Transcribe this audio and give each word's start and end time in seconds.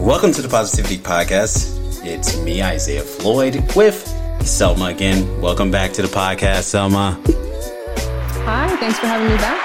Welcome 0.00 0.32
to 0.32 0.40
the 0.40 0.48
Positivity 0.48 0.96
Podcast. 0.96 1.78
It's 2.06 2.34
me, 2.38 2.62
Isaiah 2.62 3.02
Floyd, 3.02 3.62
with 3.76 4.08
Selma 4.42 4.86
again. 4.86 5.42
Welcome 5.42 5.70
back 5.70 5.92
to 5.92 6.00
the 6.02 6.08
podcast, 6.08 6.62
Selma. 6.62 7.20
Hi, 8.46 8.74
thanks 8.78 8.98
for 8.98 9.06
having 9.06 9.28
me 9.28 9.36
back. 9.36 9.60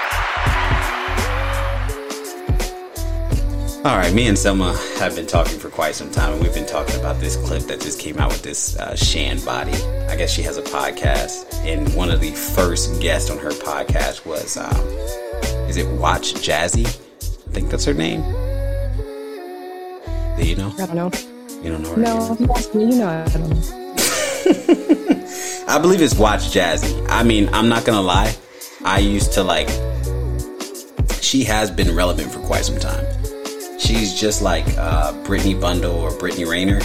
All 3.86 3.96
right, 3.96 4.12
me 4.12 4.26
and 4.28 4.38
Selma 4.38 4.78
have 4.98 5.16
been 5.16 5.26
talking 5.26 5.58
for 5.58 5.70
quite 5.70 5.94
some 5.94 6.10
time, 6.10 6.34
and 6.34 6.42
we've 6.42 6.52
been 6.52 6.66
talking 6.66 7.00
about 7.00 7.18
this 7.18 7.36
clip 7.36 7.62
that 7.62 7.80
just 7.80 7.98
came 7.98 8.18
out 8.18 8.30
with 8.30 8.42
this 8.42 8.76
uh, 8.76 8.94
Shan 8.94 9.38
Boody. 9.38 9.74
I 10.10 10.16
guess 10.16 10.30
she 10.30 10.42
has 10.42 10.58
a 10.58 10.62
podcast, 10.62 11.54
and 11.64 11.92
one 11.94 12.10
of 12.10 12.20
the 12.20 12.32
first 12.32 13.00
guests 13.00 13.30
on 13.30 13.38
her 13.38 13.52
podcast 13.52 14.26
was, 14.26 14.58
um, 14.58 14.76
is 15.66 15.78
it 15.78 15.88
Watch 15.98 16.34
Jazzy? 16.34 16.86
I 16.86 17.52
think 17.52 17.70
that's 17.70 17.86
her 17.86 17.94
name. 17.94 18.45
Do 20.36 20.46
you 20.46 20.56
know? 20.56 20.72
I 20.78 20.86
don't 20.86 20.94
know. 20.94 21.10
You 21.62 21.72
don't 21.72 21.82
know 21.82 21.90
her 21.94 21.96
No, 22.00 22.34
name? 22.34 22.46
you 22.48 22.54
asked 22.54 22.74
me, 22.74 22.84
you 22.84 22.98
know 22.98 23.08
I 23.08 23.28
don't 23.28 23.48
know. 23.48 23.56
I 25.68 25.78
believe 25.80 26.00
it's 26.02 26.14
Watch 26.14 26.42
Jazzy. 26.54 27.04
I 27.08 27.22
mean, 27.22 27.48
I'm 27.52 27.68
not 27.68 27.84
gonna 27.84 28.02
lie. 28.02 28.34
I 28.84 28.98
used 28.98 29.32
to 29.34 29.42
like. 29.42 29.68
She 31.20 31.42
has 31.44 31.70
been 31.70 31.94
relevant 31.94 32.30
for 32.30 32.38
quite 32.40 32.64
some 32.64 32.78
time. 32.78 33.04
She's 33.78 34.14
just 34.14 34.42
like 34.42 34.64
uh, 34.78 35.12
Brittany 35.24 35.54
Bundle 35.54 35.94
or 35.96 36.16
Brittany 36.18 36.44
Renner. 36.44 36.80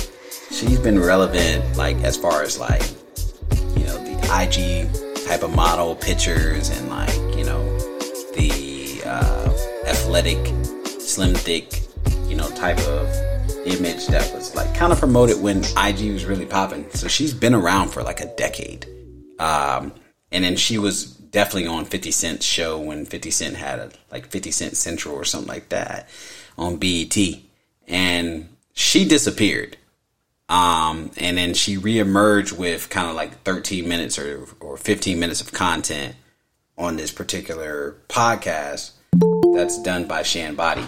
She's 0.49 0.79
been 0.79 0.99
relevant, 0.99 1.77
like 1.77 1.97
as 1.97 2.17
far 2.17 2.41
as 2.41 2.57
like, 2.59 2.81
you 3.77 3.83
know, 3.85 3.97
the 4.03 4.17
IG 4.41 4.89
type 5.27 5.43
of 5.43 5.55
model 5.55 5.95
pictures 5.95 6.69
and 6.69 6.89
like, 6.89 7.13
you 7.37 7.43
know, 7.43 7.63
the 8.35 9.01
uh, 9.05 9.49
athletic, 9.87 10.37
slim, 10.99 11.35
thick, 11.35 11.81
you 12.27 12.35
know, 12.35 12.49
type 12.49 12.79
of 12.79 13.07
image 13.65 14.07
that 14.07 14.33
was 14.33 14.55
like 14.55 14.73
kind 14.75 14.91
of 14.91 14.99
promoted 14.99 15.41
when 15.41 15.63
IG 15.77 16.11
was 16.11 16.25
really 16.25 16.45
popping. 16.45 16.89
So 16.91 17.07
she's 17.07 17.33
been 17.33 17.53
around 17.53 17.89
for 17.89 18.03
like 18.03 18.21
a 18.21 18.35
decade. 18.35 18.85
Um, 19.39 19.93
and 20.31 20.43
then 20.43 20.55
she 20.55 20.77
was 20.77 21.05
definitely 21.05 21.67
on 21.67 21.85
50 21.85 22.11
Cent's 22.11 22.45
show 22.45 22.79
when 22.79 23.05
50 23.05 23.31
Cent 23.31 23.55
had 23.55 23.79
a, 23.79 23.91
like 24.11 24.27
50 24.27 24.51
Cent 24.51 24.77
Central 24.77 25.15
or 25.15 25.25
something 25.25 25.49
like 25.49 25.69
that 25.69 26.09
on 26.57 26.77
BET. 26.77 27.17
And 27.87 28.49
she 28.73 29.07
disappeared. 29.07 29.77
Um, 30.49 31.11
and 31.17 31.37
then 31.37 31.53
she 31.53 31.77
reemerged 31.77 32.57
with 32.57 32.89
kind 32.89 33.09
of 33.09 33.15
like 33.15 33.43
13 33.43 33.87
minutes 33.87 34.19
or, 34.19 34.45
or 34.59 34.75
15 34.77 35.19
minutes 35.19 35.41
of 35.41 35.53
content 35.53 36.15
on 36.77 36.97
this 36.97 37.11
particular 37.11 37.95
podcast 38.09 38.91
that's 39.53 39.81
done 39.81 40.07
by 40.07 40.23
Shan 40.23 40.55
Boody. 40.55 40.87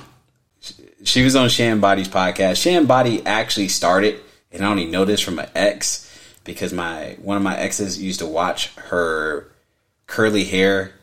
She 1.04 1.24
was 1.24 1.36
on 1.36 1.50
Shan 1.50 1.82
Boody's 1.82 2.08
podcast. 2.08 2.62
Shan 2.62 2.88
Boody 2.88 3.24
actually 3.26 3.68
started, 3.68 4.22
and 4.52 4.64
I 4.64 4.70
only 4.70 4.86
know 4.86 5.06
this 5.06 5.20
from 5.20 5.40
an 5.40 5.50
ex 5.54 6.10
because 6.44 6.74
my 6.74 7.18
one 7.22 7.38
of 7.38 7.44
my 7.44 7.58
exes 7.58 8.02
used 8.02 8.20
to 8.20 8.26
watch 8.26 8.74
her 8.76 9.52
curly 10.08 10.46
hair 10.46 10.94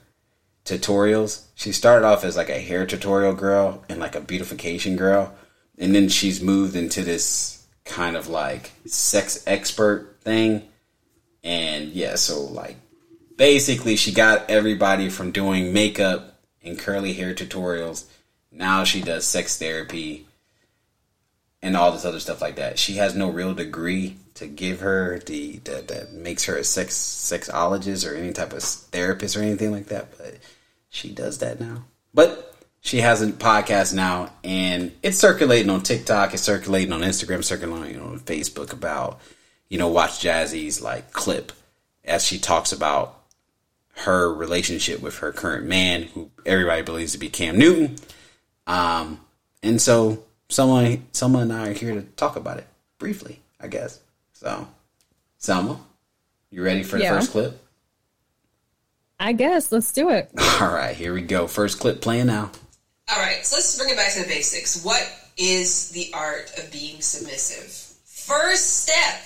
tutorials. 0.64 1.44
She 1.54 1.72
started 1.72 2.06
off 2.06 2.24
as 2.24 2.36
like 2.36 2.48
a 2.48 2.60
hair 2.60 2.86
tutorial 2.86 3.34
girl 3.34 3.84
and 3.88 4.00
like 4.00 4.14
a 4.14 4.20
beautification 4.20 4.96
girl, 4.96 5.34
and 5.78 5.94
then 5.94 6.08
she's 6.08 6.40
moved 6.40 6.76
into 6.76 7.02
this 7.02 7.66
kind 7.84 8.16
of 8.16 8.28
like 8.28 8.72
sex 8.86 9.42
expert 9.46 10.16
thing. 10.22 10.68
And 11.44 11.88
yeah, 11.88 12.14
so 12.14 12.40
like 12.40 12.76
basically 13.36 13.96
she 13.96 14.12
got 14.12 14.48
everybody 14.48 15.08
from 15.10 15.30
doing 15.30 15.72
makeup 15.72 16.38
and 16.62 16.78
curly 16.78 17.12
hair 17.12 17.34
tutorials. 17.34 18.04
Now 18.52 18.84
she 18.84 19.00
does 19.00 19.26
sex 19.26 19.58
therapy 19.58 20.26
and 21.62 21.76
all 21.76 21.92
this 21.92 22.04
other 22.04 22.20
stuff 22.20 22.40
like 22.40 22.56
that. 22.56 22.78
She 22.78 22.94
has 22.94 23.14
no 23.14 23.30
real 23.30 23.54
degree 23.54 24.16
to 24.34 24.46
give 24.46 24.80
her 24.80 25.18
the 25.18 25.58
that, 25.64 25.88
that 25.88 26.12
makes 26.12 26.44
her 26.44 26.56
a 26.56 26.64
sex 26.64 26.94
sexologist 26.94 28.10
or 28.10 28.14
any 28.14 28.32
type 28.32 28.52
of 28.52 28.62
therapist 28.62 29.36
or 29.36 29.42
anything 29.42 29.70
like 29.70 29.86
that, 29.86 30.16
but 30.16 30.38
she 30.88 31.12
does 31.12 31.38
that 31.38 31.60
now. 31.60 31.84
But 32.14 32.54
she 32.80 32.98
has 33.02 33.20
a 33.20 33.28
podcast 33.28 33.94
now 33.94 34.32
and 34.42 34.92
it's 35.02 35.18
circulating 35.18 35.70
on 35.70 35.82
TikTok, 35.82 36.32
it's 36.32 36.42
circulating 36.42 36.92
on 36.92 37.00
Instagram, 37.00 37.44
circulating 37.44 38.00
on 38.00 38.18
Facebook 38.20 38.72
about, 38.72 39.20
you 39.68 39.78
know, 39.78 39.88
watch 39.88 40.22
Jazzy's 40.22 40.80
like 40.80 41.12
clip 41.12 41.52
as 42.04 42.24
she 42.24 42.38
talks 42.38 42.72
about 42.72 43.20
her 43.96 44.32
relationship 44.32 45.02
with 45.02 45.18
her 45.18 45.32
current 45.32 45.66
man, 45.66 46.04
who 46.04 46.30
everybody 46.46 46.80
believes 46.82 47.12
to 47.12 47.18
be 47.18 47.28
Cam 47.28 47.58
Newton. 47.58 47.96
Um, 48.70 49.20
and 49.64 49.82
so 49.82 50.22
someone, 50.48 51.04
someone 51.12 51.42
and 51.42 51.52
I 51.52 51.68
are 51.68 51.72
here 51.72 51.94
to 51.94 52.02
talk 52.02 52.36
about 52.36 52.58
it 52.58 52.66
briefly, 52.98 53.40
I 53.60 53.66
guess. 53.66 53.98
So, 54.32 54.68
Selma, 55.38 55.80
you 56.50 56.62
ready 56.62 56.82
for 56.84 56.96
the 56.96 57.02
Yeah. 57.04 57.10
first 57.18 57.32
clip? 57.32 57.60
I 59.18 59.32
guess 59.32 59.70
let's 59.72 59.92
do 59.92 60.10
it. 60.10 60.30
All 60.60 60.72
right, 60.72 60.94
here 60.96 61.12
we 61.12 61.22
go. 61.22 61.46
First 61.46 61.80
clip 61.80 62.00
playing 62.00 62.26
now. 62.28 62.50
All 63.08 63.18
right, 63.18 63.44
so 63.44 63.56
let's 63.56 63.76
bring 63.76 63.90
it 63.90 63.96
back 63.96 64.12
to 64.14 64.20
the 64.22 64.28
basics. 64.28 64.84
What 64.84 65.02
is 65.36 65.90
the 65.90 66.10
art 66.14 66.52
of 66.58 66.70
being 66.70 67.00
submissive? 67.00 67.66
First 68.04 68.84
step 68.84 69.20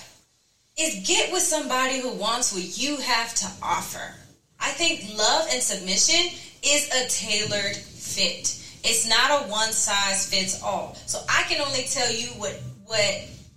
is 0.77 1.07
get 1.07 1.31
with 1.31 1.43
somebody 1.43 1.99
who 1.99 2.09
wants 2.09 2.51
what 2.51 2.77
you 2.77 2.97
have 2.97 3.33
to 3.35 3.45
offer. 3.61 4.15
I 4.59 4.71
think 4.71 5.15
love 5.17 5.47
and 5.51 5.61
submission 5.61 6.35
is 6.63 6.89
a 6.91 7.07
tailored 7.07 7.75
fit. 7.75 8.61
It's 8.85 9.07
not 9.07 9.31
a 9.31 9.49
one 9.49 9.71
size 9.71 10.29
fits 10.29 10.61
all. 10.61 10.95
So 11.07 11.19
I 11.27 11.43
can 11.43 11.59
only 11.61 11.83
tell 11.83 12.11
you 12.11 12.27
what 12.37 12.59
what 12.85 12.99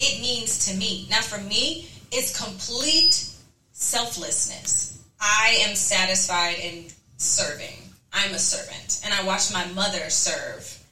it 0.01 0.21
means 0.21 0.67
to 0.67 0.77
me. 0.77 1.07
Now 1.11 1.21
for 1.21 1.39
me, 1.43 1.89
it's 2.11 2.39
complete 2.39 3.29
selflessness. 3.73 5.05
I 5.21 5.59
am 5.67 5.75
satisfied 5.75 6.57
in 6.61 6.87
serving. 7.19 7.77
I'm 8.13 8.33
a 8.33 8.39
servant. 8.39 9.03
And 9.05 9.13
I 9.13 9.25
watched 9.25 9.53
my 9.53 9.67
mother 9.73 10.09
serve 10.09 10.83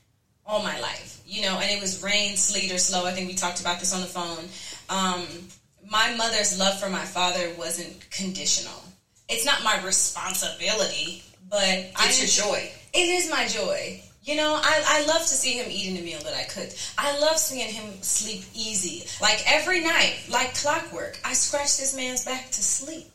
all 0.44 0.62
my 0.62 0.78
life. 0.80 1.22
You 1.26 1.42
know, 1.42 1.58
and 1.58 1.70
it 1.70 1.80
was 1.80 2.02
rain, 2.02 2.36
sleet, 2.36 2.70
or 2.70 2.78
slow. 2.78 3.04
I 3.06 3.12
think 3.12 3.28
we 3.28 3.34
talked 3.34 3.60
about 3.60 3.80
this 3.80 3.94
on 3.94 4.00
the 4.00 4.06
phone. 4.06 4.44
Um, 4.88 5.26
my 5.90 6.14
mother's 6.14 6.58
love 6.58 6.78
for 6.78 6.88
my 6.88 7.04
father 7.04 7.50
wasn't 7.58 8.08
conditional. 8.10 8.82
It's 9.28 9.44
not 9.44 9.64
my 9.64 9.82
responsibility, 9.84 11.24
but 11.50 11.90
It's 12.00 12.38
your 12.38 12.46
joy. 12.46 12.70
It 12.92 13.08
is 13.08 13.30
my 13.30 13.46
joy. 13.48 14.02
You 14.26 14.34
know, 14.34 14.60
I, 14.60 14.82
I 14.84 15.06
love 15.06 15.22
to 15.22 15.28
see 15.28 15.52
him 15.52 15.70
eating 15.70 15.94
the 15.94 16.02
meal 16.02 16.18
that 16.24 16.34
I 16.34 16.42
cooked. 16.42 16.92
I 16.98 17.16
love 17.20 17.38
seeing 17.38 17.72
him 17.72 18.02
sleep 18.02 18.42
easy. 18.54 19.06
Like 19.22 19.40
every 19.46 19.84
night, 19.84 20.16
like 20.28 20.52
clockwork, 20.56 21.16
I 21.24 21.32
scratch 21.32 21.78
this 21.78 21.94
man's 21.94 22.24
back 22.24 22.46
to 22.46 22.62
sleep. 22.62 23.06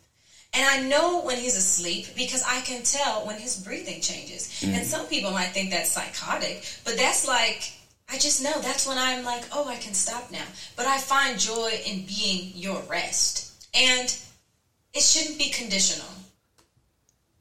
And 0.53 0.65
I 0.65 0.87
know 0.87 1.21
when 1.21 1.35
he's 1.35 1.57
asleep 1.57 2.07
because 2.15 2.43
I 2.47 2.61
can 2.61 2.83
tell 2.83 3.27
when 3.27 3.37
his 3.37 3.61
breathing 3.61 3.99
changes. 3.99 4.63
And 4.63 4.73
mm-hmm. 4.73 4.83
some 4.83 5.05
people 5.07 5.31
might 5.31 5.49
think 5.49 5.71
that's 5.71 5.91
psychotic, 5.91 6.65
but 6.85 6.95
that's 6.95 7.27
like, 7.27 7.73
I 8.09 8.17
just 8.17 8.41
know 8.41 8.61
that's 8.61 8.87
when 8.87 8.97
I'm 8.97 9.25
like, 9.25 9.43
oh, 9.51 9.67
I 9.67 9.75
can 9.75 9.93
stop 9.93 10.31
now. 10.31 10.45
But 10.77 10.85
I 10.85 10.97
find 10.97 11.37
joy 11.37 11.71
in 11.85 12.05
being 12.05 12.53
your 12.55 12.81
rest. 12.89 13.67
And 13.73 14.17
it 14.93 15.03
shouldn't 15.03 15.37
be 15.37 15.49
conditional. 15.49 16.07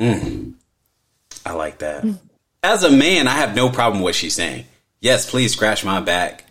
Mm-hmm. 0.00 0.50
I 1.46 1.52
like 1.52 1.78
that. 1.78 2.02
Mm. 2.02 2.18
As 2.62 2.84
a 2.84 2.90
man, 2.90 3.26
I 3.26 3.32
have 3.32 3.54
no 3.54 3.70
problem 3.70 4.00
with 4.02 4.08
what 4.08 4.14
she's 4.14 4.34
saying. 4.34 4.66
Yes, 5.00 5.28
please 5.28 5.52
scratch 5.52 5.84
my 5.84 6.00
back. 6.00 6.44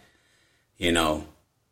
You 0.78 0.91
know, 0.91 1.26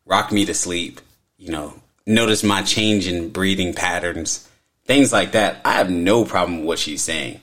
rock 0.05 0.31
me 0.31 0.45
to 0.45 0.53
sleep. 0.53 1.01
You 1.37 1.51
know, 1.51 1.73
notice 2.05 2.43
my 2.43 2.61
change 2.61 3.07
in 3.07 3.29
breathing 3.29 3.73
patterns. 3.73 4.47
Things 4.85 5.11
like 5.11 5.31
that. 5.31 5.61
I 5.65 5.73
have 5.73 5.89
no 5.89 6.23
problem 6.23 6.59
with 6.59 6.67
what 6.67 6.79
she's 6.79 7.01
saying. 7.01 7.41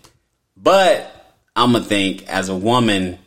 But 0.56 1.36
I'm 1.56 1.72
going 1.72 1.82
to 1.82 1.88
think 1.88 2.28
as 2.28 2.48
a 2.48 2.56
woman, 2.56 3.18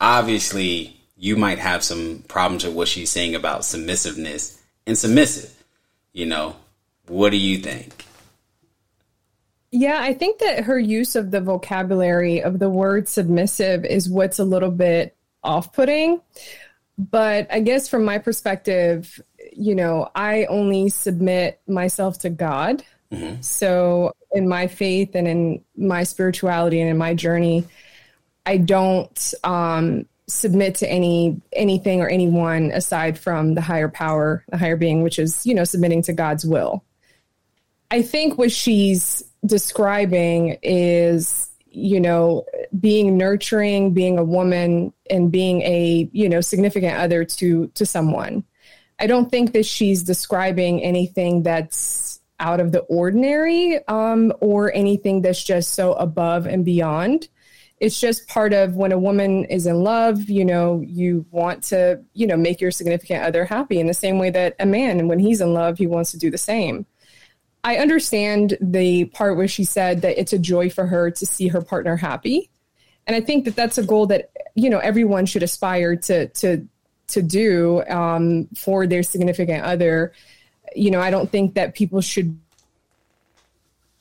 obviously, 0.00 0.96
you 1.16 1.36
might 1.36 1.58
have 1.58 1.84
some 1.84 2.24
problems 2.26 2.64
with 2.64 2.74
what 2.74 2.88
she's 2.88 3.10
saying 3.10 3.34
about 3.34 3.64
submissiveness 3.64 4.58
and 4.86 4.96
submissive. 4.96 5.50
You 6.12 6.26
know, 6.26 6.56
what 7.06 7.30
do 7.30 7.36
you 7.36 7.58
think? 7.58 8.03
Yeah, 9.76 9.98
I 10.00 10.14
think 10.14 10.38
that 10.38 10.62
her 10.62 10.78
use 10.78 11.16
of 11.16 11.32
the 11.32 11.40
vocabulary 11.40 12.40
of 12.40 12.60
the 12.60 12.70
word 12.70 13.08
submissive 13.08 13.84
is 13.84 14.08
what's 14.08 14.38
a 14.38 14.44
little 14.44 14.70
bit 14.70 15.16
off 15.42 15.72
putting. 15.72 16.20
But 16.96 17.48
I 17.50 17.58
guess 17.58 17.88
from 17.88 18.04
my 18.04 18.18
perspective, 18.18 19.20
you 19.52 19.74
know, 19.74 20.12
I 20.14 20.44
only 20.44 20.90
submit 20.90 21.60
myself 21.66 22.20
to 22.20 22.30
God. 22.30 22.84
So 23.40 24.12
in 24.30 24.48
my 24.48 24.68
faith 24.68 25.16
and 25.16 25.26
in 25.26 25.64
my 25.76 26.04
spirituality 26.04 26.80
and 26.80 26.88
in 26.88 26.96
my 26.96 27.12
journey, 27.14 27.66
I 28.46 28.58
don't 28.58 29.34
um, 29.42 30.06
submit 30.28 30.76
to 30.76 30.88
any 30.88 31.40
anything 31.52 32.00
or 32.00 32.08
anyone 32.08 32.70
aside 32.70 33.18
from 33.18 33.54
the 33.54 33.60
higher 33.60 33.88
power, 33.88 34.44
the 34.50 34.56
higher 34.56 34.76
being, 34.76 35.02
which 35.02 35.18
is 35.18 35.44
you 35.44 35.52
know 35.52 35.64
submitting 35.64 36.02
to 36.02 36.12
God's 36.12 36.44
will. 36.44 36.84
I 37.90 38.02
think 38.02 38.38
what 38.38 38.52
she's 38.52 39.22
describing 39.46 40.58
is 40.62 41.50
you 41.74 42.00
know, 42.00 42.46
being 42.78 43.18
nurturing, 43.18 43.92
being 43.92 44.16
a 44.16 44.24
woman, 44.24 44.92
and 45.10 45.32
being 45.32 45.60
a, 45.62 46.08
you 46.12 46.28
know, 46.28 46.40
significant 46.40 46.96
other 46.96 47.24
to 47.24 47.66
to 47.68 47.84
someone. 47.84 48.44
I 49.00 49.06
don't 49.06 49.30
think 49.30 49.52
that 49.52 49.66
she's 49.66 50.02
describing 50.02 50.82
anything 50.82 51.42
that's 51.42 52.20
out 52.38 52.60
of 52.60 52.72
the 52.72 52.80
ordinary 52.80 53.86
um, 53.88 54.32
or 54.40 54.72
anything 54.72 55.22
that's 55.22 55.42
just 55.42 55.74
so 55.74 55.94
above 55.94 56.46
and 56.46 56.64
beyond. 56.64 57.28
It's 57.80 58.00
just 58.00 58.28
part 58.28 58.52
of 58.52 58.76
when 58.76 58.92
a 58.92 58.98
woman 58.98 59.44
is 59.46 59.66
in 59.66 59.82
love, 59.82 60.30
you 60.30 60.44
know, 60.44 60.80
you 60.86 61.26
want 61.32 61.64
to, 61.64 62.00
you 62.12 62.26
know, 62.26 62.36
make 62.36 62.60
your 62.60 62.70
significant 62.70 63.24
other 63.24 63.44
happy 63.44 63.80
in 63.80 63.88
the 63.88 63.94
same 63.94 64.18
way 64.18 64.30
that 64.30 64.54
a 64.60 64.66
man, 64.66 65.08
when 65.08 65.18
he's 65.18 65.40
in 65.40 65.52
love, 65.54 65.78
he 65.78 65.86
wants 65.86 66.12
to 66.12 66.18
do 66.18 66.30
the 66.30 66.38
same. 66.38 66.86
I 67.64 67.78
understand 67.78 68.58
the 68.60 69.06
part 69.06 69.38
where 69.38 69.48
she 69.48 69.64
said 69.64 70.02
that 70.02 70.20
it's 70.20 70.34
a 70.34 70.38
joy 70.38 70.68
for 70.68 70.86
her 70.86 71.10
to 71.10 71.26
see 71.26 71.48
her 71.48 71.62
partner 71.62 71.96
happy. 71.96 72.50
And 73.06 73.16
I 73.16 73.22
think 73.22 73.46
that 73.46 73.56
that's 73.56 73.78
a 73.78 73.82
goal 73.82 74.06
that, 74.06 74.30
you 74.54 74.68
know, 74.68 74.78
everyone 74.78 75.24
should 75.24 75.42
aspire 75.42 75.96
to, 75.96 76.28
to, 76.28 76.68
to 77.08 77.22
do 77.22 77.82
um, 77.88 78.48
for 78.54 78.86
their 78.86 79.02
significant 79.02 79.64
other. 79.64 80.12
You 80.76 80.90
know, 80.90 81.00
I 81.00 81.10
don't 81.10 81.30
think 81.30 81.54
that 81.54 81.74
people 81.74 82.02
should 82.02 82.38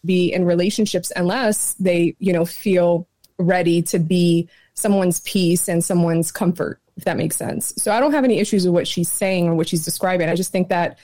be 0.06 0.34
in 0.34 0.44
relationships 0.44 1.14
unless 1.16 1.74
they, 1.76 2.16
you 2.20 2.34
know, 2.34 2.46
feel 2.46 3.08
ready 3.38 3.82
to 3.84 4.00
be 4.00 4.50
someone's 4.74 5.22
peace 5.22 5.70
and 5.70 5.82
someone's 5.82 6.32
comfort, 6.32 6.80
if 6.98 7.06
that 7.06 7.16
makes 7.16 7.38
sense. 7.38 7.74
So 7.78 7.94
I 7.94 8.02
don't 8.02 8.12
have 8.12 8.26
any 8.26 8.40
issues 8.40 8.66
with 8.66 8.74
what 8.74 8.88
she's 8.88 9.12
saying 9.12 9.48
or 9.48 9.56
what 9.56 9.70
she's 9.70 9.86
describing. 9.86 10.30
I 10.30 10.36
just 10.36 10.52
think 10.52 10.68
that 10.70 10.98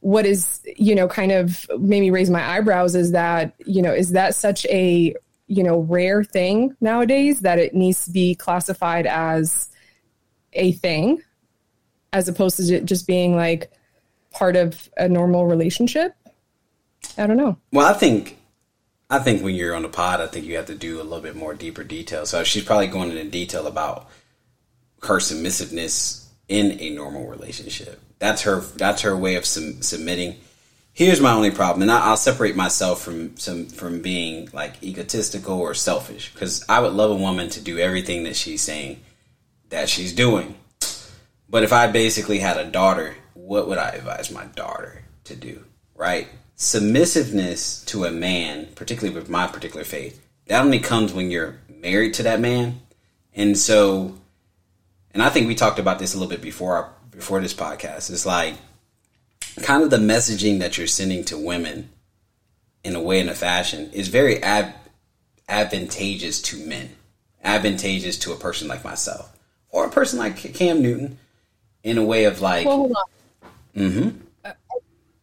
what 0.00 0.26
is 0.26 0.60
you 0.76 0.94
know 0.94 1.08
kind 1.08 1.32
of 1.32 1.66
made 1.78 2.00
me 2.00 2.10
raise 2.10 2.30
my 2.30 2.56
eyebrows 2.56 2.94
is 2.94 3.12
that 3.12 3.54
you 3.66 3.82
know 3.82 3.92
is 3.92 4.12
that 4.12 4.34
such 4.34 4.64
a 4.66 5.14
you 5.46 5.62
know 5.62 5.80
rare 5.80 6.22
thing 6.22 6.76
nowadays 6.80 7.40
that 7.40 7.58
it 7.58 7.74
needs 7.74 8.04
to 8.04 8.10
be 8.10 8.34
classified 8.34 9.06
as 9.06 9.70
a 10.52 10.72
thing 10.72 11.20
as 12.12 12.28
opposed 12.28 12.56
to 12.56 12.80
just 12.80 13.06
being 13.06 13.36
like 13.36 13.70
part 14.30 14.56
of 14.56 14.88
a 14.96 15.08
normal 15.08 15.46
relationship? 15.46 16.14
I 17.16 17.26
don't 17.26 17.36
know. 17.36 17.56
Well 17.72 17.86
i 17.86 17.92
think 17.92 18.38
i 19.10 19.18
think 19.18 19.42
when 19.42 19.54
you're 19.54 19.74
on 19.74 19.82
the 19.82 19.88
pod 19.88 20.20
i 20.20 20.26
think 20.26 20.46
you 20.46 20.56
have 20.56 20.66
to 20.66 20.74
do 20.74 21.00
a 21.00 21.02
little 21.02 21.20
bit 21.20 21.36
more 21.36 21.54
deeper 21.54 21.82
detail. 21.82 22.24
So 22.24 22.44
she's 22.44 22.64
probably 22.64 22.86
going 22.86 23.10
into 23.10 23.24
detail 23.24 23.66
about 23.66 24.08
her 25.02 25.18
submissiveness 25.18 26.28
in 26.48 26.78
a 26.80 26.90
normal 26.90 27.26
relationship 27.26 28.00
that's 28.18 28.42
her. 28.42 28.60
That's 28.60 29.02
her 29.02 29.16
way 29.16 29.36
of 29.36 29.46
sum, 29.46 29.82
submitting. 29.82 30.36
Here's 30.92 31.20
my 31.20 31.32
only 31.32 31.52
problem, 31.52 31.82
and 31.82 31.92
I, 31.92 32.10
will 32.10 32.16
separate 32.16 32.56
myself 32.56 33.02
from 33.02 33.36
some 33.36 33.66
from 33.66 34.02
being 34.02 34.48
like 34.52 34.82
egotistical 34.82 35.60
or 35.60 35.74
selfish 35.74 36.32
because 36.32 36.64
I 36.68 36.80
would 36.80 36.92
love 36.92 37.12
a 37.12 37.16
woman 37.16 37.50
to 37.50 37.60
do 37.60 37.78
everything 37.78 38.24
that 38.24 38.34
she's 38.34 38.62
saying 38.62 39.00
that 39.70 39.88
she's 39.88 40.12
doing. 40.12 40.56
But 41.48 41.62
if 41.62 41.72
I 41.72 41.86
basically 41.86 42.40
had 42.40 42.58
a 42.58 42.64
daughter, 42.64 43.14
what 43.34 43.68
would 43.68 43.78
I 43.78 43.90
advise 43.90 44.30
my 44.30 44.46
daughter 44.46 45.04
to 45.24 45.36
do? 45.36 45.64
Right? 45.94 46.28
Submissiveness 46.56 47.84
to 47.86 48.04
a 48.04 48.10
man, 48.10 48.68
particularly 48.74 49.16
with 49.16 49.30
my 49.30 49.46
particular 49.46 49.84
faith, 49.84 50.20
that 50.46 50.64
only 50.64 50.80
comes 50.80 51.12
when 51.12 51.30
you're 51.30 51.58
married 51.68 52.14
to 52.14 52.24
that 52.24 52.40
man. 52.40 52.80
And 53.34 53.56
so, 53.56 54.16
and 55.12 55.22
I 55.22 55.28
think 55.28 55.46
we 55.46 55.54
talked 55.54 55.78
about 55.78 56.00
this 56.00 56.14
a 56.14 56.18
little 56.18 56.30
bit 56.30 56.42
before 56.42 56.90
before 57.18 57.40
this 57.40 57.52
podcast. 57.52 58.10
It's 58.10 58.24
like 58.24 58.54
kind 59.62 59.82
of 59.82 59.90
the 59.90 59.96
messaging 59.96 60.60
that 60.60 60.78
you're 60.78 60.86
sending 60.86 61.24
to 61.24 61.36
women 61.36 61.90
in 62.84 62.94
a 62.94 63.00
way 63.00 63.18
in 63.18 63.28
a 63.28 63.34
fashion 63.34 63.90
is 63.92 64.06
very 64.06 64.40
advantageous 65.48 66.40
to 66.42 66.64
men, 66.64 66.90
advantageous 67.42 68.18
to 68.18 68.32
a 68.32 68.36
person 68.36 68.68
like 68.68 68.84
myself 68.84 69.36
or 69.70 69.84
a 69.84 69.90
person 69.90 70.20
like 70.20 70.36
Cam 70.36 70.80
Newton 70.80 71.18
in 71.82 71.98
a 71.98 72.04
way 72.04 72.24
of 72.24 72.40
like. 72.40 72.66
Well, 72.66 72.76
hold 72.76 72.92
on. 72.92 73.50
Mm-hmm. 73.76 74.52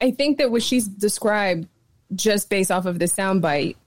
I 0.02 0.12
think 0.12 0.38
that 0.40 0.52
what 0.52 0.64
she's 0.64 0.88
described 0.88 1.70
just 2.14 2.50
based 2.50 2.72
off 2.72 2.86
of 2.86 3.00
the 3.00 3.06
soundbite, 3.06 3.78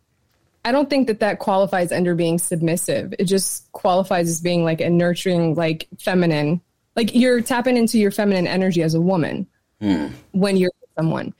I 0.65 0.73
don't 0.73 0.89
think 0.89 1.09
that 1.09 1.21
that 1.21 1.41
qualifies 1.41 1.93
under 1.93 2.15
being 2.15 2.39
submissive. 2.39 3.15
It 3.19 3.25
just 3.25 3.71
qualifies 3.73 4.31
as 4.31 4.41
being 4.41 4.65
like 4.65 4.81
a 4.81 4.89
nurturing, 4.89 5.55
like 5.55 5.87
feminine 6.01 6.63
like 6.99 7.15
you're 7.15 7.41
tapping 7.41 7.77
into 7.77 7.97
your 7.97 8.11
feminine 8.11 8.49
energy 8.49 8.83
as 8.83 8.95
a 8.95 9.01
woman 9.01 9.47
mm. 9.81 10.11
when 10.33 10.57
you're 10.57 10.73
with 10.81 10.91
someone. 10.99 11.33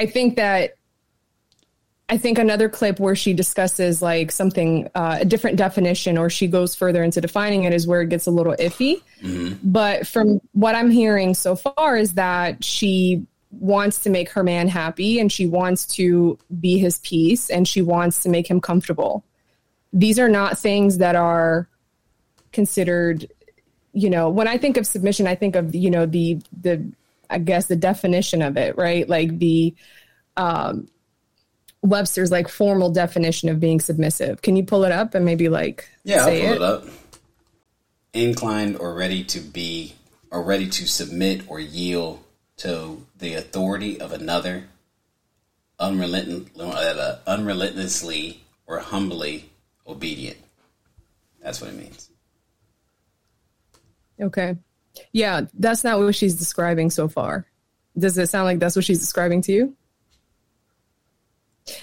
I 0.00 0.06
think 0.06 0.34
that 0.34 0.74
I 2.08 2.18
think 2.18 2.38
another 2.38 2.68
clip 2.68 2.98
where 2.98 3.14
she 3.14 3.32
discusses 3.32 4.02
like 4.02 4.32
something 4.32 4.88
uh, 4.96 5.18
a 5.20 5.24
different 5.24 5.58
definition 5.58 6.18
or 6.18 6.28
she 6.28 6.48
goes 6.48 6.74
further 6.74 7.04
into 7.04 7.20
defining 7.20 7.62
it 7.62 7.72
is 7.72 7.86
where 7.86 8.02
it 8.02 8.08
gets 8.08 8.26
a 8.26 8.32
little 8.32 8.56
iffy. 8.58 9.00
Mm-hmm. 9.22 9.54
But 9.62 10.08
from 10.08 10.40
what 10.52 10.74
I'm 10.74 10.90
hearing 10.90 11.34
so 11.34 11.54
far 11.54 11.96
is 11.96 12.14
that 12.14 12.64
she 12.64 13.24
wants 13.52 14.00
to 14.00 14.10
make 14.10 14.30
her 14.30 14.42
man 14.42 14.66
happy 14.66 15.20
and 15.20 15.30
she 15.30 15.46
wants 15.46 15.86
to 15.86 16.36
be 16.58 16.78
his 16.78 16.98
peace 16.98 17.48
and 17.48 17.68
she 17.68 17.80
wants 17.80 18.24
to 18.24 18.28
make 18.28 18.50
him 18.50 18.60
comfortable. 18.60 19.24
These 19.92 20.18
are 20.18 20.28
not 20.28 20.58
things 20.58 20.98
that 20.98 21.14
are 21.14 21.68
considered 22.50 23.30
you 23.96 24.10
know, 24.10 24.28
when 24.28 24.46
I 24.46 24.58
think 24.58 24.76
of 24.76 24.86
submission, 24.86 25.26
I 25.26 25.34
think 25.34 25.56
of, 25.56 25.74
you 25.74 25.90
know, 25.90 26.04
the, 26.04 26.38
the, 26.60 26.86
I 27.30 27.38
guess 27.38 27.66
the 27.66 27.76
definition 27.76 28.42
of 28.42 28.58
it, 28.58 28.76
right? 28.76 29.08
Like 29.08 29.38
the, 29.38 29.74
um, 30.36 30.88
Webster's 31.82 32.30
like 32.30 32.48
formal 32.48 32.90
definition 32.90 33.48
of 33.48 33.58
being 33.58 33.80
submissive. 33.80 34.42
Can 34.42 34.54
you 34.56 34.64
pull 34.64 34.84
it 34.84 34.92
up 34.92 35.14
and 35.14 35.24
maybe 35.24 35.48
like 35.48 35.88
yeah, 36.04 36.24
I'll 36.24 36.26
pull 36.26 36.34
it? 36.34 36.56
it 36.56 36.62
up. 36.62 36.84
Inclined 38.12 38.76
or 38.76 38.94
ready 38.94 39.24
to 39.24 39.40
be 39.40 39.94
or 40.30 40.42
ready 40.42 40.68
to 40.68 40.86
submit 40.86 41.42
or 41.48 41.60
yield 41.60 42.22
to 42.58 43.06
the 43.16 43.34
authority 43.34 44.00
of 44.00 44.12
another, 44.12 44.64
unrelenting, 45.78 46.50
uh, 46.58 47.18
unrelentlessly 47.26 48.42
or 48.66 48.78
humbly 48.78 49.50
obedient. 49.86 50.38
That's 51.40 51.60
what 51.60 51.70
it 51.70 51.76
means. 51.76 52.10
Okay. 54.20 54.56
Yeah, 55.12 55.42
that's 55.54 55.84
not 55.84 55.98
what 55.98 56.14
she's 56.14 56.34
describing 56.34 56.90
so 56.90 57.08
far. 57.08 57.46
Does 57.98 58.16
it 58.18 58.28
sound 58.28 58.44
like 58.44 58.58
that's 58.58 58.76
what 58.76 58.84
she's 58.84 59.00
describing 59.00 59.42
to 59.42 59.52
you? 59.52 59.76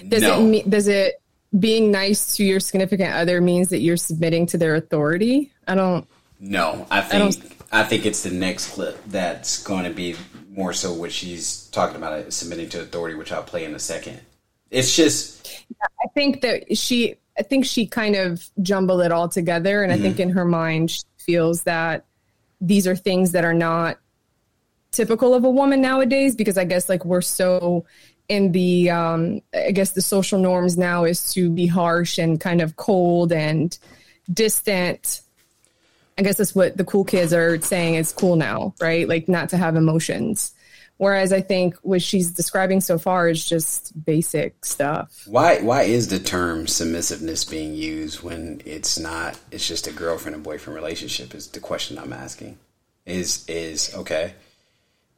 Does 0.06 0.22
no. 0.22 0.40
it 0.40 0.70
does 0.70 0.88
it 0.88 1.20
being 1.58 1.90
nice 1.90 2.36
to 2.36 2.44
your 2.44 2.60
significant 2.60 3.12
other 3.12 3.40
means 3.40 3.68
that 3.68 3.80
you're 3.80 3.96
submitting 3.96 4.46
to 4.46 4.58
their 4.58 4.74
authority? 4.74 5.52
I 5.68 5.74
don't 5.74 6.06
No, 6.40 6.86
I 6.90 7.00
think 7.02 7.56
I, 7.70 7.80
I 7.80 7.84
think 7.84 8.06
it's 8.06 8.22
the 8.22 8.30
next 8.30 8.74
clip 8.74 9.02
that's 9.06 9.62
going 9.62 9.84
to 9.84 9.90
be 9.90 10.16
more 10.50 10.72
so 10.72 10.92
what 10.92 11.12
she's 11.12 11.66
talking 11.66 11.96
about 11.96 12.12
uh, 12.12 12.30
submitting 12.30 12.68
to 12.70 12.80
authority, 12.80 13.16
which 13.16 13.32
I'll 13.32 13.42
play 13.42 13.64
in 13.64 13.74
a 13.74 13.78
second. 13.78 14.20
It's 14.70 14.94
just 14.94 15.64
I 15.82 16.08
think 16.14 16.40
that 16.42 16.76
she 16.76 17.16
I 17.38 17.42
think 17.42 17.66
she 17.66 17.86
kind 17.86 18.16
of 18.16 18.48
jumbled 18.62 19.02
it 19.02 19.12
all 19.12 19.28
together 19.28 19.82
and 19.82 19.92
mm-hmm. 19.92 20.00
I 20.00 20.02
think 20.02 20.20
in 20.20 20.30
her 20.30 20.44
mind 20.44 20.90
she 20.92 21.02
feels 21.18 21.64
that 21.64 22.04
these 22.60 22.86
are 22.86 22.96
things 22.96 23.32
that 23.32 23.44
are 23.44 23.54
not 23.54 23.98
typical 24.92 25.34
of 25.34 25.44
a 25.44 25.50
woman 25.50 25.80
nowadays 25.80 26.36
because 26.36 26.56
I 26.56 26.64
guess 26.64 26.88
like 26.88 27.04
we're 27.04 27.20
so 27.20 27.84
in 28.28 28.52
the 28.52 28.90
um 28.90 29.42
I 29.54 29.72
guess 29.72 29.92
the 29.92 30.00
social 30.00 30.38
norms 30.38 30.78
now 30.78 31.04
is 31.04 31.32
to 31.34 31.50
be 31.50 31.66
harsh 31.66 32.18
and 32.18 32.40
kind 32.40 32.60
of 32.60 32.76
cold 32.76 33.32
and 33.32 33.76
distant. 34.32 35.20
I 36.16 36.22
guess 36.22 36.36
that's 36.36 36.54
what 36.54 36.76
the 36.76 36.84
cool 36.84 37.04
kids 37.04 37.32
are 37.32 37.60
saying 37.60 37.96
is 37.96 38.12
cool 38.12 38.36
now, 38.36 38.74
right? 38.80 39.08
Like 39.08 39.28
not 39.28 39.48
to 39.50 39.56
have 39.56 39.74
emotions. 39.76 40.54
Whereas 40.96 41.32
I 41.32 41.40
think 41.40 41.74
what 41.82 42.02
she's 42.02 42.30
describing 42.30 42.80
so 42.80 42.98
far 42.98 43.28
is 43.28 43.44
just 43.44 44.04
basic 44.04 44.64
stuff. 44.64 45.24
Why 45.26 45.60
why 45.60 45.82
is 45.82 46.08
the 46.08 46.20
term 46.20 46.66
submissiveness 46.66 47.48
being 47.48 47.74
used 47.74 48.22
when 48.22 48.62
it's 48.64 48.98
not 48.98 49.38
it's 49.50 49.66
just 49.66 49.88
a 49.88 49.92
girlfriend 49.92 50.36
and 50.36 50.44
boyfriend 50.44 50.76
relationship 50.76 51.34
is 51.34 51.48
the 51.48 51.60
question 51.60 51.98
I'm 51.98 52.12
asking. 52.12 52.58
Is 53.06 53.44
is 53.48 53.92
okay. 53.94 54.34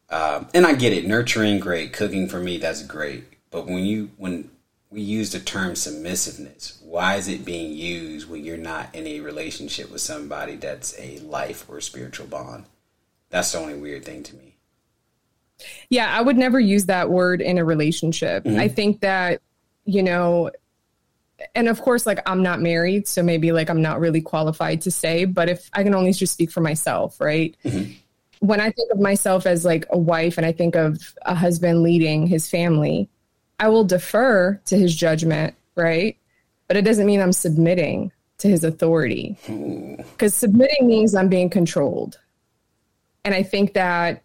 Um, 0.08 0.48
and 0.54 0.66
I 0.66 0.74
get 0.74 0.92
it, 0.92 1.06
nurturing 1.06 1.58
great, 1.58 1.92
cooking 1.92 2.28
for 2.28 2.40
me 2.40 2.56
that's 2.56 2.82
great. 2.82 3.24
But 3.50 3.66
when 3.66 3.84
you 3.84 4.10
when 4.16 4.50
we 4.90 5.02
use 5.02 5.32
the 5.32 5.40
term 5.40 5.74
submissiveness, 5.74 6.80
why 6.82 7.16
is 7.16 7.28
it 7.28 7.44
being 7.44 7.72
used 7.72 8.30
when 8.30 8.44
you're 8.44 8.56
not 8.56 8.94
in 8.94 9.06
a 9.06 9.20
relationship 9.20 9.90
with 9.90 10.00
somebody 10.00 10.56
that's 10.56 10.98
a 10.98 11.18
life 11.18 11.68
or 11.68 11.82
spiritual 11.82 12.28
bond? 12.28 12.64
That's 13.28 13.52
the 13.52 13.58
only 13.58 13.74
weird 13.74 14.04
thing 14.04 14.22
to 14.22 14.36
me. 14.36 14.45
Yeah, 15.88 16.14
I 16.16 16.20
would 16.20 16.36
never 16.36 16.60
use 16.60 16.86
that 16.86 17.10
word 17.10 17.40
in 17.40 17.58
a 17.58 17.64
relationship. 17.64 18.44
Mm-hmm. 18.44 18.60
I 18.60 18.68
think 18.68 19.00
that, 19.00 19.40
you 19.84 20.02
know, 20.02 20.50
and 21.54 21.68
of 21.68 21.80
course, 21.80 22.06
like 22.06 22.20
I'm 22.26 22.42
not 22.42 22.60
married, 22.60 23.08
so 23.08 23.22
maybe 23.22 23.52
like 23.52 23.70
I'm 23.70 23.82
not 23.82 24.00
really 24.00 24.20
qualified 24.20 24.80
to 24.82 24.90
say, 24.90 25.24
but 25.24 25.48
if 25.48 25.70
I 25.72 25.82
can 25.82 25.94
only 25.94 26.12
just 26.12 26.32
speak 26.32 26.50
for 26.50 26.60
myself, 26.60 27.20
right? 27.20 27.56
Mm-hmm. 27.64 27.92
When 28.40 28.60
I 28.60 28.70
think 28.70 28.92
of 28.92 29.00
myself 29.00 29.46
as 29.46 29.64
like 29.64 29.86
a 29.90 29.98
wife 29.98 30.36
and 30.36 30.46
I 30.46 30.52
think 30.52 30.76
of 30.76 31.14
a 31.22 31.34
husband 31.34 31.82
leading 31.82 32.26
his 32.26 32.48
family, 32.48 33.08
I 33.58 33.68
will 33.68 33.84
defer 33.84 34.60
to 34.66 34.76
his 34.76 34.94
judgment, 34.94 35.54
right? 35.74 36.18
but 36.68 36.76
it 36.76 36.82
doesn't 36.82 37.06
mean 37.06 37.20
I'm 37.20 37.32
submitting 37.32 38.12
to 38.38 38.48
his 38.48 38.64
authority. 38.64 39.36
Because 39.46 40.34
submitting 40.34 40.86
means 40.86 41.14
I'm 41.14 41.28
being 41.28 41.50
controlled. 41.50 42.18
And 43.24 43.34
I 43.34 43.42
think 43.42 43.74
that 43.74 44.22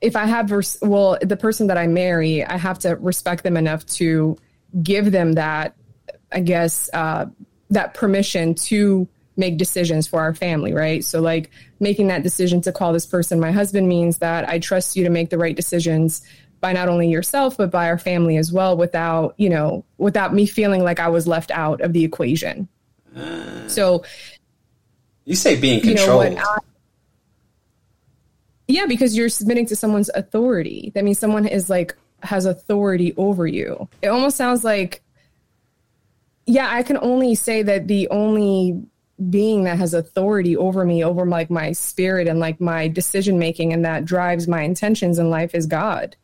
if 0.00 0.16
I 0.16 0.26
have, 0.26 0.50
res- 0.50 0.78
well, 0.82 1.18
the 1.20 1.36
person 1.36 1.68
that 1.68 1.78
I 1.78 1.86
marry, 1.86 2.44
I 2.44 2.56
have 2.56 2.78
to 2.80 2.96
respect 2.96 3.44
them 3.44 3.56
enough 3.56 3.84
to 3.86 4.36
give 4.82 5.12
them 5.12 5.34
that, 5.34 5.76
I 6.32 6.40
guess, 6.40 6.90
uh, 6.92 7.26
that 7.70 7.94
permission 7.94 8.54
to 8.54 9.08
make 9.36 9.56
decisions 9.58 10.06
for 10.06 10.20
our 10.20 10.34
family, 10.34 10.72
right? 10.72 11.04
So, 11.04 11.20
like 11.20 11.50
making 11.80 12.08
that 12.08 12.22
decision 12.22 12.60
to 12.62 12.72
call 12.72 12.92
this 12.92 13.06
person 13.06 13.40
my 13.40 13.52
husband 13.52 13.88
means 13.88 14.18
that 14.18 14.48
I 14.48 14.58
trust 14.58 14.96
you 14.96 15.04
to 15.04 15.10
make 15.10 15.30
the 15.30 15.38
right 15.38 15.56
decisions 15.56 16.22
by 16.60 16.72
not 16.72 16.88
only 16.88 17.08
yourself 17.10 17.58
but 17.58 17.70
by 17.70 17.88
our 17.88 17.98
family 17.98 18.38
as 18.38 18.50
well 18.50 18.74
without 18.74 19.34
you 19.36 19.50
know 19.50 19.84
without 19.98 20.32
me 20.32 20.46
feeling 20.46 20.82
like 20.82 20.98
i 20.98 21.08
was 21.08 21.28
left 21.28 21.50
out 21.50 21.82
of 21.82 21.92
the 21.92 22.04
equation. 22.04 22.68
Uh, 23.14 23.68
so 23.68 24.02
you 25.26 25.34
say 25.34 25.60
being 25.60 25.82
controlled 25.82 26.24
you 26.24 26.36
know, 26.36 26.42
yeah 28.68 28.86
because 28.86 29.16
you're 29.16 29.28
submitting 29.28 29.66
to 29.66 29.76
someone's 29.76 30.10
authority 30.14 30.92
that 30.94 31.04
means 31.04 31.18
someone 31.18 31.46
is 31.46 31.68
like 31.68 31.96
has 32.22 32.46
authority 32.46 33.14
over 33.16 33.46
you 33.46 33.88
it 34.02 34.08
almost 34.08 34.36
sounds 34.36 34.64
like 34.64 35.02
yeah 36.46 36.70
i 36.70 36.82
can 36.82 36.98
only 36.98 37.34
say 37.34 37.62
that 37.62 37.88
the 37.88 38.08
only 38.08 38.82
being 39.30 39.64
that 39.64 39.78
has 39.78 39.94
authority 39.94 40.56
over 40.56 40.84
me 40.84 41.04
over 41.04 41.24
like 41.26 41.50
my 41.50 41.70
spirit 41.72 42.26
and 42.26 42.40
like 42.40 42.60
my 42.60 42.88
decision 42.88 43.38
making 43.38 43.72
and 43.72 43.84
that 43.84 44.04
drives 44.04 44.48
my 44.48 44.62
intentions 44.62 45.18
in 45.18 45.30
life 45.30 45.54
is 45.54 45.66
god 45.66 46.16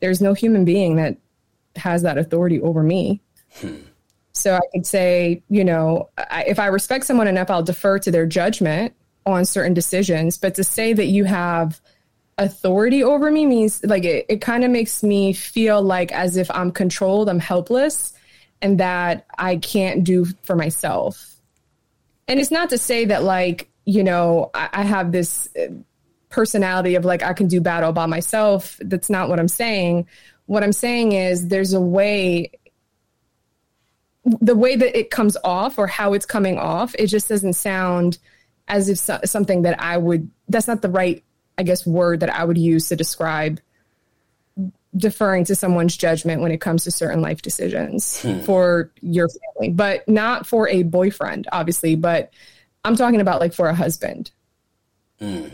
there's 0.00 0.20
no 0.20 0.34
human 0.34 0.64
being 0.64 0.96
that 0.96 1.16
has 1.76 2.02
that 2.02 2.18
authority 2.18 2.60
over 2.60 2.82
me. 2.82 3.20
Hmm. 3.60 3.76
So 4.32 4.54
I 4.54 4.60
could 4.72 4.86
say, 4.86 5.42
you 5.48 5.64
know, 5.64 6.10
I, 6.18 6.44
if 6.46 6.58
I 6.58 6.66
respect 6.66 7.06
someone 7.06 7.28
enough, 7.28 7.50
I'll 7.50 7.62
defer 7.62 7.98
to 8.00 8.10
their 8.10 8.26
judgment 8.26 8.94
on 9.24 9.44
certain 9.44 9.72
decisions. 9.72 10.36
But 10.36 10.54
to 10.56 10.64
say 10.64 10.92
that 10.92 11.06
you 11.06 11.24
have 11.24 11.80
authority 12.38 13.02
over 13.02 13.30
me 13.30 13.46
means 13.46 13.82
like 13.84 14.04
it, 14.04 14.26
it 14.28 14.40
kind 14.40 14.64
of 14.64 14.70
makes 14.70 15.02
me 15.02 15.32
feel 15.32 15.82
like 15.82 16.12
as 16.12 16.36
if 16.36 16.50
I'm 16.50 16.70
controlled, 16.70 17.28
I'm 17.28 17.38
helpless, 17.38 18.12
and 18.60 18.78
that 18.80 19.26
I 19.38 19.56
can't 19.56 20.04
do 20.04 20.26
for 20.42 20.56
myself. 20.56 21.40
And 22.28 22.40
it's 22.40 22.50
not 22.50 22.70
to 22.70 22.78
say 22.78 23.04
that 23.06 23.22
like, 23.22 23.70
you 23.84 24.02
know, 24.02 24.50
I, 24.54 24.68
I 24.72 24.82
have 24.82 25.12
this 25.12 25.48
uh, 25.56 25.68
personality 26.28 26.94
of 26.96 27.04
like 27.04 27.22
I 27.22 27.32
can 27.32 27.48
do 27.48 27.60
battle 27.60 27.92
by 27.92 28.06
myself. 28.06 28.78
That's 28.82 29.08
not 29.08 29.28
what 29.28 29.38
I'm 29.38 29.48
saying. 29.48 30.06
What 30.46 30.62
I'm 30.62 30.72
saying 30.72 31.12
is 31.12 31.48
there's 31.48 31.72
a 31.72 31.80
way 31.80 32.50
the 34.40 34.56
way 34.56 34.74
that 34.74 34.98
it 34.98 35.10
comes 35.10 35.36
off 35.44 35.78
or 35.78 35.86
how 35.86 36.12
it's 36.12 36.26
coming 36.26 36.58
off, 36.58 36.96
it 36.98 37.06
just 37.06 37.28
doesn't 37.28 37.52
sound 37.52 38.18
as 38.66 38.88
if 38.88 38.98
so, 38.98 39.20
something 39.24 39.62
that 39.62 39.80
I 39.80 39.96
would 39.96 40.28
that's 40.48 40.66
not 40.66 40.82
the 40.82 40.88
right 40.88 41.22
I 41.58 41.62
guess 41.62 41.86
word 41.86 42.20
that 42.20 42.30
I 42.30 42.44
would 42.44 42.58
use 42.58 42.88
to 42.88 42.96
describe 42.96 43.60
deferring 44.96 45.44
to 45.44 45.54
someone's 45.54 45.96
judgment 45.96 46.40
when 46.40 46.52
it 46.52 46.60
comes 46.60 46.84
to 46.84 46.90
certain 46.90 47.20
life 47.20 47.42
decisions 47.42 48.22
hmm. 48.22 48.40
for 48.40 48.90
your 49.02 49.28
family, 49.28 49.72
but 49.72 50.08
not 50.08 50.46
for 50.46 50.68
a 50.68 50.82
boyfriend, 50.82 51.46
obviously. 51.52 51.96
But 51.96 52.32
I'm 52.84 52.96
talking 52.96 53.20
about 53.20 53.40
like 53.40 53.52
for 53.52 53.68
a 53.68 53.74
husband. 53.74 54.30
Hmm. 55.18 55.48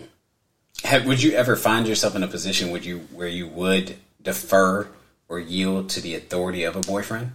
Have, 0.84 1.06
would 1.06 1.22
you 1.22 1.32
ever 1.32 1.56
find 1.56 1.86
yourself 1.86 2.16
in 2.16 2.22
a 2.22 2.28
position 2.28 2.70
would 2.72 2.84
you 2.84 3.00
where 3.12 3.28
you 3.28 3.46
would 3.46 3.96
defer 4.20 4.88
or 5.28 5.38
yield 5.38 5.88
to 5.90 6.00
the 6.00 6.14
authority 6.14 6.64
of 6.64 6.76
a 6.76 6.80
boyfriend? 6.80 7.32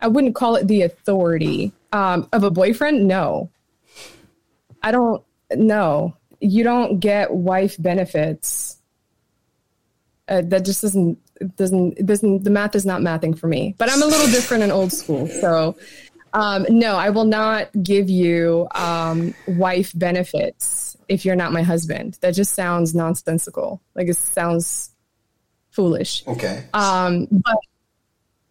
I 0.00 0.08
wouldn't 0.08 0.34
call 0.34 0.56
it 0.56 0.68
the 0.68 0.82
authority 0.82 1.72
um, 1.92 2.28
of 2.32 2.44
a 2.44 2.50
boyfriend. 2.50 3.06
No, 3.06 3.50
I 4.82 4.90
don't. 4.90 5.22
No, 5.52 6.14
you 6.40 6.64
don't 6.64 6.98
get 7.00 7.32
wife 7.32 7.76
benefits. 7.78 8.76
Uh, 10.28 10.42
that 10.44 10.64
just 10.64 10.82
doesn't 10.82 11.18
doesn't 11.56 12.06
doesn't 12.06 12.44
the 12.44 12.50
math 12.50 12.74
is 12.74 12.86
not 12.86 13.00
mathing 13.00 13.36
for 13.38 13.46
me. 13.48 13.74
But 13.78 13.90
I'm 13.90 14.02
a 14.02 14.06
little 14.06 14.26
different 14.26 14.62
and 14.62 14.72
old 14.72 14.92
school, 14.92 15.26
so 15.26 15.76
um, 16.32 16.66
no, 16.68 16.96
I 16.96 17.10
will 17.10 17.24
not 17.24 17.70
give 17.82 18.08
you 18.08 18.68
um, 18.74 19.34
wife 19.46 19.92
benefits 19.94 20.96
if 21.08 21.24
you're 21.24 21.36
not 21.36 21.52
my 21.52 21.62
husband. 21.62 22.18
That 22.20 22.34
just 22.34 22.54
sounds 22.54 22.94
nonsensical. 22.94 23.82
Like 23.94 24.08
it 24.08 24.16
sounds 24.16 24.90
foolish. 25.70 26.26
Okay. 26.26 26.64
Um, 26.72 27.26
but 27.30 27.58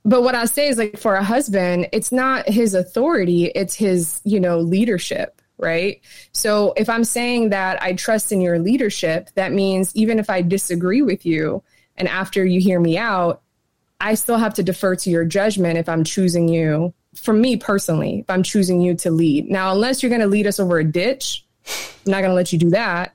but 0.06 0.24
what 0.24 0.36
I 0.36 0.46
say 0.46 0.70
is 0.70 0.78
like 0.78 0.98
for 0.98 1.16
a 1.16 1.24
husband, 1.24 1.90
it's 1.92 2.12
not 2.12 2.48
his 2.48 2.74
authority, 2.74 3.46
it's 3.46 3.76
his, 3.76 4.22
you 4.24 4.40
know, 4.40 4.60
leadership, 4.60 5.39
right? 5.60 6.02
So 6.32 6.74
if 6.78 6.90
I'm 6.90 7.04
saying 7.04 7.50
that 7.50 7.82
I 7.84 7.94
trust 7.94 8.32
in 8.32 8.42
your 8.42 8.58
leadership, 8.60 9.30
that 9.36 9.52
means 9.52 9.96
even 9.96 10.18
if 10.18 10.30
I 10.30 10.42
disagree 10.42 11.02
with 11.02 11.26
you 11.26 11.62
and 11.98 12.08
after 12.08 12.46
you 12.46 12.60
hear 12.60 12.80
me 12.80 12.98
out, 12.98 13.42
I 14.00 14.16
still 14.16 14.38
have 14.38 14.54
to 14.56 14.64
defer 14.64 14.96
to 14.96 15.10
your 15.10 15.26
judgment 15.26 15.78
if 15.78 15.90
I'm 15.90 16.06
choosing 16.06 16.48
you, 16.48 16.94
for 17.14 17.34
me 17.34 17.58
personally, 17.58 18.20
if 18.20 18.30
I'm 18.30 18.44
choosing 18.44 18.80
you 18.80 18.96
to 18.96 19.12
lead. 19.12 19.50
Now, 19.50 19.74
unless 19.74 20.02
you're 20.02 20.10
going 20.10 20.22
to 20.22 20.28
lead 20.28 20.48
us 20.48 20.60
over 20.60 20.80
a 20.80 20.86
ditch, 20.86 21.46
I'm 21.68 22.12
not 22.12 22.20
going 22.20 22.32
to 22.32 22.36
let 22.36 22.54
you 22.54 22.60
do 22.60 22.70
that. 22.70 23.14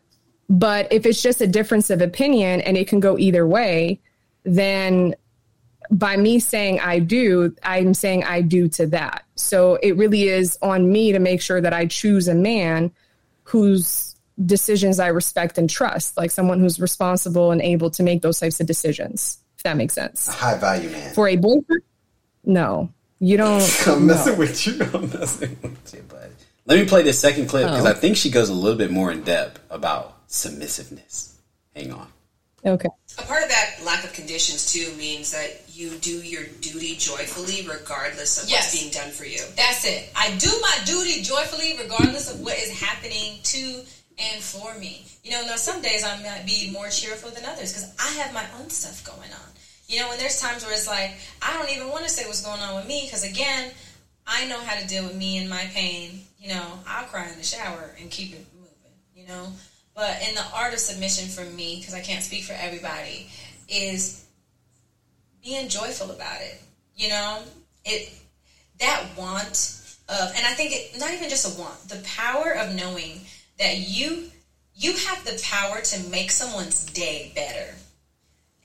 But 0.50 0.92
if 0.92 1.06
it's 1.06 1.22
just 1.22 1.40
a 1.40 1.46
difference 1.46 1.88
of 1.88 2.02
opinion 2.02 2.60
and 2.60 2.76
it 2.76 2.86
can 2.86 3.00
go 3.00 3.18
either 3.18 3.46
way, 3.46 4.00
then 4.44 5.14
by 5.90 6.16
me 6.16 6.38
saying 6.38 6.80
I 6.80 6.98
do, 6.98 7.54
I'm 7.62 7.94
saying 7.94 8.24
I 8.24 8.40
do 8.40 8.68
to 8.68 8.86
that. 8.88 9.24
So 9.36 9.76
it 9.76 9.96
really 9.96 10.24
is 10.24 10.58
on 10.62 10.90
me 10.90 11.12
to 11.12 11.18
make 11.18 11.40
sure 11.40 11.60
that 11.60 11.72
I 11.72 11.86
choose 11.86 12.28
a 12.28 12.34
man 12.34 12.92
whose 13.44 14.16
decisions 14.44 14.98
I 14.98 15.08
respect 15.08 15.58
and 15.58 15.68
trust, 15.68 16.16
like 16.16 16.30
someone 16.30 16.60
who's 16.60 16.80
responsible 16.80 17.50
and 17.50 17.60
able 17.60 17.90
to 17.90 18.02
make 18.02 18.22
those 18.22 18.40
types 18.40 18.60
of 18.60 18.66
decisions, 18.66 19.38
if 19.56 19.62
that 19.62 19.76
makes 19.76 19.94
sense. 19.94 20.28
A 20.28 20.32
high 20.32 20.58
value 20.58 20.90
man. 20.90 21.14
For 21.14 21.28
a 21.28 21.36
boyfriend? 21.36 21.82
No. 22.44 22.90
You 23.20 23.36
don't. 23.36 23.62
I'm 23.86 24.06
messing 24.06 24.32
no. 24.32 24.38
with 24.38 24.66
you. 24.66 24.82
I'm 24.92 25.10
messing 25.10 25.56
with 25.62 25.94
you, 25.94 26.04
but 26.08 26.30
let 26.66 26.78
me 26.78 26.86
play 26.86 27.02
this 27.02 27.18
second 27.18 27.46
clip 27.46 27.64
because 27.64 27.86
oh. 27.86 27.90
I 27.90 27.94
think 27.94 28.16
she 28.16 28.30
goes 28.30 28.48
a 28.48 28.54
little 28.54 28.78
bit 28.78 28.90
more 28.90 29.10
in 29.10 29.22
depth 29.22 29.60
about 29.70 30.28
submissiveness. 30.28 31.34
Hang 31.74 31.92
on. 31.92 32.08
Okay. 32.64 32.88
A 33.18 33.23
part 33.23 33.42
of 33.42 33.49
that 33.49 33.76
lack 33.85 34.04
of 34.04 34.12
conditions 34.12 34.73
too 34.73 34.92
means 34.97 35.30
that 35.33 35.62
you 35.68 35.90
do 35.99 36.11
your 36.11 36.44
duty 36.61 36.97
joyfully 36.97 37.66
regardless 37.66 38.42
of 38.42 38.49
yes. 38.49 38.73
what's 38.73 38.80
being 38.80 38.92
done 38.92 39.11
for 39.12 39.25
you. 39.25 39.40
That's 39.56 39.85
it. 39.85 40.11
I 40.16 40.37
do 40.38 40.50
my 40.61 40.78
duty 40.85 41.23
joyfully 41.23 41.76
regardless 41.78 42.33
of 42.33 42.40
what 42.40 42.59
is 42.59 42.71
happening 42.71 43.38
to 43.42 43.83
and 44.18 44.42
for 44.42 44.75
me. 44.78 45.06
You 45.23 45.33
know, 45.33 45.42
now 45.47 45.56
some 45.56 45.80
days 45.80 46.04
I 46.04 46.23
might 46.23 46.44
be 46.47 46.71
more 46.73 46.88
cheerful 46.88 47.30
than 47.30 47.44
others 47.44 47.73
because 47.73 47.94
I 47.99 48.09
have 48.23 48.33
my 48.35 48.44
own 48.61 48.71
stuff 48.71 49.04
going 49.04 49.30
on. 49.33 49.50
You 49.87 50.00
know, 50.00 50.09
when 50.09 50.18
there's 50.18 50.40
times 50.40 50.64
where 50.64 50.73
it's 50.73 50.87
like 50.87 51.12
I 51.42 51.52
don't 51.52 51.71
even 51.71 51.90
want 51.90 52.04
to 52.04 52.11
say 52.11 52.26
what's 52.26 52.44
going 52.44 52.61
on 52.61 52.76
with 52.76 52.87
me 52.87 53.02
because 53.06 53.25
again, 53.25 53.73
I 54.26 54.47
know 54.47 54.59
how 54.61 54.80
to 54.80 54.87
deal 54.87 55.04
with 55.04 55.14
me 55.14 55.38
and 55.38 55.49
my 55.49 55.64
pain 55.73 56.25
you 56.44 56.50
know, 56.50 56.78
I'll 56.87 57.06
cry 57.06 57.26
in 57.30 57.38
the 57.38 57.44
shower 57.44 57.97
and 57.99 58.11
keep 58.11 58.35
it 58.35 58.47
moving, 58.54 58.92
you 59.16 59.26
know. 59.26 59.49
But 59.94 60.22
in 60.28 60.34
the 60.34 60.44
art 60.54 60.72
of 60.72 60.80
submission 60.80 61.28
for 61.28 61.48
me, 61.54 61.76
because 61.78 61.94
I 61.94 62.00
can't 62.00 62.22
speak 62.22 62.44
for 62.44 62.54
everybody, 62.54 63.28
is 63.68 64.24
being 65.42 65.68
joyful 65.68 66.10
about 66.10 66.40
it. 66.40 66.60
You 66.96 67.10
know, 67.10 67.42
it 67.84 68.12
that 68.80 69.04
want 69.16 69.80
of, 70.08 70.32
and 70.36 70.46
I 70.46 70.52
think 70.52 70.72
it 70.72 70.98
not 70.98 71.12
even 71.12 71.28
just 71.28 71.56
a 71.56 71.60
want, 71.60 71.88
the 71.88 72.02
power 72.04 72.54
of 72.56 72.74
knowing 72.74 73.20
that 73.58 73.78
you 73.78 74.30
you 74.74 74.92
have 74.92 75.24
the 75.24 75.40
power 75.44 75.80
to 75.80 76.10
make 76.10 76.30
someone's 76.30 76.84
day 76.86 77.32
better, 77.34 77.74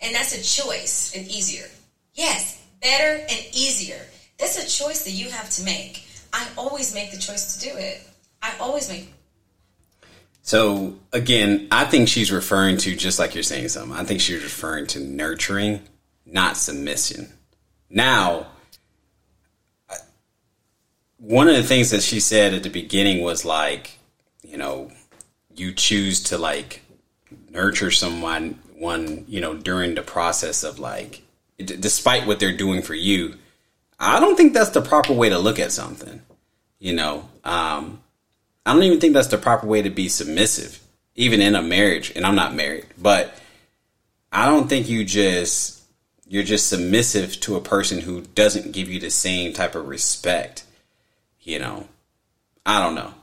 and 0.02 0.16
that's 0.16 0.34
a 0.34 0.64
choice 0.64 1.14
and 1.16 1.28
easier. 1.28 1.68
Yes, 2.14 2.64
better 2.82 3.22
and 3.22 3.46
easier. 3.54 4.02
That's 4.40 4.58
a 4.58 4.68
choice 4.68 5.04
that 5.04 5.12
you 5.12 5.30
have 5.30 5.50
to 5.52 5.64
make. 5.64 6.06
I 6.34 6.48
always 6.58 6.94
make 6.94 7.12
the 7.12 7.18
choice 7.18 7.58
to 7.58 7.70
do 7.70 7.78
it. 7.78 8.02
I 8.42 8.54
always 8.60 8.90
make. 8.90 9.14
So 10.50 10.96
again, 11.14 11.68
I 11.70 11.86
think 11.86 12.08
she's 12.08 12.32
referring 12.32 12.78
to 12.78 12.96
just 12.96 13.20
like 13.20 13.36
you're 13.36 13.44
saying 13.44 13.68
something. 13.68 13.96
I 13.96 14.04
think 14.04 14.20
she's 14.20 14.42
referring 14.42 14.88
to 14.88 15.00
nurturing, 15.00 15.82
not 16.26 16.58
submission. 16.58 17.32
Now, 17.88 18.48
one 21.18 21.50
of 21.50 21.56
the 21.56 21.62
things 21.62 21.92
that 21.92 22.02
she 22.02 22.20
said 22.20 22.56
at 22.56 22.64
the 22.64 22.72
beginning 22.72 23.22
was 23.22 23.46
like, 23.46 24.00
you 24.42 24.58
know, 24.58 24.90
you 25.56 25.72
choose 25.72 26.24
to 26.24 26.40
like 26.40 26.82
nurture 27.52 27.92
someone 27.92 28.58
one, 28.74 29.26
you 29.28 29.42
know, 29.42 29.56
during 29.56 29.94
the 29.94 30.02
process 30.02 30.64
of 30.64 30.80
like 30.80 31.22
despite 31.60 32.26
what 32.26 32.40
they're 32.40 32.58
doing 32.58 32.82
for 32.82 32.96
you, 32.96 33.36
I 34.00 34.20
don't 34.20 34.36
think 34.36 34.56
that's 34.56 34.72
the 34.72 34.82
proper 34.82 35.14
way 35.14 35.30
to 35.30 35.38
look 35.38 35.60
at 35.60 35.72
something. 35.72 36.24
You 36.80 36.94
know, 36.94 37.30
um, 37.44 38.02
I 38.66 38.74
don't 38.74 38.84
even 38.84 39.00
think 39.00 39.14
that's 39.14 39.28
the 39.28 39.38
proper 39.38 39.68
way 39.68 39.82
to 39.82 39.90
be 39.90 40.10
submissive, 40.10 40.80
even 41.16 41.42
in 41.42 41.56
a 41.56 41.62
marriage. 41.62 42.12
And 42.16 42.26
I'm 42.26 42.36
not 42.36 42.54
married, 42.54 42.86
but 42.98 43.34
I 44.32 44.46
don't 44.46 44.68
think 44.68 44.90
you 44.90 45.04
just 45.06 45.82
you're 46.28 46.44
just 46.44 46.68
submissive 46.68 47.40
to 47.42 47.56
a 47.56 47.62
person 47.62 48.00
who 48.00 48.22
doesn't 48.22 48.72
give 48.72 48.88
you 48.88 49.00
the 49.00 49.10
same 49.10 49.52
type 49.52 49.76
of 49.76 49.88
respect. 49.88 50.64
You 51.42 51.60
know, 51.60 51.88
I 52.66 52.80
don't 52.82 52.94
know. 52.96 53.14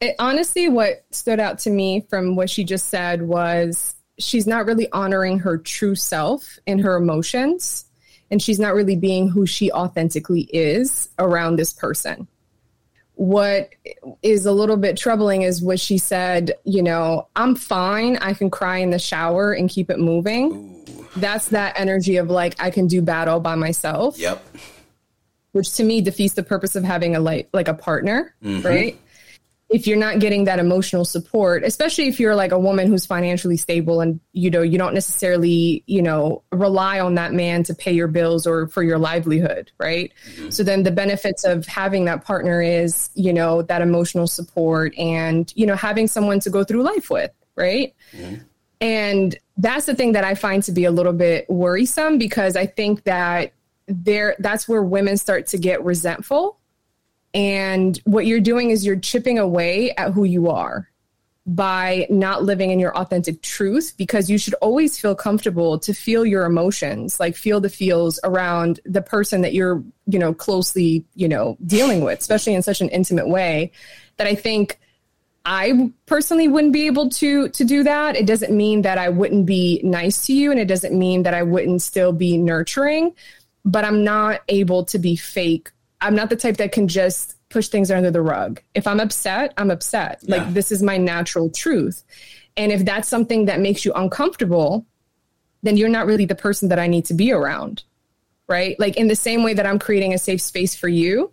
It, 0.00 0.16
honestly, 0.18 0.68
what 0.68 1.04
stood 1.10 1.40
out 1.40 1.58
to 1.60 1.70
me 1.70 2.04
from 2.10 2.36
what 2.36 2.50
she 2.50 2.62
just 2.62 2.88
said 2.88 3.22
was 3.22 3.94
she's 4.18 4.46
not 4.46 4.66
really 4.66 4.90
honoring 4.92 5.38
her 5.38 5.56
true 5.56 5.94
self 5.94 6.58
and 6.66 6.80
her 6.82 6.96
emotions, 6.96 7.86
and 8.30 8.42
she's 8.42 8.58
not 8.58 8.74
really 8.74 8.96
being 8.96 9.28
who 9.28 9.46
she 9.46 9.72
authentically 9.72 10.42
is 10.52 11.08
around 11.18 11.56
this 11.56 11.72
person. 11.72 12.28
What 13.16 13.70
is 14.22 14.44
a 14.44 14.52
little 14.52 14.76
bit 14.76 14.96
troubling 14.96 15.42
is 15.42 15.62
what 15.62 15.78
she 15.78 15.98
said, 15.98 16.52
you 16.64 16.82
know, 16.82 17.28
I'm 17.36 17.54
fine. 17.54 18.16
I 18.16 18.34
can 18.34 18.50
cry 18.50 18.78
in 18.78 18.90
the 18.90 18.98
shower 18.98 19.52
and 19.52 19.70
keep 19.70 19.88
it 19.88 19.98
moving. 20.00 20.52
Ooh. 20.52 21.06
That's 21.16 21.48
that 21.50 21.78
energy 21.78 22.16
of 22.16 22.28
like, 22.28 22.56
I 22.58 22.70
can 22.70 22.88
do 22.88 23.00
battle 23.00 23.38
by 23.38 23.54
myself. 23.54 24.18
Yep. 24.18 24.44
Which 25.52 25.72
to 25.74 25.84
me 25.84 26.00
defeats 26.00 26.34
the 26.34 26.42
purpose 26.42 26.74
of 26.74 26.82
having 26.82 27.14
a 27.14 27.20
like 27.20 27.48
like 27.52 27.68
a 27.68 27.74
partner, 27.74 28.34
mm-hmm. 28.42 28.66
right? 28.66 28.98
If 29.74 29.88
you're 29.88 29.98
not 29.98 30.20
getting 30.20 30.44
that 30.44 30.60
emotional 30.60 31.04
support, 31.04 31.64
especially 31.64 32.06
if 32.06 32.20
you're 32.20 32.36
like 32.36 32.52
a 32.52 32.58
woman 32.58 32.86
who's 32.86 33.04
financially 33.04 33.56
stable 33.56 34.00
and 34.00 34.20
you 34.32 34.48
know 34.48 34.62
you 34.62 34.78
don't 34.78 34.94
necessarily 34.94 35.82
you 35.86 36.00
know 36.00 36.44
rely 36.52 37.00
on 37.00 37.16
that 37.16 37.32
man 37.32 37.64
to 37.64 37.74
pay 37.74 37.92
your 37.92 38.06
bills 38.06 38.46
or 38.46 38.68
for 38.68 38.84
your 38.84 38.98
livelihood, 38.98 39.72
right? 39.80 40.12
Mm-hmm. 40.30 40.50
So 40.50 40.62
then 40.62 40.84
the 40.84 40.92
benefits 40.92 41.42
of 41.42 41.66
having 41.66 42.04
that 42.04 42.24
partner 42.24 42.62
is 42.62 43.10
you 43.14 43.32
know 43.32 43.62
that 43.62 43.82
emotional 43.82 44.28
support 44.28 44.96
and 44.96 45.52
you 45.56 45.66
know 45.66 45.74
having 45.74 46.06
someone 46.06 46.38
to 46.40 46.50
go 46.50 46.62
through 46.62 46.84
life 46.84 47.10
with, 47.10 47.32
right? 47.56 47.96
Mm-hmm. 48.12 48.42
And 48.80 49.36
that's 49.56 49.86
the 49.86 49.96
thing 49.96 50.12
that 50.12 50.22
I 50.22 50.36
find 50.36 50.62
to 50.64 50.72
be 50.72 50.84
a 50.84 50.92
little 50.92 51.12
bit 51.12 51.50
worrisome 51.50 52.16
because 52.16 52.54
I 52.54 52.66
think 52.66 53.02
that 53.04 53.54
there 53.88 54.36
that's 54.38 54.68
where 54.68 54.84
women 54.84 55.16
start 55.16 55.48
to 55.48 55.58
get 55.58 55.84
resentful 55.84 56.60
and 57.34 58.00
what 58.04 58.26
you're 58.26 58.40
doing 58.40 58.70
is 58.70 58.86
you're 58.86 58.96
chipping 58.96 59.38
away 59.38 59.92
at 59.96 60.12
who 60.12 60.24
you 60.24 60.48
are 60.48 60.88
by 61.46 62.06
not 62.08 62.42
living 62.42 62.70
in 62.70 62.78
your 62.78 62.96
authentic 62.96 63.42
truth 63.42 63.92
because 63.98 64.30
you 64.30 64.38
should 64.38 64.54
always 64.54 64.98
feel 64.98 65.14
comfortable 65.14 65.78
to 65.78 65.92
feel 65.92 66.24
your 66.24 66.46
emotions 66.46 67.20
like 67.20 67.36
feel 67.36 67.60
the 67.60 67.68
feels 67.68 68.18
around 68.24 68.80
the 68.86 69.02
person 69.02 69.42
that 69.42 69.52
you're 69.52 69.84
you 70.06 70.18
know 70.18 70.32
closely 70.32 71.04
you 71.14 71.28
know 71.28 71.58
dealing 71.66 72.02
with 72.02 72.18
especially 72.18 72.54
in 72.54 72.62
such 72.62 72.80
an 72.80 72.88
intimate 72.88 73.28
way 73.28 73.70
that 74.16 74.26
i 74.26 74.34
think 74.34 74.78
i 75.44 75.92
personally 76.06 76.48
wouldn't 76.48 76.72
be 76.72 76.86
able 76.86 77.10
to 77.10 77.50
to 77.50 77.64
do 77.64 77.82
that. 77.82 78.16
It 78.16 78.26
doesn't 78.26 78.56
mean 78.56 78.80
that 78.82 78.96
i 78.96 79.10
wouldn't 79.10 79.44
be 79.44 79.82
nice 79.84 80.24
to 80.26 80.32
you 80.32 80.50
and 80.50 80.58
it 80.58 80.68
doesn't 80.68 80.98
mean 80.98 81.24
that 81.24 81.34
i 81.34 81.42
wouldn't 81.42 81.82
still 81.82 82.12
be 82.12 82.38
nurturing 82.38 83.14
but 83.66 83.84
i'm 83.84 84.02
not 84.02 84.40
able 84.48 84.86
to 84.86 84.98
be 84.98 85.14
fake 85.14 85.72
I'm 86.04 86.14
not 86.14 86.28
the 86.28 86.36
type 86.36 86.58
that 86.58 86.70
can 86.70 86.86
just 86.86 87.34
push 87.48 87.68
things 87.68 87.90
under 87.90 88.10
the 88.10 88.20
rug. 88.20 88.60
If 88.74 88.86
I'm 88.86 89.00
upset, 89.00 89.54
I'm 89.56 89.70
upset. 89.70 90.18
Yeah. 90.22 90.36
Like 90.36 90.52
this 90.52 90.70
is 90.70 90.82
my 90.82 90.98
natural 90.98 91.48
truth. 91.48 92.04
And 92.58 92.70
if 92.70 92.84
that's 92.84 93.08
something 93.08 93.46
that 93.46 93.58
makes 93.58 93.86
you 93.86 93.92
uncomfortable, 93.94 94.84
then 95.62 95.78
you're 95.78 95.88
not 95.88 96.06
really 96.06 96.26
the 96.26 96.34
person 96.34 96.68
that 96.68 96.78
I 96.78 96.88
need 96.88 97.06
to 97.06 97.14
be 97.14 97.32
around. 97.32 97.84
Right? 98.46 98.78
Like 98.78 98.98
in 98.98 99.08
the 99.08 99.16
same 99.16 99.42
way 99.42 99.54
that 99.54 99.64
I'm 99.64 99.78
creating 99.78 100.12
a 100.12 100.18
safe 100.18 100.42
space 100.42 100.74
for 100.74 100.88
you, 100.88 101.32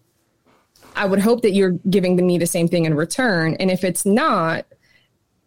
I 0.95 1.05
would 1.05 1.19
hope 1.19 1.41
that 1.41 1.51
you're 1.51 1.71
giving 1.89 2.15
me 2.15 2.37
the 2.37 2.47
same 2.47 2.69
thing 2.69 2.85
in 2.85 2.93
return. 2.93 3.57
And 3.59 3.69
if 3.69 3.83
it's 3.83 4.05
not, 4.05 4.65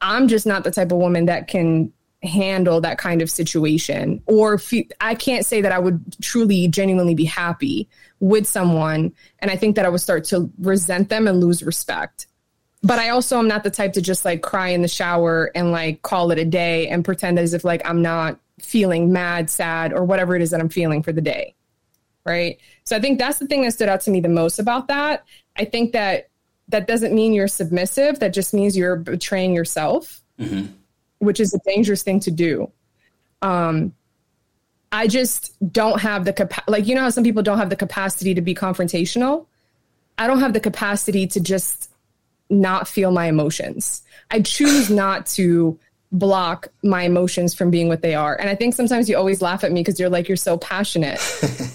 I'm 0.02 0.28
just 0.28 0.45
not 0.45 0.64
the 0.64 0.71
type 0.71 0.93
of 0.93 0.99
woman 0.99 1.26
that 1.26 1.49
can 1.49 1.95
handle 2.25 2.81
that 2.81 2.99
kind 2.99 3.23
of 3.23 3.31
situation 3.31 4.23
or 4.26 4.61
I 5.01 5.14
can't 5.14 5.44
say 5.44 5.61
that 5.61 5.72
I 5.72 5.79
would 5.79 6.16
truly 6.22 6.68
genuinely 6.68 7.14
be 7.14 7.25
happy 7.25 7.88
with 8.20 8.46
someone 8.46 9.12
and 9.40 9.51
I 9.51 9.57
think 9.57 9.77
that 9.77 9.85
I 9.85 9.88
would 9.88 10.01
start 10.01 10.25
to 10.27 10.51
resent 10.59 11.09
them 11.09 11.29
and 11.29 11.40
lose 11.40 11.62
respect. 11.62 12.27
But 12.83 12.99
I 12.99 13.11
also 13.11 13.38
am 13.38 13.49
not 13.49 13.64
the 13.64 13.70
type 13.70 13.94
to 13.94 14.03
just 14.03 14.25
like 14.25 14.42
cry 14.42 14.68
in 14.68 14.83
the 14.83 14.88
shower 14.88 15.51
and 15.55 15.72
like 15.72 16.03
call 16.03 16.31
it 16.31 16.38
a 16.38 16.44
day 16.44 16.88
and 16.88 17.05
pretend 17.05 17.38
as 17.38 17.55
if 17.55 17.64
like 17.64 17.83
I'm 17.85 18.03
not 18.03 18.38
feeling 18.61 19.12
mad, 19.12 19.51
sad 19.51 19.92
or 19.92 20.05
whatever 20.05 20.37
it 20.37 20.42
is 20.42 20.51
that 20.51 20.61
I'm 20.61 20.68
feeling 20.68 21.03
for 21.03 21.12
the 21.12 21.22
day. 21.22 21.55
Right? 22.27 22.59
So 22.85 22.96
I 22.96 23.01
think 23.01 23.18
that's 23.18 23.38
the 23.38 23.46
thing 23.46 23.62
that 23.62 23.72
stood 23.72 23.88
out 23.88 24.01
to 24.03 24.11
me 24.11 24.20
the 24.20 24.29
most 24.29 24.59
about 24.59 24.88
that. 24.88 25.25
I 25.57 25.64
think 25.64 25.92
that 25.92 26.31
that 26.68 26.87
doesn't 26.87 27.14
mean 27.14 27.35
you're 27.35 27.49
submissive, 27.49 28.20
that 28.20 28.33
just 28.33 28.55
means 28.55 28.77
you're 28.77 28.96
betraying 28.96 29.55
yourself. 29.55 30.22
Mm-hmm 30.38 30.72
which 31.18 31.40
is 31.40 31.55
a 31.55 31.59
dangerous 31.64 32.03
thing 32.03 32.20
to 32.20 32.31
do. 32.31 32.70
Um, 33.42 33.94
I 34.92 35.09
just 35.09 35.55
don't 35.72 36.00
have 36.00 36.24
the 36.24 36.33
capacity. 36.33 36.70
Like, 36.70 36.87
you 36.87 36.94
know 36.94 37.03
how 37.03 37.11
some 37.11 37.24
people 37.24 37.42
don't 37.42 37.59
have 37.59 37.70
the 37.70 37.77
capacity 37.77 38.35
to 38.35 38.40
be 38.40 38.55
confrontational? 38.55 39.46
I 40.18 40.27
don't 40.27 40.40
have 40.40 40.53
the 40.53 40.61
capacity 40.61 41.27
to 41.29 41.40
just 41.40 41.90
not 42.48 42.87
feel 42.87 43.11
my 43.11 43.27
emotions. 43.27 44.03
I 44.31 44.40
choose 44.40 44.90
not 44.90 45.27
to 45.27 45.79
block 46.12 46.68
my 46.85 47.03
emotions 47.03 47.55
from 47.55 47.70
being 47.70 47.88
what 47.88 48.03
they 48.03 48.14
are. 48.14 48.37
And 48.37 48.48
I 48.48 48.55
think 48.55 48.74
sometimes 48.74 49.09
you 49.09 49.16
always 49.16 49.42
laugh 49.42 49.64
at 49.64 49.72
me 49.72 49.81
because 49.81 49.98
you're 49.98 50.09
like, 50.09 50.29
you're 50.29 50.37
so 50.37 50.57
passionate. 50.57 51.20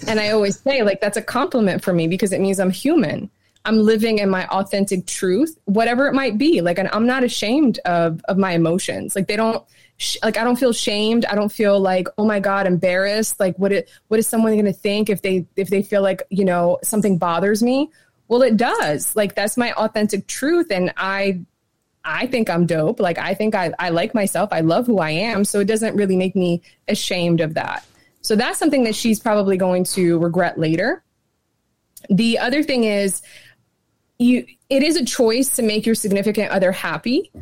and 0.08 0.18
I 0.18 0.30
always 0.30 0.58
say, 0.58 0.82
like, 0.82 1.00
that's 1.00 1.18
a 1.18 1.22
compliment 1.22 1.84
for 1.84 1.92
me 1.92 2.08
because 2.08 2.32
it 2.32 2.40
means 2.40 2.58
I'm 2.58 2.70
human. 2.70 3.30
I'm 3.64 3.78
living 3.78 4.18
in 4.18 4.30
my 4.30 4.46
authentic 4.46 5.06
truth, 5.06 5.58
whatever 5.64 6.06
it 6.06 6.14
might 6.14 6.38
be. 6.38 6.60
Like, 6.60 6.78
and 6.78 6.88
I'm 6.92 7.06
not 7.06 7.24
ashamed 7.24 7.78
of 7.84 8.20
of 8.24 8.38
my 8.38 8.52
emotions. 8.52 9.14
Like, 9.14 9.28
they 9.28 9.36
don't 9.36 9.64
sh- 9.98 10.16
like 10.22 10.38
I 10.38 10.44
don't 10.44 10.58
feel 10.58 10.72
shamed. 10.72 11.24
I 11.26 11.34
don't 11.34 11.52
feel 11.52 11.78
like 11.78 12.08
oh 12.16 12.24
my 12.24 12.40
god, 12.40 12.66
embarrassed. 12.66 13.38
Like, 13.38 13.56
what 13.58 13.72
it 13.72 13.90
what 14.08 14.18
is 14.18 14.26
someone 14.26 14.52
going 14.52 14.64
to 14.64 14.72
think 14.72 15.10
if 15.10 15.22
they 15.22 15.46
if 15.56 15.68
they 15.68 15.82
feel 15.82 16.02
like 16.02 16.22
you 16.30 16.44
know 16.44 16.78
something 16.82 17.18
bothers 17.18 17.62
me? 17.62 17.90
Well, 18.28 18.42
it 18.42 18.56
does. 18.56 19.14
Like, 19.16 19.34
that's 19.34 19.56
my 19.56 19.72
authentic 19.72 20.26
truth, 20.26 20.70
and 20.70 20.92
I 20.96 21.40
I 22.02 22.26
think 22.28 22.48
I'm 22.48 22.64
dope. 22.64 22.98
Like, 22.98 23.18
I 23.18 23.34
think 23.34 23.54
I 23.54 23.72
I 23.78 23.90
like 23.90 24.14
myself. 24.14 24.50
I 24.52 24.60
love 24.60 24.86
who 24.86 24.98
I 24.98 25.10
am. 25.10 25.44
So 25.44 25.60
it 25.60 25.66
doesn't 25.66 25.96
really 25.96 26.16
make 26.16 26.34
me 26.34 26.62
ashamed 26.88 27.40
of 27.40 27.54
that. 27.54 27.84
So 28.22 28.36
that's 28.36 28.58
something 28.58 28.84
that 28.84 28.94
she's 28.94 29.20
probably 29.20 29.56
going 29.56 29.84
to 29.84 30.18
regret 30.18 30.58
later. 30.58 31.02
The 32.08 32.38
other 32.38 32.62
thing 32.62 32.84
is 32.84 33.22
you 34.20 34.46
it 34.68 34.82
is 34.82 34.96
a 34.96 35.04
choice 35.04 35.48
to 35.56 35.62
make 35.62 35.86
your 35.86 35.94
significant 35.94 36.52
other 36.52 36.70
happy. 36.70 37.32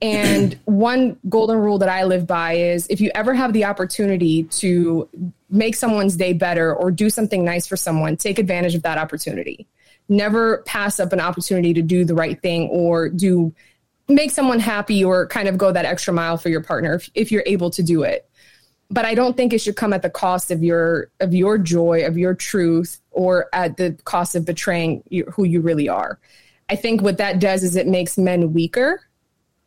And 0.00 0.58
one 0.64 1.18
golden 1.28 1.58
rule 1.58 1.78
that 1.78 1.88
I 1.88 2.04
live 2.04 2.26
by 2.26 2.54
is 2.54 2.86
if 2.88 3.00
you 3.00 3.10
ever 3.14 3.34
have 3.34 3.52
the 3.52 3.64
opportunity 3.64 4.44
to 4.44 5.08
make 5.50 5.74
someone's 5.74 6.16
day 6.16 6.32
better 6.32 6.74
or 6.74 6.90
do 6.90 7.10
something 7.10 7.44
nice 7.44 7.66
for 7.66 7.76
someone, 7.76 8.16
take 8.16 8.38
advantage 8.38 8.74
of 8.74 8.82
that 8.82 8.98
opportunity. 8.98 9.66
Never 10.08 10.58
pass 10.58 11.00
up 11.00 11.12
an 11.12 11.20
opportunity 11.20 11.74
to 11.74 11.82
do 11.82 12.04
the 12.04 12.14
right 12.14 12.40
thing 12.40 12.68
or 12.68 13.08
do 13.08 13.52
make 14.08 14.30
someone 14.30 14.60
happy 14.60 15.04
or 15.04 15.26
kind 15.26 15.48
of 15.48 15.58
go 15.58 15.72
that 15.72 15.84
extra 15.84 16.14
mile 16.14 16.38
for 16.38 16.48
your 16.48 16.62
partner 16.62 16.94
if, 16.94 17.10
if 17.14 17.32
you're 17.32 17.42
able 17.44 17.68
to 17.70 17.82
do 17.82 18.04
it 18.04 18.27
but 18.90 19.04
I 19.04 19.14
don't 19.14 19.36
think 19.36 19.52
it 19.52 19.60
should 19.60 19.76
come 19.76 19.92
at 19.92 20.02
the 20.02 20.10
cost 20.10 20.50
of 20.50 20.62
your 20.62 21.10
of 21.20 21.34
your 21.34 21.58
joy, 21.58 22.06
of 22.06 22.16
your 22.16 22.34
truth, 22.34 23.00
or 23.10 23.46
at 23.52 23.76
the 23.76 23.92
cost 24.04 24.34
of 24.34 24.44
betraying 24.44 25.02
you, 25.08 25.24
who 25.24 25.44
you 25.44 25.60
really 25.60 25.88
are. 25.88 26.18
I 26.70 26.76
think 26.76 27.02
what 27.02 27.18
that 27.18 27.38
does 27.38 27.62
is 27.62 27.76
it 27.76 27.86
makes 27.86 28.16
men 28.18 28.52
weaker, 28.52 29.02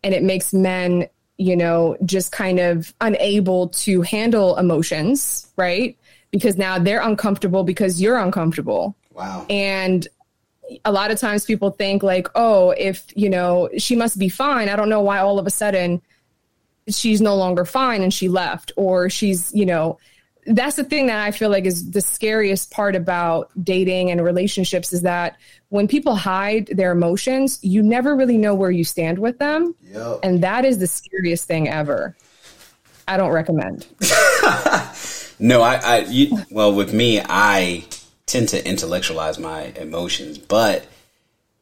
and 0.04 0.14
it 0.14 0.24
makes 0.24 0.54
men, 0.54 1.08
you 1.38 1.56
know, 1.56 1.98
just 2.06 2.32
kind 2.32 2.60
of 2.60 2.94
unable 3.02 3.70
to 3.70 4.02
handle 4.02 4.58
emotions, 4.58 5.52
right? 5.56 5.98
Because 6.32 6.58
now 6.58 6.80
they're 6.80 7.02
uncomfortable 7.02 7.64
because 7.64 8.02
you're 8.02 8.18
uncomfortable. 8.18 8.96
Wow. 9.14 9.46
And 9.50 10.08
a 10.86 10.92
lot 10.92 11.12
of 11.12 11.20
times 11.20 11.46
people 11.46 11.72
think 11.72 12.02
like, 12.02 12.28
oh, 12.36 12.72
if 12.72 13.06
you 13.16 13.30
know 13.30 13.70
she 13.78 13.96
must 13.96 14.18
be 14.18 14.30
fine. 14.30 14.70
I 14.70 14.76
don't 14.76 14.90
know 14.90 15.02
why 15.02 15.20
all 15.20 15.38
of 15.38 15.46
a 15.46 15.52
sudden 15.52 16.02
she's 16.88 17.22
no 17.22 17.36
longer 17.36 17.66
fine 17.66 18.02
and 18.02 18.14
she 18.14 18.28
left 18.28 18.72
or 18.76 19.10
she's 19.10 19.54
you 19.54 19.66
know 19.66 19.98
that's 20.48 20.76
the 20.76 20.84
thing 20.84 21.08
that 21.08 21.20
i 21.20 21.32
feel 21.32 21.50
like 21.50 21.66
is 21.66 21.92
the 21.92 22.02
scariest 22.02 22.72
part 22.72 22.96
about 22.96 23.52
dating 23.64 24.10
and 24.10 24.24
relationships 24.24 24.92
is 24.92 25.04
that 25.04 25.38
when 25.70 25.88
people 25.88 26.16
hide 26.16 26.68
their 26.68 26.92
emotions 26.92 27.60
you 27.62 27.84
never 27.84 28.16
really 28.16 28.38
know 28.38 28.56
where 28.56 28.72
you 28.72 28.84
stand 28.84 29.20
with 29.20 29.38
them. 29.40 29.76
Yep. 29.94 30.20
and 30.24 30.44
that 30.44 30.66
is 30.66 30.80
the 30.80 30.88
scariest 30.88 31.46
thing 31.48 31.70
ever. 31.70 32.16
I 33.08 33.18
don't 33.18 33.32
recommend. 33.32 33.86
No 35.42 35.64
i 35.64 35.76
i 35.78 35.98
you, 36.02 36.38
well 36.52 36.72
with 36.72 36.94
me 36.94 37.20
i 37.20 37.84
tend 38.28 38.50
to 38.50 38.66
intellectualize 38.68 39.40
my 39.40 39.74
emotions 39.76 40.38
but 40.38 40.86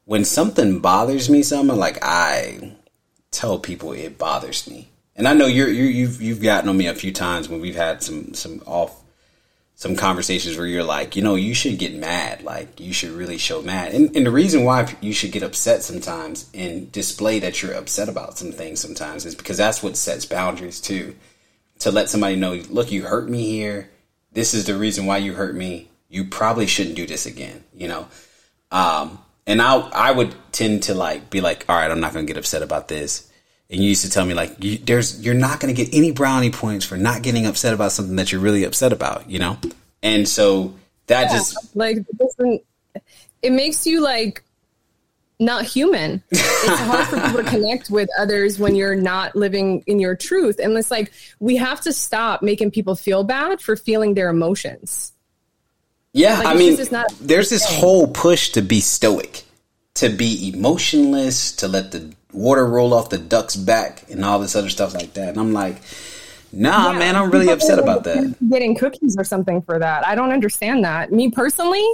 when 0.04 0.26
something 0.26 0.80
bothers 0.80 1.30
me 1.30 1.42
something 1.42 1.78
like 1.78 1.98
i 2.02 2.76
tell 3.32 3.58
people 3.58 3.94
it 3.94 4.18
bothers 4.18 4.70
me 4.70 4.89
and 5.20 5.28
I 5.28 5.34
know 5.34 5.46
you're, 5.46 5.68
you 5.68 5.84
have 5.86 5.96
you've, 5.96 6.22
you've 6.22 6.42
gotten 6.42 6.70
on 6.70 6.78
me 6.78 6.88
a 6.88 6.96
few 6.96 7.12
times 7.12 7.48
when 7.48 7.62
we've 7.62 7.76
had 7.76 8.02
some 8.02 8.34
some 8.34 8.64
off 8.66 8.96
some 9.76 9.96
conversations 9.96 10.58
where 10.58 10.66
you're 10.66 10.84
like, 10.84 11.16
you 11.16 11.22
know, 11.22 11.36
you 11.36 11.54
should 11.54 11.78
get 11.78 11.94
mad, 11.94 12.42
like 12.42 12.80
you 12.80 12.92
should 12.92 13.12
really 13.12 13.38
show 13.38 13.62
mad, 13.62 13.94
and, 13.94 14.16
and 14.16 14.26
the 14.26 14.32
reason 14.32 14.64
why 14.64 14.96
you 15.02 15.14
should 15.14 15.32
get 15.32 15.44
upset 15.44 15.84
sometimes 15.84 16.50
and 16.54 16.92
display 16.92 17.40
that 17.40 17.62
you're 17.62 17.74
upset 17.74 18.10
about 18.10 18.38
some 18.38 18.52
things 18.52 18.80
sometimes 18.80 19.26
is 19.26 19.36
because 19.36 19.58
that's 19.58 19.84
what 19.84 19.96
sets 19.96 20.26
boundaries 20.26 20.82
too, 20.82 21.16
to 21.80 21.92
let 21.92 22.10
somebody 22.10 22.36
know, 22.36 22.54
look, 22.70 22.92
you 22.92 23.04
hurt 23.04 23.30
me 23.30 23.44
here, 23.44 23.90
this 24.34 24.54
is 24.54 24.66
the 24.66 24.76
reason 24.76 25.06
why 25.06 25.18
you 25.18 25.34
hurt 25.34 25.56
me. 25.56 25.90
You 26.08 26.26
probably 26.26 26.68
shouldn't 26.68 26.96
do 26.96 27.06
this 27.06 27.26
again, 27.26 27.64
you 27.74 27.88
know? 27.88 28.08
Um, 28.72 29.20
and 29.46 29.62
I, 29.62 29.78
I 29.78 30.12
would 30.12 30.36
tend 30.52 30.84
to 30.84 30.94
like, 30.94 31.30
be 31.30 31.40
like, 31.42 31.66
all 31.70 31.76
right, 31.76 31.90
I'm 31.90 32.00
not 32.00 32.14
to 32.14 32.24
get 32.24 32.38
upset 32.38 32.64
about 32.64 32.88
this. 32.88 33.29
And 33.70 33.82
you 33.82 33.90
used 33.90 34.04
to 34.04 34.10
tell 34.10 34.26
me 34.26 34.34
like, 34.34 34.64
you, 34.64 34.78
there's, 34.78 35.24
you're 35.24 35.36
not 35.36 35.60
going 35.60 35.74
to 35.74 35.84
get 35.84 35.94
any 35.94 36.12
brownie 36.12 36.50
points 36.50 36.86
for 36.86 36.98
not 36.98 37.22
getting 37.22 37.46
upset 37.46 37.74
about 37.74 37.92
something 37.92 38.16
that 38.16 38.32
you're 38.32 38.42
really 38.42 38.64
upset 38.64 38.92
about, 38.92 39.30
you 39.30 39.38
know? 39.38 39.58
And 40.02 40.28
so 40.28 40.74
that 41.08 41.24
yeah, 41.24 41.38
just 41.38 41.76
like, 41.76 41.98
it 43.42 43.52
makes 43.52 43.86
you 43.86 44.02
like 44.02 44.44
not 45.40 45.66
human. 45.66 46.24
It's 46.62 46.80
hard 46.82 47.08
for 47.08 47.22
people 47.22 47.44
to 47.44 47.50
connect 47.50 47.90
with 47.90 48.10
others 48.20 48.60
when 48.60 48.76
you're 48.76 48.94
not 48.94 49.34
living 49.34 49.82
in 49.88 49.98
your 49.98 50.14
truth. 50.14 50.60
And 50.62 50.78
it's 50.78 50.92
like 50.92 51.14
we 51.40 51.56
have 51.56 51.80
to 51.82 51.94
stop 51.94 52.42
making 52.42 52.72
people 52.72 52.96
feel 52.96 53.24
bad 53.24 53.62
for 53.62 53.78
feeling 53.78 54.14
their 54.14 54.28
emotions. 54.28 55.14
Yeah, 56.12 56.40
like, 56.40 56.48
I 56.48 56.54
mean, 56.56 56.78
there's 57.22 57.50
this 57.50 57.66
whole 57.66 58.08
push 58.08 58.50
to 58.50 58.62
be 58.62 58.82
stoic, 58.82 59.44
to 59.96 60.10
be 60.10 60.52
emotionless, 60.54 61.54
to 61.58 61.70
let 61.70 61.94
the 61.94 62.14
water 62.32 62.66
roll 62.66 62.94
off 62.94 63.10
the 63.10 63.18
duck's 63.18 63.56
back, 63.56 64.10
and 64.10 64.24
all 64.24 64.40
this 64.40 64.56
other 64.56 64.70
stuff 64.70 64.94
like 64.94 65.14
that. 65.14 65.30
And 65.30 65.38
I'm 65.38 65.54
like, 65.54 65.82
nah, 66.52 66.92
yeah, 66.92 67.00
man, 67.00 67.16
I'm 67.16 67.32
really 67.32 67.50
upset 67.50 67.80
about 67.80 68.04
that. 68.06 68.36
Getting 68.50 68.76
cookies 68.76 69.16
or 69.18 69.24
something 69.24 69.62
for 69.62 69.80
that. 69.80 70.06
I 70.06 70.16
don't 70.16 70.32
understand 70.32 70.84
that. 70.84 71.12
Me 71.12 71.30
personally, 71.30 71.86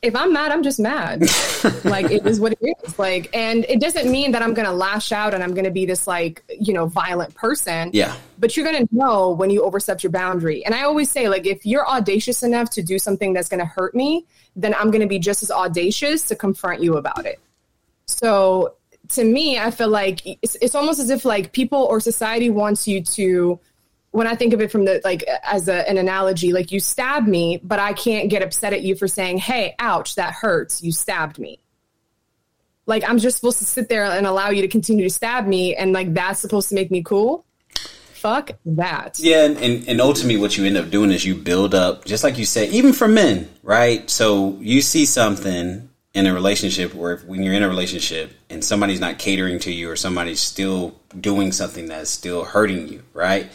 if 0.00 0.14
I'm 0.14 0.32
mad, 0.32 0.52
I'm 0.52 0.62
just 0.62 0.78
mad. 0.78 1.22
like 1.84 2.10
it 2.10 2.24
is 2.24 2.38
what 2.38 2.52
it 2.52 2.58
is. 2.84 2.98
Like, 2.98 3.34
and 3.34 3.64
it 3.68 3.80
doesn't 3.80 4.10
mean 4.10 4.30
that 4.32 4.42
I'm 4.42 4.54
going 4.54 4.66
to 4.66 4.72
lash 4.72 5.10
out 5.10 5.34
and 5.34 5.42
I'm 5.42 5.54
going 5.54 5.64
to 5.64 5.72
be 5.72 5.86
this 5.86 6.06
like, 6.06 6.44
you 6.60 6.72
know, 6.72 6.86
violent 6.86 7.34
person. 7.34 7.90
Yeah. 7.92 8.14
But 8.38 8.56
you're 8.56 8.70
going 8.70 8.86
to 8.86 8.94
know 8.94 9.30
when 9.30 9.50
you 9.50 9.62
overstep 9.64 10.02
your 10.02 10.12
boundary. 10.12 10.64
And 10.64 10.74
I 10.74 10.82
always 10.82 11.10
say, 11.10 11.28
like, 11.28 11.46
if 11.46 11.66
you're 11.66 11.86
audacious 11.88 12.44
enough 12.44 12.70
to 12.70 12.82
do 12.82 12.98
something 12.98 13.32
that's 13.32 13.48
going 13.48 13.60
to 13.60 13.66
hurt 13.66 13.94
me, 13.94 14.24
then 14.54 14.74
I'm 14.74 14.90
going 14.90 15.00
to 15.00 15.08
be 15.08 15.18
just 15.18 15.42
as 15.42 15.50
audacious 15.50 16.22
to 16.24 16.36
confront 16.36 16.80
you 16.80 16.96
about 16.96 17.26
it. 17.26 17.40
So 18.06 18.74
to 19.10 19.24
me, 19.24 19.58
I 19.58 19.70
feel 19.70 19.88
like 19.88 20.20
it's, 20.42 20.56
it's 20.56 20.74
almost 20.74 21.00
as 21.00 21.10
if 21.10 21.24
like 21.24 21.52
people 21.52 21.82
or 21.82 22.00
society 22.00 22.50
wants 22.50 22.86
you 22.86 23.02
to 23.02 23.58
when 24.10 24.26
I 24.26 24.34
think 24.34 24.52
of 24.52 24.60
it 24.60 24.70
from 24.70 24.84
the 24.84 25.00
like 25.04 25.22
as 25.44 25.68
a, 25.68 25.88
an 25.88 25.98
analogy, 25.98 26.52
like 26.52 26.72
you 26.72 26.80
stabbed 26.80 27.28
me, 27.28 27.60
but 27.62 27.78
I 27.78 27.92
can't 27.92 28.30
get 28.30 28.42
upset 28.42 28.72
at 28.72 28.82
you 28.82 28.94
for 28.94 29.06
saying, 29.06 29.38
"Hey, 29.38 29.74
ouch, 29.78 30.14
that 30.14 30.32
hurts. 30.34 30.82
You 30.82 30.92
stabbed 30.92 31.38
me." 31.38 31.60
Like 32.86 33.08
I'm 33.08 33.18
just 33.18 33.36
supposed 33.36 33.58
to 33.58 33.64
sit 33.64 33.88
there 33.88 34.04
and 34.04 34.26
allow 34.26 34.50
you 34.50 34.62
to 34.62 34.68
continue 34.68 35.04
to 35.04 35.14
stab 35.14 35.46
me, 35.46 35.74
and 35.76 35.92
like 35.92 36.14
that's 36.14 36.40
supposed 36.40 36.68
to 36.70 36.74
make 36.74 36.90
me 36.90 37.02
cool. 37.02 37.44
Fuck 38.12 38.52
that. 38.64 39.18
Yeah, 39.20 39.44
and, 39.44 39.56
and, 39.58 39.88
and 39.88 40.00
ultimately, 40.00 40.40
what 40.40 40.56
you 40.56 40.64
end 40.64 40.76
up 40.76 40.90
doing 40.90 41.12
is 41.12 41.24
you 41.24 41.36
build 41.36 41.74
up, 41.74 42.04
just 42.04 42.24
like 42.24 42.36
you 42.36 42.44
said, 42.44 42.70
even 42.70 42.92
for 42.92 43.06
men, 43.06 43.48
right? 43.62 44.08
So 44.10 44.56
you 44.60 44.80
see 44.80 45.04
something 45.04 45.87
in 46.18 46.26
a 46.26 46.34
relationship 46.34 46.94
where 46.94 47.18
when 47.18 47.44
you're 47.44 47.54
in 47.54 47.62
a 47.62 47.68
relationship 47.68 48.32
and 48.50 48.64
somebody's 48.64 48.98
not 48.98 49.20
catering 49.20 49.60
to 49.60 49.72
you 49.72 49.88
or 49.88 49.94
somebody's 49.94 50.40
still 50.40 50.98
doing 51.18 51.52
something 51.52 51.86
that's 51.86 52.10
still 52.10 52.44
hurting 52.44 52.88
you, 52.88 53.04
right? 53.14 53.48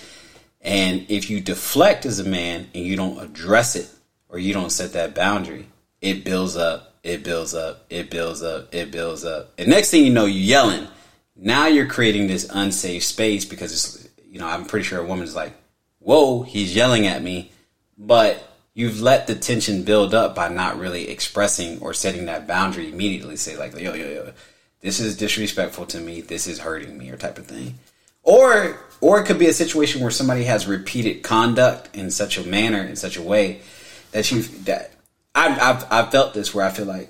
And 0.62 1.06
if 1.10 1.30
you 1.30 1.42
deflect 1.42 2.06
as 2.06 2.20
a 2.20 2.24
man 2.24 2.70
and 2.74 2.86
you 2.86 2.96
don't 2.96 3.20
address 3.20 3.76
it 3.76 3.90
or 4.30 4.40
you 4.40 4.54
don't 4.54 4.70
set 4.70 4.94
that 4.94 5.14
boundary, 5.14 5.68
it 6.00 6.24
builds 6.24 6.56
up, 6.56 6.96
it 7.04 7.22
builds 7.22 7.54
up, 7.54 7.86
it 7.90 8.10
builds 8.10 8.42
up, 8.42 8.74
it 8.74 8.92
builds 8.92 9.26
up. 9.26 9.52
And 9.58 9.68
next 9.68 9.92
thing 9.92 10.06
you 10.06 10.14
know, 10.14 10.26
you're 10.26 10.42
yelling. 10.42 10.88
Now 11.36 11.68
you're 11.68 11.88
creating 11.88 12.28
this 12.28 12.50
unsafe 12.50 13.04
space 13.04 13.44
because 13.44 13.74
it's, 13.74 14.08
you 14.26 14.40
know, 14.40 14.48
I'm 14.48 14.66
pretty 14.66 14.86
sure 14.86 15.02
a 15.02 15.06
woman's 15.06 15.36
like, 15.36 15.54
whoa, 16.00 16.44
he's 16.44 16.74
yelling 16.74 17.08
at 17.08 17.22
me. 17.22 17.52
But 17.98 18.42
you've 18.74 19.02
let 19.02 19.28
the 19.28 19.36
tension 19.36 19.84
build 19.84 20.14
up 20.14 20.36
by 20.36 20.50
not 20.50 20.80
really 20.80 21.10
expressing 21.10 21.80
or 21.80 21.94
setting 21.94 22.26
that 22.26 22.48
boundary 22.48 22.90
immediately. 22.90 23.36
Say, 23.36 23.58
like, 23.58 23.74
yo, 23.74 23.94
yo, 23.94 24.10
yo, 24.10 24.34
this 24.82 25.00
is 25.00 25.18
disrespectful 25.18 25.86
to 25.88 26.00
me. 26.00 26.22
This 26.22 26.48
is 26.48 26.60
hurting 26.60 26.98
me, 26.98 27.10
or 27.10 27.18
type 27.18 27.38
of 27.38 27.46
thing. 27.46 27.80
Or 28.24 28.80
or 29.02 29.20
it 29.20 29.26
could 29.26 29.40
be 29.40 29.48
a 29.48 29.54
situation 29.54 30.02
where 30.02 30.12
somebody 30.12 30.46
has 30.46 30.66
repeated 30.66 31.24
conduct 31.24 31.96
in 31.96 32.10
such 32.10 32.38
a 32.38 32.48
manner, 32.48 32.82
in 32.82 32.96
such 32.96 33.18
a 33.18 33.22
way 33.22 33.62
that 34.12 34.32
you 34.32 34.44
that 34.64 34.92
I've 35.36 35.60
I've, 35.60 35.92
I've 35.92 36.12
felt 36.12 36.34
this 36.34 36.54
where 36.54 36.66
I 36.66 36.70
feel 36.70 36.86
like 36.86 37.10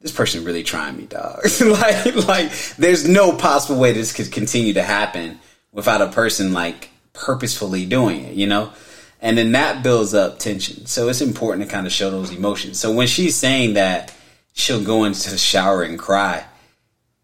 this 0.00 0.12
person 0.12 0.44
really 0.44 0.62
trying 0.62 0.96
me, 0.96 1.06
dog. 1.06 1.40
like 1.60 2.14
like 2.26 2.52
there's 2.76 3.06
no 3.06 3.36
possible 3.36 3.80
way 3.80 3.92
this 3.92 4.12
could 4.12 4.32
continue 4.32 4.74
to 4.74 4.82
happen 4.82 5.38
without 5.72 6.00
a 6.00 6.08
person 6.08 6.52
like 6.52 6.88
purposefully 7.12 7.84
doing 7.84 8.24
it, 8.24 8.34
you 8.34 8.46
know? 8.46 8.72
And 9.20 9.36
then 9.36 9.52
that 9.52 9.82
builds 9.82 10.14
up 10.14 10.38
tension. 10.38 10.86
So 10.86 11.08
it's 11.08 11.20
important 11.20 11.66
to 11.66 11.72
kind 11.72 11.86
of 11.86 11.92
show 11.92 12.10
those 12.10 12.32
emotions. 12.32 12.78
So 12.78 12.92
when 12.92 13.08
she's 13.08 13.34
saying 13.34 13.74
that 13.74 14.14
she'll 14.52 14.82
go 14.82 15.04
into 15.04 15.30
the 15.30 15.38
shower 15.38 15.82
and 15.82 15.98
cry, 15.98 16.44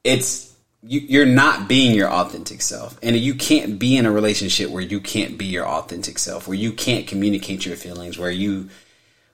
it's 0.03 0.55
you, 0.87 1.23
are 1.23 1.27
not 1.27 1.69
being 1.69 1.95
your 1.95 2.11
authentic 2.11 2.61
self 2.61 2.99
and 3.03 3.17
you 3.17 3.35
can't 3.35 3.79
be 3.79 3.97
in 3.97 4.07
a 4.07 4.13
relationship 4.13 4.71
where 4.71 4.83
you 4.83 5.01
can't 5.01 5.39
be 5.39 5.47
your 5.47 5.67
authentic 5.67 6.19
self 6.19 6.47
where 6.47 6.57
you 6.57 6.73
can't 6.73 7.07
communicate 7.07 7.65
your 7.65 7.77
feelings 7.77 8.19
where 8.19 8.31
you 8.31 8.69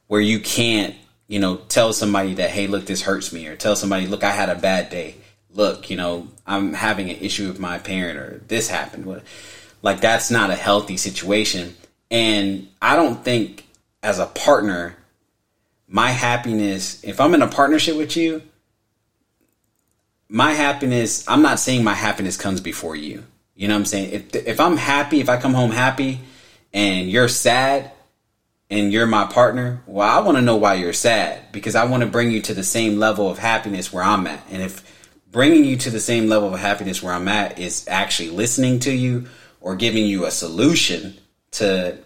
where 0.07 0.21
you 0.21 0.39
can't 0.39 0.95
you 1.27 1.41
know 1.41 1.57
tell 1.57 1.93
somebody 1.93 2.35
that 2.35 2.51
hey 2.51 2.67
look 2.67 2.87
this 2.87 3.03
hurts 3.03 3.33
me 3.33 3.49
or 3.49 3.57
tell 3.57 3.75
somebody 3.75 4.07
look 4.07 4.23
i 4.23 4.31
had 4.31 4.49
a 4.49 4.55
bad 4.55 4.91
day 4.91 5.17
look 5.53 5.91
you 5.91 5.97
know 5.97 6.29
i'm 6.47 6.73
having 6.73 7.11
an 7.11 7.17
issue 7.17 7.49
with 7.49 7.59
my 7.59 7.79
parent 7.79 8.19
or 8.19 8.41
this 8.47 8.69
happened 8.69 9.21
like 9.83 10.01
that's 10.01 10.31
not 10.31 10.51
a 10.51 10.57
healthy 10.57 10.97
situation 10.97 11.75
and 12.11 12.69
i 12.83 12.97
don't 12.97 13.25
think 13.25 13.67
as 14.03 14.19
a 14.19 14.27
partner 14.27 14.97
my 15.87 16.11
happiness 16.11 17.03
if 17.05 17.21
i'm 17.21 17.35
in 17.35 17.43
a 17.43 17.49
partnership 17.49 17.97
with 17.97 18.17
you 18.17 18.43
my 20.31 20.53
happiness, 20.53 21.29
I'm 21.29 21.43
not 21.43 21.59
saying 21.59 21.83
my 21.83 21.95
happiness 21.95 22.37
comes 22.37 22.61
before 22.61 22.95
you. 22.95 23.25
You 23.57 23.69
know 23.69 23.75
what 23.75 23.81
I'm 23.81 23.85
saying? 23.85 24.13
If 24.13 24.35
if 24.35 24.61
I'm 24.61 24.77
happy, 24.77 25.21
if 25.21 25.29
I 25.29 25.37
come 25.37 25.53
home 25.53 25.73
happy 25.73 26.21
and 26.73 27.11
you're 27.11 27.29
sad 27.29 27.91
and 28.71 28.93
you're 28.93 29.07
my 29.07 29.27
partner, 29.27 29.83
well, 29.87 30.09
I 30.09 30.25
want 30.25 30.39
to 30.39 30.43
know 30.43 30.57
why 30.57 30.75
you're 30.75 30.93
sad 30.93 31.51
because 31.53 31.75
I 31.75 31.85
want 31.85 32.03
to 32.03 32.09
bring 32.09 32.31
you 32.31 32.41
to 32.43 32.55
the 32.55 32.63
same 32.63 32.99
level 32.99 33.29
of 33.29 33.39
happiness 33.39 33.93
where 33.93 34.05
I'm 34.05 34.27
at. 34.29 34.47
And 34.51 34.63
if 34.63 34.85
bringing 35.31 35.65
you 35.65 35.77
to 35.79 35.91
the 35.91 36.01
same 36.01 36.29
level 36.29 36.55
of 36.55 36.61
happiness 36.61 37.03
where 37.03 37.13
I'm 37.13 37.29
at 37.29 37.59
is 37.59 37.85
actually 37.89 38.31
listening 38.31 38.79
to 38.81 38.93
you 38.93 39.27
or 39.61 39.75
giving 39.75 40.07
you 40.07 40.25
a 40.25 40.31
solution 40.31 41.19
to 41.53 41.99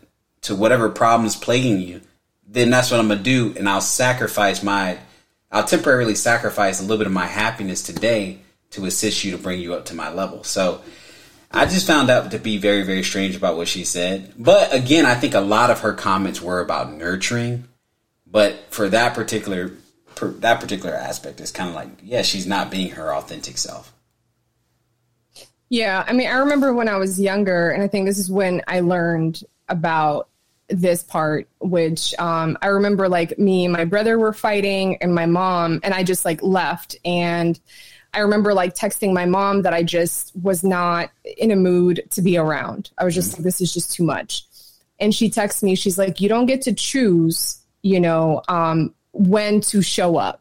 to 0.42 0.54
whatever 0.54 0.88
problems 0.90 1.36
plaguing 1.36 1.80
you, 1.80 2.00
then 2.46 2.70
that's 2.70 2.90
what 2.90 3.00
I'm 3.00 3.08
to 3.08 3.16
do 3.16 3.54
and 3.56 3.68
I'll 3.68 3.80
sacrifice 3.80 4.62
my 4.62 4.98
I'll 5.50 5.64
temporarily 5.64 6.16
sacrifice 6.16 6.80
a 6.80 6.82
little 6.82 6.98
bit 6.98 7.06
of 7.06 7.12
my 7.12 7.26
happiness 7.26 7.82
today 7.82 8.40
to 8.70 8.86
assist 8.86 9.24
you 9.24 9.30
to 9.32 9.38
bring 9.38 9.60
you 9.60 9.74
up 9.74 9.86
to 9.86 9.94
my 9.94 10.12
level. 10.12 10.42
So 10.42 10.82
I 11.50 11.66
just 11.66 11.86
found 11.86 12.10
out 12.10 12.32
to 12.32 12.40
be 12.40 12.58
very, 12.58 12.82
very 12.82 13.04
strange 13.04 13.36
about 13.36 13.56
what 13.56 13.68
she 13.68 13.84
said. 13.84 14.32
But 14.36 14.74
again, 14.74 15.06
I 15.06 15.14
think 15.14 15.34
a 15.34 15.40
lot 15.40 15.70
of 15.70 15.80
her 15.80 15.92
comments 15.92 16.42
were 16.42 16.60
about 16.60 16.92
nurturing. 16.92 17.68
But 18.26 18.56
for 18.70 18.88
that 18.88 19.14
particular 19.14 19.70
per, 20.16 20.30
that 20.32 20.60
particular 20.60 20.92
aspect, 20.92 21.40
it's 21.40 21.52
kind 21.52 21.68
of 21.68 21.76
like, 21.76 21.88
yeah, 22.02 22.22
she's 22.22 22.48
not 22.48 22.72
being 22.72 22.90
her 22.90 23.14
authentic 23.14 23.56
self. 23.56 23.93
Yeah, 25.74 26.04
I 26.06 26.12
mean, 26.12 26.28
I 26.28 26.38
remember 26.38 26.72
when 26.72 26.86
I 26.86 26.98
was 26.98 27.18
younger, 27.18 27.70
and 27.70 27.82
I 27.82 27.88
think 27.88 28.06
this 28.06 28.20
is 28.20 28.30
when 28.30 28.62
I 28.68 28.78
learned 28.78 29.42
about 29.68 30.28
this 30.68 31.02
part, 31.02 31.48
which 31.58 32.14
um, 32.20 32.56
I 32.62 32.68
remember 32.68 33.08
like 33.08 33.40
me 33.40 33.64
and 33.64 33.72
my 33.72 33.84
brother 33.84 34.16
were 34.16 34.32
fighting 34.32 34.98
and 34.98 35.12
my 35.12 35.26
mom, 35.26 35.80
and 35.82 35.92
I 35.92 36.04
just 36.04 36.24
like 36.24 36.40
left. 36.44 36.94
And 37.04 37.58
I 38.12 38.20
remember 38.20 38.54
like 38.54 38.76
texting 38.76 39.12
my 39.12 39.26
mom 39.26 39.62
that 39.62 39.74
I 39.74 39.82
just 39.82 40.30
was 40.40 40.62
not 40.62 41.10
in 41.36 41.50
a 41.50 41.56
mood 41.56 42.04
to 42.12 42.22
be 42.22 42.36
around. 42.36 42.92
I 42.96 43.04
was 43.04 43.16
just 43.16 43.32
like, 43.32 43.42
this 43.42 43.60
is 43.60 43.74
just 43.74 43.92
too 43.92 44.04
much. 44.04 44.44
And 45.00 45.12
she 45.12 45.28
texts 45.28 45.64
me, 45.64 45.74
she's 45.74 45.98
like, 45.98 46.20
you 46.20 46.28
don't 46.28 46.46
get 46.46 46.62
to 46.62 46.72
choose, 46.72 47.60
you 47.82 47.98
know, 47.98 48.42
um, 48.46 48.94
when 49.10 49.60
to 49.62 49.82
show 49.82 50.18
up. 50.18 50.40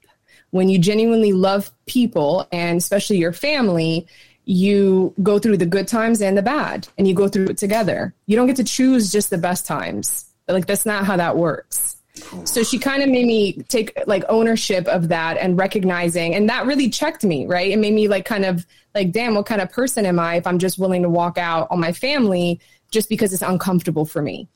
When 0.51 0.69
you 0.69 0.77
genuinely 0.77 1.33
love 1.33 1.71
people 1.87 2.47
and 2.51 2.77
especially 2.77 3.17
your 3.17 3.33
family, 3.33 4.05
you 4.45 5.13
go 5.23 5.39
through 5.39 5.57
the 5.57 5.65
good 5.65 5.87
times 5.87 6.21
and 6.21 6.37
the 6.37 6.41
bad 6.41 6.87
and 6.97 7.07
you 7.07 7.13
go 7.13 7.27
through 7.27 7.45
it 7.45 7.57
together. 7.57 8.13
You 8.25 8.35
don't 8.35 8.47
get 8.47 8.57
to 8.57 8.63
choose 8.63 9.11
just 9.11 9.29
the 9.29 9.37
best 9.37 9.65
times. 9.65 10.25
Like 10.47 10.67
that's 10.67 10.85
not 10.85 11.05
how 11.05 11.17
that 11.17 11.37
works. 11.37 11.97
So 12.43 12.61
she 12.63 12.77
kind 12.77 13.01
of 13.01 13.09
made 13.09 13.25
me 13.25 13.53
take 13.69 13.97
like 14.05 14.23
ownership 14.29 14.87
of 14.87 15.07
that 15.07 15.37
and 15.37 15.57
recognizing 15.57 16.35
and 16.35 16.47
that 16.49 16.65
really 16.65 16.89
checked 16.89 17.23
me, 17.23 17.45
right? 17.45 17.71
It 17.71 17.77
made 17.77 17.93
me 17.93 18.07
like 18.07 18.25
kind 18.25 18.45
of 18.45 18.65
like 18.93 19.11
damn, 19.11 19.35
what 19.35 19.45
kind 19.45 19.61
of 19.61 19.71
person 19.71 20.05
am 20.05 20.19
I 20.19 20.35
if 20.35 20.45
I'm 20.45 20.59
just 20.59 20.77
willing 20.77 21.01
to 21.03 21.09
walk 21.09 21.37
out 21.37 21.67
on 21.71 21.79
my 21.79 21.91
family 21.91 22.59
just 22.91 23.09
because 23.09 23.33
it's 23.33 23.41
uncomfortable 23.41 24.05
for 24.05 24.21
me? 24.21 24.47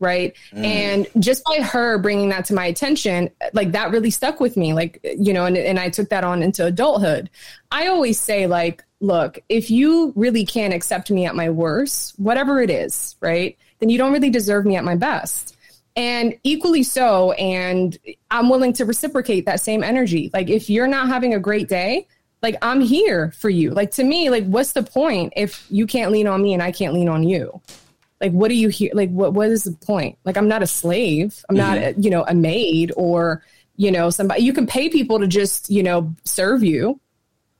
Right 0.00 0.34
mm. 0.52 0.64
and 0.64 1.08
just 1.18 1.44
by 1.44 1.60
her 1.60 1.98
bringing 1.98 2.28
that 2.28 2.44
to 2.44 2.54
my 2.54 2.66
attention 2.66 3.28
like 3.52 3.72
that 3.72 3.90
really 3.90 4.10
stuck 4.10 4.38
with 4.40 4.56
me 4.56 4.72
like 4.72 5.00
you 5.18 5.32
know 5.32 5.44
and, 5.44 5.56
and 5.56 5.78
i 5.78 5.88
took 5.88 6.08
that 6.08 6.22
on 6.22 6.42
into 6.42 6.64
adulthood 6.64 7.28
i 7.72 7.86
always 7.88 8.18
say 8.18 8.46
like 8.46 8.84
look 9.00 9.38
if 9.48 9.70
you 9.70 10.12
really 10.16 10.44
can't 10.44 10.72
accept 10.72 11.10
me 11.10 11.26
at 11.26 11.34
my 11.34 11.50
worst 11.50 12.18
whatever 12.18 12.60
it 12.60 12.70
is 12.70 13.16
right 13.20 13.58
then 13.78 13.88
you 13.88 13.98
don't 13.98 14.12
really 14.12 14.30
deserve 14.30 14.64
me 14.64 14.76
at 14.76 14.84
my 14.84 14.96
best. 14.96 15.56
And 15.96 16.38
equally 16.44 16.82
so, 16.82 17.32
and 17.32 17.96
I'm 18.30 18.48
willing 18.48 18.72
to 18.74 18.84
reciprocate 18.84 19.46
that 19.46 19.60
same 19.60 19.82
energy. 19.82 20.30
Like 20.32 20.48
if 20.48 20.70
you're 20.70 20.86
not 20.86 21.08
having 21.08 21.34
a 21.34 21.40
great 21.40 21.68
day, 21.68 22.06
like 22.40 22.56
I'm 22.62 22.80
here 22.80 23.32
for 23.32 23.50
you. 23.50 23.70
Like 23.72 23.90
to 23.92 24.04
me, 24.04 24.30
like 24.30 24.44
what's 24.44 24.72
the 24.72 24.84
point 24.84 25.32
if 25.34 25.66
you 25.70 25.86
can't 25.86 26.12
lean 26.12 26.28
on 26.28 26.40
me 26.40 26.54
and 26.54 26.62
I 26.62 26.70
can't 26.70 26.94
lean 26.94 27.08
on 27.08 27.24
you? 27.24 27.60
Like 28.20 28.32
what 28.32 28.48
do 28.48 28.54
you 28.54 28.68
hear? 28.68 28.90
Like 28.94 29.10
what 29.10 29.32
what 29.32 29.48
is 29.48 29.64
the 29.64 29.72
point? 29.72 30.18
Like 30.24 30.36
I'm 30.36 30.48
not 30.48 30.62
a 30.62 30.66
slave. 30.66 31.44
I'm 31.48 31.56
mm-hmm. 31.56 31.66
not 31.66 31.78
a, 31.78 31.94
you 31.98 32.10
know 32.10 32.24
a 32.26 32.34
maid 32.34 32.92
or 32.96 33.44
you 33.76 33.90
know 33.90 34.10
somebody. 34.10 34.42
You 34.42 34.52
can 34.52 34.66
pay 34.66 34.88
people 34.88 35.20
to 35.20 35.26
just 35.26 35.70
you 35.70 35.82
know 35.82 36.14
serve 36.24 36.62
you, 36.64 37.00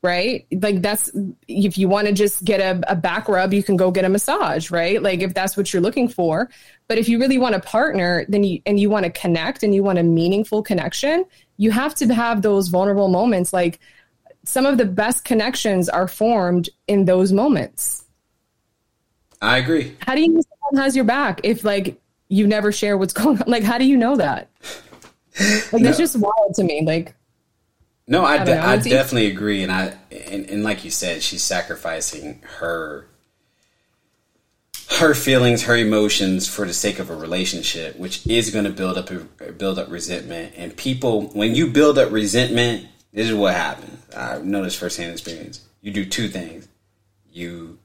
right? 0.01 0.45
Like 0.51 0.81
that's 0.81 1.09
if 1.47 1.77
you 1.77 1.87
want 1.87 2.07
to 2.07 2.13
just 2.13 2.43
get 2.43 2.59
a, 2.59 2.91
a 2.91 2.95
back 2.95 3.29
rub, 3.29 3.53
you 3.53 3.63
can 3.63 3.77
go 3.77 3.89
get 3.89 4.05
a 4.05 4.09
massage, 4.09 4.69
right? 4.69 5.01
Like 5.01 5.21
if 5.21 5.33
that's 5.33 5.55
what 5.55 5.71
you're 5.71 5.81
looking 5.81 6.09
for. 6.09 6.49
But 6.87 6.97
if 6.97 7.07
you 7.07 7.19
really 7.19 7.37
want 7.37 7.55
a 7.55 7.59
partner, 7.59 8.25
then 8.27 8.43
you 8.43 8.61
and 8.65 8.79
you 8.79 8.89
want 8.89 9.05
to 9.05 9.11
connect 9.11 9.63
and 9.63 9.73
you 9.73 9.83
want 9.83 9.99
a 9.99 10.03
meaningful 10.03 10.61
connection, 10.61 11.25
you 11.57 11.71
have 11.71 11.95
to 11.95 12.13
have 12.13 12.41
those 12.41 12.67
vulnerable 12.67 13.07
moments 13.07 13.53
like 13.53 13.79
some 14.45 14.65
of 14.65 14.77
the 14.77 14.85
best 14.85 15.25
connections 15.25 15.89
are 15.89 16.07
formed 16.07 16.69
in 16.87 17.05
those 17.05 17.31
moments. 17.31 18.05
I 19.41 19.57
agree. 19.57 19.95
How 20.01 20.15
do 20.15 20.21
you 20.21 20.29
know 20.29 20.41
someone 20.41 20.83
has 20.83 20.95
your 20.95 21.05
back 21.05 21.41
if 21.43 21.63
like 21.63 21.99
you 22.27 22.47
never 22.47 22.71
share 22.71 22.97
what's 22.97 23.13
going 23.21 23.41
on? 23.41 23.49
Like, 23.49 23.63
how 23.63 23.77
do 23.77 23.85
you 23.85 23.97
know 23.97 24.15
that? 24.17 24.49
Like, 25.71 25.81
no. 25.83 25.89
it's 25.89 25.97
just 25.97 26.17
wild 26.17 26.55
to 26.55 26.63
me. 26.63 26.83
Like, 26.85 27.15
no, 28.07 28.25
I, 28.25 28.41
I, 28.41 28.43
de- 28.43 28.57
I 28.57 28.77
definitely 28.77 29.27
agree, 29.27 29.61
and 29.63 29.71
I 29.71 29.95
and, 30.11 30.49
and 30.49 30.63
like 30.63 30.83
you 30.83 30.91
said, 30.91 31.21
she's 31.21 31.43
sacrificing 31.43 32.41
her 32.57 33.05
her 34.97 35.13
feelings, 35.13 35.63
her 35.63 35.77
emotions 35.77 36.47
for 36.47 36.65
the 36.65 36.73
sake 36.73 36.99
of 36.99 37.09
a 37.09 37.15
relationship, 37.15 37.97
which 37.97 38.25
is 38.27 38.49
going 38.49 38.65
to 38.65 38.71
build 38.71 38.97
up 38.97 39.09
build 39.57 39.79
up 39.79 39.89
resentment. 39.89 40.53
And 40.57 40.75
people, 40.75 41.27
when 41.29 41.55
you 41.55 41.67
build 41.67 41.97
up 41.97 42.11
resentment, 42.11 42.87
this 43.13 43.29
is 43.29 43.35
what 43.35 43.53
happens. 43.53 44.03
I 44.15 44.39
know 44.39 44.63
this 44.63 44.75
firsthand 44.75 45.11
experience. 45.11 45.61
You 45.81 45.91
do 45.93 46.05
two 46.05 46.27
things. 46.27 46.67
You 47.31 47.77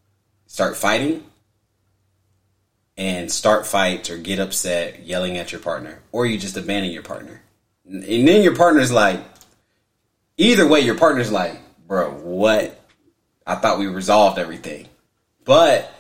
start 0.47 0.77
fighting 0.77 1.23
and 2.97 3.31
start 3.31 3.67
fights 3.67 4.11
or 4.11 4.19
get 4.19 4.39
upset 4.39 5.05
yelling 5.05 5.37
at 5.37 5.53
your 5.53 5.61
partner, 5.61 6.01
or 6.13 6.27
you 6.27 6.39
just 6.39 6.57
abandon 6.57 6.93
your 6.93 7.03
partner. 7.03 7.43
And 7.87 8.27
then 8.27 8.43
your 8.43 8.57
partner's 8.57 8.93
like, 8.93 9.21
either 10.37 10.67
way, 10.67 10.81
your 10.81 10.97
partner's 10.97 11.33
like, 11.33 11.59
bro, 11.87 12.11
what? 12.11 12.81
I 13.47 13.57
thought 13.57 13.79
we 13.79 13.87
resolved 13.87 14.39
everything. 14.39 14.89
But 15.45 15.93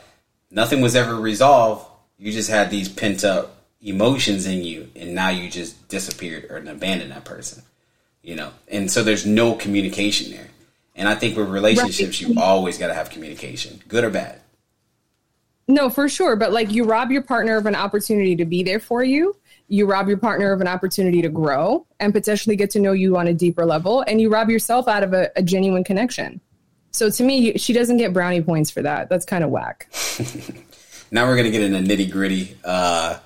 nothing 0.50 0.80
was 0.80 0.96
ever 0.96 1.14
resolved. 1.14 1.86
You 2.18 2.32
just 2.32 2.48
had 2.48 2.70
these 2.70 2.88
pent 2.88 3.24
up 3.24 3.64
emotions 3.82 4.46
in 4.46 4.62
you, 4.64 4.90
and 4.96 5.14
now 5.14 5.28
you 5.28 5.50
just 5.50 5.88
disappeared 5.88 6.46
or 6.48 6.56
abandoned 6.56 7.10
that 7.10 7.24
person 7.24 7.62
you 8.24 8.34
know, 8.34 8.50
and 8.68 8.90
so 8.90 9.04
there's 9.04 9.26
no 9.26 9.54
communication 9.54 10.32
there. 10.32 10.48
And 10.96 11.06
I 11.08 11.14
think 11.14 11.36
with 11.36 11.50
relationships, 11.50 12.22
right. 12.22 12.34
you 12.34 12.40
always 12.40 12.78
got 12.78 12.86
to 12.86 12.94
have 12.94 13.10
communication, 13.10 13.82
good 13.86 14.02
or 14.02 14.10
bad. 14.10 14.40
No, 15.66 15.88
for 15.88 16.08
sure. 16.08 16.36
But 16.36 16.52
like 16.52 16.72
you 16.72 16.84
rob 16.84 17.10
your 17.10 17.22
partner 17.22 17.56
of 17.56 17.66
an 17.66 17.74
opportunity 17.74 18.36
to 18.36 18.44
be 18.44 18.62
there 18.62 18.80
for 18.80 19.02
you. 19.02 19.36
You 19.68 19.86
rob 19.86 20.08
your 20.08 20.18
partner 20.18 20.52
of 20.52 20.60
an 20.60 20.68
opportunity 20.68 21.22
to 21.22 21.28
grow 21.28 21.86
and 21.98 22.12
potentially 22.12 22.54
get 22.54 22.70
to 22.70 22.80
know 22.80 22.92
you 22.92 23.16
on 23.16 23.26
a 23.26 23.34
deeper 23.34 23.64
level. 23.64 24.04
And 24.06 24.20
you 24.20 24.28
rob 24.28 24.50
yourself 24.50 24.88
out 24.88 25.02
of 25.02 25.14
a, 25.14 25.30
a 25.36 25.42
genuine 25.42 25.84
connection. 25.84 26.40
So 26.90 27.10
to 27.10 27.24
me, 27.24 27.58
she 27.58 27.72
doesn't 27.72 27.96
get 27.96 28.12
brownie 28.12 28.42
points 28.42 28.70
for 28.70 28.82
that. 28.82 29.08
That's 29.08 29.24
kind 29.24 29.42
of 29.42 29.50
whack. 29.50 29.88
now 31.10 31.26
we're 31.26 31.36
gonna 31.36 31.50
get 31.50 31.62
into 31.62 31.80
nitty 31.80 32.10
gritty. 32.10 32.56
Uh, 32.64 33.18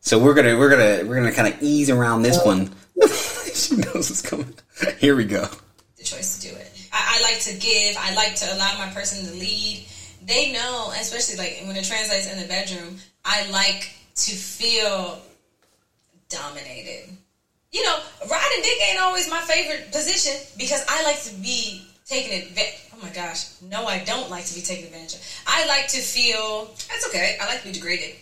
so 0.00 0.18
we're 0.18 0.34
gonna 0.34 0.58
we're 0.58 0.70
gonna 0.70 1.08
we're 1.08 1.16
gonna 1.16 1.32
kind 1.32 1.52
of 1.52 1.62
ease 1.62 1.90
around 1.90 2.22
this 2.22 2.38
oh. 2.42 2.46
one. 2.46 2.70
she 3.54 3.76
knows 3.76 4.10
it's 4.10 4.20
coming. 4.20 4.52
Here 4.98 5.14
we 5.14 5.24
go. 5.24 5.48
The 5.96 6.02
choice 6.02 6.38
to 6.38 6.48
do 6.48 6.56
it. 6.56 6.88
I, 6.92 7.18
I, 7.18 7.22
like 7.22 7.40
to 7.40 7.54
give. 7.58 7.96
I 7.98 8.14
like 8.14 8.34
to 8.36 8.54
allow 8.54 8.76
my 8.78 8.92
person 8.92 9.26
to 9.26 9.32
lead. 9.38 9.86
They 10.26 10.52
know, 10.52 10.92
especially 10.98 11.36
like 11.36 11.62
when 11.66 11.76
it 11.76 11.84
translates 11.84 12.30
in 12.32 12.40
the 12.40 12.48
bedroom. 12.48 12.98
I 13.24 13.48
like 13.50 13.90
to 14.16 14.34
feel 14.34 15.20
dominated. 16.28 17.10
You 17.72 17.82
know, 17.84 17.98
riding 18.30 18.62
dick 18.62 18.78
ain't 18.88 19.00
always 19.00 19.28
my 19.28 19.40
favorite 19.40 19.92
position 19.92 20.34
because 20.56 20.84
I 20.88 21.02
like 21.02 21.20
to 21.24 21.34
be 21.34 21.86
taken 22.06 22.46
advantage. 22.46 22.80
Oh 22.94 22.98
my 23.02 23.10
gosh, 23.10 23.60
no, 23.62 23.86
I 23.86 24.04
don't 24.04 24.30
like 24.30 24.44
to 24.46 24.54
be 24.54 24.60
taken 24.60 24.86
advantage 24.86 25.14
of. 25.14 25.42
I 25.46 25.66
like 25.66 25.88
to 25.88 26.00
feel. 26.00 26.66
That's 26.88 27.06
okay. 27.08 27.36
I 27.40 27.46
like 27.46 27.62
to 27.62 27.68
be 27.68 27.72
degraded. 27.72 28.14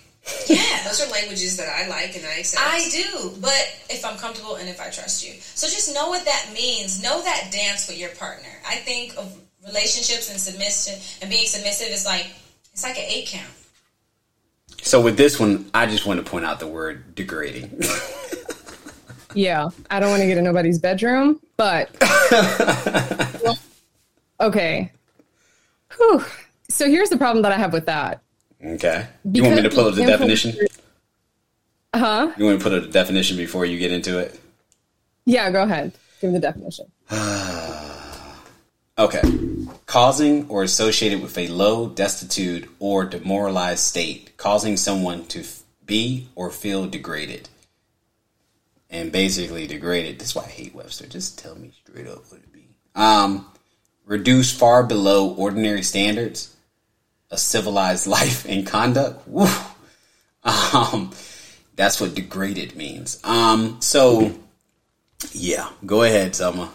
Yeah, 0.48 0.84
those 0.84 1.02
are 1.02 1.10
languages 1.10 1.56
that 1.56 1.68
I 1.68 1.88
like 1.88 2.16
and 2.16 2.24
I 2.24 2.38
accept. 2.38 2.62
I 2.64 2.88
do, 2.90 3.32
but 3.40 3.76
if 3.90 4.04
I'm 4.04 4.16
comfortable 4.16 4.54
and 4.54 4.68
if 4.68 4.80
I 4.80 4.88
trust 4.88 5.26
you. 5.26 5.34
So 5.40 5.66
just 5.66 5.92
know 5.94 6.08
what 6.08 6.24
that 6.24 6.50
means. 6.54 7.02
Know 7.02 7.22
that 7.22 7.50
dance 7.52 7.88
with 7.88 7.98
your 7.98 8.10
partner. 8.10 8.48
I 8.66 8.76
think 8.76 9.16
of 9.18 9.36
relationships 9.66 10.30
and 10.30 10.40
submission 10.40 10.94
and 11.20 11.30
being 11.30 11.46
submissive 11.46 11.88
is 11.88 12.04
like 12.04 12.26
it's 12.72 12.82
like 12.82 12.96
an 12.96 13.04
eight 13.06 13.28
count. 13.28 13.50
So 14.82 15.00
with 15.00 15.16
this 15.16 15.38
one, 15.38 15.70
I 15.74 15.86
just 15.86 16.06
want 16.06 16.24
to 16.24 16.28
point 16.28 16.44
out 16.44 16.58
the 16.58 16.66
word 16.66 17.14
degrading. 17.14 17.82
yeah, 19.34 19.68
I 19.90 20.00
don't 20.00 20.10
want 20.10 20.22
to 20.22 20.26
get 20.26 20.38
in 20.38 20.44
nobody's 20.44 20.78
bedroom, 20.78 21.40
but 21.56 21.90
okay. 24.40 24.90
Whew. 25.96 26.24
So 26.68 26.88
here's 26.88 27.10
the 27.10 27.18
problem 27.18 27.42
that 27.42 27.52
I 27.52 27.58
have 27.58 27.72
with 27.72 27.86
that 27.86 28.22
Okay. 28.64 28.78
Because 28.78 28.86
uh-huh. 28.86 29.08
you 29.24 29.42
want 29.42 29.56
me 29.56 29.62
to 29.62 29.70
pull 29.70 29.86
up 29.86 29.94
the 29.94 30.06
definition? 30.06 30.56
Huh? 31.94 32.32
You 32.36 32.44
want 32.46 32.58
to 32.58 32.62
put 32.62 32.72
up 32.72 32.84
the 32.84 32.90
definition 32.90 33.36
before 33.36 33.66
you 33.66 33.78
get 33.78 33.92
into 33.92 34.18
it? 34.18 34.38
Yeah, 35.26 35.50
go 35.50 35.62
ahead. 35.62 35.92
Give 36.20 36.30
me 36.30 36.38
the 36.38 36.40
definition. 36.40 36.90
okay. 39.02 39.22
Causing 39.86 40.48
or 40.48 40.62
associated 40.62 41.22
with 41.22 41.36
a 41.36 41.48
low, 41.48 41.88
destitute, 41.88 42.68
or 42.78 43.04
demoralized 43.04 43.80
state, 43.80 44.36
causing 44.36 44.76
someone 44.76 45.26
to 45.26 45.44
be 45.84 46.28
or 46.34 46.50
feel 46.50 46.86
degraded. 46.86 47.48
And 48.90 49.10
basically 49.10 49.66
degraded. 49.66 50.18
That's 50.18 50.34
why 50.34 50.44
I 50.44 50.48
hate 50.48 50.74
Webster. 50.74 51.06
Just 51.06 51.38
tell 51.38 51.54
me 51.54 51.72
straight 51.84 52.06
up 52.06 52.30
what 52.30 52.40
it 52.40 52.52
be. 52.52 52.68
Um, 52.94 53.46
reduced 54.04 54.58
far 54.58 54.82
below 54.82 55.32
ordinary 55.34 55.82
standards 55.82 56.54
a 57.32 57.38
civilized 57.38 58.06
life 58.18 58.44
and 58.48 58.66
conduct. 58.66 59.26
Woo. 59.26 59.48
Um, 60.44 61.12
that's 61.74 62.00
what 62.00 62.14
degraded 62.14 62.76
means. 62.76 63.18
Um, 63.24 63.80
so 63.80 64.34
yeah, 65.32 65.70
go 65.86 66.02
ahead, 66.02 66.36
Selma. 66.36 66.70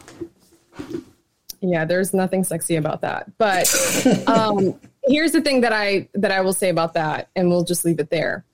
Yeah, 1.61 1.85
there's 1.85 2.13
nothing 2.13 2.43
sexy 2.43 2.75
about 2.75 3.01
that. 3.01 3.37
But 3.37 3.67
um, 4.27 4.79
here's 5.03 5.31
the 5.31 5.41
thing 5.41 5.61
that 5.61 5.73
I 5.73 6.09
that 6.13 6.31
I 6.31 6.41
will 6.41 6.53
say 6.53 6.69
about 6.69 6.93
that, 6.93 7.29
and 7.35 7.49
we'll 7.49 7.63
just 7.63 7.85
leave 7.85 7.99
it 7.99 8.09
there. 8.09 8.45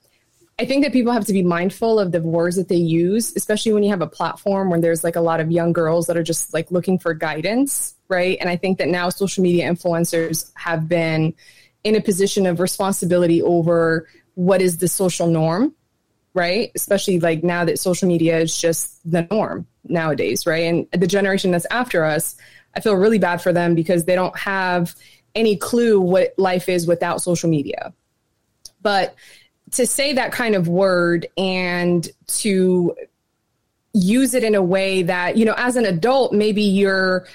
I 0.59 0.65
think 0.65 0.83
that 0.83 0.93
people 0.93 1.11
have 1.11 1.25
to 1.25 1.33
be 1.33 1.41
mindful 1.41 1.99
of 1.99 2.11
the 2.11 2.21
words 2.21 2.57
that 2.57 2.69
they 2.69 2.75
use, 2.75 3.35
especially 3.35 3.73
when 3.73 3.81
you 3.81 3.89
have 3.89 4.01
a 4.01 4.07
platform 4.07 4.69
where 4.69 4.79
there's 4.79 5.03
like 5.03 5.15
a 5.15 5.21
lot 5.21 5.39
of 5.39 5.51
young 5.51 5.73
girls 5.73 6.05
that 6.07 6.15
are 6.15 6.23
just 6.23 6.53
like 6.53 6.69
looking 6.69 6.99
for 6.99 7.13
guidance, 7.15 7.95
right? 8.07 8.37
And 8.39 8.49
I 8.49 8.55
think 8.55 8.77
that 8.77 8.87
now 8.87 9.09
social 9.09 9.41
media 9.41 9.67
influencers 9.67 10.51
have 10.55 10.87
been 10.87 11.33
in 11.83 11.95
a 11.95 12.01
position 12.01 12.45
of 12.45 12.59
responsibility 12.59 13.41
over 13.41 14.07
what 14.35 14.61
is 14.61 14.77
the 14.77 14.87
social 14.87 15.27
norm, 15.27 15.73
right? 16.35 16.71
Especially 16.75 17.19
like 17.19 17.43
now 17.43 17.65
that 17.65 17.79
social 17.79 18.07
media 18.07 18.37
is 18.39 18.55
just 18.55 18.99
the 19.09 19.27
norm 19.31 19.65
nowadays, 19.85 20.45
right? 20.45 20.65
And 20.65 20.87
the 20.91 21.07
generation 21.07 21.49
that's 21.51 21.67
after 21.71 22.05
us, 22.05 22.35
I 22.75 22.79
feel 22.79 22.95
really 22.95 23.19
bad 23.19 23.41
for 23.41 23.53
them 23.53 23.75
because 23.75 24.05
they 24.05 24.15
don't 24.15 24.37
have 24.37 24.95
any 25.35 25.55
clue 25.55 25.99
what 25.99 26.33
life 26.37 26.69
is 26.69 26.87
without 26.87 27.21
social 27.21 27.49
media. 27.49 27.93
But 28.81 29.15
to 29.71 29.87
say 29.87 30.13
that 30.13 30.31
kind 30.31 30.55
of 30.55 30.67
word 30.67 31.27
and 31.37 32.07
to 32.27 32.95
use 33.93 34.33
it 34.33 34.43
in 34.43 34.55
a 34.55 34.61
way 34.61 35.03
that, 35.03 35.37
you 35.37 35.45
know, 35.45 35.55
as 35.57 35.75
an 35.75 35.85
adult, 35.85 36.33
maybe 36.33 36.63
you're 36.63 37.27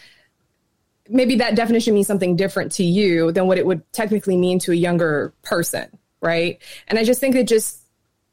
maybe 1.09 1.37
that 1.37 1.55
definition 1.55 1.95
means 1.95 2.07
something 2.07 2.37
different 2.37 2.73
to 2.73 2.85
you 2.85 3.33
than 3.33 3.47
what 3.47 3.57
it 3.59 3.67
would 3.67 3.91
technically 3.93 4.37
mean 4.37 4.59
to 4.59 4.73
a 4.73 4.75
younger 4.75 5.33
person, 5.43 5.87
right? 6.21 6.61
And 6.87 6.99
I 6.99 7.05
just 7.05 7.21
think 7.21 7.35
it 7.35 7.49
just 7.49 7.81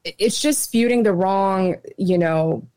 it's 0.03 0.39
just 0.39 0.61
spewing 0.61 1.03
the 1.03 1.13
wrong, 1.13 1.75
you 1.97 2.17
know, 2.17 2.67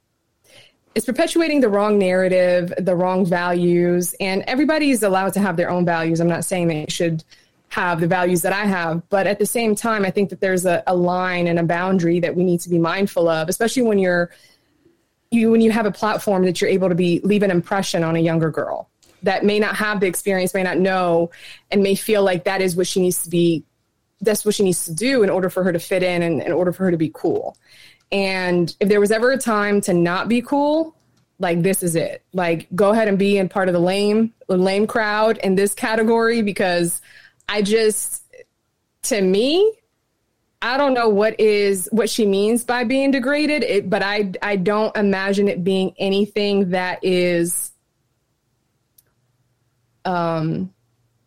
it's 0.99 1.07
perpetuating 1.07 1.61
the 1.61 1.69
wrong 1.69 1.97
narrative, 1.97 2.75
the 2.77 2.97
wrong 2.97 3.25
values, 3.25 4.17
and 4.19 4.43
everybody's 4.49 5.05
allowed 5.05 5.33
to 5.35 5.39
have 5.39 5.57
their 5.57 5.71
own 5.71 5.85
values. 5.85 6.19
I'm 6.19 6.27
not 6.27 6.45
saying 6.45 6.67
they 6.67 6.87
should 6.89 7.23
have 7.69 8.01
the 8.01 8.09
values 8.09 8.43
that 8.43 8.53
I 8.53 8.65
have, 8.65 9.09
but 9.09 9.29
at 9.29 9.39
the 9.39 9.47
same 9.47 9.77
time, 9.77 10.05
I 10.05 10.11
think 10.11 10.29
that 10.31 10.41
there's 10.41 10.67
a, 10.67 10.83
a 10.89 10.97
line 10.97 11.47
and 11.47 11.57
a 11.57 11.63
boundary 11.63 12.19
that 12.19 12.35
we 12.35 12.43
need 12.43 12.59
to 12.63 12.69
be 12.69 12.79
mindful 12.79 13.29
of, 13.29 13.49
especially 13.49 13.83
when 13.83 14.01
you're 14.01 14.33
you 15.31 15.53
when 15.53 15.61
you 15.61 15.71
have 15.71 15.87
a 15.87 15.93
platform 15.93 16.45
that 16.47 16.61
you're 16.61 16.69
able 16.69 16.89
to 16.89 16.97
be 16.97 17.21
leave 17.23 17.45
an 17.45 17.53
impression 17.53 18.03
on 18.03 18.17
a 18.17 18.19
younger 18.19 18.51
girl 18.51 18.91
that 19.23 19.45
may 19.45 19.61
not 19.61 19.77
have 19.77 20.01
the 20.01 20.09
experience, 20.09 20.53
may 20.53 20.65
not 20.65 20.79
know, 20.79 21.31
and 21.71 21.81
may 21.81 21.95
feel 21.95 22.25
like 22.25 22.43
that 22.43 22.61
is 22.61 22.75
what 22.75 22.89
she 22.89 23.01
needs 23.01 23.23
to 23.23 23.31
be 23.31 23.63
that's 24.21 24.45
what 24.45 24.57
she 24.57 24.65
needs 24.65 24.85
to 24.87 24.93
do 24.93 25.23
in 25.23 25.31
order 25.31 25.49
for 25.49 25.63
her 25.63 25.73
to 25.73 25.79
fit 25.79 26.03
in 26.03 26.23
and 26.25 26.43
in 26.43 26.51
order 26.51 26.73
for 26.73 26.83
her 26.83 26.91
to 26.91 26.97
be 26.97 27.13
cool. 27.15 27.57
And 28.11 28.75
if 28.81 28.89
there 28.89 29.01
was 29.01 29.11
ever 29.11 29.33
a 29.33 29.39
time 29.39 29.81
to 29.83 29.93
not 29.93 30.29
be 30.29 30.41
cool, 30.41 30.95
like 31.39 31.63
this 31.63 31.83
is 31.83 31.95
it. 31.95 32.23
Like 32.33 32.67
go 32.75 32.91
ahead 32.91 33.09
and 33.09 33.19
be 33.19 33.39
in 33.39 33.49
part 33.49 33.69
of 33.69 33.73
the 33.73 33.81
lame, 33.81 34.33
lame 34.49 34.87
crowd 34.87 35.39
in 35.39 35.55
this 35.55 35.75
category 35.75 36.43
because 36.43 37.01
I 37.49 37.63
just 37.63 38.23
to 39.05 39.21
me, 39.21 39.73
I 40.61 40.77
don't 40.77 40.95
know 40.95 41.09
what 41.09 41.39
is 41.39 41.89
what 41.93 42.11
she 42.11 42.27
means 42.27 42.65
by 42.65 42.85
being 42.85 43.11
degraded, 43.13 43.63
it, 43.63 43.89
but 43.89 44.03
I 44.03 44.33
I 44.43 44.57
don't 44.57 44.97
imagine 44.97 45.49
it 45.49 45.63
being 45.63 45.95
anything 45.99 46.71
that 46.71 46.99
is 47.03 47.71
um 50.05 50.75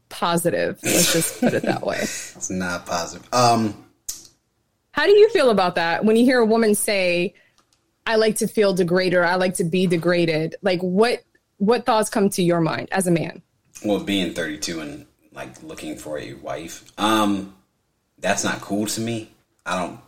positive. 0.09 0.79
Let's 0.83 1.13
just 1.13 1.39
put 1.39 1.53
it 1.53 1.63
that 1.63 1.85
way. 1.85 1.99
it's 2.01 2.49
not 2.49 2.85
positive. 2.85 3.27
Um 3.33 3.85
how 5.01 5.07
do 5.07 5.13
you 5.13 5.29
feel 5.29 5.49
about 5.49 5.73
that 5.73 6.05
when 6.05 6.15
you 6.15 6.23
hear 6.23 6.37
a 6.37 6.45
woman 6.45 6.75
say 6.75 7.33
I 8.05 8.17
like 8.17 8.35
to 8.35 8.47
feel 8.47 8.75
degraded 8.75 9.17
or 9.17 9.25
I 9.25 9.33
like 9.33 9.55
to 9.55 9.63
be 9.63 9.87
degraded? 9.87 10.57
Like 10.61 10.79
what 10.81 11.23
what 11.57 11.87
thoughts 11.87 12.07
come 12.07 12.29
to 12.29 12.43
your 12.43 12.61
mind 12.61 12.87
as 12.91 13.07
a 13.07 13.11
man? 13.11 13.41
Well, 13.83 13.99
being 14.03 14.35
32 14.35 14.79
and 14.79 15.07
like 15.31 15.63
looking 15.63 15.97
for 15.97 16.19
a 16.19 16.33
wife, 16.33 16.83
um 16.99 17.55
that's 18.19 18.43
not 18.43 18.61
cool 18.61 18.85
to 18.85 19.01
me. 19.01 19.31
I 19.65 19.79
don't 19.79 19.99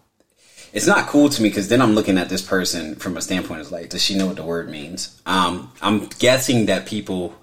it's 0.74 0.86
not 0.86 1.08
cool 1.08 1.28
to 1.28 1.42
me 1.42 1.50
because 1.50 1.70
then 1.70 1.82
I'm 1.82 1.96
looking 1.96 2.20
at 2.20 2.30
this 2.30 2.44
person 2.44 2.94
from 2.96 3.18
a 3.18 3.22
standpoint 3.22 3.62
of 3.62 3.72
like, 3.72 3.90
does 3.90 4.04
she 4.04 4.16
know 4.16 4.28
what 4.28 4.36
the 4.36 4.44
word 4.44 4.70
means? 4.70 5.20
Um, 5.26 5.72
I'm 5.82 6.06
guessing 6.20 6.68
that 6.68 6.86
people 6.86 7.34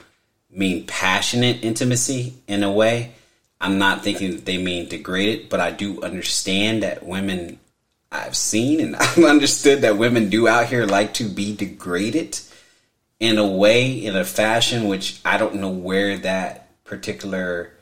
mean 0.50 0.86
passionate 0.86 1.64
intimacy 1.64 2.34
in 2.46 2.62
a 2.62 2.70
way. 2.70 3.14
I'm 3.61 3.79
not 3.79 4.03
thinking 4.03 4.31
that 4.33 4.46
they 4.46 4.59
mean 4.59 4.88
degraded, 4.88 5.49
but 5.49 5.61
I 5.61 5.70
do 5.70 6.03
understand 6.03 6.83
that 6.83 7.05
women 7.05 7.61
I've 8.11 8.37
seen 8.37 8.81
and 8.81 8.96
I've 8.96 9.25
understood 9.25 9.83
that 9.83 9.99
women 9.99 10.31
do 10.31 10.49
out 10.49 10.66
here 10.66 10.87
like 10.87 11.14
to 11.14 11.25
be 11.25 11.55
degraded 11.55 12.40
in 13.18 13.37
a 13.37 13.46
way, 13.46 13.92
in 13.92 14.16
a 14.16 14.25
fashion, 14.25 14.88
which 14.88 15.20
I 15.25 15.37
don't 15.37 15.57
know 15.57 15.70
where 15.70 16.16
that 16.18 16.68
particular 16.85 17.73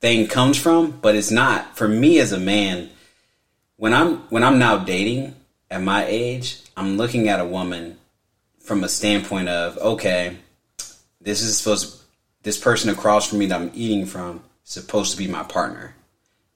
thing 0.00 0.26
comes 0.26 0.56
from, 0.58 0.90
but 0.90 1.14
it's 1.14 1.30
not 1.30 1.76
for 1.76 1.86
me 1.86 2.18
as 2.18 2.32
a 2.32 2.40
man. 2.40 2.90
When 3.76 3.92
I'm 3.92 4.18
when 4.30 4.42
I'm 4.42 4.58
now 4.58 4.78
dating 4.78 5.34
at 5.70 5.82
my 5.82 6.04
age, 6.06 6.62
I'm 6.76 6.96
looking 6.96 7.28
at 7.28 7.40
a 7.40 7.44
woman 7.44 7.98
from 8.58 8.84
a 8.84 8.88
standpoint 8.88 9.48
of 9.48 9.76
okay, 9.78 10.36
this 11.20 11.42
is 11.42 11.58
supposed 11.58 12.01
this 12.42 12.58
person 12.58 12.90
across 12.90 13.28
from 13.28 13.38
me 13.38 13.46
that 13.46 13.60
I'm 13.60 13.70
eating 13.74 14.06
from 14.06 14.42
is 14.64 14.72
supposed 14.72 15.12
to 15.12 15.18
be 15.18 15.28
my 15.28 15.42
partner. 15.42 15.94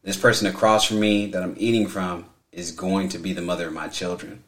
This 0.02 0.16
person 0.16 0.46
across 0.46 0.84
from 0.84 1.00
me 1.00 1.26
that 1.26 1.42
I'm 1.42 1.56
eating 1.58 1.86
from 1.86 2.26
is 2.52 2.72
going 2.72 3.08
to 3.10 3.18
be 3.18 3.32
the 3.32 3.42
mother 3.42 3.68
of 3.68 3.72
my 3.72 3.88
children. 3.88 4.44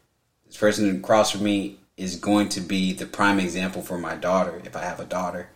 This 0.46 0.56
person 0.56 0.96
across 0.96 1.32
from 1.32 1.44
me 1.44 1.78
is 1.96 2.16
going 2.16 2.48
to 2.50 2.60
be 2.60 2.92
the 2.92 3.06
prime 3.06 3.40
example 3.40 3.82
for 3.82 3.98
my 3.98 4.14
daughter 4.14 4.62
if 4.64 4.76
I 4.76 4.82
have 4.82 5.00
a 5.00 5.04
daughter. 5.04 5.48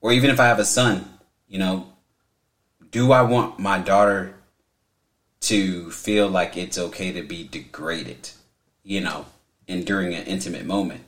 Or 0.00 0.12
even 0.12 0.30
if 0.30 0.38
I 0.38 0.46
have 0.46 0.58
a 0.58 0.64
son, 0.64 1.08
you 1.48 1.58
know, 1.58 1.86
do 2.90 3.12
I 3.12 3.22
want 3.22 3.58
my 3.58 3.78
daughter 3.78 4.34
to 5.40 5.90
feel 5.90 6.28
like 6.28 6.56
it's 6.56 6.78
okay 6.78 7.12
to 7.12 7.22
be 7.22 7.46
degraded, 7.46 8.30
you 8.82 9.00
know, 9.00 9.26
and 9.66 9.86
during 9.86 10.14
an 10.14 10.24
intimate 10.24 10.66
moment? 10.66 11.02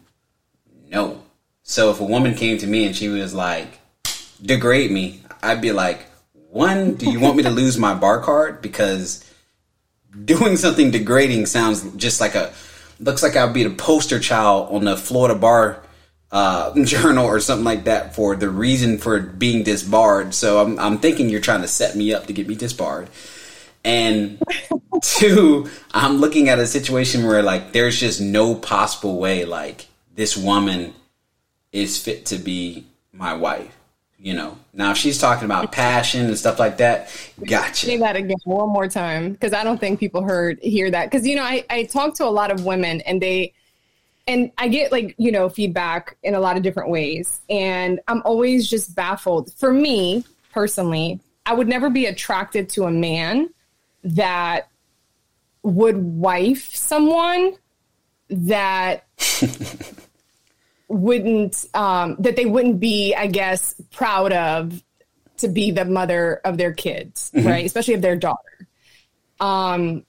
No. 0.89 1.23
So 1.63 1.91
if 1.91 2.01
a 2.01 2.05
woman 2.05 2.35
came 2.35 2.59
to 2.59 2.67
me 2.67 2.87
and 2.87 2.95
she 2.95 3.09
was 3.09 3.33
like, 3.33 3.79
degrade 4.43 4.91
me, 4.91 5.23
I'd 5.43 5.61
be 5.61 5.73
like, 5.73 6.07
one, 6.51 6.95
do 6.95 7.11
you 7.11 7.21
want 7.21 7.37
me 7.37 7.43
to 7.45 7.51
lose 7.63 7.79
my 7.79 7.95
bar 7.95 8.21
card? 8.21 8.61
Because 8.61 9.25
doing 10.25 10.57
something 10.57 10.91
degrading 10.91 11.47
sounds 11.47 11.91
just 11.97 12.21
like 12.21 12.35
a, 12.35 12.53
looks 13.01 13.23
like 13.23 13.37
I'd 13.37 13.55
be 13.55 13.65
the 13.65 13.71
poster 13.71 14.19
child 14.19 14.75
on 14.75 14.85
the 14.85 14.97
Florida 14.97 15.39
bar 15.39 15.83
uh, 16.31 16.75
journal 16.85 17.27
or 17.27 17.41
something 17.41 17.65
like 17.65 17.85
that 17.85 18.15
for 18.15 18.35
the 18.37 18.51
reason 18.51 18.99
for 18.99 19.21
being 19.21 19.63
disbarred. 19.63 20.35
So 20.35 20.61
I'm, 20.61 20.79
I'm 20.79 20.99
thinking 20.99 21.29
you're 21.29 21.41
trying 21.41 21.63
to 21.63 21.69
set 21.69 21.97
me 21.97 22.13
up 22.13 22.27
to 22.27 22.33
get 22.33 22.49
me 22.49 22.55
disbarred. 22.55 23.09
And 23.85 24.43
two, 25.03 25.69
I'm 25.93 26.19
looking 26.19 26.49
at 26.49 26.59
a 26.59 26.67
situation 26.67 27.27
where 27.27 27.43
like 27.43 27.73
there's 27.73 27.99
just 27.99 28.21
no 28.21 28.55
possible 28.55 29.19
way 29.19 29.45
like 29.45 29.87
this 30.15 30.37
woman 30.37 30.95
is 31.73 32.01
fit 32.01 32.27
to 32.27 32.37
be 32.37 32.87
my 33.13 33.35
wife. 33.35 33.77
You 34.19 34.35
know, 34.35 34.57
now 34.73 34.93
if 34.93 34.99
she's 34.99 35.19
talking 35.19 35.47
about 35.47 35.73
passion 35.73 36.27
and 36.27 36.39
stuff 36.39 36.61
like 36.61 36.77
that, 36.77 37.11
gotcha. 37.45 37.87
Say 37.87 37.97
that 37.97 38.15
again 38.15 38.37
one 38.45 38.69
more 38.69 38.87
time 38.87 39.33
because 39.33 39.53
I 39.53 39.65
don't 39.65 39.79
think 39.79 39.99
people 39.99 40.23
heard 40.23 40.61
hear 40.63 40.93
that 40.93 41.11
because 41.11 41.27
you 41.27 41.35
know 41.35 41.43
I 41.43 41.65
I 41.69 41.85
talk 41.85 42.15
to 42.17 42.25
a 42.25 42.31
lot 42.31 42.53
of 42.53 42.65
women 42.65 43.01
and 43.01 43.21
they 43.21 43.53
and 44.27 44.53
I 44.59 44.69
get 44.69 44.93
like, 44.93 45.15
you 45.19 45.33
know, 45.33 45.49
feedback 45.49 46.17
in 46.23 46.35
a 46.35 46.41
lot 46.41 46.57
of 46.57 46.63
different 46.63 46.91
ways. 46.91 47.41
And 47.51 48.01
I'm 48.09 48.23
always 48.25 48.69
just 48.69 48.95
baffled. 48.95 49.53
For 49.55 49.73
me 49.73 50.25
personally, 50.53 51.21
I 51.47 51.55
would 51.55 51.69
never 51.69 51.91
be 51.91 52.07
attracted 52.07 52.69
to 52.71 52.85
a 52.85 52.91
man 52.91 53.51
that 54.05 54.69
would 55.63 55.97
wife 55.97 56.75
someone 56.75 57.55
that 58.29 59.07
wouldn't, 60.93 61.65
um, 61.75 62.17
that 62.21 62.37
they 62.37 62.47
wouldn't 62.47 62.79
be, 62.81 63.15
I 63.15 63.27
guess, 63.27 63.75
proud 63.91 64.33
of 64.33 64.83
to 65.39 65.49
be 65.49 65.71
the 65.71 65.85
mother 65.85 66.41
of 66.45 66.59
their 66.59 66.73
kids, 66.73 67.31
mm-hmm. 67.35 67.49
right? 67.49 67.65
Especially 67.65 67.95
of 67.95 68.03
their 68.03 68.17
daughter. 68.17 68.69
Um, 69.41 70.05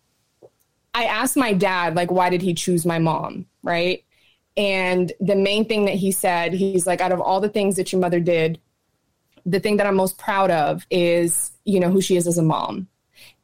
I 0.93 1.05
asked 1.05 1.37
my 1.37 1.53
dad, 1.53 1.95
like, 1.95 2.11
why 2.11 2.29
did 2.29 2.41
he 2.41 2.53
choose 2.53 2.85
my 2.85 2.99
mom? 2.99 3.47
Right. 3.63 4.03
And 4.55 5.11
the 5.19 5.35
main 5.35 5.65
thing 5.65 5.85
that 5.85 5.95
he 5.95 6.11
said, 6.11 6.53
he's 6.53 6.85
like, 6.85 7.01
out 7.01 7.11
of 7.11 7.19
all 7.19 7.39
the 7.41 7.49
things 7.49 7.77
that 7.77 7.91
your 7.91 8.01
mother 8.01 8.19
did, 8.19 8.59
the 9.45 9.59
thing 9.59 9.77
that 9.77 9.87
I'm 9.87 9.95
most 9.95 10.17
proud 10.17 10.51
of 10.51 10.85
is, 10.91 11.51
you 11.65 11.79
know, 11.79 11.89
who 11.89 12.01
she 12.01 12.15
is 12.15 12.27
as 12.27 12.37
a 12.37 12.43
mom. 12.43 12.87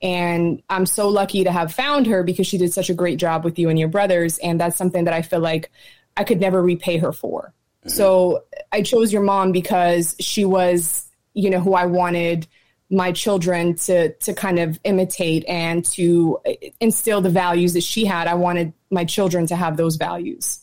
And 0.02 0.62
I'm 0.70 0.86
so 0.86 1.10
lucky 1.10 1.44
to 1.44 1.52
have 1.52 1.74
found 1.74 2.06
her 2.08 2.24
because 2.24 2.48
she 2.48 2.58
did 2.58 2.74
such 2.74 2.90
a 2.90 2.94
great 2.94 3.18
job 3.18 3.44
with 3.44 3.58
you 3.58 3.70
and 3.70 3.80
your 3.80 3.88
brothers. 3.88 4.38
And 4.38 4.60
that's 4.60 4.78
something 4.78 5.06
that 5.06 5.14
I 5.14 5.24
feel 5.24 5.40
like 5.40 5.72
I 6.20 6.26
could 6.26 6.40
never 6.40 6.62
repay 6.62 6.98
her 6.98 7.14
for. 7.14 7.54
Mm-hmm. 7.80 7.90
So 7.90 8.44
I 8.72 8.84
chose 8.84 9.12
your 9.12 9.24
mom 9.24 9.54
because 9.54 10.16
she 10.20 10.44
was, 10.44 11.08
you 11.34 11.50
know, 11.50 11.62
who 11.62 11.74
I 11.74 11.86
wanted 11.86 12.48
my 12.92 13.12
children 13.12 13.76
to 13.76 14.14
to 14.14 14.34
kind 14.34 14.60
of 14.60 14.80
imitate 14.84 15.46
and 15.48 15.86
to 15.86 16.40
instill 16.80 17.22
the 17.22 17.30
values 17.30 17.74
that 17.74 17.84
she 17.84 18.06
had. 18.06 18.28
I 18.28 18.34
wanted 18.34 18.74
my 18.92 19.06
children 19.06 19.48
to 19.48 19.56
have 19.56 19.78
those 19.78 19.96
values. 19.96 20.60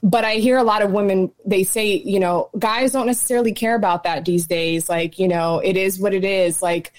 But 0.00 0.24
I 0.24 0.34
hear 0.34 0.56
a 0.58 0.62
lot 0.62 0.82
of 0.82 0.92
women 0.92 1.32
they 1.44 1.64
say, 1.64 1.96
you 1.96 2.20
know, 2.20 2.50
guys 2.56 2.92
don't 2.92 3.06
necessarily 3.06 3.52
care 3.52 3.74
about 3.74 4.04
that 4.04 4.24
these 4.24 4.46
days. 4.46 4.88
Like, 4.88 5.18
you 5.18 5.26
know, 5.26 5.58
it 5.58 5.76
is 5.76 5.98
what 5.98 6.14
it 6.14 6.24
is. 6.24 6.62
Like 6.62 6.92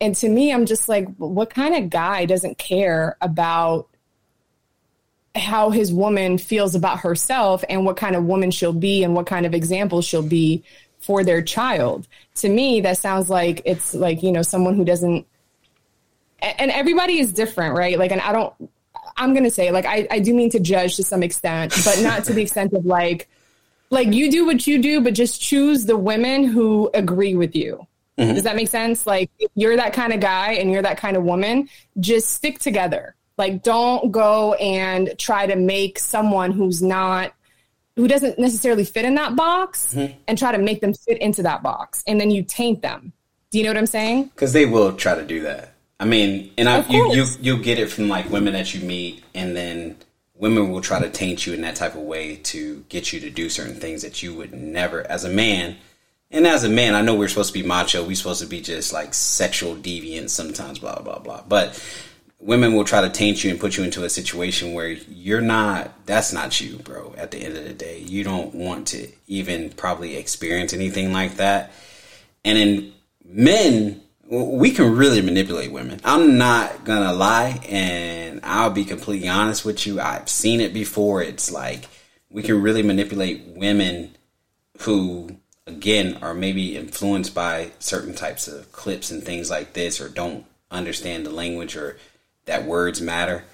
and 0.00 0.14
to 0.16 0.28
me 0.28 0.52
I'm 0.52 0.66
just 0.66 0.88
like 0.88 1.06
what 1.16 1.50
kind 1.50 1.74
of 1.74 1.90
guy 1.90 2.24
doesn't 2.24 2.58
care 2.58 3.16
about 3.20 3.88
how 5.36 5.70
his 5.70 5.92
woman 5.92 6.38
feels 6.38 6.74
about 6.74 7.00
herself 7.00 7.62
and 7.68 7.84
what 7.84 7.96
kind 7.96 8.16
of 8.16 8.24
woman 8.24 8.50
she'll 8.50 8.72
be 8.72 9.04
and 9.04 9.14
what 9.14 9.26
kind 9.26 9.46
of 9.46 9.54
example 9.54 10.02
she'll 10.02 10.22
be 10.22 10.64
for 10.98 11.22
their 11.22 11.42
child. 11.42 12.08
To 12.36 12.48
me, 12.48 12.80
that 12.80 12.98
sounds 12.98 13.30
like 13.30 13.62
it's 13.64 13.94
like, 13.94 14.22
you 14.22 14.32
know, 14.32 14.42
someone 14.42 14.74
who 14.74 14.84
doesn't, 14.84 15.26
and 16.40 16.70
everybody 16.70 17.18
is 17.18 17.32
different, 17.32 17.76
right? 17.76 17.98
Like, 17.98 18.12
and 18.12 18.20
I 18.20 18.32
don't, 18.32 18.52
I'm 19.16 19.32
going 19.32 19.44
to 19.44 19.50
say, 19.50 19.70
like, 19.70 19.86
I, 19.86 20.06
I 20.10 20.18
do 20.18 20.34
mean 20.34 20.50
to 20.50 20.60
judge 20.60 20.96
to 20.96 21.02
some 21.02 21.22
extent, 21.22 21.74
but 21.84 22.00
not 22.02 22.24
to 22.24 22.32
the 22.32 22.42
extent 22.42 22.72
of 22.72 22.84
like, 22.84 23.28
like 23.90 24.12
you 24.12 24.30
do 24.30 24.44
what 24.44 24.66
you 24.66 24.82
do, 24.82 25.00
but 25.00 25.14
just 25.14 25.40
choose 25.40 25.86
the 25.86 25.96
women 25.96 26.44
who 26.44 26.90
agree 26.92 27.34
with 27.34 27.54
you. 27.54 27.86
Mm-hmm. 28.18 28.34
Does 28.34 28.44
that 28.44 28.56
make 28.56 28.68
sense? 28.68 29.06
Like, 29.06 29.30
if 29.38 29.50
you're 29.54 29.76
that 29.76 29.92
kind 29.92 30.12
of 30.12 30.20
guy 30.20 30.52
and 30.54 30.70
you're 30.70 30.82
that 30.82 30.98
kind 30.98 31.16
of 31.16 31.22
woman, 31.22 31.68
just 32.00 32.30
stick 32.30 32.58
together. 32.58 33.14
Like, 33.38 33.62
don't 33.62 34.10
go 34.10 34.54
and 34.54 35.14
try 35.18 35.46
to 35.46 35.56
make 35.56 35.98
someone 35.98 36.52
who's 36.52 36.82
not 36.82 37.32
who 37.96 38.06
doesn't 38.06 38.38
necessarily 38.38 38.84
fit 38.84 39.04
in 39.04 39.14
that 39.14 39.34
box 39.34 39.94
mm-hmm. 39.94 40.14
and 40.28 40.38
try 40.38 40.52
to 40.52 40.58
make 40.58 40.80
them 40.80 40.92
fit 40.92 41.18
into 41.18 41.42
that 41.42 41.62
box 41.62 42.04
and 42.06 42.20
then 42.20 42.30
you 42.30 42.42
taint 42.42 42.82
them. 42.82 43.12
Do 43.50 43.58
you 43.58 43.64
know 43.64 43.70
what 43.70 43.78
i'm 43.78 43.86
saying? 43.86 44.24
Because 44.24 44.52
they 44.52 44.66
will 44.66 44.92
try 44.94 45.14
to 45.14 45.24
do 45.24 45.42
that. 45.42 45.72
I 45.98 46.04
mean 46.04 46.52
and 46.58 46.68
I, 46.68 46.86
you, 46.88 47.14
you 47.14 47.26
you 47.40 47.62
get 47.62 47.78
it 47.78 47.90
from 47.90 48.08
like 48.08 48.28
women 48.30 48.52
that 48.52 48.74
you 48.74 48.86
meet 48.86 49.24
and 49.34 49.56
then 49.56 49.96
women 50.34 50.70
will 50.70 50.82
try 50.82 51.00
to 51.00 51.08
taint 51.08 51.46
you 51.46 51.54
in 51.54 51.62
that 51.62 51.76
type 51.76 51.94
of 51.94 52.02
way 52.02 52.36
to 52.36 52.84
get 52.90 53.14
you 53.14 53.20
to 53.20 53.30
do 53.30 53.48
certain 53.48 53.76
things 53.76 54.02
that 54.02 54.22
you 54.22 54.34
would 54.34 54.52
never 54.52 55.10
as 55.10 55.24
a 55.24 55.30
man 55.30 55.76
and 56.30 56.46
as 56.46 56.64
a 56.64 56.68
man 56.68 56.94
i 56.94 57.00
know 57.00 57.14
we're 57.14 57.28
supposed 57.28 57.54
to 57.54 57.58
be 57.58 57.66
macho. 57.66 58.06
We're 58.06 58.14
supposed 58.14 58.42
to 58.42 58.46
be 58.46 58.60
just 58.60 58.92
like 58.92 59.14
sexual 59.14 59.74
deviants 59.74 60.30
sometimes 60.30 60.80
blah 60.80 61.00
blah 61.00 61.18
blah. 61.18 61.42
But 61.48 61.82
women 62.38 62.74
will 62.74 62.84
try 62.84 63.00
to 63.00 63.10
taint 63.10 63.42
you 63.42 63.50
and 63.50 63.58
put 63.58 63.76
you 63.76 63.84
into 63.84 64.04
a 64.04 64.10
situation 64.10 64.72
where 64.72 64.88
you're 64.88 65.40
not 65.40 65.90
that's 66.06 66.32
not 66.32 66.60
you 66.60 66.76
bro 66.78 67.14
at 67.16 67.30
the 67.30 67.38
end 67.38 67.56
of 67.56 67.64
the 67.64 67.72
day 67.72 67.98
you 67.98 68.22
don't 68.22 68.54
want 68.54 68.88
to 68.88 69.08
even 69.26 69.70
probably 69.70 70.16
experience 70.16 70.72
anything 70.72 71.12
like 71.12 71.36
that 71.36 71.72
and 72.44 72.58
in 72.58 72.92
men 73.24 74.00
we 74.28 74.70
can 74.70 74.96
really 74.96 75.22
manipulate 75.22 75.70
women. 75.70 76.00
I'm 76.04 76.36
not 76.36 76.84
gonna 76.84 77.12
lie, 77.12 77.60
and 77.68 78.40
I'll 78.42 78.70
be 78.70 78.84
completely 78.84 79.28
honest 79.28 79.64
with 79.64 79.86
you. 79.86 80.00
I've 80.00 80.28
seen 80.28 80.60
it 80.60 80.74
before. 80.74 81.22
It's 81.22 81.50
like 81.50 81.88
we 82.30 82.42
can 82.42 82.60
really 82.60 82.82
manipulate 82.82 83.46
women 83.46 84.16
who, 84.80 85.36
again, 85.66 86.18
are 86.22 86.34
maybe 86.34 86.76
influenced 86.76 87.34
by 87.34 87.70
certain 87.78 88.14
types 88.14 88.48
of 88.48 88.72
clips 88.72 89.10
and 89.10 89.22
things 89.22 89.48
like 89.48 89.74
this, 89.74 90.00
or 90.00 90.08
don't 90.08 90.44
understand 90.70 91.24
the 91.24 91.30
language 91.30 91.76
or 91.76 91.96
that 92.46 92.64
words 92.64 93.00
matter. 93.00 93.44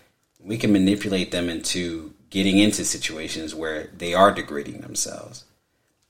We 0.41 0.57
can 0.57 0.73
manipulate 0.73 1.31
them 1.31 1.49
into 1.49 2.15
getting 2.31 2.59
into 2.59 2.85
situations 2.85 3.55
where 3.55 3.89
they 3.97 4.15
are 4.15 4.33
degrading 4.33 4.81
themselves. 4.81 5.45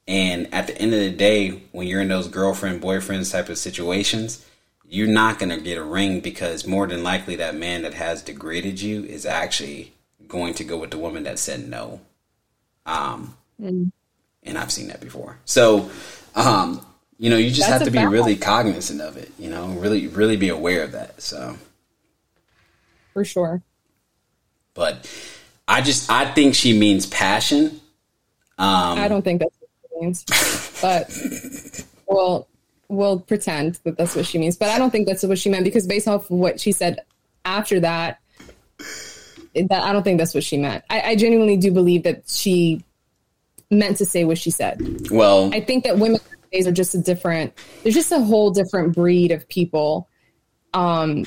And 0.07 0.53
at 0.53 0.66
the 0.66 0.78
end 0.78 0.95
of 0.95 1.01
the 1.01 1.11
day, 1.11 1.62
when 1.72 1.87
you're 1.87 2.01
in 2.01 2.09
those 2.09 2.28
girlfriend, 2.28 2.83
boyfriends 2.83 3.33
type 3.33 3.49
of 3.49 3.59
situations, 3.59 4.45
you're 4.85 5.09
not 5.09 5.39
going 5.39 5.49
to 5.49 5.61
get 5.61 5.78
a 5.78 5.83
ring 5.83 6.20
because 6.20 6.66
more 6.66 6.87
than 6.87 7.03
likely 7.03 7.37
that 7.37 7.55
man 7.55 7.83
that 7.83 7.95
has 7.95 8.22
degraded 8.22 8.80
you 8.80 9.05
is 9.05 9.24
actually 9.24 9.93
going 10.28 10.55
to 10.55 10.64
go 10.64 10.76
with 10.76 10.91
the 10.91 10.99
woman 10.99 11.22
that 11.22 11.39
said 11.39 11.68
no. 11.68 12.01
Um, 12.85 13.37
mm. 13.61 13.91
And 14.43 14.59
I've 14.59 14.72
seen 14.72 14.89
that 14.89 15.01
before. 15.01 15.39
So, 15.45 15.91
um, 16.35 16.85
you 17.18 17.30
know, 17.30 17.37
you 17.37 17.51
just 17.51 17.68
That's 17.68 17.85
have 17.85 17.93
to 17.93 17.99
be 17.99 18.05
really 18.05 18.37
cognizant 18.37 19.01
of 19.01 19.16
it, 19.16 19.30
you 19.39 19.49
know, 19.49 19.68
really, 19.68 20.09
really 20.09 20.37
be 20.37 20.49
aware 20.49 20.83
of 20.83 20.93
that. 20.93 21.22
So, 21.22 21.57
for 23.13 23.25
sure. 23.25 23.63
But 24.75 25.11
I 25.69 25.83
just, 25.83 26.11
I 26.11 26.33
think 26.33 26.55
she 26.55 26.79
means 26.79 27.07
passion. 27.07 27.81
Um, 28.59 28.99
I 28.99 29.09
don't 29.09 29.23
think 29.23 29.41
that's 29.41 29.57
what 29.61 29.71
she 29.83 30.05
means, 30.05 30.25
but 30.81 31.87
well, 32.07 32.49
we'll 32.89 33.21
pretend 33.21 33.81
that 33.85 33.97
that's 33.97 34.15
what 34.15 34.27
she 34.27 34.39
means. 34.39 34.57
But 34.57 34.69
I 34.69 34.79
don't 34.79 34.91
think 34.91 35.07
that's 35.07 35.23
what 35.23 35.39
she 35.39 35.51
meant 35.51 35.65
because 35.65 35.87
based 35.87 36.07
off 36.07 36.31
what 36.31 36.61
she 36.61 36.73
said 36.73 37.01
after 37.45 37.81
that, 37.81 38.21
that 39.55 39.83
I 39.83 39.93
don't 39.93 40.03
think 40.03 40.19
that's 40.19 40.35
what 40.35 40.45
she 40.45 40.59
meant. 40.59 40.85
I, 40.91 41.01
I 41.01 41.17
genuinely 41.17 41.57
do 41.57 41.73
believe 41.73 42.05
that 42.05 42.29
she 42.29 42.85
meant 43.71 43.97
to 43.99 44.07
say 44.07 44.25
what 44.25 44.39
she 44.39 44.51
said. 44.51 44.81
Well, 45.11 45.53
I 45.53 45.61
think 45.61 45.85
that 45.85 45.99
women 45.99 46.21
days 46.53 46.67
are 46.67 46.73
just 46.73 46.95
a 46.95 46.99
different. 46.99 47.55
There's 47.83 47.95
just 47.95 48.13
a 48.13 48.21
whole 48.21 48.51
different 48.51 48.95
breed 48.95 49.33
of 49.33 49.49
people. 49.49 50.09
Um, 50.75 51.27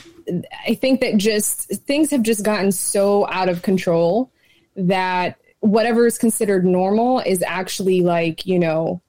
I 0.67 0.73
think 0.75 1.01
that 1.01 1.17
just 1.17 1.67
things 1.81 2.11
have 2.11 2.23
just 2.23 2.43
gotten 2.43 2.71
so 2.71 3.27
out 3.29 3.49
of 3.49 3.61
control 3.61 4.31
that 4.75 5.39
whatever 5.59 6.05
is 6.05 6.17
considered 6.17 6.65
normal 6.65 7.19
is 7.19 7.43
actually 7.43 8.01
like 8.01 8.45
you 8.45 8.59
know 8.59 9.01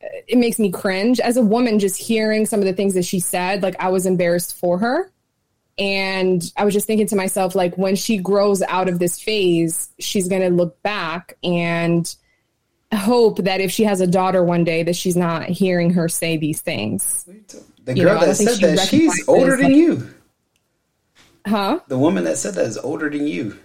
it 0.00 0.36
makes 0.36 0.58
me 0.58 0.70
cringe. 0.70 1.20
As 1.20 1.36
a 1.36 1.42
woman 1.42 1.78
just 1.78 1.96
hearing 1.96 2.44
some 2.46 2.58
of 2.58 2.66
the 2.66 2.72
things 2.72 2.94
that 2.94 3.04
she 3.04 3.20
said 3.20 3.62
like 3.62 3.76
i 3.80 3.88
was 3.88 4.06
embarrassed 4.06 4.56
for 4.56 4.78
her. 4.78 5.10
And 5.78 6.42
i 6.56 6.64
was 6.64 6.74
just 6.74 6.86
thinking 6.86 7.06
to 7.08 7.16
myself 7.16 7.54
like 7.54 7.78
when 7.78 7.96
she 7.96 8.18
grows 8.18 8.62
out 8.62 8.88
of 8.88 8.98
this 8.98 9.20
phase 9.20 9.90
she's 9.98 10.28
going 10.28 10.42
to 10.42 10.50
look 10.50 10.82
back 10.82 11.38
and 11.42 12.14
hope 12.92 13.38
that 13.38 13.60
if 13.62 13.70
she 13.70 13.84
has 13.84 14.02
a 14.02 14.06
daughter 14.06 14.44
one 14.44 14.64
day 14.64 14.82
that 14.82 14.96
she's 14.96 15.16
not 15.16 15.44
hearing 15.48 15.94
her 15.94 16.08
say 16.08 16.36
these 16.36 16.60
things 16.60 17.26
the 17.84 17.94
girl 17.94 17.96
you 17.96 18.04
know, 18.04 18.26
that 18.26 18.34
said 18.36 18.58
that 18.60 18.88
she's 18.88 19.28
older 19.28 19.56
than 19.56 19.66
like, 19.66 19.76
you 19.76 20.14
huh 21.46 21.80
the 21.88 21.98
woman 21.98 22.24
that 22.24 22.36
said 22.38 22.54
that 22.54 22.66
is 22.66 22.78
older 22.78 23.10
than 23.10 23.26
you 23.26 23.58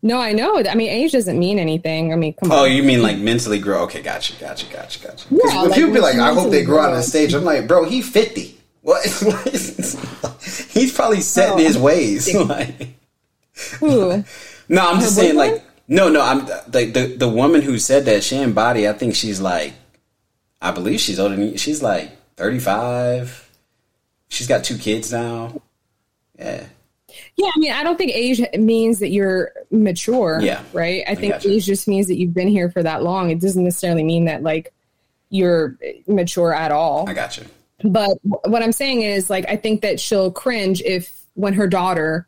no, 0.00 0.20
I 0.20 0.32
know. 0.32 0.62
I 0.62 0.76
mean, 0.76 0.90
age 0.90 1.12
doesn't 1.12 1.38
mean 1.38 1.58
anything. 1.58 2.12
I 2.12 2.16
mean, 2.16 2.32
come 2.34 2.52
oh, 2.52 2.58
on. 2.58 2.60
Oh, 2.60 2.64
you 2.66 2.84
mean 2.84 3.02
like 3.02 3.18
mentally 3.18 3.58
grow? 3.58 3.82
Okay, 3.82 4.00
gotcha, 4.00 4.34
gotcha, 4.38 4.72
gotcha, 4.72 5.00
gotcha. 5.04 5.26
Yeah, 5.28 5.62
like, 5.62 5.74
people 5.74 5.92
be 5.92 5.98
like, 5.98 6.16
"I 6.16 6.32
hope 6.32 6.52
they 6.52 6.64
grow 6.64 6.80
out 6.80 6.90
of 6.90 6.98
the 6.98 7.02
stage," 7.02 7.34
I'm 7.34 7.44
like, 7.44 7.66
"Bro, 7.66 7.84
he 7.84 8.00
50. 8.00 8.60
What? 8.82 9.04
He's 10.70 10.92
probably 10.94 11.20
set 11.20 11.50
oh, 11.50 11.58
in 11.58 11.64
his 11.64 11.76
oh. 11.76 11.82
ways." 11.82 12.32
like, 12.48 12.88
who? 13.80 14.24
No, 14.70 14.86
I'm 14.86 14.96
Her 14.96 15.00
just 15.00 15.16
saying, 15.16 15.34
like, 15.34 15.64
no, 15.88 16.10
no. 16.10 16.20
I'm 16.20 16.44
the, 16.44 16.90
the 16.92 17.16
the 17.16 17.28
woman 17.28 17.62
who 17.62 17.78
said 17.78 18.04
that 18.04 18.22
Shan 18.22 18.52
Boody. 18.52 18.86
I 18.86 18.92
think 18.92 19.14
she's 19.14 19.40
like, 19.40 19.72
I 20.60 20.72
believe 20.72 21.00
she's 21.00 21.18
older 21.18 21.36
than 21.36 21.52
you. 21.52 21.56
She's 21.56 21.82
like 21.82 22.10
35. 22.38 23.50
She's 24.28 24.46
got 24.46 24.62
two 24.62 24.78
kids 24.78 25.12
now. 25.12 25.60
Yeah. 26.38 26.64
Yeah, 27.36 27.50
I 27.54 27.58
mean, 27.58 27.72
I 27.72 27.82
don't 27.82 27.96
think 27.96 28.12
age 28.12 28.40
means 28.56 29.00
that 29.00 29.08
you're 29.08 29.52
mature. 29.70 30.38
Yeah. 30.40 30.62
Right. 30.72 31.02
I, 31.08 31.12
I 31.12 31.14
think 31.16 31.44
age 31.44 31.66
just 31.66 31.88
means 31.88 32.06
that 32.06 32.16
you've 32.16 32.34
been 32.34 32.48
here 32.48 32.70
for 32.70 32.82
that 32.82 33.02
long. 33.02 33.30
It 33.30 33.40
doesn't 33.40 33.64
necessarily 33.64 34.04
mean 34.04 34.26
that 34.26 34.42
like 34.42 34.72
you're 35.30 35.76
mature 36.06 36.54
at 36.54 36.70
all. 36.70 37.08
I 37.08 37.14
got 37.14 37.36
you. 37.36 37.44
But 37.82 38.18
what 38.22 38.62
I'm 38.62 38.72
saying 38.72 39.02
is, 39.02 39.30
like, 39.30 39.44
I 39.48 39.56
think 39.56 39.82
that 39.82 40.00
she'll 40.00 40.30
cringe 40.30 40.80
if 40.82 41.12
when 41.34 41.54
her 41.54 41.66
daughter 41.66 42.26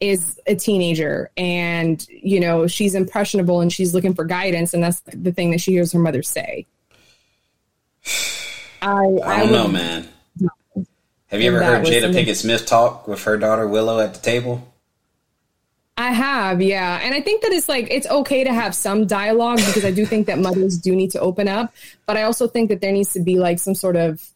is 0.00 0.40
a 0.46 0.54
teenager 0.54 1.30
and 1.36 2.06
you 2.08 2.40
know 2.40 2.66
she's 2.66 2.94
impressionable 2.94 3.60
and 3.60 3.72
she's 3.72 3.94
looking 3.94 4.14
for 4.14 4.24
guidance, 4.24 4.74
and 4.74 4.82
that's 4.82 5.00
the 5.06 5.32
thing 5.32 5.50
that 5.50 5.60
she 5.60 5.72
hears 5.72 5.92
her 5.92 5.98
mother 5.98 6.22
say. 6.22 6.66
I, 8.82 8.88
I 8.88 9.04
don't 9.04 9.24
I 9.24 9.44
know, 9.46 9.68
man. 9.68 10.08
Have 11.26 11.40
you 11.40 11.54
ever 11.54 11.62
heard 11.62 11.86
Jada 11.86 12.12
Pinkett 12.12 12.36
Smith 12.36 12.66
talk 12.66 13.06
with 13.06 13.22
her 13.24 13.36
daughter 13.36 13.66
Willow 13.66 14.00
at 14.00 14.14
the 14.14 14.20
table? 14.20 14.66
I 15.96 16.12
have, 16.12 16.62
yeah. 16.62 16.98
And 17.02 17.14
I 17.14 17.20
think 17.20 17.42
that 17.42 17.52
it's 17.52 17.68
like 17.68 17.88
it's 17.90 18.06
okay 18.06 18.42
to 18.42 18.52
have 18.52 18.74
some 18.74 19.06
dialogue 19.06 19.58
because 19.58 19.84
I 19.84 19.90
do 19.90 20.06
think 20.06 20.26
that 20.28 20.38
mothers 20.38 20.78
do 20.78 20.96
need 20.96 21.10
to 21.10 21.20
open 21.20 21.46
up, 21.46 21.74
but 22.06 22.16
I 22.16 22.22
also 22.22 22.48
think 22.48 22.70
that 22.70 22.80
there 22.80 22.90
needs 22.90 23.12
to 23.12 23.20
be 23.20 23.38
like 23.38 23.58
some 23.58 23.74
sort 23.74 23.96
of 23.96 24.26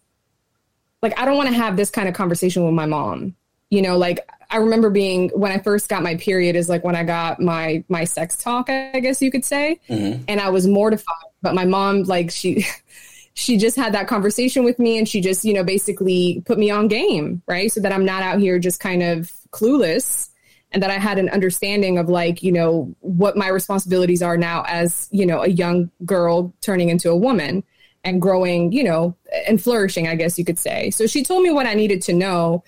like 1.01 1.19
I 1.19 1.25
don't 1.25 1.37
want 1.37 1.49
to 1.49 1.55
have 1.55 1.77
this 1.77 1.91
kind 1.91 2.07
of 2.07 2.15
conversation 2.15 2.65
with 2.65 2.75
my 2.75 2.87
mom. 2.87 3.35
You 3.71 3.83
know, 3.83 3.97
like 3.97 4.29
I 4.51 4.59
remember 4.59 4.91
being 4.91 5.31
when 5.31 5.53
I 5.53 5.59
first 5.59 5.89
got 5.89 6.03
my 6.03 6.17
period 6.17 6.55
is 6.55 6.69
like 6.69 6.85
when 6.85 6.97
I 6.97 7.03
got 7.03 7.41
my 7.41 7.83
my 7.89 8.05
sex 8.05 8.37
talk, 8.37 8.69
I 8.69 9.01
guess 9.01 9.23
you 9.23 9.31
could 9.31 9.45
say. 9.45 9.81
Mm-hmm. 9.89 10.25
And 10.29 10.41
I 10.41 10.51
was 10.51 10.67
mortified, 10.67 11.15
but 11.41 11.55
my 11.55 11.65
mom 11.65 12.03
like 12.03 12.31
she 12.31 12.67
she 13.35 13.57
just 13.57 13.77
had 13.77 13.93
that 13.95 14.07
conversation 14.07 14.65
with 14.65 14.79
me 14.79 14.97
and 14.97 15.09
she 15.09 15.21
just, 15.21 15.45
you 15.45 15.53
know, 15.53 15.65
basically 15.65 16.43
put 16.47 16.59
me 16.59 16.71
on 16.71 16.89
game, 16.89 17.43
right? 17.47 17.71
So 17.71 17.81
that 17.81 17.93
I'm 17.93 18.05
not 18.05 18.23
out 18.23 18.39
here 18.39 18.59
just 18.61 18.79
kind 18.79 19.03
of 19.03 19.31
clueless 19.51 20.31
and 20.71 20.83
that 20.83 20.91
I 20.91 20.99
had 20.99 21.19
an 21.19 21.29
understanding 21.29 21.99
of 21.99 22.09
like, 22.09 22.43
you 22.43 22.53
know, 22.53 22.95
what 23.01 23.37
my 23.37 23.49
responsibilities 23.49 24.23
are 24.23 24.37
now 24.37 24.65
as, 24.69 25.09
you 25.11 25.27
know, 25.27 25.43
a 25.43 25.49
young 25.49 25.91
girl 26.05 26.55
turning 26.61 26.89
into 26.89 27.11
a 27.11 27.17
woman 27.17 27.65
and 28.05 28.23
growing, 28.23 28.71
you 28.71 28.85
know, 28.85 29.17
and 29.49 29.61
flourishing, 29.61 30.07
I 30.07 30.15
guess 30.15 30.39
you 30.39 30.45
could 30.45 30.59
say. 30.59 30.91
So 30.91 31.07
she 31.07 31.25
told 31.25 31.43
me 31.43 31.51
what 31.51 31.67
I 31.67 31.75
needed 31.75 32.03
to 32.03 32.13
know. 32.13 32.63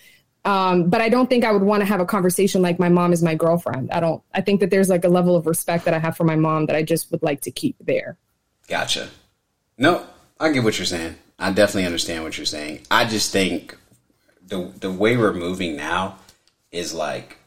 Um, 0.45 0.89
but 0.89 1.01
I 1.01 1.09
don't 1.09 1.29
think 1.29 1.45
I 1.45 1.51
would 1.51 1.63
want 1.63 1.81
to 1.81 1.87
have 1.87 2.01
a 2.01 2.07
conversation 2.07 2.63
like 2.63 2.79
my 2.79 2.89
mom 2.89 3.13
is 3.13 3.23
my 3.23 3.35
girlfriend. 3.35 3.91
I 3.91 3.99
don't, 3.99 4.23
I 4.33 4.41
think 4.41 4.61
that 4.61 4.71
there's 4.71 4.89
like 4.89 5.05
a 5.05 5.09
level 5.09 5.37
of 5.37 5.47
respect 5.47 5.85
that 5.85 5.95
I 5.95 5.99
have 5.99 6.17
for 6.17 6.25
my 6.25 6.37
mom 6.37 6.67
that 6.67 6.77
I 6.77 6.83
just 6.83 7.11
would 7.11 7.23
like 7.23 7.41
to 7.43 7.51
keep 7.51 7.77
there. 7.81 8.17
Gotcha. 8.69 9.09
No, 9.79 10.07
I 10.39 10.51
get 10.51 10.65
what 10.65 10.79
you're 10.79 10.87
saying. 10.87 11.17
I 11.39 11.53
definitely 11.53 11.87
understand 11.87 12.25
what 12.25 12.37
you're 12.37 12.47
saying. 12.47 12.81
I 12.91 13.05
just 13.05 13.33
think 13.33 13.77
the 14.47 14.73
the 14.81 14.91
way 14.91 15.17
we're 15.17 15.33
moving 15.33 15.77
now 15.77 16.19
is 16.71 16.95
like 16.95 17.39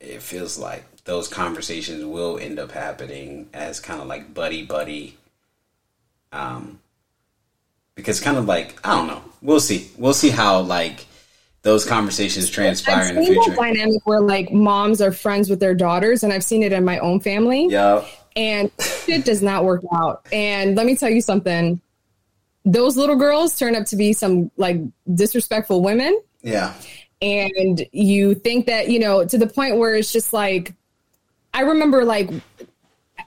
it 0.00 0.22
feels 0.22 0.58
like 0.58 0.84
those 1.04 1.28
conversations 1.28 2.04
will 2.04 2.38
end 2.38 2.58
up 2.58 2.72
happening 2.72 3.48
as 3.52 3.80
kind 3.80 4.00
of 4.00 4.06
like 4.06 4.34
buddy 4.34 4.64
buddy 4.64 5.16
um 6.32 6.78
because 7.98 8.20
kind 8.20 8.36
of 8.36 8.46
like 8.46 8.78
I 8.86 8.96
don't 8.96 9.08
know. 9.08 9.22
We'll 9.42 9.60
see. 9.60 9.90
We'll 9.98 10.14
see 10.14 10.30
how 10.30 10.60
like 10.60 11.06
those 11.62 11.84
conversations 11.84 12.48
transpire 12.48 13.02
I've 13.02 13.10
in 13.10 13.16
the 13.16 13.24
future. 13.24 13.54
dynamic 13.54 14.06
where 14.06 14.20
like 14.20 14.52
moms 14.52 15.02
are 15.02 15.12
friends 15.12 15.50
with 15.50 15.58
their 15.60 15.74
daughters, 15.74 16.22
and 16.22 16.32
I've 16.32 16.44
seen 16.44 16.62
it 16.62 16.72
in 16.72 16.84
my 16.84 16.98
own 17.00 17.20
family. 17.20 17.66
Yeah, 17.68 18.04
and 18.38 18.70
it 19.08 19.24
does 19.24 19.42
not 19.42 19.64
work 19.64 19.82
out. 19.92 20.26
And 20.32 20.76
let 20.76 20.86
me 20.86 20.96
tell 20.96 21.10
you 21.10 21.20
something. 21.20 21.80
Those 22.64 22.96
little 22.96 23.16
girls 23.16 23.58
turn 23.58 23.74
up 23.74 23.86
to 23.86 23.96
be 23.96 24.12
some 24.12 24.50
like 24.56 24.80
disrespectful 25.12 25.82
women. 25.82 26.18
Yeah. 26.42 26.72
And 27.20 27.84
you 27.90 28.36
think 28.36 28.66
that, 28.66 28.88
you 28.88 29.00
know, 29.00 29.24
to 29.24 29.36
the 29.36 29.48
point 29.48 29.76
where 29.76 29.96
it's 29.96 30.12
just 30.12 30.32
like 30.32 30.74
I 31.52 31.62
remember 31.62 32.04
like 32.04 32.30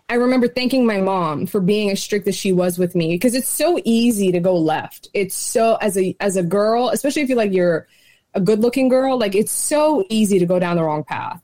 I 0.07 0.16
remember 0.16 0.47
thanking 0.47 0.86
my 0.86 1.01
mom 1.01 1.45
for 1.45 1.59
being 1.59 1.89
as 1.89 2.01
strict 2.01 2.28
as 2.28 2.36
she 2.36 2.53
was 2.53 2.78
with 2.78 2.95
me 2.95 3.16
because 3.16 3.36
it's 3.36 3.49
so 3.49 3.80
easy 3.84 4.32
to 4.32 4.39
go 4.39 4.55
left. 4.55 5.09
It's 5.14 5.36
so 5.36 5.76
as 5.76 5.97
a 5.97 6.16
as 6.22 6.38
a 6.38 6.43
girl, 6.43 6.89
especially 6.89 7.24
if 7.24 7.28
you're 7.28 7.38
like 7.38 7.51
you're 7.51 7.88
a 8.34 8.39
good 8.39 8.59
looking 8.59 8.88
girl, 8.88 9.20
like 9.20 9.36
it's 9.36 9.51
so 9.51 10.05
easy 10.09 10.39
to 10.39 10.45
go 10.45 10.57
down 10.57 10.78
the 10.78 10.84
wrong 10.84 11.03
path. 11.03 11.41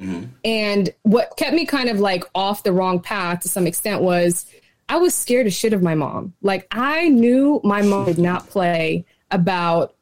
Mm-hmm. 0.00 0.24
And 0.44 0.94
what 1.02 1.36
kept 1.36 1.54
me 1.54 1.66
kind 1.66 1.88
of 1.88 2.00
like 2.00 2.24
off 2.34 2.62
the 2.62 2.72
wrong 2.72 3.00
path 3.00 3.40
to 3.40 3.48
some 3.48 3.66
extent 3.66 4.02
was 4.02 4.46
I 4.88 4.98
was 4.98 5.14
scared 5.14 5.46
as 5.46 5.54
shit 5.54 5.72
of 5.72 5.82
my 5.82 5.94
mom. 5.94 6.34
Like 6.42 6.66
I 6.70 7.08
knew 7.08 7.60
my 7.64 7.82
mom 7.82 8.06
did 8.06 8.18
not 8.18 8.48
play 8.48 9.04
about 9.30 9.94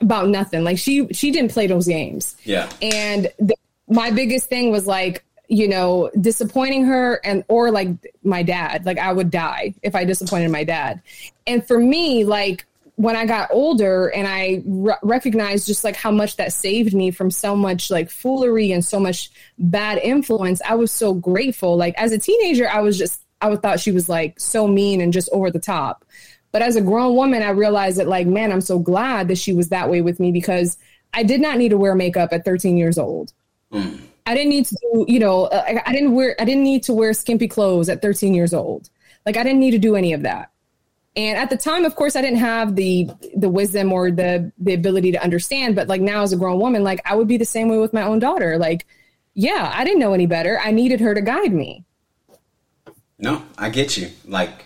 about 0.00 0.28
nothing. 0.28 0.64
Like 0.64 0.78
she 0.78 1.08
she 1.12 1.30
didn't 1.30 1.52
play 1.52 1.66
those 1.66 1.86
games. 1.86 2.36
Yeah. 2.44 2.70
And 2.82 3.30
the, 3.38 3.54
my 3.88 4.10
biggest 4.10 4.48
thing 4.48 4.70
was 4.70 4.86
like 4.86 5.24
you 5.48 5.66
know 5.66 6.10
disappointing 6.20 6.84
her 6.84 7.20
and 7.24 7.42
or 7.48 7.70
like 7.70 7.88
my 8.22 8.42
dad 8.42 8.84
like 8.84 8.98
i 8.98 9.10
would 9.10 9.30
die 9.30 9.72
if 9.82 9.94
i 9.94 10.04
disappointed 10.04 10.50
my 10.50 10.62
dad 10.62 11.00
and 11.46 11.66
for 11.66 11.78
me 11.78 12.22
like 12.22 12.66
when 12.98 13.14
I 13.14 13.26
got 13.26 13.48
older 13.52 14.08
and 14.08 14.26
I 14.26 14.60
re- 14.66 14.96
recognized 15.04 15.68
just 15.68 15.84
like 15.84 15.94
how 15.94 16.10
much 16.10 16.34
that 16.36 16.52
saved 16.52 16.94
me 16.94 17.12
from 17.12 17.30
so 17.30 17.54
much 17.54 17.92
like 17.92 18.10
foolery 18.10 18.72
and 18.72 18.84
so 18.84 18.98
much 18.98 19.30
bad 19.56 19.98
influence, 19.98 20.60
I 20.68 20.74
was 20.74 20.90
so 20.90 21.14
grateful. 21.14 21.76
Like 21.76 21.94
as 21.96 22.10
a 22.10 22.18
teenager, 22.18 22.68
I 22.68 22.80
was 22.80 22.98
just, 22.98 23.22
I 23.40 23.54
thought 23.54 23.78
she 23.78 23.92
was 23.92 24.08
like 24.08 24.40
so 24.40 24.66
mean 24.66 25.00
and 25.00 25.12
just 25.12 25.28
over 25.30 25.48
the 25.48 25.60
top. 25.60 26.04
But 26.50 26.62
as 26.62 26.74
a 26.74 26.80
grown 26.80 27.14
woman, 27.14 27.40
I 27.40 27.50
realized 27.50 27.98
that 27.98 28.08
like, 28.08 28.26
man, 28.26 28.50
I'm 28.50 28.60
so 28.60 28.80
glad 28.80 29.28
that 29.28 29.38
she 29.38 29.52
was 29.52 29.68
that 29.68 29.88
way 29.88 30.00
with 30.00 30.18
me 30.18 30.32
because 30.32 30.76
I 31.14 31.22
did 31.22 31.40
not 31.40 31.56
need 31.56 31.68
to 31.68 31.78
wear 31.78 31.94
makeup 31.94 32.32
at 32.32 32.44
13 32.44 32.76
years 32.76 32.98
old. 32.98 33.32
Mm. 33.72 34.00
I 34.26 34.34
didn't 34.34 34.50
need 34.50 34.66
to 34.66 34.76
do, 34.92 35.04
you 35.06 35.20
know, 35.20 35.46
I, 35.52 35.80
I 35.86 35.92
didn't 35.92 36.16
wear, 36.16 36.34
I 36.40 36.44
didn't 36.44 36.64
need 36.64 36.82
to 36.82 36.94
wear 36.94 37.12
skimpy 37.12 37.46
clothes 37.46 37.88
at 37.88 38.02
13 38.02 38.34
years 38.34 38.52
old. 38.52 38.90
Like 39.24 39.36
I 39.36 39.44
didn't 39.44 39.60
need 39.60 39.70
to 39.70 39.78
do 39.78 39.94
any 39.94 40.12
of 40.14 40.22
that. 40.22 40.50
And 41.16 41.36
at 41.36 41.50
the 41.50 41.56
time, 41.56 41.84
of 41.84 41.96
course, 41.96 42.14
I 42.16 42.22
didn't 42.22 42.38
have 42.38 42.76
the 42.76 43.10
the 43.36 43.48
wisdom 43.48 43.92
or 43.92 44.10
the 44.10 44.52
the 44.58 44.74
ability 44.74 45.12
to 45.12 45.22
understand. 45.22 45.74
But 45.74 45.88
like 45.88 46.00
now, 46.00 46.22
as 46.22 46.32
a 46.32 46.36
grown 46.36 46.60
woman, 46.60 46.84
like 46.84 47.00
I 47.04 47.16
would 47.16 47.28
be 47.28 47.36
the 47.36 47.44
same 47.44 47.68
way 47.68 47.78
with 47.78 47.92
my 47.92 48.02
own 48.02 48.18
daughter. 48.18 48.58
Like, 48.58 48.86
yeah, 49.34 49.72
I 49.74 49.84
didn't 49.84 50.00
know 50.00 50.12
any 50.12 50.26
better. 50.26 50.60
I 50.60 50.70
needed 50.70 51.00
her 51.00 51.14
to 51.14 51.20
guide 51.20 51.52
me. 51.52 51.84
No, 53.18 53.42
I 53.56 53.70
get 53.70 53.96
you. 53.96 54.10
Like, 54.24 54.64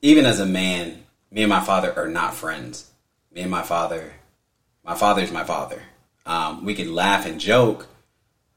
even 0.00 0.26
as 0.26 0.38
a 0.38 0.46
man, 0.46 1.02
me 1.30 1.42
and 1.42 1.50
my 1.50 1.60
father 1.60 1.92
are 1.96 2.08
not 2.08 2.34
friends. 2.34 2.90
Me 3.32 3.42
and 3.42 3.50
my 3.50 3.62
father, 3.62 4.12
my 4.84 4.94
father's 4.94 5.32
my 5.32 5.44
father. 5.44 5.82
Um, 6.24 6.64
we 6.64 6.74
can 6.74 6.94
laugh 6.94 7.26
and 7.26 7.40
joke, 7.40 7.88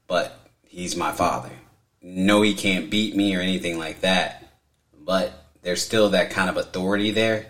but 0.06 0.38
he's 0.64 0.94
my 0.94 1.12
father. 1.12 1.50
No, 2.00 2.42
he 2.42 2.54
can't 2.54 2.90
beat 2.90 3.16
me 3.16 3.34
or 3.34 3.40
anything 3.40 3.78
like 3.78 4.00
that. 4.02 4.52
But 4.98 5.41
there's 5.62 5.82
still 5.82 6.10
that 6.10 6.30
kind 6.30 6.50
of 6.50 6.56
authority 6.56 7.10
there 7.10 7.46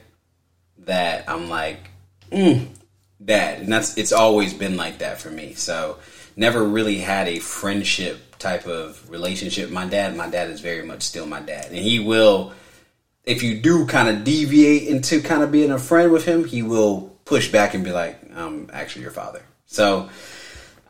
that 0.79 1.29
I'm 1.29 1.49
like, 1.49 1.91
mm, 2.31 2.67
dad. 3.25 3.61
And 3.61 3.73
that's 3.73 3.97
it's 3.97 4.13
always 4.13 4.55
been 4.55 4.77
like 4.77 4.99
that 4.99 5.21
for 5.21 5.31
me. 5.31 5.55
So 5.55 5.99
never 6.37 6.63
really 6.63 6.99
had 6.99 7.29
a 7.29 7.39
friendship 7.39 8.39
type 8.39 8.67
of 8.67 9.09
relationship. 9.11 9.71
My 9.71 9.87
dad, 9.87 10.17
my 10.17 10.29
dad 10.29 10.51
is 10.51 10.61
very 10.61 10.85
much 10.85 11.03
still 11.03 11.27
my 11.27 11.41
dad. 11.41 11.67
And 11.67 11.77
he 11.77 11.99
will 11.99 12.53
if 13.25 13.43
you 13.43 13.61
do 13.61 13.87
kind 13.87 14.09
of 14.09 14.25
deviate 14.25 14.89
into 14.89 15.23
kind 15.23 15.43
of 15.43 15.53
being 15.53 15.71
a 15.71 15.79
friend 15.79 16.11
with 16.11 16.25
him, 16.25 16.45
he 16.45 16.63
will 16.63 17.17
push 17.25 17.51
back 17.51 17.75
and 17.75 17.85
be 17.85 17.93
like, 17.93 18.19
I'm 18.35 18.69
actually 18.73 19.03
your 19.03 19.13
father. 19.13 19.43
So 19.67 20.11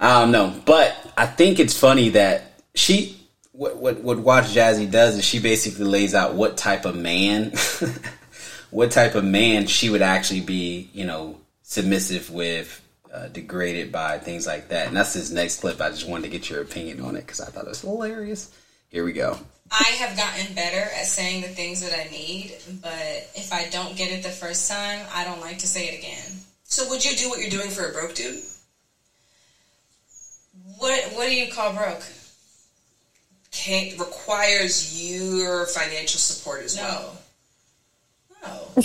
I 0.00 0.20
don't 0.20 0.32
know. 0.32 0.54
But 0.64 0.96
I 1.16 1.26
think 1.26 1.60
it's 1.60 1.78
funny 1.78 2.10
that 2.10 2.60
she 2.74 3.21
what 3.62 3.76
what 3.76 4.00
what 4.02 4.18
Watch 4.18 4.46
Jazzy 4.46 4.90
does 4.90 5.16
is 5.16 5.24
she 5.24 5.38
basically 5.38 5.84
lays 5.84 6.14
out 6.14 6.34
what 6.34 6.56
type 6.56 6.84
of 6.84 6.96
man, 6.96 7.52
what 8.70 8.90
type 8.90 9.14
of 9.14 9.24
man 9.24 9.66
she 9.66 9.88
would 9.88 10.02
actually 10.02 10.40
be, 10.40 10.90
you 10.92 11.04
know, 11.04 11.38
submissive 11.62 12.28
with, 12.30 12.82
uh, 13.14 13.28
degraded 13.28 13.92
by 13.92 14.18
things 14.18 14.48
like 14.48 14.68
that. 14.70 14.88
And 14.88 14.96
that's 14.96 15.14
this 15.14 15.30
next 15.30 15.60
clip. 15.60 15.80
I 15.80 15.90
just 15.90 16.08
wanted 16.08 16.24
to 16.24 16.28
get 16.30 16.50
your 16.50 16.60
opinion 16.60 17.00
on 17.02 17.14
it 17.14 17.20
because 17.20 17.40
I 17.40 17.46
thought 17.46 17.66
it 17.66 17.68
was 17.68 17.82
hilarious. 17.82 18.52
Here 18.88 19.04
we 19.04 19.12
go. 19.12 19.38
I 19.70 19.90
have 20.00 20.16
gotten 20.16 20.54
better 20.54 20.80
at 20.80 21.06
saying 21.06 21.42
the 21.42 21.48
things 21.48 21.80
that 21.88 21.98
I 21.98 22.10
need, 22.10 22.56
but 22.82 23.30
if 23.34 23.52
I 23.52 23.68
don't 23.70 23.96
get 23.96 24.10
it 24.10 24.22
the 24.22 24.28
first 24.28 24.68
time, 24.68 25.06
I 25.14 25.24
don't 25.24 25.40
like 25.40 25.58
to 25.58 25.68
say 25.68 25.86
it 25.86 25.98
again. 25.98 26.40
So 26.64 26.88
would 26.90 27.04
you 27.04 27.16
do 27.16 27.30
what 27.30 27.40
you're 27.40 27.48
doing 27.48 27.70
for 27.70 27.88
a 27.88 27.92
broke 27.92 28.14
dude? 28.14 28.42
What 30.78 31.00
What 31.12 31.28
do 31.28 31.34
you 31.34 31.50
call 31.52 31.72
broke? 31.72 32.02
Can 33.52 33.96
requires 33.98 35.00
your 35.00 35.66
financial 35.66 36.18
support 36.18 36.64
as 36.64 36.76
no. 36.76 37.10
well. 38.42 38.84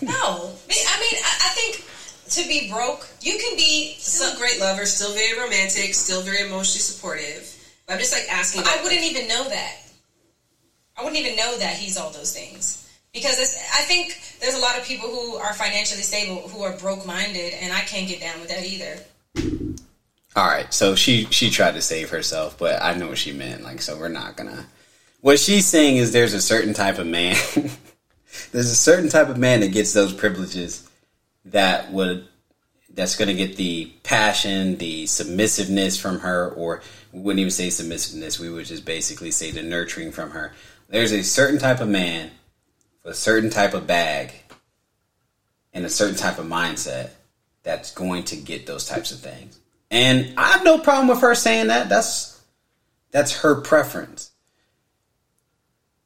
No. 0.00 0.12
no. 0.12 0.52
I 0.70 1.00
mean, 1.00 1.22
I, 1.24 1.48
think 1.54 1.84
to 2.28 2.46
be 2.46 2.70
broke, 2.70 3.08
you 3.20 3.32
can 3.38 3.56
be 3.56 3.96
still 3.98 4.32
a 4.32 4.36
great 4.36 4.60
lover, 4.60 4.84
still 4.84 5.12
very 5.12 5.40
romantic, 5.40 5.94
still 5.94 6.20
very 6.20 6.46
emotionally 6.46 6.78
supportive. 6.78 7.52
But 7.86 7.94
I'm 7.94 7.98
just 7.98 8.12
like 8.12 8.30
asking. 8.30 8.62
I 8.64 8.80
wouldn't 8.82 9.02
even 9.02 9.26
know 9.26 9.48
that. 9.48 9.76
I 10.96 11.02
wouldn't 11.02 11.18
even 11.18 11.36
know 11.36 11.58
that 11.58 11.76
he's 11.76 11.96
all 11.96 12.10
those 12.10 12.32
things 12.32 12.88
because 13.12 13.38
I 13.74 13.82
think 13.82 14.20
there's 14.40 14.54
a 14.54 14.60
lot 14.60 14.78
of 14.78 14.84
people 14.84 15.08
who 15.08 15.36
are 15.36 15.54
financially 15.54 16.02
stable 16.02 16.48
who 16.48 16.62
are 16.62 16.76
broke 16.76 17.06
minded, 17.06 17.54
and 17.54 17.72
I 17.72 17.80
can't 17.80 18.06
get 18.06 18.20
down 18.20 18.38
with 18.40 18.50
that 18.50 18.64
either. 18.64 18.98
All 20.38 20.46
right, 20.46 20.72
so 20.72 20.94
she 20.94 21.24
she 21.32 21.50
tried 21.50 21.74
to 21.74 21.82
save 21.82 22.10
herself, 22.10 22.58
but 22.58 22.80
I 22.80 22.94
know 22.94 23.08
what 23.08 23.18
she 23.18 23.32
meant. 23.32 23.64
Like, 23.64 23.82
so 23.82 23.98
we're 23.98 24.06
not 24.06 24.36
gonna. 24.36 24.66
What 25.20 25.40
she's 25.40 25.66
saying 25.66 25.96
is 25.96 26.12
there's 26.12 26.32
a 26.32 26.40
certain 26.40 26.74
type 26.74 27.00
of 27.00 27.08
man. 27.08 27.34
there's 28.52 28.70
a 28.70 28.76
certain 28.76 29.08
type 29.08 29.30
of 29.30 29.36
man 29.36 29.58
that 29.62 29.72
gets 29.72 29.92
those 29.92 30.12
privileges 30.12 30.88
that 31.46 31.90
would 31.90 32.28
that's 32.94 33.16
going 33.16 33.26
to 33.26 33.34
get 33.34 33.56
the 33.56 33.86
passion, 34.04 34.76
the 34.76 35.06
submissiveness 35.06 36.00
from 36.00 36.20
her, 36.20 36.50
or 36.50 36.82
we 37.10 37.18
wouldn't 37.18 37.40
even 37.40 37.50
say 37.50 37.68
submissiveness. 37.68 38.38
We 38.38 38.48
would 38.48 38.66
just 38.66 38.84
basically 38.84 39.32
say 39.32 39.50
the 39.50 39.64
nurturing 39.64 40.12
from 40.12 40.30
her. 40.30 40.52
There's 40.88 41.10
a 41.10 41.24
certain 41.24 41.58
type 41.58 41.80
of 41.80 41.88
man, 41.88 42.30
a 43.04 43.12
certain 43.12 43.50
type 43.50 43.74
of 43.74 43.88
bag, 43.88 44.34
and 45.72 45.84
a 45.84 45.90
certain 45.90 46.16
type 46.16 46.38
of 46.38 46.46
mindset 46.46 47.10
that's 47.64 47.90
going 47.90 48.22
to 48.26 48.36
get 48.36 48.66
those 48.66 48.86
types 48.86 49.10
of 49.10 49.18
things. 49.18 49.58
And 49.90 50.34
I 50.36 50.52
have 50.52 50.64
no 50.64 50.78
problem 50.78 51.08
with 51.08 51.20
her 51.20 51.34
saying 51.34 51.68
that. 51.68 51.88
That's 51.88 52.40
that's 53.10 53.40
her 53.40 53.60
preference. 53.60 54.30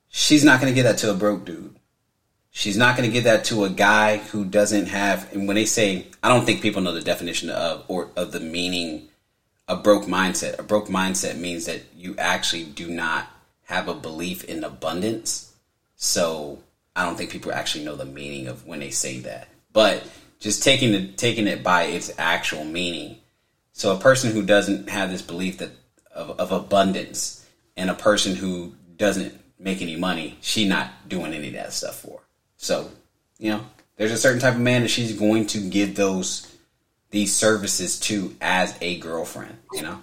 She's 0.08 0.44
not 0.44 0.60
going 0.60 0.72
to 0.72 0.74
get 0.74 0.84
that 0.84 0.98
to 0.98 1.10
a 1.10 1.14
broke 1.14 1.44
dude. 1.44 1.76
She's 2.50 2.76
not 2.76 2.96
going 2.96 3.08
to 3.08 3.12
get 3.12 3.24
that 3.24 3.44
to 3.46 3.64
a 3.64 3.70
guy 3.70 4.18
who 4.18 4.44
doesn't 4.44 4.86
have. 4.86 5.32
And 5.32 5.48
when 5.48 5.56
they 5.56 5.64
say, 5.64 6.06
I 6.22 6.28
don't 6.28 6.44
think 6.44 6.60
people 6.60 6.82
know 6.82 6.92
the 6.92 7.00
definition 7.00 7.48
of 7.48 7.84
or 7.88 8.10
of 8.14 8.30
the 8.30 8.40
meaning 8.40 9.08
a 9.68 9.76
broke 9.76 10.04
mindset. 10.04 10.58
A 10.58 10.62
broke 10.62 10.88
mindset 10.88 11.38
means 11.38 11.64
that 11.64 11.82
you 11.96 12.14
actually 12.18 12.64
do 12.64 12.88
not 12.88 13.26
have 13.64 13.88
a 13.88 13.94
belief 13.94 14.44
in 14.44 14.64
abundance. 14.64 15.54
So 15.96 16.58
I 16.94 17.04
don't 17.04 17.16
think 17.16 17.30
people 17.30 17.52
actually 17.52 17.84
know 17.84 17.96
the 17.96 18.04
meaning 18.04 18.48
of 18.48 18.66
when 18.66 18.80
they 18.80 18.90
say 18.90 19.20
that. 19.20 19.48
But 19.72 20.06
just 20.40 20.62
taking 20.62 20.92
it 20.92 21.16
taking 21.16 21.46
it 21.46 21.62
by 21.62 21.84
its 21.84 22.12
actual 22.18 22.64
meaning, 22.64 23.16
so 23.72 23.94
a 23.94 23.98
person 23.98 24.32
who 24.32 24.42
doesn't 24.42 24.88
have 24.88 25.10
this 25.10 25.22
belief 25.22 25.58
that 25.58 25.70
of, 26.14 26.38
of 26.38 26.52
abundance 26.52 27.46
and 27.76 27.90
a 27.90 27.94
person 27.94 28.36
who 28.36 28.74
doesn't 28.96 29.34
make 29.58 29.80
any 29.80 29.96
money, 29.96 30.36
she 30.40 30.68
not 30.68 31.08
doing 31.08 31.32
any 31.32 31.48
of 31.48 31.54
that 31.54 31.72
stuff 31.72 32.00
for. 32.00 32.20
So, 32.56 32.90
you 33.38 33.50
know, 33.50 33.66
there's 33.96 34.12
a 34.12 34.18
certain 34.18 34.40
type 34.40 34.54
of 34.54 34.60
man 34.60 34.82
that 34.82 34.88
she's 34.88 35.18
going 35.18 35.46
to 35.48 35.58
give 35.58 35.94
those 35.94 36.48
these 37.10 37.34
services 37.34 38.00
to 38.00 38.34
as 38.40 38.76
a 38.80 38.98
girlfriend, 38.98 39.58
you 39.72 39.82
know? 39.82 39.98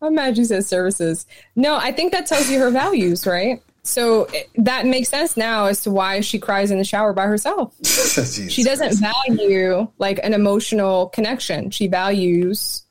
I'm 0.00 0.36
you 0.36 0.44
said 0.44 0.64
services. 0.64 1.26
No, 1.54 1.76
I 1.76 1.92
think 1.92 2.12
that 2.12 2.26
tells 2.26 2.50
you 2.50 2.58
her 2.58 2.70
values, 2.70 3.26
right? 3.26 3.62
So 3.84 4.28
that 4.56 4.86
makes 4.86 5.08
sense 5.08 5.36
now 5.36 5.66
as 5.66 5.82
to 5.82 5.90
why 5.90 6.20
she 6.20 6.38
cries 6.38 6.70
in 6.70 6.78
the 6.78 6.84
shower 6.84 7.12
by 7.12 7.26
herself. 7.26 7.74
she 7.84 8.62
doesn't 8.62 8.98
Christ. 8.98 9.02
value 9.26 9.88
like 9.98 10.20
an 10.22 10.34
emotional 10.34 11.08
connection. 11.08 11.70
She 11.70 11.88
values 11.88 12.84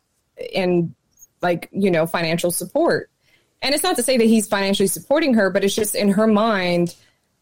and 0.53 0.93
like, 1.41 1.69
you 1.71 1.91
know, 1.91 2.05
financial 2.05 2.51
support. 2.51 3.09
And 3.61 3.73
it's 3.73 3.83
not 3.83 3.95
to 3.97 4.03
say 4.03 4.17
that 4.17 4.25
he's 4.25 4.47
financially 4.47 4.87
supporting 4.87 5.35
her, 5.35 5.49
but 5.49 5.63
it's 5.63 5.75
just 5.75 5.95
in 5.95 6.09
her 6.09 6.27
mind 6.27 6.95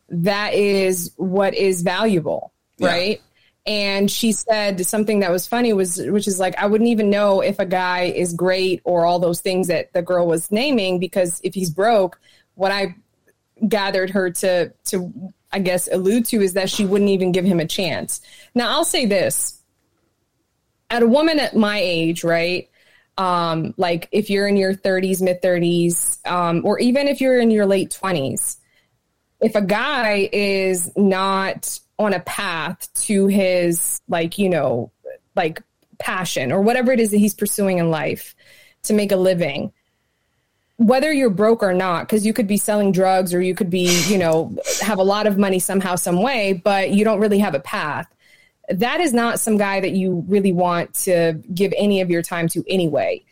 that 0.10 0.54
is 0.54 1.12
what 1.18 1.54
is 1.54 1.82
valuable, 1.82 2.52
yeah. 2.78 2.88
right? 2.88 3.22
And 3.66 4.10
she 4.12 4.32
said 4.32 4.86
something 4.86 5.20
that 5.20 5.32
was 5.32 5.48
funny 5.48 5.74
was 5.74 5.98
which 5.98 6.28
is 6.28 6.40
like 6.40 6.58
I 6.58 6.66
wouldn't 6.66 6.90
even 6.90 7.10
know 7.10 7.42
if 7.42 7.60
a 7.60 7.66
guy 7.66 8.04
is 8.04 8.34
great 8.34 8.82
or 8.84 9.06
all 9.06 9.20
those 9.20 9.42
things 9.42 9.68
that 9.68 9.94
the 9.94 10.02
girl 10.02 10.28
was 10.28 10.52
naming 10.52 11.00
because 11.00 11.40
if 11.44 11.54
he's 11.54 11.70
broke, 11.70 12.20
what 12.56 12.72
I 12.72 12.96
gathered 13.68 14.12
her 14.12 14.32
to 14.32 14.72
to 14.86 15.14
I 15.52 15.60
guess 15.60 15.88
allude 15.92 16.26
to 16.26 16.42
is 16.42 16.54
that 16.54 16.70
she 16.70 16.86
wouldn't 16.86 17.10
even 17.10 17.32
give 17.32 17.46
him 17.46 17.60
a 17.60 17.66
chance. 17.66 18.22
Now 18.54 18.72
I'll 18.72 18.86
say 18.86 19.06
this. 19.06 19.56
At 20.92 21.04
a 21.04 21.08
woman 21.08 21.40
at 21.40 21.56
my 21.56 21.80
age, 21.80 22.24
right? 22.24 22.70
Um, 23.18 23.74
like 23.78 24.08
if 24.12 24.30
you're 24.30 24.48
in 24.48 24.58
your 24.58 24.74
30s, 24.74 25.22
mid 25.22 25.42
30s, 25.42 26.26
um, 26.26 26.62
or 26.66 26.80
even 26.80 27.08
if 27.08 27.22
you're 27.22 27.40
in 27.40 27.52
your 27.52 27.66
late 27.66 27.92
20s, 28.02 28.58
if 29.42 29.56
a 29.56 29.62
guy 29.62 30.30
is 30.32 30.92
not 30.96 31.80
on 32.00 32.14
a 32.14 32.20
path 32.22 32.88
to 32.94 33.28
his 33.28 34.02
like, 34.08 34.38
you 34.38 34.50
know, 34.50 34.92
like 35.36 35.62
passion 36.00 36.52
or 36.52 36.62
whatever 36.62 36.92
it 36.92 37.00
is 37.00 37.12
that 37.12 37.18
he's 37.18 37.34
pursuing 37.34 37.78
in 37.78 37.92
life 37.92 38.36
to 38.84 38.94
make 38.94 39.12
a 39.12 39.18
living, 39.18 39.74
whether 40.80 41.14
you're 41.14 41.30
broke 41.30 41.62
or 41.62 41.74
not, 41.74 42.08
because 42.08 42.26
you 42.26 42.34
could 42.34 42.48
be 42.48 42.58
selling 42.58 42.92
drugs 42.92 43.34
or 43.34 43.42
you 43.42 43.54
could 43.54 43.70
be, 43.70 44.02
you 44.08 44.18
know, 44.18 44.56
have 44.82 44.98
a 44.98 45.04
lot 45.04 45.28
of 45.28 45.38
money 45.38 45.60
somehow, 45.60 45.96
some 45.96 46.22
way, 46.22 46.54
but 46.54 46.90
you 46.90 47.04
don't 47.06 47.20
really 47.20 47.40
have 47.40 47.54
a 47.54 47.60
path. 47.60 48.08
That 48.70 49.00
is 49.00 49.14
not 49.14 49.40
some 49.40 49.58
guy 49.58 49.80
that 49.80 49.92
you 49.92 50.24
really 50.28 50.54
want 50.54 50.94
to 50.96 51.34
give 51.54 51.74
any 51.78 52.02
of 52.02 52.10
your 52.10 52.22
time 52.22 52.48
to 52.50 52.64
anyway. 52.68 53.24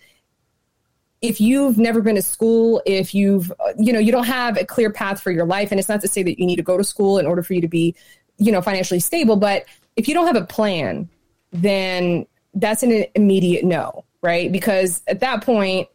If 1.22 1.42
you've 1.42 1.78
never 1.78 2.02
been 2.02 2.16
to 2.16 2.22
school, 2.22 2.82
if 2.86 3.16
you've, 3.16 3.52
you 3.78 3.92
know, 3.92 4.00
you 4.00 4.12
don't 4.12 4.26
have 4.26 4.58
a 4.58 4.66
clear 4.66 4.92
path 4.92 5.22
for 5.22 5.32
your 5.32 5.46
life, 5.46 5.72
and 5.72 5.80
it's 5.80 5.90
not 5.90 6.02
to 6.02 6.08
say 6.08 6.22
that 6.22 6.40
you 6.40 6.46
need 6.46 6.58
to 6.58 6.64
go 6.64 6.78
to 6.78 6.84
school 6.84 7.18
in 7.18 7.26
order 7.26 7.42
for 7.42 7.54
you 7.54 7.62
to 7.62 7.68
be 7.68 7.96
you 8.38 8.52
know, 8.52 8.62
financially 8.62 9.00
stable. 9.00 9.36
But 9.36 9.66
if 9.96 10.08
you 10.08 10.14
don't 10.14 10.28
have 10.28 10.36
a 10.36 10.46
plan, 10.46 11.10
then 11.52 12.28
that's 12.54 12.84
an 12.84 13.06
immediate 13.16 13.66
no, 13.66 14.06
right? 14.22 14.52
Because 14.52 15.02
at 15.08 15.20
that 15.20 15.44
point, 15.44 15.88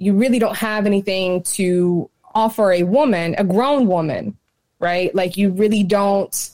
you 0.00 0.14
really 0.14 0.38
don't 0.38 0.56
have 0.56 0.86
anything 0.86 1.42
to 1.42 2.10
offer 2.34 2.72
a 2.72 2.82
woman, 2.82 3.34
a 3.38 3.44
grown 3.44 3.86
woman, 3.86 4.36
right? 4.80 5.14
Like 5.14 5.36
you 5.36 5.50
really 5.50 5.84
don't 5.84 6.50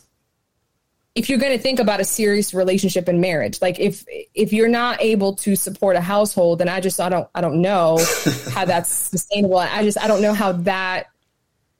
if 1.14 1.30
you're 1.30 1.38
going 1.38 1.56
to 1.56 1.62
think 1.62 1.80
about 1.80 1.98
a 1.98 2.04
serious 2.04 2.52
relationship 2.52 3.08
and 3.08 3.22
marriage 3.22 3.62
like 3.62 3.80
if 3.80 4.04
if 4.34 4.52
you're 4.52 4.68
not 4.68 5.00
able 5.00 5.34
to 5.34 5.56
support 5.56 5.96
a 5.96 6.00
household 6.00 6.58
then 6.58 6.68
i 6.68 6.78
just 6.78 7.00
i 7.00 7.08
don't 7.08 7.26
i 7.34 7.40
don't 7.40 7.58
know 7.58 7.98
how 8.52 8.66
that's 8.66 8.92
sustainable 8.92 9.56
i 9.56 9.82
just 9.82 9.98
i 9.98 10.06
don't 10.06 10.20
know 10.20 10.34
how 10.34 10.52
that 10.52 11.06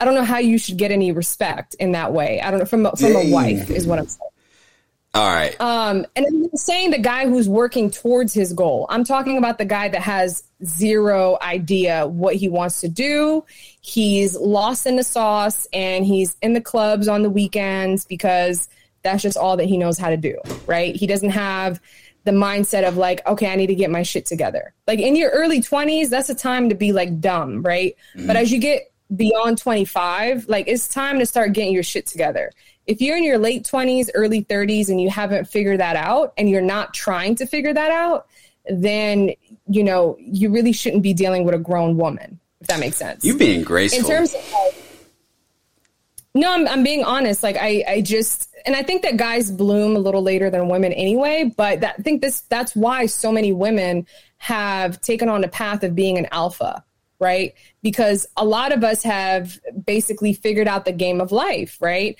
i 0.00 0.06
don't 0.06 0.14
know 0.14 0.24
how 0.24 0.38
you 0.38 0.56
should 0.56 0.78
get 0.78 0.90
any 0.90 1.12
respect 1.12 1.74
in 1.74 1.92
that 1.92 2.14
way 2.14 2.40
i 2.40 2.50
don't 2.50 2.60
know 2.60 2.64
from 2.64 2.90
from 2.96 3.14
a 3.14 3.30
wife 3.30 3.68
is 3.70 3.86
what 3.86 3.98
i'm 3.98 4.08
saying 4.08 4.30
all 5.16 5.30
right. 5.30 5.58
Um, 5.62 6.06
and 6.14 6.26
I'm 6.26 6.56
saying 6.56 6.90
the 6.90 6.98
guy 6.98 7.26
who's 7.26 7.48
working 7.48 7.90
towards 7.90 8.34
his 8.34 8.52
goal. 8.52 8.84
I'm 8.90 9.02
talking 9.02 9.38
about 9.38 9.56
the 9.56 9.64
guy 9.64 9.88
that 9.88 10.02
has 10.02 10.44
zero 10.64 11.38
idea 11.42 12.06
what 12.06 12.36
he 12.36 12.48
wants 12.48 12.80
to 12.80 12.88
do. 12.88 13.44
He's 13.80 14.36
lost 14.36 14.86
in 14.86 14.96
the 14.96 15.04
sauce 15.04 15.66
and 15.72 16.04
he's 16.04 16.36
in 16.42 16.54
the 16.54 16.60
clubs 16.60 17.08
on 17.08 17.22
the 17.22 17.30
weekends 17.30 18.04
because 18.04 18.68
that's 19.02 19.22
just 19.22 19.36
all 19.36 19.56
that 19.56 19.66
he 19.66 19.78
knows 19.78 19.98
how 19.98 20.10
to 20.10 20.16
do, 20.16 20.38
right? 20.66 20.94
He 20.96 21.06
doesn't 21.06 21.30
have 21.30 21.80
the 22.24 22.32
mindset 22.32 22.86
of 22.86 22.96
like, 22.96 23.24
okay, 23.26 23.52
I 23.52 23.56
need 23.56 23.68
to 23.68 23.74
get 23.74 23.90
my 23.90 24.02
shit 24.02 24.26
together. 24.26 24.74
Like 24.86 24.98
in 24.98 25.14
your 25.14 25.30
early 25.30 25.60
20s, 25.60 26.08
that's 26.08 26.28
a 26.28 26.34
time 26.34 26.70
to 26.70 26.74
be 26.74 26.92
like 26.92 27.20
dumb, 27.20 27.62
right? 27.62 27.96
Mm-hmm. 28.16 28.26
But 28.26 28.36
as 28.36 28.50
you 28.50 28.58
get 28.58 28.92
beyond 29.14 29.58
25, 29.58 30.48
like 30.48 30.66
it's 30.66 30.88
time 30.88 31.20
to 31.20 31.26
start 31.26 31.52
getting 31.52 31.72
your 31.72 31.84
shit 31.84 32.06
together 32.06 32.50
if 32.86 33.00
you're 33.00 33.16
in 33.16 33.24
your 33.24 33.38
late 33.38 33.64
20s, 33.64 34.10
early 34.14 34.44
30s, 34.44 34.88
and 34.88 35.00
you 35.00 35.10
haven't 35.10 35.48
figured 35.48 35.80
that 35.80 35.96
out 35.96 36.32
and 36.38 36.48
you're 36.48 36.62
not 36.62 36.94
trying 36.94 37.34
to 37.36 37.46
figure 37.46 37.74
that 37.74 37.90
out, 37.90 38.28
then, 38.68 39.32
you 39.68 39.82
know, 39.82 40.16
you 40.18 40.50
really 40.50 40.72
shouldn't 40.72 41.02
be 41.02 41.14
dealing 41.14 41.44
with 41.44 41.54
a 41.54 41.58
grown 41.58 41.96
woman, 41.96 42.40
if 42.60 42.66
that 42.68 42.80
makes 42.80 42.96
sense. 42.96 43.24
You're 43.24 43.38
being 43.38 43.62
graceful. 43.62 44.00
In 44.00 44.06
terms 44.06 44.34
of, 44.34 44.52
like, 44.52 44.74
no, 46.34 46.52
I'm, 46.52 46.68
I'm 46.68 46.84
being 46.84 47.02
honest. 47.02 47.42
Like, 47.42 47.56
I, 47.56 47.84
I 47.88 48.00
just, 48.02 48.54
and 48.66 48.76
I 48.76 48.82
think 48.82 49.02
that 49.02 49.16
guys 49.16 49.50
bloom 49.50 49.96
a 49.96 49.98
little 49.98 50.22
later 50.22 50.50
than 50.50 50.68
women 50.68 50.92
anyway, 50.92 51.52
but 51.56 51.80
that, 51.80 51.96
I 51.98 52.02
think 52.02 52.20
this, 52.20 52.42
that's 52.42 52.76
why 52.76 53.06
so 53.06 53.32
many 53.32 53.52
women 53.52 54.06
have 54.38 55.00
taken 55.00 55.28
on 55.28 55.44
a 55.44 55.48
path 55.48 55.82
of 55.82 55.94
being 55.94 56.18
an 56.18 56.26
alpha 56.30 56.84
right? 57.18 57.54
Because 57.82 58.26
a 58.36 58.44
lot 58.44 58.72
of 58.72 58.84
us 58.84 59.02
have 59.02 59.58
basically 59.84 60.32
figured 60.32 60.68
out 60.68 60.84
the 60.84 60.92
game 60.92 61.20
of 61.20 61.32
life, 61.32 61.78
right? 61.80 62.16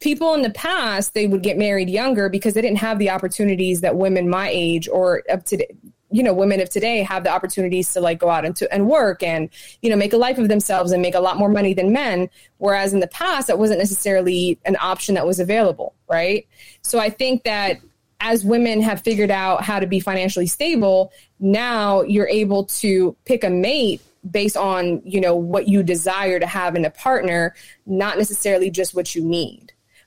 People 0.00 0.34
in 0.34 0.42
the 0.42 0.50
past 0.50 1.14
they 1.14 1.26
would 1.26 1.42
get 1.42 1.56
married 1.56 1.88
younger 1.88 2.28
because 2.28 2.54
they 2.54 2.62
didn't 2.62 2.78
have 2.78 2.98
the 2.98 3.10
opportunities 3.10 3.80
that 3.80 3.96
women 3.96 4.28
my 4.28 4.48
age 4.52 4.88
or 4.88 5.22
up 5.30 5.44
to 5.44 5.66
you 6.10 6.22
know 6.22 6.32
women 6.32 6.60
of 6.60 6.70
today 6.70 7.02
have 7.02 7.24
the 7.24 7.30
opportunities 7.30 7.92
to 7.92 8.00
like 8.00 8.18
go 8.18 8.30
out 8.30 8.44
and 8.44 8.54
to 8.56 8.72
and 8.72 8.88
work 8.88 9.22
and 9.22 9.48
you 9.82 9.90
know 9.90 9.96
make 9.96 10.12
a 10.12 10.16
life 10.16 10.38
of 10.38 10.48
themselves 10.48 10.92
and 10.92 11.02
make 11.02 11.14
a 11.14 11.20
lot 11.20 11.36
more 11.36 11.48
money 11.48 11.74
than 11.74 11.92
men. 11.92 12.28
Whereas 12.58 12.92
in 12.92 13.00
the 13.00 13.08
past 13.08 13.48
that 13.48 13.58
wasn't 13.58 13.78
necessarily 13.78 14.58
an 14.64 14.76
option 14.80 15.14
that 15.14 15.26
was 15.26 15.40
available 15.40 15.94
right? 16.08 16.46
So 16.82 16.98
i 16.98 17.10
think 17.10 17.44
that 17.44 17.80
as 18.20 18.44
women 18.44 18.80
have 18.80 19.02
figured 19.02 19.30
out 19.30 19.62
how 19.62 19.78
to 19.78 19.86
be 19.86 20.00
financially 20.00 20.46
stable 20.46 21.12
now 21.38 22.02
you're 22.02 22.28
able 22.28 22.64
to 22.64 23.14
pick 23.24 23.44
a 23.44 23.50
mate 23.50 24.00
based 24.30 24.56
on 24.56 25.02
you 25.04 25.20
know 25.20 25.34
what 25.34 25.68
you 25.68 25.82
desire 25.82 26.40
to 26.40 26.46
have 26.46 26.76
in 26.76 26.84
a 26.84 26.90
partner 26.90 27.54
not 27.84 28.16
necessarily 28.16 28.70
just 28.70 28.94
what 28.94 29.14
you 29.14 29.22
need 29.22 29.65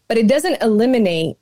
but 0.10 0.18
it 0.18 0.28
doesn't 0.28 0.62
eliminate 0.62 1.38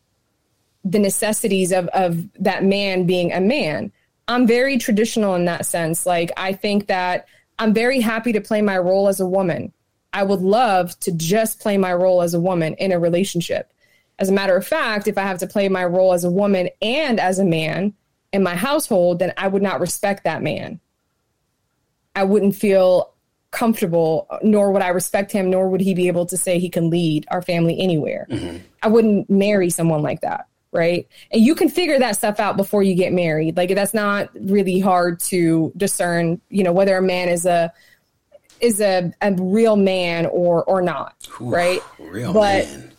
the 0.84 0.99
necessities 0.99 1.72
of, 1.72 1.88
of 1.88 2.28
that 2.41 2.63
man 2.63 3.05
being 3.05 3.34
a 3.34 3.41
man. 3.41 3.91
I'm 4.28 4.45
very 4.45 4.78
traditional 4.78 5.36
in 5.36 5.45
that 5.45 5.65
sense. 5.65 6.05
Like, 6.05 6.32
I 6.38 6.53
think 6.53 6.88
that 6.88 7.28
I'm 7.57 7.74
very 7.74 8.01
happy 8.01 8.34
to 8.34 8.41
play 8.41 8.61
my 8.61 8.78
role 8.78 9.07
as 9.07 9.20
a 9.20 9.26
woman. 9.26 9.72
I 10.13 10.24
would 10.24 10.41
love 10.41 10.99
to 11.01 11.11
just 11.11 11.59
play 11.59 11.78
my 11.78 11.93
role 11.93 12.22
as 12.22 12.34
a 12.34 12.39
woman 12.39 12.76
in 12.76 12.91
a 12.91 12.99
relationship. 12.99 13.74
As 14.20 14.30
a 14.30 14.34
matter 14.34 14.55
of 14.55 14.68
fact, 14.68 15.07
if 15.07 15.18
I 15.18 15.22
have 15.22 15.39
to 15.39 15.47
play 15.47 15.70
my 15.70 15.86
role 15.86 16.13
as 16.13 16.24
a 16.24 16.32
woman 16.32 16.70
and 16.82 17.20
as 17.20 17.39
a 17.39 17.45
man 17.45 17.93
in 18.34 18.43
my 18.43 18.55
household, 18.55 19.20
then 19.20 19.34
I 19.38 19.47
would 19.47 19.61
not 19.61 19.80
respect 19.80 20.26
that 20.26 20.43
man. 20.43 20.80
I 22.15 22.24
wouldn't 22.24 22.55
feel 22.55 23.13
comfortable, 23.52 24.28
nor 24.43 24.72
would 24.72 24.82
I 24.82 24.89
respect 24.89 25.32
him, 25.32 25.50
nor 25.50 25.70
would 25.70 25.82
he 25.82 25.93
be 25.93 26.08
able 26.08 26.26
to 26.28 26.38
say 26.38 26.60
he 26.60 26.70
can 26.70 26.89
lead 26.89 27.26
our 27.30 27.41
family 27.41 27.80
anywhere. 27.80 28.28
Mm-hmm. 28.30 28.58
I 28.84 28.88
wouldn't 28.88 29.30
marry 29.30 29.70
someone 29.70 30.02
like 30.02 30.22
that. 30.22 30.48
Right. 30.72 31.08
And 31.32 31.41
you 31.41 31.56
can 31.56 31.70
figure 31.70 31.98
that 31.98 32.18
stuff 32.18 32.39
out 32.39 32.58
before 32.58 32.84
you 32.84 32.93
get 32.93 33.14
married. 33.14 33.56
Like 33.56 33.74
that's 33.74 33.93
not 33.93 34.30
really 34.36 34.80
hard 34.80 35.20
to 35.22 35.72
discern, 35.78 36.41
you 36.50 36.64
know, 36.64 36.74
whether 36.74 36.98
a 36.98 37.02
man 37.02 37.30
is 37.30 37.45
a 37.45 37.74
is 38.60 38.82
a, 38.82 39.14
a 39.22 39.34
real 39.34 39.76
man 39.76 40.26
or 40.26 40.64
or 40.66 40.82
not. 40.82 41.16
Ooh, 41.39 41.50
right. 41.50 41.82
Real 41.98 42.34
but, 42.34 42.66
man. 42.66 42.91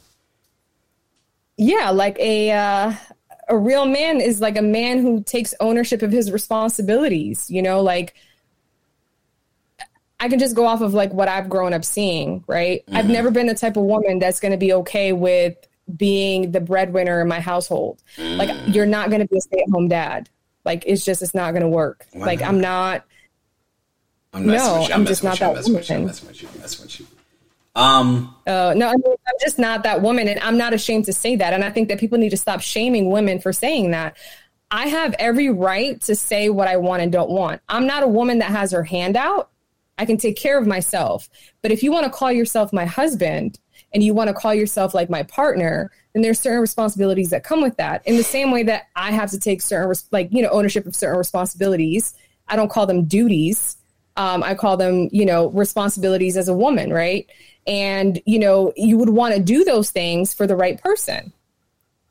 Yeah, 1.59 1.91
like 1.91 2.19
a 2.19 2.53
uh 2.53 2.95
a 3.49 3.57
real 3.57 3.85
man 3.85 4.21
is 4.21 4.41
like 4.41 4.57
a 4.57 4.63
man 4.63 4.99
who 4.99 5.23
takes 5.23 5.55
ownership 5.61 6.03
of 6.03 6.11
his 6.11 6.33
responsibilities, 6.33 7.51
you 7.51 7.63
know, 7.63 7.81
like 7.81 8.15
I 10.21 10.29
can 10.29 10.39
just 10.39 10.57
go 10.57 10.67
off 10.67 10.81
of 10.81 10.95
like 10.95 11.13
what 11.13 11.29
I've 11.29 11.49
grown 11.49 11.73
up 11.73 11.85
seeing, 11.85 12.45
right? 12.47 12.85
Mm-hmm. 12.87 12.97
I've 12.97 13.09
never 13.09 13.31
been 13.31 13.47
the 13.47 13.55
type 13.55 13.77
of 13.77 13.85
woman 13.85 14.19
that's 14.19 14.41
going 14.41 14.53
to 14.53 14.59
be 14.59 14.73
okay 14.73 15.13
with 15.13 15.57
being 15.97 16.51
the 16.51 16.61
breadwinner 16.61 17.21
in 17.21 17.29
my 17.29 17.41
household. 17.41 18.03
Mm. 18.17 18.37
Like 18.37 18.75
you're 18.75 18.87
not 18.87 19.11
going 19.11 19.21
to 19.21 19.29
be 19.29 19.39
a 19.39 19.41
stay-at-home 19.41 19.89
dad. 19.89 20.29
Like 20.65 20.85
it's 20.87 21.05
just 21.05 21.23
it's 21.23 21.35
not 21.35 21.53
going 21.53 21.63
to 21.63 21.69
work. 21.69 22.07
Like? 22.15 22.43
I'm 22.43 22.61
not. 22.61 23.05
I'm 24.35 24.45
no, 24.45 24.85
I'm, 24.85 24.93
I'm 24.93 25.07
just 25.07 25.25
not 25.25 25.39
that 25.39 25.55
woman. 25.55 25.83
You. 25.83 26.07
That's 26.07 26.79
what 26.79 26.99
you. 26.99 27.07
Um. 27.75 28.35
Uh, 28.47 28.75
no, 28.77 28.89
I 28.89 28.93
mean, 28.93 29.15
I'm 29.27 29.35
just 29.41 29.59
not 29.59 29.85
that 29.85 30.03
woman, 30.03 30.29
and 30.29 30.39
I'm 30.41 30.59
not 30.59 30.75
ashamed 30.75 31.07
to 31.07 31.13
say 31.13 31.37
that. 31.37 31.55
And 31.55 31.65
I 31.65 31.71
think 31.71 31.89
that 31.89 31.99
people 31.99 32.19
need 32.19 32.31
to 32.31 32.37
stop 32.37 32.61
shaming 32.61 33.11
women 33.11 33.41
for 33.41 33.53
saying 33.53 33.93
that. 33.93 34.17
I 34.71 34.89
have 34.89 35.15
every 35.19 35.49
right 35.49 35.99
to 36.03 36.15
say 36.15 36.51
what 36.51 36.69
I 36.69 36.77
want 36.77 37.01
and 37.03 37.11
don't 37.11 37.31
want. 37.31 37.63
I'm 37.71 37.87
not 37.87 38.03
a 38.03 38.09
woman 38.09 38.41
that 38.41 38.51
has 38.51 38.73
her 38.73 38.85
hand 38.85 39.17
out. 39.17 39.51
I 39.99 40.07
can 40.07 40.17
take 40.17 40.37
care 40.37 40.59
of 40.59 40.67
myself. 40.67 41.29
But 41.61 41.73
if 41.73 41.83
you 41.83 41.93
want 41.93 42.05
to 42.05 42.11
call 42.11 42.33
yourself 42.33 42.73
my 42.73 42.85
husband 42.85 43.59
and 43.93 44.03
you 44.03 44.15
want 44.15 44.29
to 44.29 44.35
call 44.35 44.55
yourself 44.55 44.95
like 44.95 45.11
my 45.11 45.25
partner, 45.25 45.91
then 46.13 46.23
there's 46.23 46.39
certain 46.39 46.61
responsibilities 46.61 47.31
that 47.31 47.45
come 47.45 47.61
with 47.61 47.77
that. 47.77 48.07
In 48.07 48.17
the 48.17 48.23
same 48.23 48.51
way 48.51 48.63
that 48.65 48.85
I 48.95 49.11
have 49.11 49.31
to 49.33 49.39
take 49.39 49.61
certain, 49.61 49.95
like, 50.13 50.29
you 50.33 50.43
know, 50.43 50.51
ownership 50.51 50.87
of 50.87 50.95
certain 50.95 51.19
responsibilities. 51.19 52.15
I 52.47 52.57
don't 52.57 52.71
call 52.71 52.87
them 52.87 53.05
duties. 53.05 53.77
Um, 54.17 54.43
I 54.43 54.55
call 54.55 54.77
them, 54.77 55.09
you 55.13 55.27
know, 55.27 55.51
responsibilities 55.51 56.37
as 56.37 56.49
a 56.49 56.55
woman, 56.55 56.93
right? 56.93 57.29
And, 57.67 58.21
you 58.25 58.39
know, 58.39 58.73
you 58.77 58.99
would 58.99 59.11
want 59.11 59.35
to 59.35 59.41
do 59.41 59.65
those 59.65 59.91
things 59.91 60.33
for 60.33 60.47
the 60.47 60.57
right 60.57 60.81
person. 60.81 61.33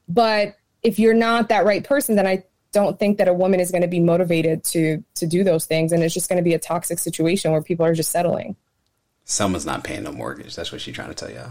But 0.07 0.55
if 0.83 0.99
you're 0.99 1.13
not 1.13 1.49
that 1.49 1.65
right 1.65 1.83
person, 1.83 2.15
then 2.15 2.27
I 2.27 2.43
don't 2.77 2.99
think 2.99 3.17
that 3.17 3.27
a 3.27 3.33
woman 3.33 3.59
is 3.59 3.71
going 3.71 3.81
to 3.81 3.87
be 3.87 3.99
motivated 3.99 4.63
to 4.63 5.03
to 5.15 5.25
do 5.25 5.43
those 5.43 5.65
things 5.65 5.91
and 5.91 6.03
it's 6.03 6.13
just 6.13 6.29
going 6.29 6.37
to 6.37 6.43
be 6.43 6.53
a 6.53 6.59
toxic 6.59 6.99
situation 6.99 7.51
where 7.51 7.61
people 7.61 7.85
are 7.85 7.93
just 7.93 8.11
settling. 8.11 8.55
Someone's 9.25 9.65
not 9.65 9.83
paying 9.83 10.03
no 10.03 10.11
mortgage. 10.11 10.55
That's 10.55 10.71
what 10.71 10.79
she's 10.79 10.95
trying 10.95 11.09
to 11.09 11.15
tell 11.15 11.31
you 11.31 11.43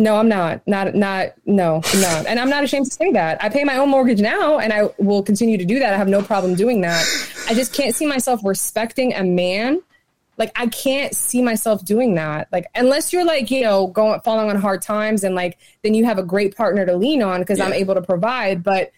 no 0.00 0.16
i'm 0.16 0.28
not. 0.28 0.66
Not 0.66 0.94
not 0.94 1.34
no 1.46 1.82
i'm 1.84 2.00
not. 2.00 2.26
And 2.26 2.40
i'm 2.40 2.48
not 2.48 2.64
ashamed 2.64 2.86
to 2.86 2.90
say 2.90 3.12
that. 3.12 3.42
I 3.42 3.48
pay 3.48 3.64
my 3.64 3.76
own 3.76 3.90
mortgage 3.90 4.20
now 4.20 4.58
and 4.58 4.72
i 4.72 4.88
will 4.98 5.22
continue 5.22 5.58
to 5.58 5.64
do 5.64 5.78
that. 5.78 5.92
I 5.92 5.96
have 5.96 6.08
no 6.08 6.22
problem 6.22 6.54
doing 6.54 6.80
that. 6.80 7.04
I 7.48 7.54
just 7.54 7.72
can't 7.74 7.94
see 7.94 8.06
myself 8.06 8.40
respecting 8.42 9.14
a 9.14 9.22
man. 9.22 9.82
Like 10.38 10.52
i 10.56 10.66
can't 10.68 11.14
see 11.14 11.42
myself 11.42 11.84
doing 11.84 12.14
that. 12.14 12.48
Like 12.50 12.66
unless 12.74 13.12
you're 13.12 13.26
like 13.26 13.50
you 13.50 13.62
know 13.62 13.88
going 13.88 14.20
falling 14.22 14.48
on 14.48 14.56
hard 14.56 14.80
times 14.82 15.22
and 15.22 15.34
like 15.34 15.58
then 15.82 15.94
you 15.94 16.04
have 16.06 16.18
a 16.18 16.24
great 16.24 16.56
partner 16.56 16.86
to 16.86 16.96
lean 16.96 17.22
on 17.22 17.40
because 17.40 17.58
yeah. 17.58 17.66
i'm 17.66 17.72
able 17.72 17.94
to 17.94 18.02
provide 18.02 18.62
but 18.62 18.92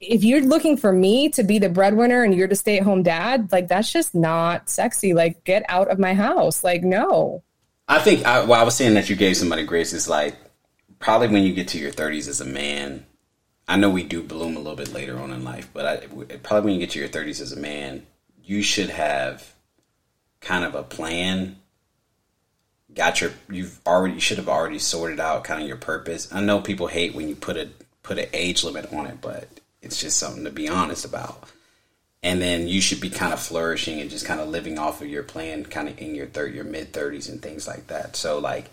if 0.00 0.24
you're 0.24 0.42
looking 0.42 0.76
for 0.76 0.92
me 0.92 1.28
to 1.30 1.42
be 1.42 1.58
the 1.58 1.68
breadwinner 1.68 2.22
and 2.22 2.34
you're 2.34 2.48
the 2.48 2.56
stay 2.56 2.78
at 2.78 2.84
home 2.84 3.02
dad, 3.02 3.50
like 3.52 3.68
that's 3.68 3.90
just 3.90 4.14
not 4.14 4.68
sexy. 4.68 5.14
Like, 5.14 5.44
get 5.44 5.64
out 5.68 5.88
of 5.88 5.98
my 5.98 6.14
house. 6.14 6.62
Like, 6.62 6.82
no. 6.82 7.42
I 7.88 8.00
think, 8.00 8.24
I, 8.26 8.44
well, 8.44 8.60
I 8.60 8.64
was 8.64 8.74
saying 8.74 8.94
that 8.94 9.08
you 9.08 9.16
gave 9.16 9.36
somebody 9.36 9.64
grace 9.64 9.92
is 9.92 10.08
like 10.08 10.36
probably 10.98 11.28
when 11.28 11.44
you 11.44 11.54
get 11.54 11.68
to 11.68 11.78
your 11.78 11.92
30s 11.92 12.28
as 12.28 12.40
a 12.40 12.44
man. 12.44 13.06
I 13.68 13.76
know 13.76 13.90
we 13.90 14.02
do 14.04 14.22
bloom 14.22 14.56
a 14.56 14.60
little 14.60 14.76
bit 14.76 14.92
later 14.92 15.18
on 15.18 15.32
in 15.32 15.44
life, 15.44 15.68
but 15.72 15.86
I, 15.86 15.96
probably 16.38 16.70
when 16.70 16.80
you 16.80 16.86
get 16.86 16.90
to 16.90 16.98
your 16.98 17.08
30s 17.08 17.40
as 17.40 17.52
a 17.52 17.58
man, 17.58 18.06
you 18.44 18.62
should 18.62 18.90
have 18.90 19.54
kind 20.40 20.64
of 20.64 20.74
a 20.74 20.82
plan. 20.82 21.56
Got 22.92 23.20
your, 23.20 23.32
you've 23.50 23.80
already, 23.86 24.14
you 24.14 24.20
should 24.20 24.38
have 24.38 24.48
already 24.48 24.78
sorted 24.78 25.20
out 25.20 25.44
kind 25.44 25.60
of 25.60 25.66
your 25.66 25.76
purpose. 25.76 26.32
I 26.32 26.40
know 26.40 26.60
people 26.60 26.86
hate 26.86 27.14
when 27.14 27.28
you 27.28 27.34
put 27.34 27.56
a, 27.56 27.70
put 28.02 28.18
an 28.18 28.26
age 28.32 28.62
limit 28.62 28.92
on 28.92 29.06
it, 29.06 29.20
but 29.20 29.48
it's 29.86 30.00
just 30.00 30.18
something 30.18 30.44
to 30.44 30.50
be 30.50 30.68
honest 30.68 31.04
about. 31.04 31.48
And 32.22 32.42
then 32.42 32.66
you 32.66 32.80
should 32.80 33.00
be 33.00 33.08
kind 33.08 33.32
of 33.32 33.40
flourishing 33.40 34.00
and 34.00 34.10
just 34.10 34.26
kind 34.26 34.40
of 34.40 34.48
living 34.48 34.78
off 34.78 35.00
of 35.00 35.06
your 35.06 35.22
plan, 35.22 35.64
kind 35.64 35.88
of 35.88 35.98
in 35.98 36.14
your 36.14 36.26
third, 36.26 36.54
your 36.54 36.64
mid 36.64 36.92
thirties 36.92 37.28
and 37.28 37.40
things 37.40 37.68
like 37.68 37.86
that. 37.86 38.16
So 38.16 38.38
like, 38.40 38.66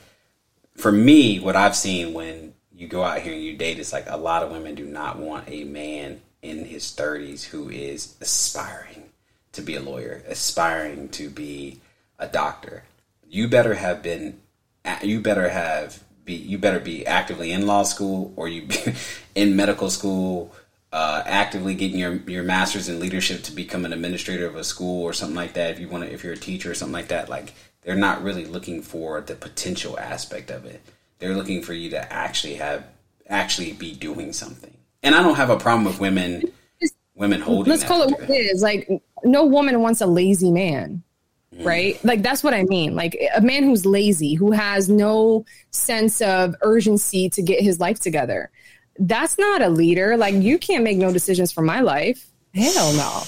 for 0.76 0.92
me, 0.92 1.40
what 1.40 1.56
I've 1.56 1.76
seen 1.76 2.14
when 2.14 2.56
you 2.76 2.88
go 2.88 3.04
out 3.04 3.22
here 3.22 3.34
and 3.34 3.44
you 3.44 3.56
date, 3.56 3.78
it's 3.78 3.94
like 3.94 4.06
a 4.10 4.18
lot 4.18 4.42
of 4.42 4.52
women 4.52 4.74
do 4.74 4.86
not 4.86 5.20
want 5.20 5.48
a 5.48 5.64
man 5.66 6.22
in 6.42 6.66
his 6.66 6.86
30s 6.86 7.44
who 7.44 7.70
is 7.70 8.16
aspiring 8.20 9.04
to 9.52 9.62
be 9.62 9.76
a 9.76 9.82
lawyer, 9.82 10.24
aspiring 10.28 11.10
to 11.10 11.30
be 11.30 11.80
a 12.18 12.28
doctor. 12.28 12.84
You 13.30 13.48
better 13.48 13.76
have 13.76 14.02
been, 14.02 14.40
you 15.04 15.20
better 15.20 15.50
have 15.50 16.04
be, 16.26 16.34
you 16.34 16.58
better 16.58 16.80
be 16.80 17.06
actively 17.06 17.52
in 17.52 17.68
law 17.68 17.84
school 17.84 18.34
or 18.36 18.48
you 18.48 18.68
in 19.36 19.56
medical 19.56 19.90
school, 19.90 20.54
uh, 20.94 21.24
actively 21.26 21.74
getting 21.74 21.98
your 21.98 22.14
your 22.28 22.44
master's 22.44 22.88
in 22.88 23.00
leadership 23.00 23.42
to 23.42 23.52
become 23.52 23.84
an 23.84 23.92
administrator 23.92 24.46
of 24.46 24.56
a 24.56 24.64
school 24.64 25.02
or 25.02 25.12
something 25.12 25.36
like 25.36 25.54
that. 25.54 25.72
If 25.72 25.80
you 25.80 25.90
want 25.90 26.06
to, 26.06 26.14
if 26.14 26.24
you're 26.24 26.34
a 26.34 26.38
teacher 26.38 26.70
or 26.70 26.76
something 26.76 26.94
like 26.94 27.08
that, 27.08 27.30
like 27.30 27.54
they're 27.82 27.96
not 27.96 28.24
really 28.24 28.46
looking 28.46 28.84
for 28.84 29.20
the 29.20 29.34
potential 29.34 30.00
aspect 30.00 30.52
of 30.52 30.66
it. 30.66 30.82
They're 31.18 31.36
looking 31.36 31.64
for 31.64 31.74
you 31.74 31.90
to 31.90 32.14
actually 32.14 32.56
have 32.56 32.86
actually 33.28 33.74
be 33.74 33.96
doing 33.96 34.34
something. 34.34 34.78
And 35.02 35.16
I 35.16 35.24
don't 35.24 35.36
have 35.36 35.50
a 35.50 35.58
problem 35.58 35.84
with 35.84 36.00
women 36.00 36.44
women 37.16 37.42
holding. 37.42 37.72
Let's 37.72 37.84
call 37.84 38.04
it 38.04 38.12
what 38.12 38.30
it 38.30 38.32
is. 38.32 38.62
Like 38.62 38.88
no 39.24 39.46
woman 39.46 39.82
wants 39.82 40.00
a 40.00 40.06
lazy 40.06 40.52
man. 40.52 41.02
Mm. 41.56 41.66
Right? 41.66 42.06
Like 42.06 42.22
that's 42.22 42.44
what 42.44 42.54
I 42.54 42.66
mean. 42.66 42.96
Like 42.96 43.18
a 43.36 43.42
man 43.42 43.64
who's 43.64 43.84
lazy, 43.84 44.36
who 44.36 44.52
has 44.52 44.90
no 44.90 45.44
sense 45.72 46.22
of 46.22 46.54
urgency 46.62 47.30
to 47.32 47.42
get 47.42 47.62
his 47.62 47.80
life 47.80 48.00
together. 48.00 48.52
That's 49.00 49.38
not 49.38 49.62
a 49.62 49.70
leader. 49.70 50.18
Like 50.18 50.36
you 50.36 50.58
can't 50.58 50.84
make 50.84 50.98
no 50.98 51.12
decisions 51.12 51.52
for 51.52 51.62
my 51.62 51.82
life. 51.82 52.30
Hell 52.54 52.94
no. 52.94 53.24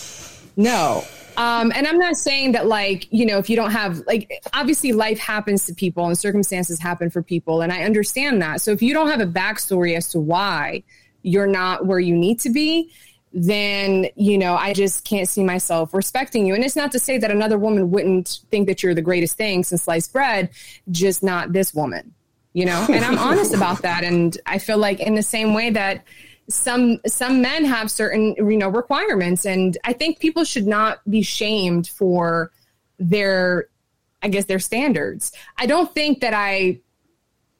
No. 0.55 1.03
Um, 1.37 1.73
and 1.75 1.85
I'm 1.85 1.97
not 1.97 2.15
saying 2.15 2.53
that 2.53 2.67
like, 2.67 3.11
you 3.11 3.25
know, 3.25 3.37
if 3.39 3.49
you 3.49 3.55
don't 3.55 3.71
have 3.71 3.99
like 4.07 4.31
obviously 4.53 4.93
life 4.93 5.19
happens 5.19 5.65
to 5.65 5.73
people 5.73 6.05
and 6.05 6.17
circumstances 6.17 6.79
happen 6.79 7.09
for 7.09 7.21
people. 7.21 7.61
And 7.61 7.73
I 7.73 7.83
understand 7.83 8.41
that. 8.41 8.61
So 8.61 8.71
if 8.71 8.81
you 8.81 8.93
don't 8.93 9.09
have 9.09 9.19
a 9.19 9.27
backstory 9.27 9.97
as 9.97 10.07
to 10.09 10.19
why 10.19 10.83
you're 11.23 11.47
not 11.47 11.85
where 11.85 11.99
you 11.99 12.15
need 12.15 12.39
to 12.41 12.49
be, 12.49 12.91
then, 13.33 14.07
you 14.15 14.37
know, 14.37 14.55
I 14.55 14.71
just 14.71 15.03
can't 15.03 15.27
see 15.27 15.43
myself 15.43 15.93
respecting 15.93 16.45
you. 16.45 16.55
And 16.55 16.63
it's 16.63 16.77
not 16.77 16.93
to 16.93 16.99
say 16.99 17.17
that 17.17 17.31
another 17.31 17.57
woman 17.57 17.91
wouldn't 17.91 18.39
think 18.49 18.67
that 18.67 18.81
you're 18.81 18.93
the 18.93 19.01
greatest 19.01 19.35
thing 19.35 19.65
since 19.65 19.83
sliced 19.83 20.13
bread, 20.13 20.51
just 20.89 21.21
not 21.21 21.51
this 21.51 21.73
woman, 21.73 22.13
you 22.55 22.65
know? 22.65 22.87
And 22.89 23.03
I'm 23.03 23.19
honest 23.19 23.53
about 23.53 23.81
that. 23.81 24.05
And 24.05 24.35
I 24.45 24.59
feel 24.59 24.77
like 24.77 25.01
in 25.01 25.13
the 25.13 25.21
same 25.21 25.53
way 25.53 25.69
that 25.71 26.05
some 26.49 26.99
some 27.05 27.41
men 27.41 27.65
have 27.65 27.91
certain 27.91 28.33
you 28.37 28.57
know 28.57 28.69
requirements. 28.69 29.45
And 29.45 29.77
i 29.83 29.93
think 29.93 30.19
people 30.19 30.43
should 30.43 30.65
not 30.67 30.99
be 31.09 31.21
shamed 31.21 31.87
for 31.87 32.51
their 32.97 33.67
i 34.23 34.29
guess 34.29 34.45
their 34.45 34.59
standards. 34.59 35.31
I 35.57 35.65
don't 35.65 35.93
think 35.93 36.21
that 36.21 36.33
i 36.33 36.79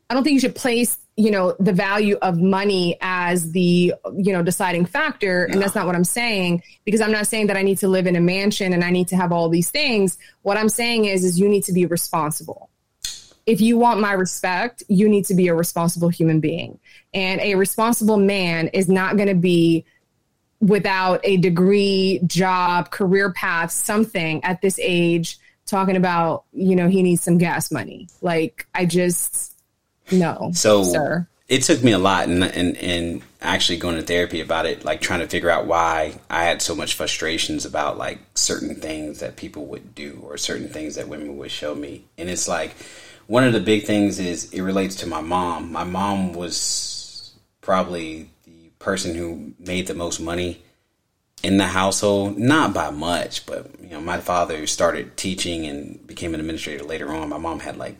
i 0.10 0.14
don't 0.14 0.24
think 0.24 0.36
you 0.36 0.40
should 0.40 0.56
place 0.56 0.98
you 1.18 1.32
know 1.32 1.56
the 1.60 1.74
value 1.74 2.18
of 2.22 2.40
money 2.40 2.98
as 3.02 3.52
the 3.52 3.94
you 4.16 4.32
know 4.34 4.44
deciding 4.44 4.86
factor. 4.86 5.46
And 5.46 5.62
that's 5.62 5.76
not 5.76 5.88
what 5.88 5.96
i'm 5.96 6.06
saying 6.06 6.62
because 6.86 7.02
i'm 7.02 7.12
not 7.12 7.26
saying 7.28 7.48
that 7.48 7.58
i 7.58 7.64
need 7.64 7.80
to 7.80 7.88
live 7.88 8.06
in 8.06 8.16
a 8.16 8.22
mansion 8.22 8.72
and 8.72 8.84
i 8.84 8.92
need 8.92 9.08
to 9.10 9.18
have 9.18 9.34
all 9.34 9.50
these 9.50 9.72
things. 9.72 10.18
What 10.44 10.58
i'm 10.58 10.70
saying 10.70 11.06
is 11.06 11.26
is 11.26 11.40
you 11.40 11.50
need 11.50 11.64
to 11.64 11.74
be 11.74 11.86
responsible 11.88 12.70
if 13.46 13.62
you 13.62 13.78
want 13.78 14.00
my 14.00 14.14
respect, 14.14 14.84
you 14.88 15.08
need 15.08 15.26
to 15.26 15.36
be 15.36 15.48
a 15.48 15.56
responsible 15.56 16.10
human 16.10 16.40
being. 16.40 16.80
And 17.14 17.40
a 17.42 17.56
responsible 17.56 18.18
man 18.18 18.70
is 18.70 18.90
not 18.90 19.18
going 19.18 19.30
to 19.30 19.36
be 19.36 19.86
without 20.60 21.20
a 21.24 21.38
degree, 21.38 22.22
job, 22.26 22.90
career 22.90 23.32
path, 23.32 23.72
something 23.72 24.44
at 24.44 24.62
this 24.62 24.80
age 24.82 25.38
talking 25.66 25.96
about, 25.96 26.46
you 26.54 26.76
know, 26.76 26.88
he 26.88 27.04
needs 27.04 27.22
some 27.22 27.38
gas 27.38 27.72
money. 27.72 28.08
Like, 28.22 28.68
I 28.74 28.86
just, 28.86 29.54
no. 30.12 30.52
So, 30.54 30.84
sir. 30.84 31.28
it 31.48 31.64
took 31.64 31.84
me 31.84 31.92
a 31.92 32.00
lot 32.00 32.28
and, 32.28 32.44
and, 32.44 32.78
and 32.78 33.22
actually 33.42 33.78
going 33.78 33.96
to 33.96 34.02
therapy 34.02 34.42
about 34.42 34.66
it, 34.66 34.86
like 34.86 35.02
trying 35.02 35.20
to 35.20 35.28
figure 35.28 35.50
out 35.50 35.68
why 35.68 36.20
I 36.30 36.46
had 36.46 36.62
so 36.62 36.76
much 36.76 36.96
frustrations 36.96 37.66
about 37.66 37.98
like 37.98 38.20
certain 38.36 38.76
things 38.76 39.20
that 39.20 39.36
people 39.36 39.66
would 39.68 39.94
do 39.94 40.20
or 40.24 40.38
certain 40.38 40.70
things 40.70 40.96
that 40.96 41.08
women 41.08 41.38
would 41.38 41.52
show 41.52 41.76
me. 41.76 42.06
And 42.18 42.30
it's 42.30 42.48
like, 42.48 42.76
one 43.28 43.44
of 43.44 43.54
the 43.54 43.60
big 43.60 43.86
things 43.86 44.20
is 44.20 44.52
it 44.54 44.62
relates 44.62 44.96
to 44.98 45.08
my 45.08 45.22
mom. 45.22 45.72
My 45.72 45.84
mom 45.84 46.34
was 46.34 47.34
probably 47.62 48.30
the 48.46 48.70
person 48.80 49.16
who 49.16 49.54
made 49.60 49.88
the 49.88 49.96
most 49.96 50.20
money 50.20 50.62
in 51.44 51.58
the 51.58 51.68
household, 51.68 52.38
not 52.38 52.74
by 52.74 52.90
much, 52.90 53.46
but 53.46 53.70
you 53.82 53.90
know, 53.90 54.02
my 54.02 54.20
father 54.20 54.66
started 54.68 55.18
teaching 55.18 55.66
and 55.66 56.06
became 56.08 56.34
an 56.34 56.40
administrator 56.40 56.84
later 56.84 57.12
on. 57.12 57.30
My 57.30 57.38
mom 57.38 57.60
had 57.60 57.78
like 57.78 57.98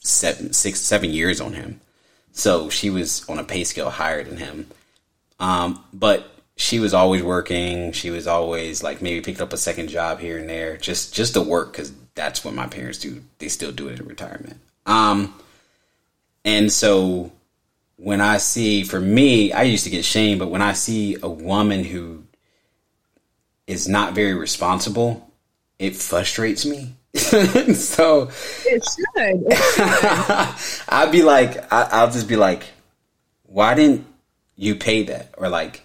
seven, 0.00 0.52
six, 0.52 0.80
seven 0.80 1.10
years 1.10 1.40
on 1.40 1.54
him, 1.54 1.80
so 2.32 2.68
she 2.70 2.90
was 2.90 3.28
on 3.28 3.38
a 3.38 3.44
pay 3.44 3.64
scale 3.64 3.90
higher 3.90 4.22
than 4.22 4.36
him. 4.36 4.66
Um, 5.40 5.84
but 5.92 6.30
she 6.56 6.80
was 6.80 6.94
always 6.94 7.22
working. 7.22 7.92
She 7.92 8.10
was 8.10 8.26
always 8.26 8.82
like 8.82 9.00
maybe 9.00 9.20
picked 9.20 9.40
up 9.40 9.52
a 9.52 9.56
second 9.56 9.88
job 9.88 10.18
here 10.18 10.38
and 10.38 10.48
there, 10.48 10.76
just 10.76 11.14
just 11.14 11.34
to 11.34 11.40
work 11.40 11.72
because 11.72 11.92
that's 12.18 12.44
what 12.44 12.52
my 12.52 12.66
parents 12.66 12.98
do. 12.98 13.22
They 13.38 13.48
still 13.48 13.70
do 13.70 13.86
it 13.86 14.00
in 14.00 14.06
retirement. 14.06 14.58
Um, 14.86 15.38
and 16.44 16.72
so 16.72 17.30
when 17.94 18.20
I 18.20 18.38
see, 18.38 18.82
for 18.82 19.00
me, 19.00 19.52
I 19.52 19.62
used 19.62 19.84
to 19.84 19.90
get 19.90 20.04
shamed, 20.04 20.40
but 20.40 20.50
when 20.50 20.60
I 20.60 20.72
see 20.72 21.16
a 21.22 21.28
woman 21.28 21.84
who 21.84 22.24
is 23.68 23.86
not 23.86 24.14
very 24.14 24.34
responsible, 24.34 25.30
it 25.78 25.94
frustrates 25.94 26.66
me. 26.66 26.96
so 27.14 28.30
it 28.66 28.84
should. 28.84 29.46
I'd 30.88 31.12
be 31.12 31.22
like, 31.22 31.72
I, 31.72 32.04
will 32.04 32.12
just 32.12 32.26
be 32.26 32.36
like, 32.36 32.64
why 33.44 33.74
didn't 33.74 34.04
you 34.56 34.74
pay 34.74 35.04
that? 35.04 35.34
Or 35.38 35.48
like, 35.48 35.82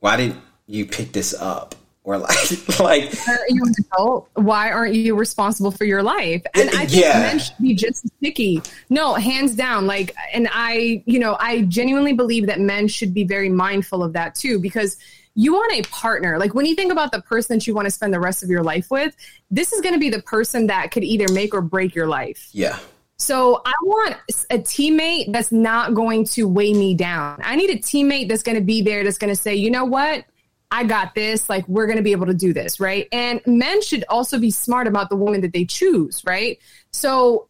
why 0.00 0.18
didn't 0.18 0.42
you 0.66 0.84
pick 0.84 1.12
this 1.12 1.32
up? 1.32 1.74
Or 2.08 2.16
like, 2.16 2.78
like, 2.80 3.28
are 3.28 3.38
you 3.50 3.62
an 3.66 3.74
adult? 3.80 4.30
Why 4.32 4.70
aren't 4.70 4.94
you 4.94 5.14
responsible 5.14 5.70
for 5.70 5.84
your 5.84 6.02
life? 6.02 6.42
And 6.54 6.70
I 6.70 6.86
think 6.86 7.02
yeah. 7.02 7.20
men 7.20 7.38
should 7.38 7.58
be 7.60 7.74
just 7.74 8.06
as 8.06 8.10
picky. 8.22 8.62
No, 8.88 9.12
hands 9.12 9.54
down. 9.54 9.86
Like, 9.86 10.14
and 10.32 10.48
I, 10.50 11.02
you 11.04 11.18
know, 11.18 11.36
I 11.38 11.64
genuinely 11.64 12.14
believe 12.14 12.46
that 12.46 12.60
men 12.60 12.88
should 12.88 13.12
be 13.12 13.24
very 13.24 13.50
mindful 13.50 14.02
of 14.02 14.14
that 14.14 14.34
too, 14.34 14.58
because 14.58 14.96
you 15.34 15.52
want 15.52 15.70
a 15.74 15.82
partner. 15.90 16.38
Like 16.38 16.54
when 16.54 16.64
you 16.64 16.74
think 16.74 16.90
about 16.90 17.12
the 17.12 17.20
person 17.20 17.58
that 17.58 17.66
you 17.66 17.74
want 17.74 17.84
to 17.84 17.90
spend 17.90 18.14
the 18.14 18.20
rest 18.20 18.42
of 18.42 18.48
your 18.48 18.62
life 18.62 18.90
with, 18.90 19.14
this 19.50 19.74
is 19.74 19.82
going 19.82 19.92
to 19.92 20.00
be 20.00 20.08
the 20.08 20.22
person 20.22 20.68
that 20.68 20.90
could 20.90 21.04
either 21.04 21.30
make 21.34 21.52
or 21.52 21.60
break 21.60 21.94
your 21.94 22.06
life. 22.06 22.48
Yeah. 22.52 22.78
So 23.18 23.60
I 23.66 23.74
want 23.82 24.16
a 24.48 24.56
teammate 24.60 25.30
that's 25.30 25.52
not 25.52 25.92
going 25.92 26.24
to 26.24 26.48
weigh 26.48 26.72
me 26.72 26.94
down. 26.94 27.42
I 27.44 27.54
need 27.56 27.68
a 27.68 27.78
teammate 27.78 28.30
that's 28.30 28.42
going 28.42 28.56
to 28.56 28.64
be 28.64 28.80
there 28.80 29.04
that's 29.04 29.18
going 29.18 29.34
to 29.34 29.38
say, 29.38 29.56
you 29.56 29.70
know 29.70 29.84
what? 29.84 30.24
I 30.70 30.84
got 30.84 31.14
this. 31.14 31.48
Like, 31.48 31.66
we're 31.68 31.86
going 31.86 31.96
to 31.96 32.02
be 32.02 32.12
able 32.12 32.26
to 32.26 32.34
do 32.34 32.52
this. 32.52 32.80
Right. 32.80 33.08
And 33.12 33.40
men 33.46 33.82
should 33.82 34.04
also 34.08 34.38
be 34.38 34.50
smart 34.50 34.86
about 34.86 35.08
the 35.10 35.16
woman 35.16 35.40
that 35.40 35.52
they 35.52 35.64
choose. 35.64 36.22
Right. 36.24 36.58
So 36.90 37.48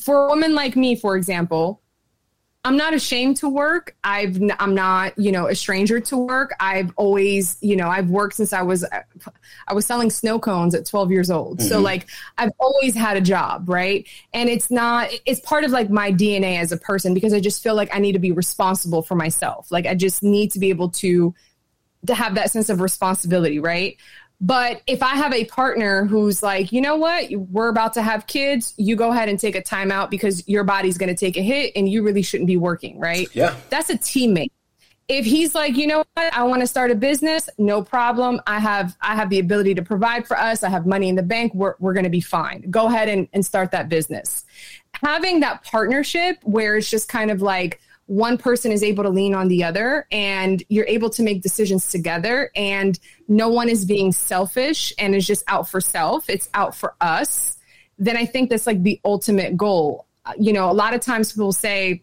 for 0.00 0.26
a 0.26 0.28
woman 0.28 0.54
like 0.54 0.76
me, 0.76 0.96
for 0.96 1.16
example, 1.16 1.80
I'm 2.66 2.76
not 2.76 2.94
ashamed 2.94 3.36
to 3.38 3.48
work. 3.48 3.94
I've 4.02 4.40
I'm 4.58 4.74
not, 4.74 5.16
you 5.16 5.30
know, 5.30 5.46
a 5.46 5.54
stranger 5.54 6.00
to 6.00 6.16
work. 6.16 6.52
I've 6.58 6.92
always, 6.96 7.58
you 7.60 7.76
know, 7.76 7.88
I've 7.88 8.10
worked 8.10 8.34
since 8.34 8.52
I 8.52 8.62
was 8.62 8.84
I 9.68 9.72
was 9.72 9.86
selling 9.86 10.10
snow 10.10 10.40
cones 10.40 10.74
at 10.74 10.84
12 10.84 11.12
years 11.12 11.30
old. 11.30 11.58
Mm-hmm. 11.58 11.68
So 11.68 11.80
like 11.80 12.08
I've 12.38 12.50
always 12.58 12.96
had 12.96 13.16
a 13.16 13.20
job, 13.20 13.68
right? 13.68 14.04
And 14.34 14.48
it's 14.48 14.68
not 14.68 15.10
it's 15.26 15.38
part 15.38 15.62
of 15.62 15.70
like 15.70 15.90
my 15.90 16.10
DNA 16.10 16.58
as 16.58 16.72
a 16.72 16.76
person 16.76 17.14
because 17.14 17.32
I 17.32 17.38
just 17.38 17.62
feel 17.62 17.76
like 17.76 17.94
I 17.94 18.00
need 18.00 18.12
to 18.12 18.18
be 18.18 18.32
responsible 18.32 19.02
for 19.02 19.14
myself. 19.14 19.70
Like 19.70 19.86
I 19.86 19.94
just 19.94 20.24
need 20.24 20.50
to 20.50 20.58
be 20.58 20.70
able 20.70 20.88
to 20.88 21.32
to 22.06 22.14
have 22.14 22.34
that 22.36 22.50
sense 22.50 22.68
of 22.68 22.80
responsibility, 22.80 23.58
right? 23.58 23.96
But 24.40 24.82
if 24.86 25.02
I 25.02 25.16
have 25.16 25.32
a 25.32 25.46
partner 25.46 26.04
who's 26.04 26.42
like, 26.42 26.70
you 26.70 26.82
know 26.82 26.96
what, 26.96 27.30
we're 27.30 27.68
about 27.68 27.94
to 27.94 28.02
have 28.02 28.26
kids, 28.26 28.74
you 28.76 28.94
go 28.94 29.10
ahead 29.10 29.30
and 29.30 29.40
take 29.40 29.56
a 29.56 29.62
timeout 29.62 30.10
because 30.10 30.46
your 30.46 30.62
body's 30.62 30.98
going 30.98 31.08
to 31.08 31.14
take 31.14 31.38
a 31.38 31.42
hit 31.42 31.72
and 31.74 31.88
you 31.88 32.02
really 32.02 32.22
shouldn't 32.22 32.46
be 32.46 32.58
working, 32.58 32.98
right? 32.98 33.28
Yeah. 33.34 33.56
That's 33.70 33.88
a 33.88 33.96
teammate. 33.96 34.50
If 35.08 35.24
he's 35.24 35.54
like, 35.54 35.76
you 35.76 35.86
know 35.86 36.04
what, 36.14 36.34
I 36.34 36.42
want 36.42 36.60
to 36.60 36.66
start 36.66 36.90
a 36.90 36.96
business, 36.96 37.48
no 37.58 37.80
problem. 37.80 38.42
I 38.46 38.58
have 38.58 38.96
I 39.00 39.14
have 39.14 39.30
the 39.30 39.38
ability 39.38 39.76
to 39.76 39.82
provide 39.82 40.26
for 40.26 40.36
us. 40.36 40.64
I 40.64 40.68
have 40.68 40.84
money 40.84 41.08
in 41.08 41.14
the 41.14 41.22
bank. 41.22 41.54
We're 41.54 41.76
we're 41.78 41.92
going 41.94 42.04
to 42.04 42.10
be 42.10 42.20
fine. 42.20 42.68
Go 42.70 42.88
ahead 42.88 43.08
and, 43.08 43.28
and 43.32 43.46
start 43.46 43.70
that 43.70 43.88
business. 43.88 44.44
Having 45.02 45.40
that 45.40 45.62
partnership 45.62 46.38
where 46.42 46.76
it's 46.76 46.90
just 46.90 47.08
kind 47.08 47.30
of 47.30 47.40
like, 47.40 47.80
one 48.06 48.38
person 48.38 48.70
is 48.70 48.82
able 48.82 49.02
to 49.02 49.10
lean 49.10 49.34
on 49.34 49.48
the 49.48 49.64
other 49.64 50.06
and 50.12 50.62
you're 50.68 50.86
able 50.86 51.10
to 51.10 51.22
make 51.22 51.42
decisions 51.42 51.90
together 51.90 52.50
and 52.54 52.98
no 53.28 53.48
one 53.48 53.68
is 53.68 53.84
being 53.84 54.12
selfish 54.12 54.92
and 54.98 55.14
is 55.14 55.26
just 55.26 55.42
out 55.48 55.68
for 55.68 55.80
self. 55.80 56.30
It's 56.30 56.48
out 56.54 56.74
for 56.74 56.94
us. 57.00 57.56
Then 57.98 58.16
i 58.16 58.24
think 58.24 58.50
that's 58.50 58.66
like 58.66 58.82
the 58.82 59.00
ultimate 59.04 59.56
goal. 59.56 60.06
Uh, 60.24 60.32
you 60.38 60.52
know 60.52 60.70
a 60.70 60.74
lot 60.74 60.94
of 60.94 61.00
times 61.00 61.32
people 61.32 61.52
say 61.52 62.02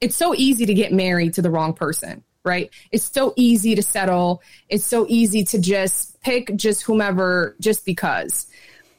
it's 0.00 0.16
so 0.16 0.34
easy 0.34 0.66
to 0.66 0.74
get 0.74 0.92
married 0.92 1.34
to 1.34 1.42
the 1.42 1.50
wrong 1.50 1.74
person 1.74 2.24
right? 2.44 2.70
It's 2.90 3.04
so 3.04 3.34
easy 3.36 3.74
to 3.74 3.82
settle. 3.82 4.42
It's 4.68 4.84
so 4.84 5.06
easy 5.08 5.44
to 5.44 5.60
just 5.60 6.20
pick 6.22 6.54
just 6.56 6.82
whomever 6.82 7.56
just 7.60 7.84
because 7.84 8.46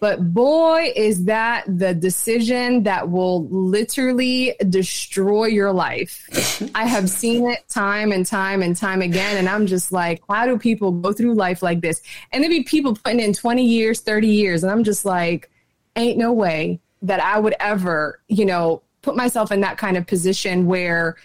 But 0.01 0.33
boy, 0.33 0.91
is 0.95 1.25
that 1.25 1.63
the 1.67 1.93
decision 1.93 2.83
that 2.83 3.11
will 3.11 3.47
literally 3.49 4.55
destroy 4.67 5.45
your 5.45 5.71
life. 5.71 6.27
I 6.75 6.85
have 6.85 7.07
seen 7.07 7.47
it 7.47 7.69
time 7.69 8.11
and 8.11 8.25
time 8.25 8.63
and 8.63 8.75
time 8.75 9.03
again. 9.03 9.37
And 9.37 9.47
I'm 9.47 9.67
just 9.67 9.91
like, 9.91 10.23
how 10.27 10.47
do 10.47 10.57
people 10.57 10.91
go 10.91 11.13
through 11.13 11.35
life 11.35 11.61
like 11.61 11.81
this? 11.81 12.01
And 12.31 12.43
there 12.43 12.49
be 12.49 12.63
people 12.63 12.95
putting 12.95 13.19
in 13.19 13.31
20 13.31 13.63
years, 13.63 14.01
30 14.01 14.27
years. 14.27 14.63
And 14.63 14.71
I'm 14.71 14.83
just 14.83 15.05
like, 15.05 15.51
ain't 15.95 16.17
no 16.17 16.33
way 16.33 16.79
that 17.03 17.21
I 17.21 17.39
would 17.39 17.53
ever, 17.59 18.21
you 18.27 18.45
know, 18.45 18.81
put 19.03 19.15
myself 19.15 19.51
in 19.51 19.61
that 19.61 19.77
kind 19.77 19.97
of 19.97 20.07
position 20.07 20.65
where 20.65 21.15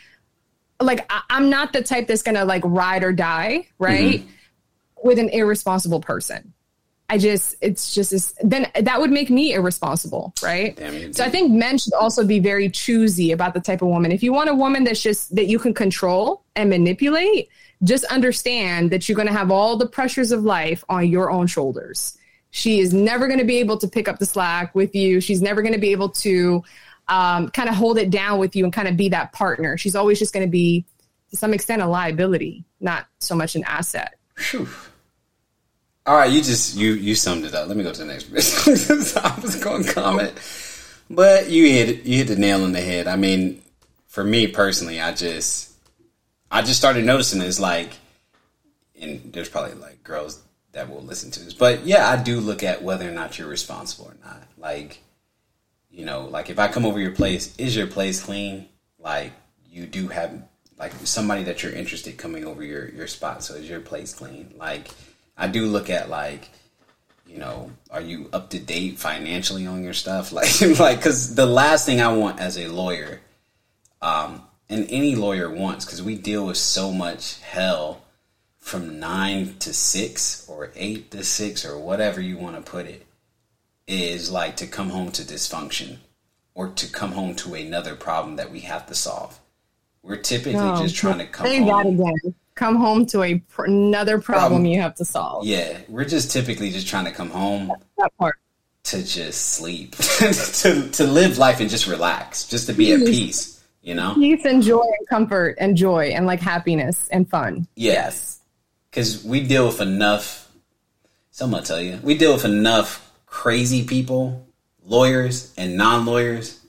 like 0.81 1.07
I- 1.09 1.23
am 1.31 1.49
not 1.49 1.73
the 1.73 1.83
type 1.83 2.09
that's 2.09 2.23
gonna 2.23 2.45
like 2.45 2.63
ride 2.67 3.05
or 3.05 3.15
die, 3.15 3.69
right? 3.79 4.21
Mm-hmm. 4.21 4.31
With 5.03 5.19
an 5.19 5.31
irresponsible 5.31 6.01
person. 6.01 6.53
I 7.09 7.19
just, 7.19 7.55
it's 7.61 7.95
just, 7.95 8.11
this, 8.11 8.35
then 8.43 8.69
that 8.81 9.01
would 9.01 9.13
make 9.13 9.31
me 9.31 9.55
irresponsible, 9.55 10.35
right? 10.43 10.75
Damn, 10.75 11.13
so 11.13 11.23
I 11.25 11.31
think 11.31 11.53
men 11.53 11.79
should 11.79 11.95
also 11.95 12.27
be 12.27 12.41
very 12.41 12.69
choosy 12.69 13.31
about 13.31 13.55
the 13.55 13.61
type 13.61 13.81
of 13.81 13.89
woman. 13.89 14.11
If 14.11 14.25
you 14.25 14.33
want 14.33 14.51
a 14.51 14.55
woman 14.55 14.83
that's 14.83 15.01
just, 15.01 15.35
that 15.37 15.47
you 15.47 15.59
can 15.61 15.73
control 15.73 16.43
and 16.57 16.69
manipulate, 16.69 17.49
just 17.85 18.05
understand 18.07 18.91
that 18.91 19.09
you're 19.09 19.15
going 19.15 19.29
to 19.29 19.33
have 19.33 19.53
all 19.53 19.77
the 19.77 19.87
pressures 19.87 20.33
of 20.33 20.43
life 20.43 20.83
on 20.89 21.07
your 21.07 21.31
own 21.31 21.47
shoulders. 21.47 22.19
She 22.51 22.81
is 22.81 22.93
never 22.93 23.29
going 23.29 23.39
to 23.39 23.45
be 23.45 23.59
able 23.59 23.79
to 23.79 23.87
pick 23.89 24.09
up 24.09 24.19
the 24.19 24.27
slack 24.27 24.75
with 24.75 24.95
you. 24.95 25.21
She's 25.21 25.43
never 25.43 25.63
going 25.63 25.75
to 25.75 25.81
be 25.81 25.93
able 25.93 26.09
to 26.09 26.65
um, 27.07 27.51
kind 27.51 27.69
of 27.69 27.75
hold 27.77 27.99
it 27.99 28.11
down 28.11 28.39
with 28.39 28.57
you 28.57 28.65
and 28.65 28.73
kind 28.73 28.89
of 28.89 28.97
be 28.97 29.11
that 29.11 29.33
partner. 29.33 29.77
She's 29.77 29.95
always 29.95 30.19
just 30.19 30.33
going 30.33 30.47
to 30.47 30.51
be, 30.51 30.85
to 31.31 31.37
some 31.37 31.55
extent, 31.55 31.83
a 31.83 31.87
liability, 31.87 32.65
not 32.81 33.07
so 33.21 33.37
much 33.37 33.55
an 33.55 33.65
asset. 33.65 34.15
Whew. 34.51 34.67
All 36.07 36.17
right, 36.17 36.31
you 36.31 36.41
just 36.41 36.77
you 36.77 36.93
you 36.93 37.17
summed 37.17 37.45
it 37.45 37.55
up. 37.55 37.67
Let 37.67 37.77
me 37.77 37.83
go 37.83 37.93
to 37.93 38.05
the 38.05 38.07
next. 38.07 38.31
I 39.17 39.41
was 39.41 39.57
going 39.57 39.83
to 39.83 39.93
comment, 39.93 40.35
but 41.11 41.51
you 41.51 41.67
hit 41.67 42.05
you 42.05 42.19
hit 42.19 42.29
the 42.29 42.37
nail 42.37 42.63
on 42.63 42.71
the 42.71 42.81
head. 42.81 43.09
I 43.09 43.17
mean, 43.17 43.61
for 44.07 44.23
me 44.23 44.47
personally, 44.47 45.01
I 45.01 45.13
just 45.13 45.73
I 46.49 46.63
just 46.63 46.79
started 46.79 47.05
noticing 47.05 47.43
it's 47.43 47.59
like, 47.59 47.91
and 49.01 49.33
there's 49.33 49.49
probably 49.49 49.75
like 49.75 50.05
girls 50.05 50.41
that 50.71 50.89
will 50.89 51.03
listen 51.03 51.33
to 51.33 51.41
this, 51.41 51.55
but 51.55 51.85
yeah, 51.85 52.09
I 52.09 52.23
do 52.23 52.39
look 52.39 52.63
at 52.63 52.85
whether 52.85 53.09
or 53.09 53.13
not 53.13 53.37
you're 53.37 53.49
responsible 53.49 54.07
or 54.07 54.17
not. 54.25 54.45
Like, 54.59 55.03
you 55.91 56.05
know, 56.05 56.27
like 56.27 56.51
if 56.51 56.61
I 56.61 56.69
come 56.69 56.87
over 56.87 57.01
your 57.01 57.13
place, 57.13 57.53
is 57.57 57.75
your 57.75 57.89
place 57.89 58.23
clean? 58.23 58.69
Like, 59.01 59.33
you 59.69 59.87
do 59.87 60.07
have 60.07 60.41
like 60.79 60.93
somebody 61.03 61.43
that 61.45 61.65
you're 61.65 61.73
interested 61.73 62.17
coming 62.17 62.45
over 62.45 62.63
your 62.63 62.91
your 62.91 63.09
spot, 63.09 63.43
so 63.43 63.55
is 63.55 63.69
your 63.69 63.81
place 63.81 64.15
clean? 64.15 64.55
Like 64.57 64.89
I 65.37 65.49
do 65.49 65.67
look 65.67 65.91
at 65.91 66.09
like, 66.09 66.49
you 67.27 67.39
know, 67.39 67.71
are 67.91 68.01
you 68.01 68.29
up 68.33 68.51
to 68.51 68.59
date 68.59 68.99
financially 68.99 69.67
on 69.67 69.83
your 69.83 69.93
stuff? 69.93 70.33
Like, 70.37 70.61
like, 70.79 70.99
because 70.99 71.35
the 71.35 71.47
last 71.47 71.87
thing 71.87 72.01
I 72.01 72.13
want 72.13 72.41
as 72.41 72.57
a 72.59 72.69
lawyer, 72.69 73.21
um, 74.01 74.43
and 74.69 74.87
any 74.91 75.15
lawyer 75.15 75.51
wants, 75.51 75.85
because 75.85 76.03
we 76.03 76.17
deal 76.17 76.47
with 76.47 76.57
so 76.57 76.93
much 76.93 77.41
hell 77.41 78.03
from 78.59 78.99
nine 78.99 79.55
to 79.61 79.73
six 79.73 80.49
or 80.49 80.73
eight 80.75 81.11
to 81.13 81.23
six 81.23 81.65
or 81.65 81.79
whatever 81.79 82.21
you 82.21 82.37
want 82.37 82.57
to 82.57 82.71
put 82.71 82.87
it, 82.87 83.07
is 83.87 84.31
like 84.31 84.57
to 84.57 84.67
come 84.67 84.91
home 84.91 85.13
to 85.13 85.23
dysfunction 85.23 85.99
or 86.55 86.69
to 86.69 86.91
come 86.91 87.13
home 87.13 87.35
to 87.37 87.55
another 87.55 87.95
problem 87.95 88.37
that 88.37 88.51
we 88.51 88.61
have 88.61 88.87
to 88.87 88.95
solve. 88.95 89.39
We're 90.03 90.17
typically 90.17 90.55
no, 90.55 90.77
just 90.77 90.97
trying 90.97 91.19
to 91.19 91.27
come 91.27 91.47
home. 91.47 91.67
That 91.67 91.87
again 91.87 92.35
come 92.57 92.77
home 92.77 93.07
to 93.07 93.23
a 93.23 93.39
pr- 93.39 93.67
another 93.67 94.19
problem, 94.19 94.49
problem, 94.49 94.67
you 94.67 94.81
have 94.81 94.95
to 94.97 95.05
solve. 95.05 95.47
Yeah, 95.47 95.79
we're 95.89 96.05
just 96.05 96.33
typically 96.33 96.71
just 96.71 96.89
trying 96.89 97.05
to 97.05 97.13
come 97.13 97.31
home 97.31 97.73
to 98.85 99.03
just 99.05 99.53
sleep, 99.53 99.95
to 99.97 100.89
to 100.91 101.05
live 101.05 101.39
life 101.39 101.61
and 101.61 101.71
just 101.71 101.87
relax, 101.87 102.49
just 102.49 102.67
to 102.67 102.73
be 102.73 102.93
at 102.93 103.01
peace. 103.01 103.53
You 103.83 103.95
know, 103.95 104.15
peace 104.15 104.45
and 104.45 104.63
joy 104.63 104.83
and 104.83 105.09
comfort 105.09 105.57
and 105.61 105.77
joy 105.77 106.07
and 106.07 106.27
like 106.27 106.41
happiness 106.41 107.09
and 107.13 107.29
fun. 107.29 107.69
Yeah. 107.77 107.93
Yes, 107.93 108.41
because 108.91 109.23
we 109.23 109.47
deal 109.47 109.67
with 109.67 109.81
enough. 109.81 110.51
Someone 111.31 111.63
tell 111.63 111.81
you 111.81 112.01
we 112.03 112.17
deal 112.17 112.33
with 112.33 112.45
enough 112.45 113.13
crazy 113.27 113.85
people, 113.85 114.49
lawyers 114.83 115.53
and 115.57 115.77
non-lawyers 115.77 116.61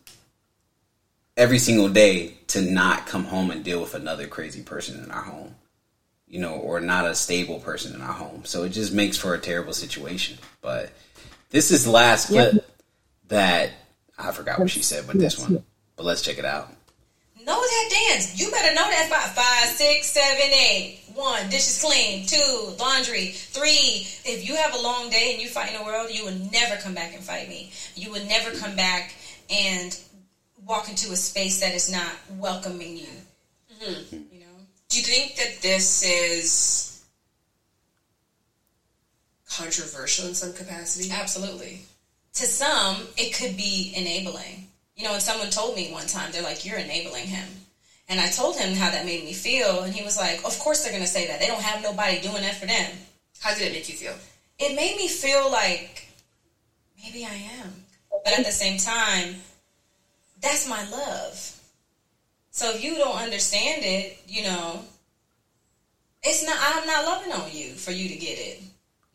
every 1.38 1.59
single 1.59 1.88
day 1.88 2.33
to 2.47 2.61
not 2.61 3.05
come 3.05 3.23
home 3.23 3.51
and 3.51 3.63
deal 3.63 3.79
with 3.79 3.93
another 3.93 4.27
crazy 4.27 4.61
person 4.63 5.03
in 5.03 5.11
our 5.11 5.21
home 5.21 5.55
you 6.28 6.39
know, 6.39 6.55
or 6.55 6.80
not 6.80 7.05
a 7.05 7.15
stable 7.15 7.59
person 7.59 7.95
in 7.95 8.01
our 8.01 8.13
home. 8.13 8.43
So 8.45 8.63
it 8.63 8.69
just 8.69 8.93
makes 8.93 9.17
for 9.17 9.34
a 9.34 9.39
terrible 9.39 9.73
situation. 9.73 10.38
But 10.61 10.91
this 11.49 11.71
is 11.71 11.86
the 11.86 11.91
last 11.91 12.28
clip 12.28 12.53
yep. 12.53 12.69
that 13.30 13.71
I 14.17 14.32
forgot 14.32 14.59
what 14.59 14.69
she 14.69 14.82
said 14.82 15.07
with 15.07 15.19
this 15.19 15.39
one. 15.39 15.63
But 15.95 16.05
let's 16.05 16.21
check 16.21 16.38
it 16.38 16.45
out. 16.45 16.69
Know 17.45 17.61
that 17.61 18.09
dance. 18.09 18.39
You 18.39 18.51
better 18.51 18.75
know 18.75 18.89
that 18.89 19.07
by 19.09 19.41
five, 19.41 19.69
six, 19.69 20.11
seven, 20.11 20.51
eight. 20.51 20.99
One, 21.13 21.49
dishes 21.49 21.82
clean. 21.82 22.25
Two, 22.25 22.75
laundry. 22.78 23.28
Three, 23.28 24.05
if 24.25 24.47
you 24.47 24.55
have 24.55 24.75
a 24.75 24.82
long 24.82 25.09
day 25.09 25.32
and 25.34 25.41
you 25.41 25.47
fight 25.47 25.73
in 25.73 25.80
the 25.80 25.86
world, 25.86 26.09
you 26.11 26.25
will 26.25 26.36
never 26.51 26.75
come 26.75 26.93
back 26.93 27.15
and 27.15 27.23
fight 27.23 27.47
me. 27.47 27.71
You 27.95 28.11
will 28.11 28.23
never 28.25 28.51
come 28.51 28.75
back 28.75 29.15
and 29.49 29.97
walk 30.65 30.89
into 30.89 31.11
a 31.13 31.15
space 31.15 31.61
that 31.61 31.73
is 31.73 31.89
not 31.89 32.11
welcoming 32.38 32.97
you. 32.97 33.07
Mm-hmm. 33.82 34.36
Do 34.89 34.97
you 34.97 35.03
think 35.03 35.35
that 35.35 35.61
this 35.61 36.03
is 36.03 37.05
controversial 39.49 40.27
in 40.27 40.35
some 40.35 40.53
capacity? 40.53 41.11
Absolutely. 41.11 41.81
To 42.35 42.45
some, 42.45 43.07
it 43.17 43.35
could 43.35 43.57
be 43.57 43.93
enabling. 43.95 44.67
You 44.95 45.03
know, 45.03 45.11
when 45.11 45.19
someone 45.19 45.49
told 45.49 45.75
me 45.75 45.91
one 45.91 46.07
time, 46.07 46.31
they're 46.31 46.41
like, 46.43 46.65
You're 46.65 46.77
enabling 46.77 47.27
him. 47.27 47.47
And 48.09 48.19
I 48.19 48.29
told 48.29 48.55
him 48.55 48.75
how 48.75 48.89
that 48.89 49.05
made 49.05 49.25
me 49.25 49.33
feel, 49.33 49.81
and 49.81 49.93
he 49.93 50.03
was 50.03 50.17
like, 50.17 50.43
Of 50.45 50.57
course 50.59 50.83
they're 50.83 50.93
going 50.93 51.03
to 51.03 51.09
say 51.09 51.27
that. 51.27 51.39
They 51.39 51.47
don't 51.47 51.61
have 51.61 51.83
nobody 51.83 52.21
doing 52.21 52.43
that 52.43 52.55
for 52.55 52.65
them. 52.65 52.91
How 53.39 53.53
did 53.53 53.63
it 53.63 53.73
make 53.73 53.89
you 53.89 53.95
feel? 53.95 54.15
It 54.59 54.75
made 54.75 54.95
me 54.97 55.07
feel 55.07 55.51
like 55.51 56.07
maybe 57.03 57.25
I 57.25 57.35
am. 57.61 57.73
But 58.23 58.39
at 58.39 58.45
the 58.45 58.51
same 58.51 58.77
time, 58.77 59.35
that's 60.41 60.67
my 60.67 60.89
love. 60.89 61.57
So 62.58 62.72
if 62.72 62.84
you 62.84 62.95
don't 62.95 63.22
understand 63.22 63.86
it, 63.86 64.18
you 64.28 64.41
know, 64.41 64.82
it's 66.24 66.43
not. 66.43 66.58
I'm 66.60 66.88
not 66.88 67.05
loving 67.05 67.32
on 67.32 67.55
you 67.55 67.76
for 67.76 67.91
you 67.91 68.10
to 68.10 68.16
get 68.16 68.39
it. 68.39 68.64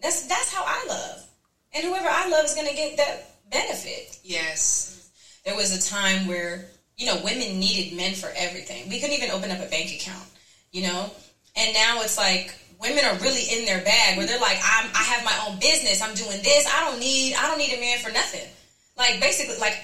That's 0.00 0.28
that's 0.28 0.54
how 0.54 0.62
I 0.64 0.86
love, 0.88 1.26
and 1.74 1.84
whoever 1.84 2.06
I 2.08 2.28
love 2.28 2.44
is 2.44 2.54
going 2.54 2.68
to 2.68 2.74
get 2.74 2.98
that 2.98 3.34
benefit. 3.50 4.20
Yes. 4.22 5.10
There 5.44 5.56
was 5.56 5.74
a 5.74 5.90
time 5.90 6.28
where 6.28 6.66
you 6.96 7.06
know 7.06 7.20
women 7.24 7.58
needed 7.58 7.96
men 7.96 8.14
for 8.14 8.30
everything. 8.36 8.88
We 8.88 9.00
couldn't 9.00 9.16
even 9.16 9.32
open 9.32 9.50
up 9.50 9.58
a 9.58 9.68
bank 9.68 9.92
account, 9.92 10.28
you 10.70 10.82
know, 10.82 11.10
and 11.56 11.74
now 11.74 12.00
it's 12.02 12.16
like 12.16 12.54
women 12.80 13.04
are 13.04 13.18
really 13.18 13.58
in 13.58 13.66
their 13.66 13.82
bag 13.82 14.18
where 14.18 14.26
they're 14.28 14.38
like, 14.38 14.58
I'm, 14.62 14.88
I 14.94 15.02
have 15.02 15.24
my 15.24 15.48
own 15.48 15.58
business. 15.58 16.00
I'm 16.00 16.14
doing 16.14 16.40
this. 16.44 16.72
I 16.72 16.88
don't 16.88 17.00
need. 17.00 17.34
I 17.34 17.48
don't 17.48 17.58
need 17.58 17.76
a 17.76 17.80
man 17.80 17.98
for 17.98 18.12
nothing. 18.12 18.48
Like 18.96 19.18
basically, 19.18 19.58
like, 19.58 19.82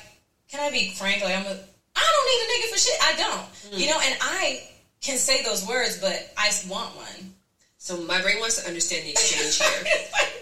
can 0.49 0.61
I 0.61 0.71
be 0.71 0.91
frank? 0.91 1.25
Like 1.25 1.37
I'm 1.37 1.47
a 1.47 1.59
I 1.99 2.09
don't 2.15 2.27
need 2.31 2.41
a 2.43 2.49
nigga 2.55 2.67
for 2.71 2.79
shit. 2.79 2.99
I 3.03 3.13
don't. 3.19 3.47
Mm. 3.75 3.79
You 3.79 3.87
know, 3.91 4.01
and 4.01 4.15
I 4.23 4.63
can 5.01 5.19
say 5.19 5.43
those 5.43 5.67
words, 5.67 5.99
but 5.99 6.31
I 6.37 6.51
want 6.69 6.95
one. 6.97 7.35
So 7.79 7.97
my 7.97 8.21
brain 8.21 8.39
wants 8.41 8.61
to 8.61 8.69
understand 8.69 9.07
the 9.07 9.11
exchange 9.11 9.59
here 9.63 9.93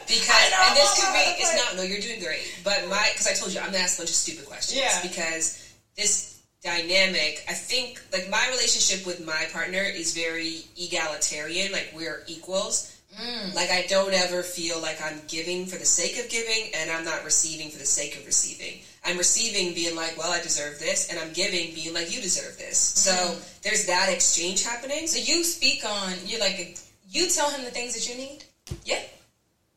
because, 0.09 0.51
know, 0.51 0.65
and 0.67 0.77
this 0.77 0.95
could 0.99 1.13
be, 1.13 1.43
it's 1.43 1.55
not. 1.55 1.77
No, 1.77 1.83
you're 1.83 2.01
doing 2.01 2.21
great, 2.21 2.61
but 2.65 2.89
my 2.89 3.09
because 3.13 3.27
I 3.27 3.35
told 3.35 3.53
you 3.53 3.61
I'm 3.61 3.67
gonna 3.67 3.79
ask 3.79 3.99
a 3.99 4.01
bunch 4.03 4.11
of 4.11 4.17
stupid 4.17 4.47
questions. 4.47 4.81
Yeah. 4.81 5.03
Because 5.03 5.75
this 5.97 6.41
dynamic, 6.63 7.45
I 7.49 7.53
think, 7.53 8.03
like 8.13 8.29
my 8.31 8.45
relationship 8.51 9.07
with 9.07 9.25
my 9.25 9.47
partner 9.53 9.83
is 9.83 10.15
very 10.15 10.63
egalitarian. 10.77 11.73
Like 11.73 11.93
we're 11.95 12.25
equals. 12.27 12.96
Mm. 13.21 13.55
Like 13.55 13.71
I 13.71 13.87
don't 13.89 14.13
ever 14.13 14.43
feel 14.43 14.81
like 14.81 15.01
I'm 15.03 15.21
giving 15.27 15.67
for 15.67 15.77
the 15.77 15.87
sake 15.87 16.23
of 16.23 16.31
giving, 16.31 16.71
and 16.75 16.91
I'm 16.91 17.05
not 17.05 17.25
receiving 17.25 17.71
for 17.71 17.79
the 17.79 17.87
sake 17.87 18.17
of 18.17 18.27
receiving. 18.27 18.81
I'm 19.05 19.17
receiving 19.17 19.75
being 19.75 19.97
like, 19.97 20.19
well, 20.19 20.33
I 20.33 20.43
deserve 20.43 20.79
this, 20.79 21.09
and 21.09 21.19
I'm 21.19 21.33
giving 21.33 21.75
being 21.75 21.95
like, 21.95 22.15
you 22.15 22.21
deserve 22.21 22.59
this. 22.59 22.79
So 22.79 23.13
mm. 23.13 23.63
there's 23.63 23.87
that 23.87 24.13
exchange 24.13 24.65
happening. 24.65 25.07
So 25.07 25.19
you 25.19 25.45
speak 25.45 25.85
on, 25.89 26.13
you're 26.27 26.41
like, 26.41 26.79
you 27.09 27.29
tell 27.31 27.51
him 27.51 27.65
the 27.65 27.71
things 27.71 27.95
that 27.95 28.09
you 28.09 28.17
need? 28.17 28.45
Yeah. 28.85 29.01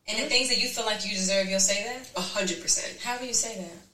And 0.08 0.18
mm-hmm. 0.18 0.24
the 0.24 0.30
things 0.30 0.48
that 0.48 0.60
you 0.60 0.68
feel 0.68 0.84
like 0.84 1.06
you 1.06 1.14
deserve, 1.14 1.48
you'll 1.48 1.60
say 1.60 1.84
that? 1.84 2.10
A 2.16 2.20
hundred 2.20 2.60
percent. 2.60 2.98
How 3.02 3.16
do 3.16 3.26
you 3.26 3.34
say 3.34 3.56
that? 3.56 3.89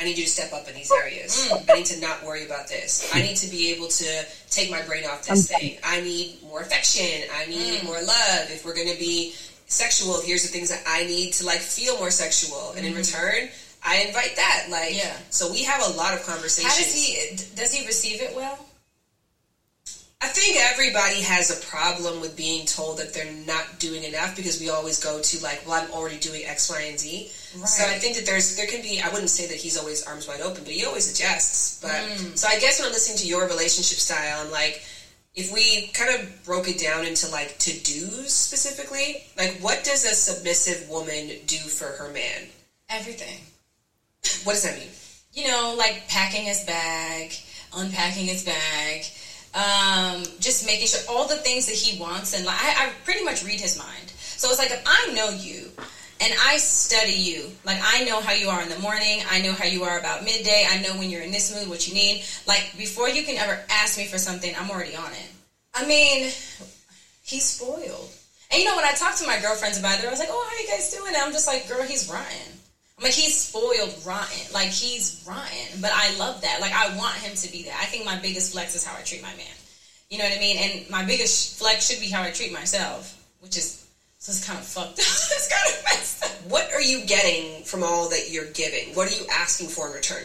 I 0.00 0.04
need 0.04 0.16
you 0.16 0.24
to 0.24 0.30
step 0.30 0.52
up 0.54 0.66
in 0.66 0.74
these 0.74 0.90
areas. 0.90 1.50
Mm. 1.50 1.70
I 1.70 1.74
need 1.74 1.86
to 1.86 2.00
not 2.00 2.24
worry 2.24 2.46
about 2.46 2.68
this. 2.68 3.10
I 3.14 3.20
need 3.20 3.36
to 3.36 3.50
be 3.50 3.70
able 3.72 3.88
to 3.88 4.24
take 4.48 4.70
my 4.70 4.80
brain 4.82 5.04
off 5.04 5.26
this 5.26 5.48
thing. 5.48 5.76
I 5.84 6.00
need 6.00 6.42
more 6.42 6.62
affection. 6.62 7.28
I 7.36 7.44
need 7.46 7.80
mm. 7.80 7.84
more 7.84 8.00
love. 8.00 8.48
If 8.48 8.64
we're 8.64 8.74
going 8.74 8.90
to 8.90 8.98
be 8.98 9.34
sexual, 9.66 10.22
here's 10.22 10.42
the 10.42 10.48
things 10.48 10.70
that 10.70 10.82
I 10.86 11.04
need 11.04 11.34
to 11.34 11.44
like 11.44 11.58
feel 11.58 11.98
more 11.98 12.10
sexual. 12.10 12.72
And 12.76 12.86
mm. 12.86 12.90
in 12.90 12.94
return, 12.94 13.50
I 13.84 14.04
invite 14.06 14.36
that. 14.36 14.68
Like, 14.70 14.96
yeah. 14.96 15.16
So 15.28 15.52
we 15.52 15.64
have 15.64 15.82
a 15.86 15.96
lot 15.96 16.14
of 16.14 16.24
conversations. 16.24 16.72
How 16.72 16.78
does 16.78 16.94
he? 16.94 17.54
Does 17.54 17.72
he 17.74 17.86
receive 17.86 18.22
it 18.22 18.34
well? 18.34 18.58
I 20.22 20.28
think 20.28 20.58
everybody 20.60 21.22
has 21.22 21.50
a 21.50 21.66
problem 21.66 22.20
with 22.20 22.36
being 22.36 22.66
told 22.66 22.98
that 22.98 23.14
they're 23.14 23.32
not 23.46 23.78
doing 23.78 24.04
enough 24.04 24.36
because 24.36 24.60
we 24.60 24.68
always 24.68 25.02
go 25.02 25.18
to 25.18 25.42
like, 25.42 25.62
well, 25.66 25.82
I'm 25.82 25.90
already 25.92 26.18
doing 26.18 26.44
X, 26.44 26.68
Y, 26.68 26.82
and 26.90 27.00
Z. 27.00 27.30
Right. 27.56 27.66
So 27.66 27.84
I 27.84 27.98
think 27.98 28.16
that 28.16 28.26
there's 28.26 28.54
there 28.54 28.66
can 28.66 28.82
be. 28.82 29.00
I 29.00 29.08
wouldn't 29.08 29.30
say 29.30 29.46
that 29.46 29.56
he's 29.56 29.78
always 29.78 30.06
arms 30.06 30.28
wide 30.28 30.42
open, 30.42 30.62
but 30.64 30.74
he 30.74 30.84
always 30.84 31.10
adjusts. 31.10 31.80
But 31.80 31.92
mm. 31.92 32.36
so 32.36 32.48
I 32.48 32.58
guess 32.60 32.78
when 32.78 32.88
I'm 32.88 32.92
listening 32.92 33.16
to 33.18 33.26
your 33.26 33.48
relationship 33.48 33.98
style, 33.98 34.44
I'm 34.44 34.50
like, 34.50 34.82
if 35.34 35.54
we 35.54 35.86
kind 35.94 36.20
of 36.20 36.44
broke 36.44 36.68
it 36.68 36.78
down 36.78 37.06
into 37.06 37.30
like 37.30 37.56
to 37.60 37.72
dos 37.72 38.30
specifically, 38.30 39.24
like 39.38 39.56
what 39.60 39.84
does 39.84 40.04
a 40.04 40.14
submissive 40.14 40.86
woman 40.90 41.30
do 41.46 41.56
for 41.56 41.86
her 41.86 42.12
man? 42.12 42.46
Everything. 42.90 43.40
What 44.44 44.52
does 44.52 44.64
that 44.64 44.76
mean? 44.76 44.88
You 45.32 45.48
know, 45.48 45.74
like 45.78 46.08
packing 46.08 46.44
his 46.44 46.62
bag, 46.64 47.32
unpacking 47.74 48.26
his 48.26 48.44
bag 48.44 49.06
um, 49.54 50.22
just 50.38 50.66
making 50.66 50.86
sure 50.86 51.00
all 51.08 51.26
the 51.26 51.36
things 51.36 51.66
that 51.66 51.74
he 51.74 51.98
wants, 51.98 52.34
and 52.34 52.44
like 52.44 52.56
I, 52.62 52.86
I 52.86 52.92
pretty 53.04 53.24
much 53.24 53.44
read 53.44 53.60
his 53.60 53.78
mind. 53.78 54.10
So 54.16 54.48
it's 54.48 54.58
like 54.58 54.70
if 54.70 54.82
I 54.86 55.12
know 55.12 55.30
you 55.30 55.70
and 56.20 56.34
I 56.46 56.58
study 56.58 57.12
you. 57.12 57.50
Like 57.64 57.78
I 57.82 58.04
know 58.04 58.20
how 58.20 58.32
you 58.32 58.48
are 58.48 58.62
in 58.62 58.68
the 58.68 58.78
morning. 58.78 59.22
I 59.30 59.40
know 59.40 59.52
how 59.52 59.64
you 59.64 59.84
are 59.84 59.98
about 59.98 60.24
midday. 60.24 60.66
I 60.68 60.80
know 60.82 60.98
when 60.98 61.10
you're 61.10 61.22
in 61.22 61.30
this 61.30 61.52
mood, 61.54 61.68
what 61.68 61.88
you 61.88 61.94
need. 61.94 62.24
Like 62.46 62.72
before 62.76 63.08
you 63.08 63.22
can 63.22 63.36
ever 63.38 63.58
ask 63.70 63.98
me 63.98 64.06
for 64.06 64.18
something, 64.18 64.54
I'm 64.58 64.70
already 64.70 64.94
on 64.94 65.10
it. 65.12 65.30
I 65.74 65.86
mean, 65.86 66.30
he's 67.22 67.44
spoiled. 67.44 68.10
And 68.52 68.60
you 68.60 68.68
know, 68.68 68.76
when 68.76 68.84
I 68.84 68.92
talk 68.92 69.16
to 69.16 69.26
my 69.26 69.40
girlfriends 69.40 69.78
about 69.78 70.00
it, 70.00 70.06
I 70.06 70.10
was 70.10 70.18
like, 70.18 70.28
"Oh, 70.30 70.48
how 70.50 70.62
you 70.62 70.68
guys 70.68 70.92
doing?" 70.92 71.14
And 71.14 71.22
I'm 71.22 71.32
just 71.32 71.46
like, 71.46 71.68
"Girl, 71.68 71.82
he's 71.82 72.10
rotten." 72.10 72.59
I'm 73.00 73.04
like, 73.04 73.14
he's 73.14 73.40
spoiled 73.40 73.94
rotten. 74.04 74.52
Like 74.52 74.68
he's 74.68 75.24
rotten. 75.26 75.80
But 75.80 75.90
I 75.94 76.14
love 76.18 76.42
that. 76.42 76.60
Like 76.60 76.72
I 76.74 76.94
want 76.98 77.14
him 77.14 77.34
to 77.34 77.50
be 77.50 77.62
that. 77.62 77.78
I 77.80 77.86
think 77.86 78.04
my 78.04 78.18
biggest 78.18 78.52
flex 78.52 78.74
is 78.74 78.84
how 78.84 78.94
I 78.98 79.02
treat 79.02 79.22
my 79.22 79.34
man. 79.36 79.46
You 80.10 80.18
know 80.18 80.24
what 80.24 80.36
I 80.36 80.40
mean? 80.40 80.58
And 80.58 80.90
my 80.90 81.04
biggest 81.04 81.58
flex 81.58 81.88
should 81.88 82.00
be 82.00 82.10
how 82.10 82.22
I 82.22 82.30
treat 82.30 82.52
myself, 82.52 83.16
which 83.40 83.56
is 83.56 83.88
so 84.18 84.32
it's 84.32 84.46
kind 84.46 84.58
of 84.58 84.66
fucked 84.66 84.92
up. 84.92 84.98
it's 84.98 85.48
kind 85.48 85.78
of 85.78 85.84
messed 85.84 86.24
up. 86.24 86.50
What 86.50 86.70
are 86.74 86.82
you 86.82 87.06
getting 87.06 87.64
from 87.64 87.82
all 87.82 88.10
that 88.10 88.30
you're 88.30 88.50
giving? 88.52 88.94
What 88.94 89.10
are 89.10 89.16
you 89.16 89.26
asking 89.32 89.68
for 89.68 89.86
in 89.86 89.94
return? 89.94 90.24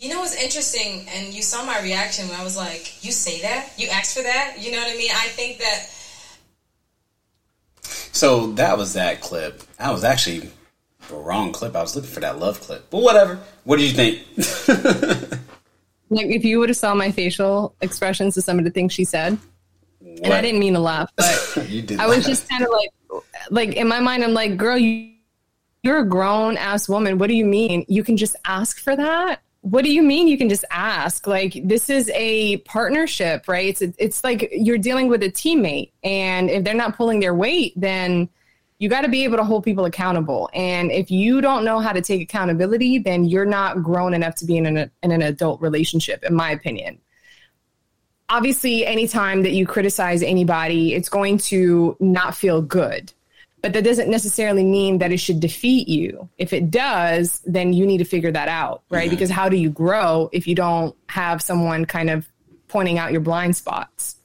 You 0.00 0.08
know 0.08 0.18
what's 0.18 0.34
interesting, 0.34 1.06
and 1.14 1.32
you 1.32 1.40
saw 1.40 1.64
my 1.64 1.80
reaction 1.80 2.28
when 2.28 2.38
I 2.38 2.42
was 2.42 2.56
like, 2.56 3.04
"You 3.04 3.12
say 3.12 3.40
that? 3.42 3.70
You 3.78 3.86
asked 3.88 4.16
for 4.16 4.22
that? 4.24 4.56
You 4.58 4.72
know 4.72 4.78
what 4.78 4.92
I 4.92 4.96
mean?" 4.96 5.12
I 5.12 5.28
think 5.28 5.58
that. 5.58 5.88
So 8.12 8.48
that 8.54 8.76
was 8.76 8.94
that 8.94 9.20
clip. 9.20 9.62
I 9.78 9.92
was 9.92 10.02
actually 10.02 10.50
the 11.08 11.16
wrong 11.16 11.52
clip. 11.52 11.76
I 11.76 11.82
was 11.82 11.94
looking 11.94 12.10
for 12.10 12.20
that 12.20 12.38
love 12.38 12.60
clip, 12.60 12.90
but 12.90 12.98
whatever. 12.98 13.38
What 13.64 13.78
do 13.78 13.86
you 13.86 13.92
think? 13.92 14.22
like 16.10 16.26
if 16.26 16.44
you 16.44 16.58
would 16.58 16.68
have 16.68 16.76
saw 16.76 16.94
my 16.94 17.10
facial 17.10 17.74
expressions 17.80 18.34
to 18.34 18.42
some 18.42 18.58
of 18.58 18.64
the 18.64 18.70
things 18.70 18.92
she 18.92 19.04
said, 19.04 19.38
what? 19.98 20.24
and 20.24 20.34
I 20.34 20.40
didn't 20.40 20.60
mean 20.60 20.74
to 20.74 20.80
laugh, 20.80 21.10
but 21.16 21.66
you 21.68 21.82
did 21.82 22.00
I 22.00 22.06
was 22.06 22.24
just 22.24 22.48
kind 22.48 22.62
of 22.62 22.70
like, 22.70 23.22
like 23.50 23.76
in 23.76 23.88
my 23.88 24.00
mind, 24.00 24.24
I'm 24.24 24.34
like, 24.34 24.56
girl, 24.56 24.76
you, 24.76 25.12
you're 25.82 25.98
a 25.98 26.08
grown 26.08 26.56
ass 26.56 26.88
woman. 26.88 27.18
What 27.18 27.28
do 27.28 27.34
you 27.34 27.44
mean? 27.44 27.84
You 27.88 28.02
can 28.02 28.16
just 28.16 28.36
ask 28.44 28.80
for 28.80 28.96
that? 28.96 29.40
What 29.60 29.84
do 29.84 29.92
you 29.92 30.02
mean 30.02 30.28
you 30.28 30.36
can 30.36 30.48
just 30.50 30.64
ask? 30.70 31.26
Like 31.26 31.58
this 31.64 31.88
is 31.88 32.10
a 32.14 32.58
partnership, 32.58 33.48
right? 33.48 33.80
It's 33.80 33.96
it's 33.98 34.22
like 34.22 34.48
you're 34.52 34.78
dealing 34.78 35.08
with 35.08 35.22
a 35.22 35.30
teammate, 35.30 35.90
and 36.02 36.50
if 36.50 36.64
they're 36.64 36.74
not 36.74 36.96
pulling 36.96 37.20
their 37.20 37.34
weight, 37.34 37.72
then 37.76 38.28
you 38.78 38.88
got 38.88 39.02
to 39.02 39.08
be 39.08 39.24
able 39.24 39.36
to 39.36 39.44
hold 39.44 39.64
people 39.64 39.84
accountable. 39.84 40.50
And 40.52 40.90
if 40.90 41.10
you 41.10 41.40
don't 41.40 41.64
know 41.64 41.78
how 41.78 41.92
to 41.92 42.00
take 42.00 42.20
accountability, 42.20 42.98
then 42.98 43.24
you're 43.24 43.46
not 43.46 43.82
grown 43.82 44.14
enough 44.14 44.34
to 44.36 44.44
be 44.44 44.56
in 44.56 44.66
an, 44.66 44.90
in 45.02 45.12
an 45.12 45.22
adult 45.22 45.60
relationship, 45.60 46.24
in 46.24 46.34
my 46.34 46.50
opinion. 46.50 46.98
Obviously, 48.28 48.84
anytime 48.84 49.42
that 49.42 49.52
you 49.52 49.66
criticize 49.66 50.22
anybody, 50.22 50.94
it's 50.94 51.08
going 51.08 51.38
to 51.38 51.96
not 52.00 52.34
feel 52.34 52.62
good. 52.62 53.12
But 53.62 53.72
that 53.74 53.84
doesn't 53.84 54.10
necessarily 54.10 54.64
mean 54.64 54.98
that 54.98 55.12
it 55.12 55.18
should 55.18 55.40
defeat 55.40 55.88
you. 55.88 56.28
If 56.36 56.52
it 56.52 56.70
does, 56.70 57.40
then 57.46 57.72
you 57.72 57.86
need 57.86 57.98
to 57.98 58.04
figure 58.04 58.32
that 58.32 58.48
out, 58.48 58.82
right? 58.90 59.04
Mm-hmm. 59.04 59.10
Because 59.10 59.30
how 59.30 59.48
do 59.48 59.56
you 59.56 59.70
grow 59.70 60.28
if 60.32 60.46
you 60.46 60.54
don't 60.54 60.94
have 61.08 61.40
someone 61.40 61.86
kind 61.86 62.10
of 62.10 62.28
pointing 62.68 62.98
out 62.98 63.12
your 63.12 63.22
blind 63.22 63.56
spots? 63.56 64.16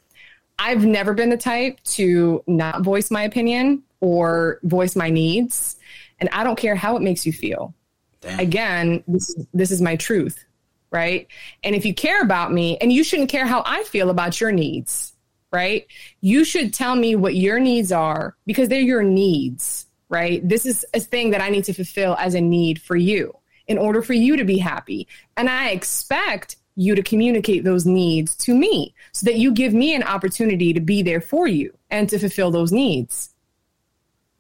I've 0.58 0.84
never 0.84 1.14
been 1.14 1.30
the 1.30 1.38
type 1.38 1.82
to 1.84 2.44
not 2.48 2.82
voice 2.82 3.12
my 3.12 3.24
opinion 3.24 3.84
or 4.02 4.60
voice 4.64 4.96
my 4.96 5.10
needs. 5.10 5.78
And 6.20 6.30
I 6.32 6.44
don't 6.44 6.58
care 6.58 6.76
how 6.76 6.96
it 6.96 7.02
makes 7.02 7.26
you 7.26 7.34
feel. 7.34 7.74
Damn. 8.22 8.40
Again, 8.40 9.04
this, 9.08 9.36
this 9.54 9.72
is 9.72 9.82
my 9.82 9.96
truth, 9.96 10.44
right? 10.92 11.28
And 11.64 11.76
if 11.76 11.86
you 11.86 11.94
care 11.94 12.22
about 12.22 12.52
me, 12.52 12.78
and 12.80 12.92
you 12.92 13.04
shouldn't 13.04 13.30
care 13.30 13.46
how 13.46 13.64
I 13.66 13.84
feel 13.84 14.10
about 14.10 14.42
your 14.42 14.52
needs, 14.52 15.14
right? 15.52 15.88
You 16.22 16.44
should 16.44 16.74
tell 16.74 16.96
me 16.96 17.16
what 17.16 17.36
your 17.36 17.60
needs 17.60 17.92
are 17.92 18.36
because 18.46 18.68
they're 18.68 18.82
your 18.82 19.04
needs, 19.04 19.88
right? 20.10 20.48
This 20.48 20.66
is 20.66 20.86
a 20.94 21.00
thing 21.00 21.32
that 21.32 21.42
I 21.42 21.50
need 21.50 21.64
to 21.66 21.74
fulfill 21.74 22.16
as 22.16 22.34
a 22.34 22.42
need 22.42 22.82
for 22.82 22.96
you 22.96 23.34
in 23.68 23.78
order 23.78 24.02
for 24.02 24.14
you 24.14 24.36
to 24.36 24.44
be 24.44 24.58
happy. 24.58 25.08
And 25.38 25.50
I 25.50 25.70
expect 25.70 26.58
you 26.76 26.96
to 26.96 27.04
communicate 27.04 27.64
those 27.64 27.86
needs 27.86 28.36
to 28.38 28.56
me 28.56 28.94
so 29.12 29.26
that 29.26 29.36
you 29.36 29.52
give 29.52 29.74
me 29.74 29.94
an 29.94 30.04
opportunity 30.04 30.74
to 30.74 30.80
be 30.80 31.04
there 31.04 31.22
for 31.22 31.48
you 31.48 31.78
and 31.90 32.10
to 32.10 32.18
fulfill 32.18 32.52
those 32.52 32.72
needs 32.72 33.32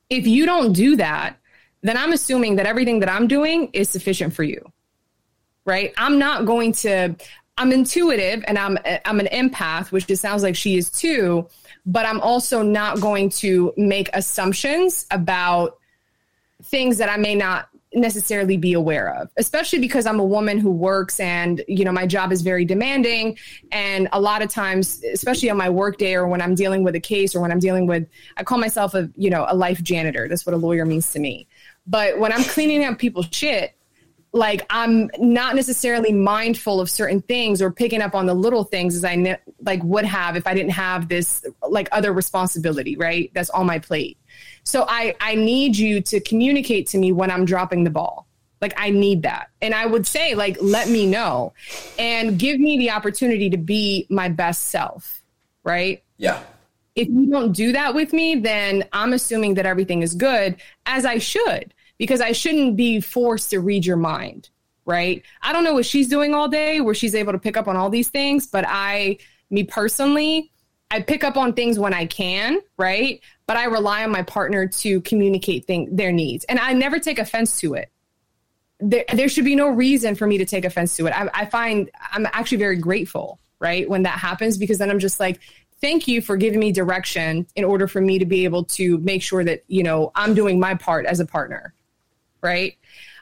if 0.09 0.27
you 0.27 0.45
don't 0.45 0.73
do 0.73 0.95
that, 0.97 1.37
then 1.81 1.97
I'm 1.97 2.11
assuming 2.11 2.55
that 2.57 2.65
everything 2.65 2.99
that 2.99 3.09
I'm 3.09 3.27
doing 3.27 3.69
is 3.73 3.89
sufficient 3.89 4.33
for 4.33 4.43
you. 4.43 4.71
Right? 5.65 5.93
I'm 5.97 6.17
not 6.17 6.45
going 6.45 6.73
to 6.73 7.15
I'm 7.57 7.73
intuitive 7.73 8.43
and 8.47 8.57
I'm 8.57 8.77
I'm 9.05 9.19
an 9.19 9.27
empath, 9.27 9.91
which 9.91 10.09
it 10.09 10.17
sounds 10.17 10.43
like 10.43 10.55
she 10.55 10.77
is 10.77 10.89
too, 10.89 11.47
but 11.85 12.05
I'm 12.05 12.21
also 12.21 12.63
not 12.63 13.01
going 13.01 13.29
to 13.31 13.73
make 13.77 14.09
assumptions 14.13 15.05
about 15.11 15.77
things 16.63 16.97
that 16.97 17.09
I 17.09 17.17
may 17.17 17.35
not 17.35 17.68
necessarily 17.93 18.55
be 18.55 18.73
aware 18.73 19.15
of 19.15 19.29
especially 19.37 19.79
because 19.79 20.05
i'm 20.05 20.19
a 20.19 20.25
woman 20.25 20.59
who 20.59 20.69
works 20.69 21.19
and 21.19 21.63
you 21.67 21.83
know 21.83 21.91
my 21.91 22.05
job 22.05 22.31
is 22.31 22.43
very 22.43 22.63
demanding 22.63 23.35
and 23.71 24.07
a 24.11 24.21
lot 24.21 24.43
of 24.43 24.49
times 24.49 25.03
especially 25.11 25.49
on 25.49 25.57
my 25.57 25.69
work 25.69 25.97
day 25.97 26.13
or 26.13 26.27
when 26.27 26.39
i'm 26.39 26.53
dealing 26.53 26.83
with 26.83 26.93
a 26.93 26.99
case 26.99 27.33
or 27.33 27.41
when 27.41 27.51
i'm 27.51 27.59
dealing 27.59 27.87
with 27.87 28.07
i 28.37 28.43
call 28.43 28.59
myself 28.59 28.93
a 28.93 29.09
you 29.15 29.29
know 29.29 29.45
a 29.49 29.55
life 29.55 29.81
janitor 29.81 30.27
that's 30.27 30.45
what 30.45 30.53
a 30.53 30.57
lawyer 30.57 30.85
means 30.85 31.11
to 31.11 31.19
me 31.19 31.47
but 31.87 32.19
when 32.19 32.31
i'm 32.31 32.43
cleaning 32.43 32.83
up 32.83 32.99
people's 32.99 33.27
shit 33.31 33.73
like 34.31 34.65
I'm 34.69 35.09
not 35.17 35.55
necessarily 35.55 36.13
mindful 36.13 36.79
of 36.79 36.89
certain 36.89 37.21
things 37.21 37.61
or 37.61 37.71
picking 37.71 38.01
up 38.01 38.13
on 38.13 38.27
the 38.27 38.33
little 38.33 38.63
things 38.63 38.95
as 38.95 39.03
I 39.03 39.15
ne- 39.15 39.39
like 39.61 39.83
would 39.83 40.05
have 40.05 40.37
if 40.37 40.45
I 40.45 40.53
didn't 40.53 40.73
have 40.73 41.09
this 41.09 41.43
like 41.67 41.89
other 41.91 42.13
responsibility, 42.13 42.95
right? 42.95 43.31
That's 43.33 43.49
on 43.49 43.65
my 43.65 43.79
plate. 43.79 44.18
So 44.69 44.85
I 44.87 45.15
I 45.19 45.35
need 45.35 45.75
you 45.75 45.99
to 46.01 46.19
communicate 46.19 46.87
to 46.87 46.97
me 46.97 47.11
when 47.11 47.31
I'm 47.31 47.43
dropping 47.43 47.83
the 47.83 47.89
ball. 47.89 48.27
Like 48.61 48.73
I 48.77 48.91
need 48.91 49.23
that. 49.23 49.49
And 49.61 49.73
I 49.73 49.85
would 49.85 50.05
say 50.05 50.35
like 50.35 50.57
let 50.61 50.89
me 50.89 51.05
know 51.07 51.53
and 51.97 52.37
give 52.37 52.59
me 52.59 52.77
the 52.77 52.91
opportunity 52.91 53.49
to 53.49 53.57
be 53.57 54.05
my 54.09 54.29
best 54.29 54.65
self, 54.65 55.23
right? 55.63 56.03
Yeah. 56.17 56.43
If 56.95 57.07
you 57.07 57.27
don't 57.27 57.51
do 57.51 57.71
that 57.71 57.95
with 57.95 58.13
me, 58.13 58.35
then 58.35 58.83
I'm 58.93 59.13
assuming 59.13 59.55
that 59.55 59.65
everything 59.65 60.03
is 60.03 60.13
good 60.13 60.57
as 60.85 61.05
I 61.05 61.17
should 61.17 61.73
because 61.97 62.21
I 62.21 62.31
shouldn't 62.31 62.75
be 62.75 63.01
forced 63.01 63.49
to 63.51 63.61
read 63.61 63.85
your 63.85 63.97
mind, 63.97 64.49
right? 64.85 65.23
I 65.41 65.51
don't 65.51 65.63
know 65.63 65.73
what 65.73 65.85
she's 65.85 66.07
doing 66.07 66.33
all 66.33 66.47
day 66.47 66.81
where 66.81 66.93
she's 66.93 67.15
able 67.15 67.31
to 67.31 67.39
pick 67.39 67.57
up 67.57 67.67
on 67.67 67.75
all 67.75 67.89
these 67.89 68.09
things, 68.09 68.45
but 68.45 68.65
I, 68.67 69.17
me 69.49 69.63
personally, 69.63 70.51
I 70.91 71.01
pick 71.01 71.23
up 71.23 71.37
on 71.37 71.53
things 71.53 71.77
when 71.77 71.93
I 71.93 72.05
can, 72.05 72.59
right? 72.77 73.21
But 73.49 73.57
I 73.57 73.63
rely 73.63 74.03
on 74.03 74.11
my 74.11 74.21
partner 74.21 74.67
to 74.67 75.01
communicate 75.01 75.65
thing, 75.65 75.95
their 75.95 76.11
needs. 76.11 76.45
And 76.45 76.59
I 76.59 76.73
never 76.73 76.99
take 76.99 77.17
offense 77.17 77.59
to 77.61 77.73
it. 77.73 77.89
There, 78.79 79.05
there 79.11 79.27
should 79.27 79.43
be 79.43 79.55
no 79.55 79.69
reason 79.69 80.13
for 80.13 80.27
me 80.27 80.37
to 80.37 80.45
take 80.45 80.65
offense 80.65 80.95
to 80.97 81.07
it. 81.07 81.13
I, 81.19 81.27
I 81.33 81.45
find 81.47 81.89
I'm 82.11 82.27
actually 82.27 82.59
very 82.59 82.75
grateful, 82.75 83.39
right? 83.57 83.89
When 83.89 84.03
that 84.03 84.19
happens, 84.19 84.59
because 84.59 84.77
then 84.77 84.91
I'm 84.91 84.99
just 84.99 85.19
like, 85.19 85.39
thank 85.81 86.07
you 86.07 86.21
for 86.21 86.37
giving 86.37 86.59
me 86.59 86.71
direction 86.71 87.47
in 87.55 87.63
order 87.63 87.87
for 87.87 88.01
me 88.01 88.19
to 88.19 88.25
be 88.27 88.43
able 88.43 88.65
to 88.65 88.99
make 88.99 89.23
sure 89.23 89.43
that, 89.43 89.63
you 89.67 89.81
know, 89.81 90.11
I'm 90.13 90.35
doing 90.35 90.59
my 90.59 90.75
part 90.75 91.07
as 91.07 91.19
a 91.19 91.25
partner 91.25 91.73
right? 92.41 92.77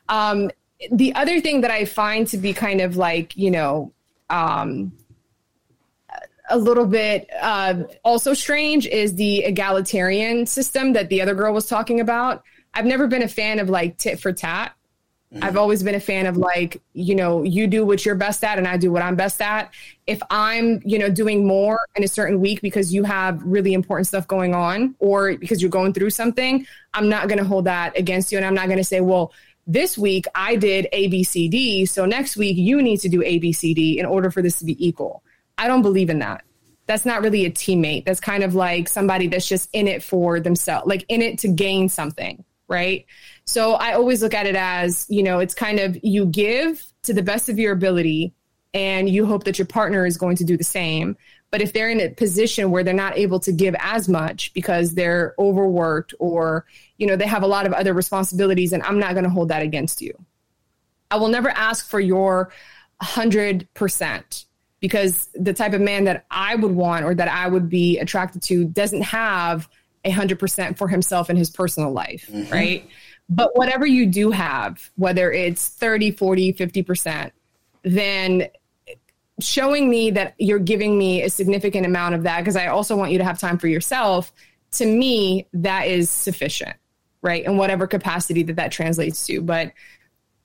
Um, 0.10 0.52
the 0.92 1.16
other 1.16 1.42
thing 1.42 1.62
that 1.62 1.72
I 1.72 1.86
find 1.86 2.28
to 2.28 2.38
be 2.38 2.54
kind 2.54 2.82
of 2.82 2.98
like, 2.98 3.36
you 3.36 3.52
know, 3.52 3.94
um, 4.30 4.92
a 6.50 6.58
little 6.58 6.86
bit 6.86 7.30
uh, 7.42 7.84
also 8.04 8.34
strange 8.34 8.86
is 8.88 9.16
the 9.16 9.44
egalitarian 9.44 10.46
system 10.46 10.94
that 10.94 11.10
the 11.10 11.22
other 11.22 11.36
girl 11.36 11.54
was 11.54 11.68
talking 11.68 12.00
about. 12.00 12.44
I've 12.74 12.86
never 12.86 13.08
been 13.08 13.24
a 13.24 13.28
fan 13.28 13.60
of 13.60 13.70
like 13.70 13.98
tit 13.98 14.20
for 14.20 14.32
tat. 14.32 14.74
Mm-hmm. 15.34 15.44
I've 15.44 15.58
always 15.58 15.84
been 15.84 15.96
a 15.96 16.00
fan 16.00 16.26
of 16.26 16.38
like, 16.38 16.82
you 16.94 17.14
know, 17.14 17.44
you 17.44 17.68
do 17.68 17.86
what 17.86 18.06
you're 18.06 18.16
best 18.16 18.44
at 18.46 18.58
and 18.58 18.68
I 18.68 18.78
do 18.78 18.92
what 18.92 19.02
I'm 19.02 19.16
best 19.16 19.42
at. 19.42 19.74
If 20.06 20.22
I'm, 20.30 20.82
you 20.86 20.98
know, 20.98 21.10
doing 21.10 21.46
more 21.46 21.80
in 21.96 22.04
a 22.04 22.08
certain 22.08 22.40
week 22.40 22.62
because 22.62 22.94
you 22.94 23.04
have 23.04 23.44
really 23.44 23.74
important 23.74 24.08
stuff 24.08 24.26
going 24.26 24.56
on 24.56 24.96
or 25.00 25.36
because 25.36 25.62
you're 25.62 25.72
going 25.72 25.92
through 25.92 26.12
something, 26.12 26.66
I'm 26.94 27.10
not 27.10 27.28
going 27.28 27.40
to 27.40 27.44
hold 27.44 27.66
that 27.66 27.98
against 27.98 28.32
you. 28.32 28.38
And 28.38 28.48
I'm 28.48 28.56
not 28.56 28.68
going 28.68 28.78
to 28.78 28.86
say, 28.86 29.02
well, 29.02 29.34
this 29.66 29.98
week 29.98 30.26
I 30.34 30.56
did 30.56 30.88
A, 30.94 31.10
B, 31.10 31.26
C, 31.26 31.50
D. 31.50 31.86
So 31.86 32.06
next 32.06 32.38
week 32.38 32.56
you 32.56 32.82
need 32.82 33.02
to 33.02 33.10
do 33.10 33.22
A, 33.22 33.38
B, 33.38 33.52
C, 33.52 33.74
D 33.74 34.00
in 34.00 34.06
order 34.06 34.32
for 34.32 34.42
this 34.42 34.60
to 34.60 34.66
be 34.66 34.88
equal. 34.88 35.24
I 35.58 35.68
don't 35.68 35.82
believe 35.82 36.10
in 36.10 36.20
that. 36.20 36.44
that's 36.88 37.06
not 37.06 37.22
really 37.22 37.46
a 37.46 37.52
teammate. 37.52 38.06
That's 38.06 38.22
kind 38.22 38.44
of 38.44 38.56
like 38.56 38.88
somebody 38.88 39.28
that's 39.28 39.48
just 39.48 39.70
in 39.74 39.88
it 39.88 40.02
for 40.02 40.40
themselves, 40.40 40.88
like 40.88 41.06
in 41.10 41.22
it 41.22 41.38
to 41.40 41.50
gain 41.50 41.90
something, 41.90 42.44
right? 42.68 43.06
So 43.46 43.74
I 43.74 43.94
always 43.94 44.24
look 44.24 44.34
at 44.34 44.48
it 44.48 44.56
as, 44.56 45.06
you 45.10 45.22
know, 45.22 45.40
it's 45.40 45.54
kind 45.54 45.80
of 45.80 45.98
you 46.02 46.26
give 46.26 46.84
to 47.04 47.14
the 47.14 47.22
best 47.22 47.50
of 47.50 47.60
your 47.60 47.74
ability 47.74 48.34
and 48.74 49.10
you 49.10 49.26
hope 49.26 49.44
that 49.44 49.60
your 49.60 49.68
partner 49.68 50.06
is 50.06 50.18
going 50.18 50.38
to 50.38 50.46
do 50.46 50.58
the 50.58 50.64
same. 50.64 51.18
But 51.52 51.62
if 51.62 51.72
they're 51.72 51.90
in 51.90 52.02
a 52.02 52.10
position 52.10 52.72
where 52.72 52.84
they're 52.84 52.94
not 52.94 53.18
able 53.18 53.40
to 53.42 53.52
give 53.52 53.76
as 53.80 54.10
much 54.10 54.54
because 54.54 54.94
they're 54.94 55.34
overworked 55.40 56.14
or, 56.20 56.66
you 56.98 57.08
know, 57.08 57.16
they 57.16 57.28
have 57.28 57.44
a 57.44 57.48
lot 57.48 57.66
of 57.66 57.72
other 57.74 57.94
responsibilities, 57.94 58.74
and 58.74 58.84
I'm 58.84 59.00
not 59.00 59.14
going 59.14 59.24
to 59.24 59.30
hold 59.30 59.50
that 59.50 59.62
against 59.62 60.02
you. 60.02 60.14
I 61.10 61.16
will 61.16 61.30
never 61.30 61.50
ask 61.50 61.88
for 61.88 62.02
your 62.02 62.52
100% 63.02 64.46
because 64.80 65.30
the 65.34 65.54
type 65.54 65.74
of 65.74 65.82
man 65.82 66.04
that 66.06 66.26
I 66.30 66.56
would 66.56 66.72
want 66.72 67.06
or 67.06 67.16
that 67.16 67.28
I 67.28 67.48
would 67.48 67.70
be 67.70 67.98
attracted 68.00 68.44
to 68.44 68.66
doesn't 68.66 69.02
have 69.02 69.68
a 70.06 70.12
100% 70.12 70.78
for 70.78 70.88
himself 70.88 71.30
in 71.30 71.36
his 71.36 71.50
personal 71.50 71.92
life, 71.92 72.30
mm-hmm. 72.32 72.52
right? 72.52 72.90
But 73.30 73.58
whatever 73.58 73.86
you 73.86 74.06
do 74.06 74.32
have, 74.32 74.90
whether 74.96 75.32
it's 75.32 75.68
30, 75.70 76.12
40, 76.12 76.54
50%, 76.54 77.32
then 77.84 78.48
showing 79.40 79.90
me 79.90 80.12
that 80.12 80.34
you're 80.38 80.60
giving 80.60 80.98
me 80.98 81.24
a 81.24 81.30
significant 81.30 81.86
amount 81.86 82.16
of 82.16 82.24
that 82.24 82.40
because 82.40 82.56
I 82.56 82.68
also 82.68 82.96
want 82.96 83.12
you 83.12 83.18
to 83.18 83.24
have 83.24 83.40
time 83.40 83.58
for 83.58 83.68
yourself, 83.68 84.32
to 84.74 84.86
me, 84.86 85.48
that 85.54 85.88
is 85.88 86.10
sufficient, 86.10 86.76
right? 87.22 87.44
In 87.44 87.58
whatever 87.58 87.88
capacity 87.88 88.44
that 88.44 88.56
that 88.56 88.72
translates 88.72 89.26
to. 89.28 89.42
But 89.42 89.74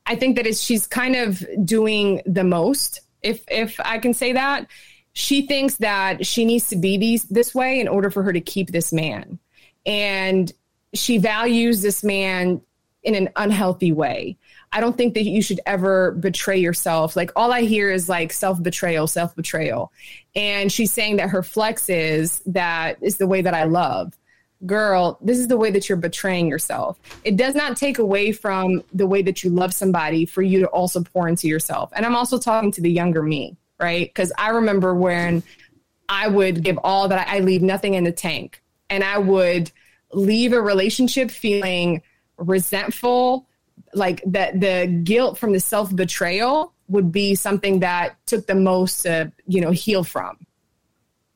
I 0.06 0.16
think 0.16 0.36
that 0.36 0.46
is 0.46 0.62
she's 0.62 0.86
kind 0.86 1.16
of 1.16 1.44
doing 1.64 2.22
the 2.26 2.44
most, 2.44 3.00
if 3.22 3.44
if 3.48 3.78
I 3.80 3.98
can 3.98 4.14
say 4.14 4.32
that. 4.32 4.66
She 5.14 5.46
thinks 5.46 5.76
that 5.76 6.24
she 6.24 6.46
needs 6.46 6.68
to 6.68 6.76
be 6.76 6.96
these 6.96 7.24
this 7.24 7.54
way 7.54 7.80
in 7.80 7.88
order 7.88 8.10
for 8.10 8.22
her 8.22 8.32
to 8.32 8.40
keep 8.40 8.70
this 8.70 8.92
man. 8.94 9.38
And 9.84 10.50
she 10.94 11.18
values 11.18 11.82
this 11.82 12.02
man 12.02 12.62
in 13.02 13.14
an 13.14 13.28
unhealthy 13.36 13.92
way. 13.92 14.38
I 14.72 14.80
don't 14.80 14.96
think 14.96 15.14
that 15.14 15.24
you 15.24 15.42
should 15.42 15.60
ever 15.66 16.12
betray 16.12 16.58
yourself. 16.58 17.14
Like 17.14 17.30
all 17.36 17.52
I 17.52 17.62
hear 17.62 17.90
is 17.90 18.08
like 18.08 18.32
self 18.32 18.62
betrayal, 18.62 19.06
self 19.06 19.36
betrayal. 19.36 19.92
And 20.34 20.72
she's 20.72 20.92
saying 20.92 21.16
that 21.16 21.28
her 21.28 21.42
flex 21.42 21.90
is 21.90 22.40
that 22.46 22.96
is 23.02 23.18
the 23.18 23.26
way 23.26 23.42
that 23.42 23.54
I 23.54 23.64
love 23.64 24.14
girl, 24.66 25.18
this 25.20 25.38
is 25.38 25.48
the 25.48 25.56
way 25.56 25.70
that 25.70 25.88
you're 25.88 25.96
betraying 25.96 26.48
yourself. 26.48 26.98
It 27.24 27.36
does 27.36 27.54
not 27.54 27.76
take 27.76 27.98
away 27.98 28.32
from 28.32 28.82
the 28.92 29.06
way 29.06 29.22
that 29.22 29.42
you 29.42 29.50
love 29.50 29.74
somebody 29.74 30.24
for 30.26 30.42
you 30.42 30.60
to 30.60 30.66
also 30.66 31.02
pour 31.02 31.28
into 31.28 31.48
yourself. 31.48 31.92
And 31.94 32.06
I'm 32.06 32.16
also 32.16 32.38
talking 32.38 32.72
to 32.72 32.80
the 32.80 32.90
younger 32.90 33.22
me, 33.22 33.56
right? 33.80 34.08
Because 34.08 34.32
I 34.38 34.50
remember 34.50 34.94
when 34.94 35.42
I 36.08 36.28
would 36.28 36.62
give 36.62 36.78
all 36.84 37.08
that 37.08 37.28
I, 37.28 37.36
I 37.36 37.40
leave 37.40 37.62
nothing 37.62 37.94
in 37.94 38.04
the 38.04 38.12
tank 38.12 38.62
and 38.90 39.02
I 39.02 39.18
would 39.18 39.70
leave 40.12 40.52
a 40.52 40.60
relationship 40.60 41.30
feeling 41.30 42.02
resentful, 42.36 43.48
like 43.94 44.22
that 44.26 44.60
the 44.60 44.86
guilt 45.02 45.38
from 45.38 45.52
the 45.52 45.60
self 45.60 45.94
betrayal 45.94 46.72
would 46.88 47.10
be 47.10 47.34
something 47.34 47.80
that 47.80 48.16
took 48.26 48.46
the 48.46 48.54
most 48.54 49.02
to, 49.02 49.32
you 49.46 49.60
know, 49.60 49.70
heal 49.70 50.04
from 50.04 50.36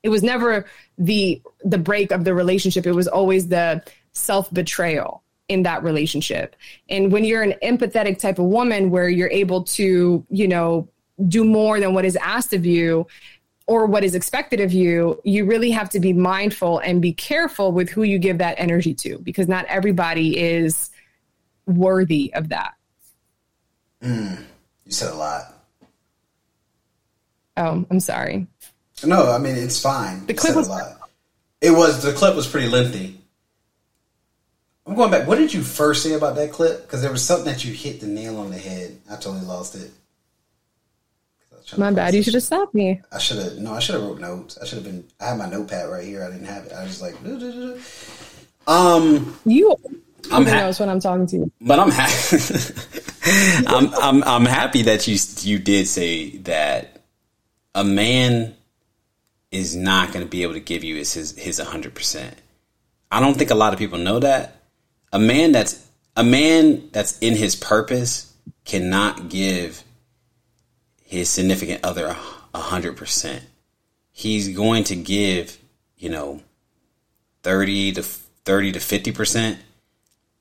it 0.06 0.10
was 0.10 0.22
never 0.22 0.64
the 0.96 1.42
the 1.64 1.78
break 1.78 2.12
of 2.12 2.24
the 2.24 2.32
relationship 2.32 2.86
it 2.86 2.92
was 2.92 3.08
always 3.08 3.48
the 3.48 3.82
self 4.12 4.52
betrayal 4.54 5.22
in 5.48 5.62
that 5.64 5.82
relationship 5.82 6.56
and 6.88 7.12
when 7.12 7.24
you're 7.24 7.42
an 7.42 7.54
empathetic 7.62 8.18
type 8.18 8.38
of 8.38 8.46
woman 8.46 8.90
where 8.90 9.08
you're 9.08 9.30
able 9.30 9.62
to 9.64 10.24
you 10.30 10.48
know 10.48 10.88
do 11.28 11.44
more 11.44 11.80
than 11.80 11.94
what 11.94 12.04
is 12.04 12.16
asked 12.16 12.52
of 12.52 12.64
you 12.64 13.06
or 13.66 13.86
what 13.86 14.04
is 14.04 14.14
expected 14.14 14.60
of 14.60 14.72
you, 14.72 15.20
you 15.24 15.44
really 15.44 15.70
have 15.70 15.90
to 15.90 16.00
be 16.00 16.12
mindful 16.12 16.78
and 16.78 17.02
be 17.02 17.12
careful 17.12 17.72
with 17.72 17.90
who 17.90 18.04
you 18.04 18.18
give 18.18 18.38
that 18.38 18.54
energy 18.58 18.94
to 18.94 19.18
because 19.18 19.48
not 19.48 19.64
everybody 19.66 20.38
is 20.38 20.90
worthy 21.66 22.32
of 22.34 22.50
that. 22.50 22.74
Mm, 24.02 24.44
you 24.84 24.92
said 24.92 25.12
a 25.12 25.16
lot. 25.16 25.52
Oh, 27.56 27.84
I'm 27.90 28.00
sorry. 28.00 28.46
No, 29.04 29.30
I 29.30 29.38
mean 29.38 29.56
it's 29.56 29.80
fine. 29.80 30.26
The 30.26 30.34
clip 30.34 30.56
was. 30.56 30.70
It 31.60 31.70
was 31.70 32.02
the 32.02 32.12
clip 32.12 32.36
was 32.36 32.46
pretty 32.46 32.68
lengthy. 32.68 33.20
I'm 34.86 34.94
going 34.94 35.10
back. 35.10 35.26
What 35.26 35.38
did 35.38 35.52
you 35.52 35.62
first 35.62 36.02
say 36.02 36.12
about 36.12 36.36
that 36.36 36.52
clip? 36.52 36.82
Because 36.82 37.02
there 37.02 37.10
was 37.10 37.24
something 37.24 37.52
that 37.52 37.64
you 37.64 37.72
hit 37.72 38.00
the 38.00 38.06
nail 38.06 38.38
on 38.38 38.50
the 38.50 38.58
head. 38.58 38.96
I 39.10 39.16
totally 39.16 39.44
lost 39.44 39.74
it. 39.74 39.90
My 41.76 41.90
bad. 41.90 42.14
You 42.14 42.22
should 42.22 42.34
have 42.34 42.44
stopped 42.44 42.74
me. 42.74 43.00
I 43.10 43.18
should 43.18 43.38
have. 43.38 43.58
No, 43.58 43.74
I 43.74 43.80
should 43.80 43.96
have 43.96 44.04
wrote 44.04 44.20
notes. 44.20 44.56
I 44.58 44.64
should 44.64 44.76
have 44.76 44.84
been. 44.84 45.04
I 45.20 45.30
had 45.30 45.38
my 45.38 45.48
notepad 45.48 45.88
right 45.88 46.04
here. 46.04 46.22
I 46.22 46.30
didn't 46.30 46.46
have 46.46 46.66
it. 46.66 46.72
I 46.72 46.84
was 46.84 47.02
like, 47.02 47.16
um, 48.68 49.36
you. 49.44 49.74
I'm 50.30 50.44
ha- 50.46 50.60
knows 50.60 50.80
when 50.80 50.88
I'm 50.88 51.00
talking 51.00 51.26
to 51.26 51.36
you. 51.36 51.52
But 51.60 51.78
I'm 51.80 51.90
happy. 51.90 52.36
I'm 53.66 53.92
I'm 53.94 54.24
I'm 54.24 54.44
happy 54.44 54.82
that 54.82 55.08
you 55.08 55.18
you 55.40 55.58
did 55.58 55.88
say 55.88 56.36
that 56.38 57.02
a 57.74 57.84
man 57.84 58.55
is 59.50 59.76
not 59.76 60.12
going 60.12 60.24
to 60.24 60.30
be 60.30 60.42
able 60.42 60.54
to 60.54 60.60
give 60.60 60.84
you 60.84 60.96
is 60.96 61.14
his 61.14 61.36
his 61.36 61.60
100%. 61.60 62.32
I 63.10 63.20
don't 63.20 63.36
think 63.36 63.50
a 63.50 63.54
lot 63.54 63.72
of 63.72 63.78
people 63.78 63.98
know 63.98 64.18
that. 64.18 64.62
A 65.12 65.18
man 65.18 65.52
that's 65.52 65.86
a 66.16 66.24
man 66.24 66.88
that's 66.92 67.18
in 67.18 67.36
his 67.36 67.54
purpose 67.54 68.34
cannot 68.64 69.28
give 69.28 69.84
his 71.04 71.28
significant 71.28 71.84
other 71.84 72.16
100%. 72.54 73.40
He's 74.12 74.48
going 74.48 74.84
to 74.84 74.96
give, 74.96 75.58
you 75.96 76.08
know, 76.08 76.42
30 77.42 77.92
to 77.92 78.02
30 78.02 78.72
to 78.72 78.78
50%, 78.78 79.58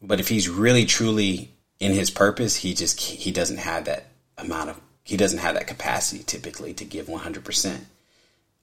but 0.01 0.19
if 0.19 0.29
he's 0.29 0.49
really 0.49 0.85
truly 0.85 1.51
in 1.79 1.91
his 1.91 2.09
purpose, 2.09 2.57
he 2.57 2.73
just 2.73 2.99
he 2.99 3.31
doesn't 3.31 3.57
have 3.57 3.85
that 3.85 4.07
amount 4.37 4.69
of 4.69 4.81
he 5.03 5.17
doesn't 5.17 5.39
have 5.39 5.53
that 5.55 5.67
capacity 5.67 6.23
typically 6.23 6.73
to 6.73 6.85
give 6.85 7.07
100%. 7.07 7.81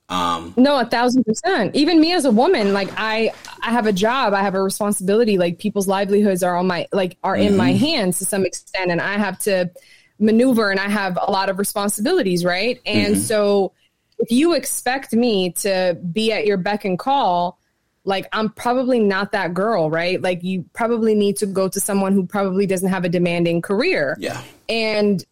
Um, 0.08 0.52
no, 0.56 0.78
a 0.78 0.84
thousand 0.84 1.24
percent. 1.24 1.74
Even 1.74 2.00
me 2.00 2.12
as 2.12 2.24
a 2.24 2.30
woman, 2.30 2.72
like 2.72 2.90
I, 2.96 3.32
I 3.62 3.70
have 3.70 3.86
a 3.86 3.92
job, 3.92 4.34
I 4.34 4.42
have 4.42 4.54
a 4.54 4.62
responsibility. 4.62 5.38
Like 5.38 5.58
people's 5.58 5.88
livelihoods 5.88 6.42
are 6.42 6.56
on 6.56 6.66
my, 6.66 6.86
like 6.92 7.16
are 7.22 7.34
mm-hmm. 7.34 7.48
in 7.48 7.56
my 7.56 7.70
mm-hmm. 7.70 7.84
hands 7.84 8.18
to 8.18 8.26
some 8.26 8.44
extent, 8.44 8.90
and 8.90 9.00
I 9.00 9.16
have 9.16 9.38
to 9.40 9.70
maneuver, 10.18 10.70
and 10.70 10.78
I 10.78 10.88
have 10.88 11.18
a 11.20 11.30
lot 11.30 11.48
of 11.48 11.58
responsibilities, 11.58 12.44
right? 12.44 12.80
And 12.84 13.14
mm-hmm. 13.14 13.22
so, 13.22 13.72
if 14.18 14.30
you 14.30 14.54
expect 14.54 15.12
me 15.12 15.52
to 15.52 15.98
be 16.12 16.32
at 16.32 16.46
your 16.46 16.56
beck 16.58 16.84
and 16.84 16.98
call, 16.98 17.58
like 18.04 18.28
I'm 18.32 18.50
probably 18.50 19.00
not 19.00 19.32
that 19.32 19.54
girl, 19.54 19.90
right? 19.90 20.20
Like 20.20 20.42
you 20.42 20.64
probably 20.72 21.14
need 21.14 21.36
to 21.38 21.46
go 21.46 21.68
to 21.68 21.80
someone 21.80 22.12
who 22.12 22.26
probably 22.26 22.66
doesn't 22.66 22.88
have 22.88 23.04
a 23.04 23.08
demanding 23.08 23.62
career. 23.62 24.16
Yeah. 24.18 24.42
And 24.68 25.24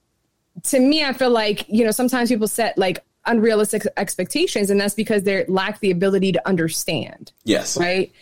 to 0.65 0.79
me, 0.79 1.05
I 1.05 1.13
feel 1.13 1.31
like, 1.31 1.67
you 1.69 1.85
know, 1.85 1.91
sometimes 1.91 2.29
people 2.29 2.49
set 2.49 2.79
like 2.79 3.05
unrealistic 3.31 3.83
expectations 3.97 4.71
and 4.71 4.81
that's 4.81 4.95
because 4.95 5.23
they 5.23 5.45
lack 5.47 5.81
the 5.81 5.91
ability 5.91 6.33
to 6.33 6.49
understand 6.49 7.33
yes. 7.45 7.79
right? 7.79 8.13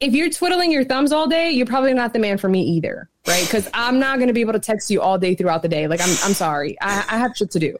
If 0.00 0.12
you're 0.14 0.30
twiddling 0.30 0.70
your 0.70 0.84
thumbs 0.84 1.12
all 1.12 1.28
day 1.28 1.50
you're 1.50 1.66
probably 1.66 1.94
not 1.94 2.12
the 2.12 2.18
man 2.18 2.38
for 2.38 2.48
me 2.48 2.62
either 2.62 3.08
right? 3.26 3.44
Because 3.44 3.68
i'm 3.74 3.98
not 3.98 4.16
going 4.16 4.28
to 4.28 4.34
be 4.34 4.40
able 4.40 4.54
to 4.54 4.58
text 4.58 4.90
you 4.90 5.00
all 5.00 5.18
day 5.18 5.34
throughout 5.34 5.62
the 5.62 5.68
day. 5.68 5.86
Like 5.86 6.00
i'm, 6.00 6.10
I'm 6.24 6.34
sorry. 6.34 6.76
I, 6.80 7.04
I 7.08 7.18
have 7.18 7.36
shit 7.36 7.50
to 7.52 7.58
do 7.58 7.76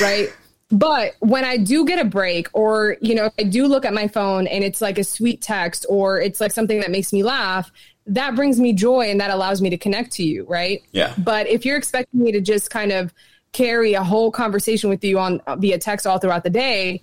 right? 0.00 0.32
But 0.70 1.14
when 1.20 1.44
I 1.44 1.56
do 1.56 1.84
get 1.84 1.98
a 1.98 2.04
break, 2.04 2.48
or 2.52 2.96
you 3.00 3.14
know, 3.14 3.30
I 3.38 3.44
do 3.44 3.66
look 3.66 3.84
at 3.84 3.94
my 3.94 4.08
phone 4.08 4.46
and 4.46 4.64
it's 4.64 4.80
like 4.80 4.98
a 4.98 5.04
sweet 5.04 5.42
text, 5.42 5.86
or 5.88 6.20
it's 6.20 6.40
like 6.40 6.52
something 6.52 6.80
that 6.80 6.90
makes 6.90 7.12
me 7.12 7.22
laugh, 7.22 7.70
that 8.06 8.34
brings 8.34 8.58
me 8.58 8.72
joy 8.72 9.10
and 9.10 9.20
that 9.20 9.30
allows 9.30 9.60
me 9.60 9.70
to 9.70 9.78
connect 9.78 10.12
to 10.12 10.24
you, 10.24 10.44
right? 10.44 10.82
Yeah. 10.92 11.14
But 11.18 11.46
if 11.48 11.64
you're 11.64 11.76
expecting 11.76 12.22
me 12.22 12.32
to 12.32 12.40
just 12.40 12.70
kind 12.70 12.92
of 12.92 13.12
carry 13.54 13.94
a 13.94 14.04
whole 14.04 14.30
conversation 14.30 14.90
with 14.90 15.02
you 15.02 15.18
on 15.18 15.40
via 15.56 15.78
text 15.78 16.06
all 16.06 16.18
throughout 16.18 16.44
the 16.44 16.50
day, 16.50 17.02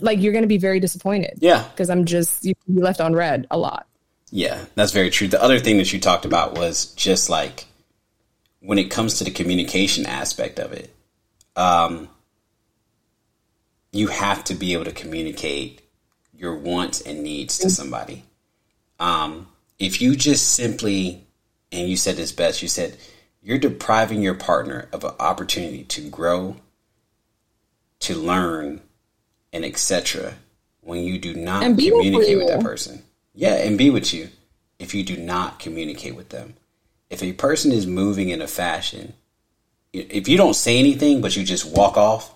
like 0.00 0.20
you're 0.20 0.32
going 0.32 0.44
to 0.44 0.48
be 0.48 0.56
very 0.56 0.80
disappointed. 0.80 1.34
Yeah. 1.40 1.68
Because 1.68 1.90
I'm 1.90 2.06
just, 2.06 2.44
you, 2.44 2.54
you 2.66 2.80
left 2.80 3.02
on 3.02 3.14
red 3.14 3.46
a 3.50 3.58
lot. 3.58 3.86
Yeah, 4.30 4.64
that's 4.74 4.92
very 4.92 5.10
true. 5.10 5.28
The 5.28 5.42
other 5.42 5.60
thing 5.60 5.76
that 5.76 5.92
you 5.92 6.00
talked 6.00 6.24
about 6.24 6.56
was 6.56 6.86
just 6.94 7.28
like 7.28 7.66
when 8.60 8.78
it 8.78 8.90
comes 8.90 9.18
to 9.18 9.24
the 9.24 9.30
communication 9.30 10.06
aspect 10.06 10.58
of 10.58 10.72
it, 10.72 10.94
um, 11.54 12.08
you 13.92 14.08
have 14.08 14.42
to 14.44 14.54
be 14.54 14.72
able 14.72 14.86
to 14.86 14.92
communicate 14.92 15.82
your 16.36 16.56
wants 16.56 17.00
and 17.00 17.22
needs 17.22 17.58
to 17.58 17.70
somebody. 17.70 18.24
Um, 18.98 19.46
if 19.78 20.00
you 20.00 20.16
just 20.16 20.54
simply, 20.54 21.24
and 21.70 21.88
you 21.88 21.96
said 21.96 22.16
this 22.16 22.32
best, 22.32 22.62
you 22.62 22.68
said, 22.68 22.96
you're 23.44 23.58
depriving 23.58 24.22
your 24.22 24.34
partner 24.34 24.88
of 24.90 25.04
an 25.04 25.12
opportunity 25.20 25.84
to 25.84 26.08
grow, 26.08 26.56
to 28.00 28.14
learn, 28.14 28.80
and 29.52 29.64
etc. 29.64 30.34
when 30.80 31.04
you 31.04 31.18
do 31.18 31.34
not 31.34 31.62
communicate 31.62 32.14
with, 32.14 32.38
with 32.38 32.48
that 32.48 32.62
person. 32.62 33.02
Yeah, 33.34 33.54
and 33.54 33.76
be 33.76 33.90
with 33.90 34.14
you 34.14 34.30
if 34.78 34.94
you 34.94 35.04
do 35.04 35.18
not 35.18 35.58
communicate 35.58 36.16
with 36.16 36.30
them. 36.30 36.54
If 37.10 37.22
a 37.22 37.34
person 37.34 37.70
is 37.70 37.86
moving 37.86 38.30
in 38.30 38.40
a 38.40 38.48
fashion, 38.48 39.12
if 39.92 40.26
you 40.26 40.38
don't 40.38 40.54
say 40.54 40.78
anything 40.78 41.20
but 41.20 41.36
you 41.36 41.44
just 41.44 41.66
walk 41.66 41.98
off, 41.98 42.32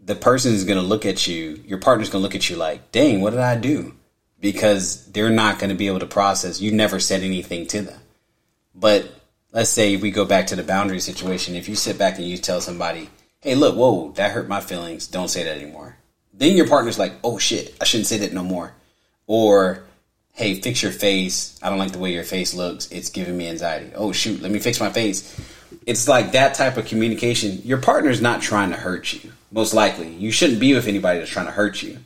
the 0.00 0.14
person 0.14 0.52
is 0.52 0.64
going 0.64 0.78
to 0.78 0.84
look 0.84 1.06
at 1.06 1.26
you, 1.26 1.62
your 1.66 1.78
partner's 1.78 2.10
going 2.10 2.20
to 2.20 2.22
look 2.22 2.36
at 2.36 2.48
you 2.50 2.56
like, 2.56 2.92
dang, 2.92 3.22
what 3.22 3.30
did 3.30 3.40
I 3.40 3.56
do? 3.56 3.94
Because 4.38 5.06
they're 5.06 5.30
not 5.30 5.58
going 5.58 5.70
to 5.70 5.74
be 5.74 5.86
able 5.86 5.98
to 6.00 6.06
process. 6.06 6.60
You 6.60 6.72
never 6.72 7.00
said 7.00 7.22
anything 7.22 7.66
to 7.68 7.82
them. 7.82 8.00
But 8.74 9.10
let's 9.56 9.70
say 9.70 9.96
we 9.96 10.10
go 10.10 10.26
back 10.26 10.48
to 10.48 10.54
the 10.54 10.62
boundary 10.62 11.00
situation. 11.00 11.54
If 11.54 11.66
you 11.66 11.76
sit 11.76 11.96
back 11.96 12.18
and 12.18 12.26
you 12.26 12.36
tell 12.36 12.60
somebody, 12.60 13.08
hey, 13.40 13.54
look, 13.54 13.74
whoa, 13.74 14.12
that 14.12 14.32
hurt 14.32 14.48
my 14.48 14.60
feelings. 14.60 15.06
Don't 15.06 15.30
say 15.30 15.44
that 15.44 15.56
anymore. 15.56 15.96
Then 16.34 16.56
your 16.56 16.68
partner's 16.68 16.98
like, 16.98 17.14
oh 17.24 17.38
shit, 17.38 17.74
I 17.80 17.84
shouldn't 17.84 18.06
say 18.06 18.18
that 18.18 18.34
no 18.34 18.44
more. 18.44 18.74
Or, 19.26 19.82
hey, 20.32 20.60
fix 20.60 20.82
your 20.82 20.92
face. 20.92 21.58
I 21.62 21.70
don't 21.70 21.78
like 21.78 21.92
the 21.92 21.98
way 21.98 22.12
your 22.12 22.22
face 22.22 22.52
looks. 22.52 22.92
It's 22.92 23.08
giving 23.08 23.34
me 23.34 23.48
anxiety. 23.48 23.92
Oh 23.94 24.12
shoot, 24.12 24.42
let 24.42 24.52
me 24.52 24.58
fix 24.58 24.78
my 24.78 24.90
face. 24.90 25.40
It's 25.86 26.06
like 26.06 26.32
that 26.32 26.52
type 26.52 26.76
of 26.76 26.84
communication. 26.84 27.62
Your 27.64 27.78
partner's 27.78 28.20
not 28.20 28.42
trying 28.42 28.68
to 28.72 28.76
hurt 28.76 29.10
you 29.14 29.32
most 29.50 29.72
likely. 29.72 30.12
You 30.12 30.32
shouldn't 30.32 30.60
be 30.60 30.74
with 30.74 30.86
anybody 30.86 31.18
that's 31.18 31.30
trying 31.30 31.46
to 31.46 31.52
hurt 31.52 31.82
you. 31.82 31.96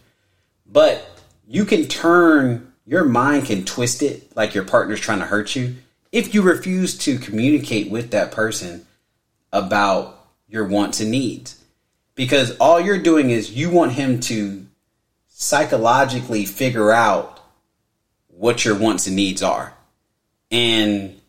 But 0.70 1.04
you 1.48 1.64
can 1.64 1.88
turn, 1.88 2.72
your 2.86 3.02
mind 3.02 3.46
can 3.46 3.64
twist 3.64 4.04
it 4.04 4.36
like 4.36 4.54
your 4.54 4.62
partner's 4.62 5.00
trying 5.00 5.18
to 5.18 5.26
hurt 5.26 5.56
you 5.56 5.74
if 6.12 6.34
you 6.34 6.42
refuse 6.42 6.98
to 6.98 7.18
communicate 7.18 7.90
with 7.90 8.10
that 8.10 8.32
person 8.32 8.86
about 9.52 10.26
your 10.48 10.66
wants 10.66 11.00
and 11.00 11.10
needs. 11.10 11.56
Because 12.14 12.56
all 12.58 12.80
you're 12.80 12.98
doing 12.98 13.30
is 13.30 13.52
you 13.52 13.70
want 13.70 13.92
him 13.92 14.20
to 14.20 14.66
psychologically 15.28 16.44
figure 16.44 16.90
out 16.90 17.40
what 18.28 18.64
your 18.64 18.76
wants 18.76 19.06
and 19.06 19.16
needs 19.16 19.42
are. 19.42 19.72
And 20.50 21.20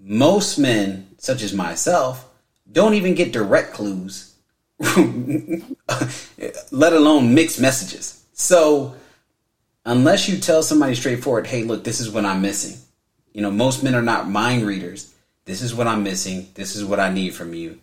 most 0.00 0.58
men, 0.58 1.08
such 1.18 1.42
as 1.42 1.52
myself, 1.52 2.28
don't 2.70 2.94
even 2.94 3.14
get 3.14 3.32
direct 3.32 3.74
clues 3.74 4.34
let 6.70 6.92
alone 6.92 7.34
mixed 7.34 7.60
messages. 7.60 8.24
So, 8.32 8.96
unless 9.84 10.28
you 10.28 10.38
tell 10.38 10.62
somebody 10.62 10.94
straightforward, 10.94 11.46
hey, 11.46 11.62
look, 11.62 11.84
this 11.84 12.00
is 12.00 12.10
what 12.10 12.24
I'm 12.24 12.42
missing. 12.42 12.78
You 13.34 13.42
know, 13.42 13.50
most 13.50 13.82
men 13.82 13.94
are 13.94 14.02
not 14.02 14.30
mind 14.30 14.66
readers. 14.66 15.12
This 15.44 15.60
is 15.60 15.74
what 15.74 15.86
I'm 15.86 16.02
missing. 16.02 16.48
This 16.54 16.74
is 16.74 16.84
what 16.84 17.00
I 17.00 17.12
need 17.12 17.34
from 17.34 17.52
you. 17.52 17.78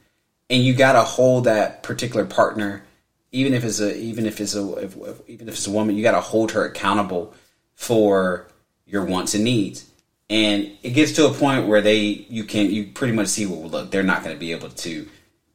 And 0.50 0.64
you 0.64 0.74
got 0.74 0.94
to 0.94 1.04
hold 1.04 1.44
that 1.44 1.84
particular 1.84 2.26
partner, 2.26 2.84
even 3.32 3.54
if 3.54 3.64
it's 3.64 3.80
a, 3.80 3.96
even 3.96 4.26
if 4.26 4.42
it's 4.42 4.56
a, 4.56 4.74
if, 4.78 4.98
even 5.28 5.48
if 5.48 5.56
it's 5.56 5.68
a 5.68 5.72
woman, 5.72 5.96
you 5.96 6.04
got 6.04 6.14
to 6.14 6.22
hold 6.22 6.52
her 6.54 6.66
accountable 6.66 7.34
for 7.76 8.48
your 8.86 9.06
wants 9.06 9.34
and 9.34 9.44
needs. 9.44 9.86
And 10.30 10.72
it 10.82 10.92
gets 10.92 11.12
to 11.14 11.28
a 11.28 11.34
point 11.34 11.68
where 11.68 11.82
they, 11.82 11.98
you 12.00 12.46
can, 12.46 12.72
you 12.72 12.86
pretty 12.88 13.14
much 13.14 13.28
see, 13.28 13.46
well, 13.46 13.70
look, 13.70 13.92
they're 13.92 14.04
not 14.04 14.24
going 14.24 14.36
to 14.36 14.40
be 14.40 14.54
able 14.54 14.70
to 14.70 15.08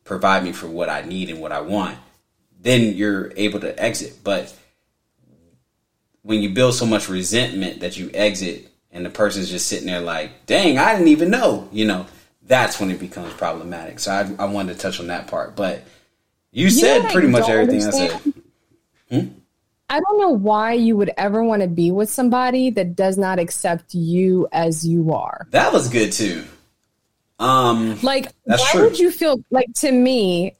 provide 0.04 0.44
me 0.44 0.52
for 0.52 0.68
what 0.68 0.90
I 0.90 1.02
need 1.02 1.30
and 1.30 1.40
what 1.40 1.52
I 1.52 1.60
want, 1.60 1.98
then 2.60 2.94
you're 2.94 3.32
able 3.36 3.60
to 3.60 3.82
exit. 3.82 4.18
But 4.22 4.54
when 6.22 6.42
you 6.42 6.50
build 6.50 6.74
so 6.74 6.84
much 6.84 7.08
resentment 7.08 7.80
that 7.80 7.96
you 7.96 8.10
exit 8.12 8.70
and 8.96 9.04
the 9.04 9.10
person's 9.10 9.50
just 9.50 9.66
sitting 9.66 9.86
there 9.86 10.00
like, 10.00 10.46
dang, 10.46 10.78
I 10.78 10.92
didn't 10.92 11.08
even 11.08 11.30
know, 11.30 11.68
you 11.70 11.84
know, 11.84 12.06
that's 12.46 12.80
when 12.80 12.90
it 12.90 12.98
becomes 12.98 13.32
problematic. 13.34 13.98
So 13.98 14.10
I, 14.10 14.42
I 14.42 14.46
wanted 14.46 14.74
to 14.74 14.78
touch 14.78 14.98
on 15.00 15.08
that 15.08 15.26
part. 15.26 15.54
But 15.54 15.84
you, 16.50 16.64
you 16.64 16.70
said 16.70 17.10
pretty 17.12 17.28
much 17.28 17.48
everything 17.48 17.82
understand? 17.82 18.12
I 18.12 18.18
said. 18.18 18.32
Hmm? 19.10 19.28
I 19.88 20.00
don't 20.00 20.18
know 20.18 20.30
why 20.30 20.72
you 20.72 20.96
would 20.96 21.12
ever 21.16 21.44
want 21.44 21.62
to 21.62 21.68
be 21.68 21.90
with 21.90 22.10
somebody 22.10 22.70
that 22.70 22.96
does 22.96 23.18
not 23.18 23.38
accept 23.38 23.94
you 23.94 24.48
as 24.50 24.86
you 24.86 25.12
are. 25.12 25.46
That 25.50 25.72
was 25.72 25.88
good 25.88 26.12
too. 26.12 26.44
Um, 27.38 27.98
like, 28.02 28.32
why 28.44 28.56
true. 28.72 28.84
would 28.84 28.98
you 28.98 29.10
feel 29.10 29.38
like 29.50 29.72
to 29.76 29.92
me? 29.92 30.54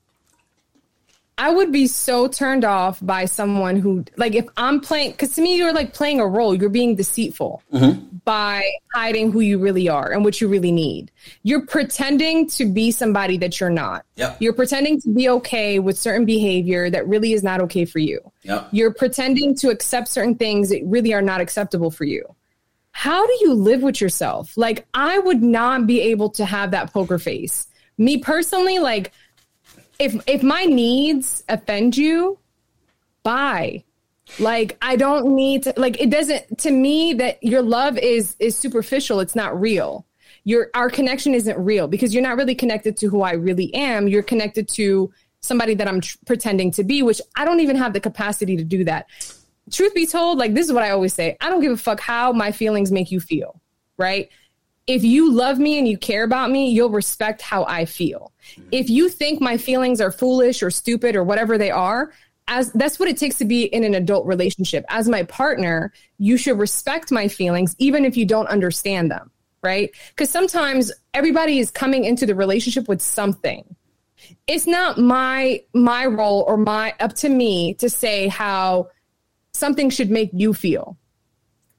I 1.39 1.51
would 1.51 1.71
be 1.71 1.87
so 1.87 2.29
turned 2.29 2.65
off 2.65 2.99
by 3.03 3.27
someone 3.27 3.77
who, 3.77 4.05
like, 4.17 4.35
if 4.35 4.47
I'm 4.57 4.81
playing, 4.81 5.11
because 5.11 5.35
to 5.35 5.43
me, 5.43 5.57
you're 5.57 5.75
like 5.75 5.93
playing 5.93 6.19
a 6.19 6.27
role. 6.27 6.55
You're 6.55 6.71
being 6.71 6.95
deceitful 6.95 7.63
mm-hmm. 7.71 8.17
by 8.25 8.71
hiding 8.95 9.33
who 9.33 9.41
you 9.41 9.59
really 9.59 9.87
are 9.87 10.13
and 10.13 10.25
what 10.25 10.41
you 10.41 10.49
really 10.49 10.73
need. 10.73 11.11
You're 11.43 11.67
pretending 11.67 12.49
to 12.51 12.65
be 12.65 12.91
somebody 12.91 13.37
that 13.39 13.61
you're 13.61 13.69
not. 13.69 14.07
Yep. 14.17 14.39
You're 14.41 14.55
pretending 14.55 14.99
to 15.03 15.11
be 15.11 15.29
okay 15.29 15.79
with 15.79 15.99
certain 15.99 16.25
behavior 16.25 16.89
that 16.89 17.07
really 17.07 17.35
is 17.35 17.43
not 17.43 17.61
okay 17.63 17.85
for 17.85 17.99
you. 17.99 18.21
Yep. 18.45 18.69
You're 18.73 18.95
pretending 18.95 19.55
to 19.57 19.69
accept 19.69 20.09
certain 20.09 20.37
things 20.37 20.71
that 20.71 20.83
really 20.87 21.13
are 21.13 21.23
not 21.23 21.43
acceptable 21.43 21.91
for 21.91 22.05
you 22.05 22.35
how 22.99 23.27
do 23.27 23.39
you 23.43 23.53
live 23.53 23.83
with 23.83 24.01
yourself? 24.01 24.57
Like, 24.57 24.87
I 24.95 25.19
would 25.19 25.43
not 25.43 25.87
be 25.87 26.01
able 26.01 26.31
to 26.31 26.47
have 26.47 26.71
that 26.71 26.95
poker 26.95 27.19
face. 27.19 27.67
Me 27.99 28.17
personally, 28.17 28.79
like, 28.79 29.13
if 29.98 30.16
if 30.27 30.43
my 30.43 30.64
needs 30.64 31.44
offend 31.48 31.97
you, 31.97 32.39
bye. 33.23 33.85
Like, 34.40 34.77
I 34.82 34.97
don't 34.97 35.36
need 35.36 35.62
to. 35.64 35.74
Like, 35.77 36.01
it 36.01 36.10
doesn't. 36.10 36.59
To 36.59 36.70
me, 36.70 37.14
that 37.14 37.43
your 37.43 37.62
love 37.62 37.97
is 37.98 38.36
is 38.39 38.56
superficial. 38.56 39.20
It's 39.20 39.36
not 39.36 39.59
real. 39.59 40.06
Your 40.44 40.68
our 40.74 40.90
connection 40.90 41.35
isn't 41.35 41.59
real 41.59 41.89
because 41.89 42.12
you're 42.12 42.23
not 42.23 42.36
really 42.36 42.55
connected 42.55 42.97
to 42.98 43.09
who 43.09 43.23
I 43.23 43.32
really 43.32 43.73
am. 43.74 44.09
You're 44.09 44.23
connected 44.23 44.68
to 44.70 45.12
somebody 45.40 45.74
that 45.74 45.86
I'm 45.86 46.01
tr- 46.01 46.18
pretending 46.27 46.73
to 46.73 46.85
be, 46.85 47.02
which 47.02 47.20
I 47.36 47.44
don't 47.44 47.60
even 47.60 47.77
have 47.77 47.93
the 47.93 48.01
capacity 48.01 48.56
to 48.56 48.64
do 48.64 48.85
that 48.85 49.06
truth 49.70 49.94
be 49.94 50.06
told, 50.06 50.39
like 50.39 50.55
this 50.55 50.66
is 50.66 50.73
what 50.73 50.82
I 50.82 50.90
always 50.90 51.14
say 51.14 51.36
I 51.40 51.48
don't 51.48 51.60
give 51.60 51.73
a 51.73 51.77
fuck 51.77 52.01
how 52.01 52.32
my 52.32 52.52
feelings 52.52 52.93
make 52.93 53.10
you 53.10 53.20
feel, 53.20 53.60
right? 53.97 54.28
If 54.87 55.03
you 55.03 55.33
love 55.33 55.59
me 55.59 55.79
and 55.79 55.89
you 55.89 55.99
care 55.99 56.23
about 56.23 56.51
me, 56.51 56.71
you'll 56.71 56.91
respect 56.91 57.43
how 57.43 57.65
I 57.65 57.85
feel. 57.87 58.33
If 58.71 58.89
you 58.89 59.09
think 59.09 59.41
my 59.41 59.57
feelings 59.57 60.01
are 60.01 60.13
foolish 60.13 60.63
or 60.63 60.71
stupid 60.71 61.17
or 61.17 61.25
whatever 61.25 61.59
they 61.59 61.71
are, 61.71 62.13
as 62.49 62.73
that's 62.73 62.99
what 62.99 63.09
it 63.09 63.17
takes 63.17 63.39
to 63.39 63.45
be 63.45 63.65
in 63.65 63.85
an 63.85 63.95
adult 63.95 64.27
relationship. 64.27 64.85
As 64.89 65.09
my 65.09 65.25
partner, 65.25 65.93
you 66.19 66.37
should 66.37 66.59
respect 66.59 67.11
my 67.11 67.29
feelings 67.29 67.75
even 67.79 68.05
if 68.05 68.17
you 68.17 68.25
don't 68.25 68.47
understand 68.47 69.11
them, 69.11 69.31
right? 69.63 69.91
Cuz 70.17 70.31
sometimes 70.31 70.93
everybody 71.13 71.59
is 71.59 71.71
coming 71.71 72.05
into 72.05 72.27
the 72.27 72.35
relationship 72.35 72.89
with 72.89 73.03
something. 73.03 73.65
It's 74.47 74.67
not 74.67 74.99
my 74.99 75.63
my 75.75 76.07
role 76.07 76.45
or 76.47 76.57
my 76.57 76.95
up 77.01 77.15
to 77.15 77.29
me 77.29 77.75
to 77.75 77.91
say 77.91 78.29
how 78.29 78.89
something 79.53 79.91
should 79.91 80.11
make 80.11 80.31
you 80.33 80.55
feel, 80.55 80.97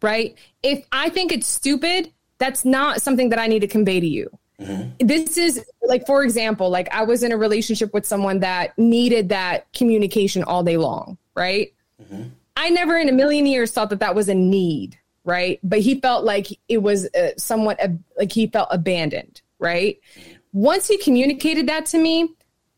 right? 0.01 0.37
If 0.63 0.85
I 0.91 1.09
think 1.09 1.31
it's 1.31 1.47
stupid, 1.47 2.11
that's 2.37 2.65
not 2.65 3.01
something 3.01 3.29
that 3.29 3.39
I 3.39 3.47
need 3.47 3.59
to 3.59 3.67
convey 3.67 3.99
to 3.99 4.07
you. 4.07 4.29
Mm-hmm. 4.59 5.05
This 5.05 5.37
is 5.37 5.63
like, 5.81 6.05
for 6.05 6.23
example, 6.23 6.69
like 6.69 6.91
I 6.93 7.03
was 7.03 7.23
in 7.23 7.31
a 7.31 7.37
relationship 7.37 7.93
with 7.93 8.05
someone 8.05 8.39
that 8.39 8.77
needed 8.77 9.29
that 9.29 9.71
communication 9.73 10.43
all 10.43 10.63
day 10.63 10.77
long, 10.77 11.17
right? 11.35 11.73
Mm-hmm. 12.01 12.29
I 12.55 12.69
never 12.69 12.97
in 12.97 13.07
a 13.07 13.11
million 13.11 13.45
years 13.45 13.71
thought 13.71 13.91
that 13.91 13.99
that 13.99 14.15
was 14.15 14.29
a 14.29 14.33
need, 14.35 14.97
right? 15.23 15.59
But 15.63 15.79
he 15.79 15.99
felt 15.99 16.25
like 16.25 16.47
it 16.67 16.81
was 16.81 17.05
uh, 17.13 17.31
somewhat 17.37 17.81
uh, 17.83 17.89
like 18.17 18.31
he 18.31 18.47
felt 18.47 18.69
abandoned, 18.71 19.41
right? 19.59 19.99
Mm-hmm. 20.19 20.31
Once 20.53 20.87
he 20.87 20.97
communicated 20.97 21.67
that 21.67 21.85
to 21.87 21.99
me, 21.99 22.29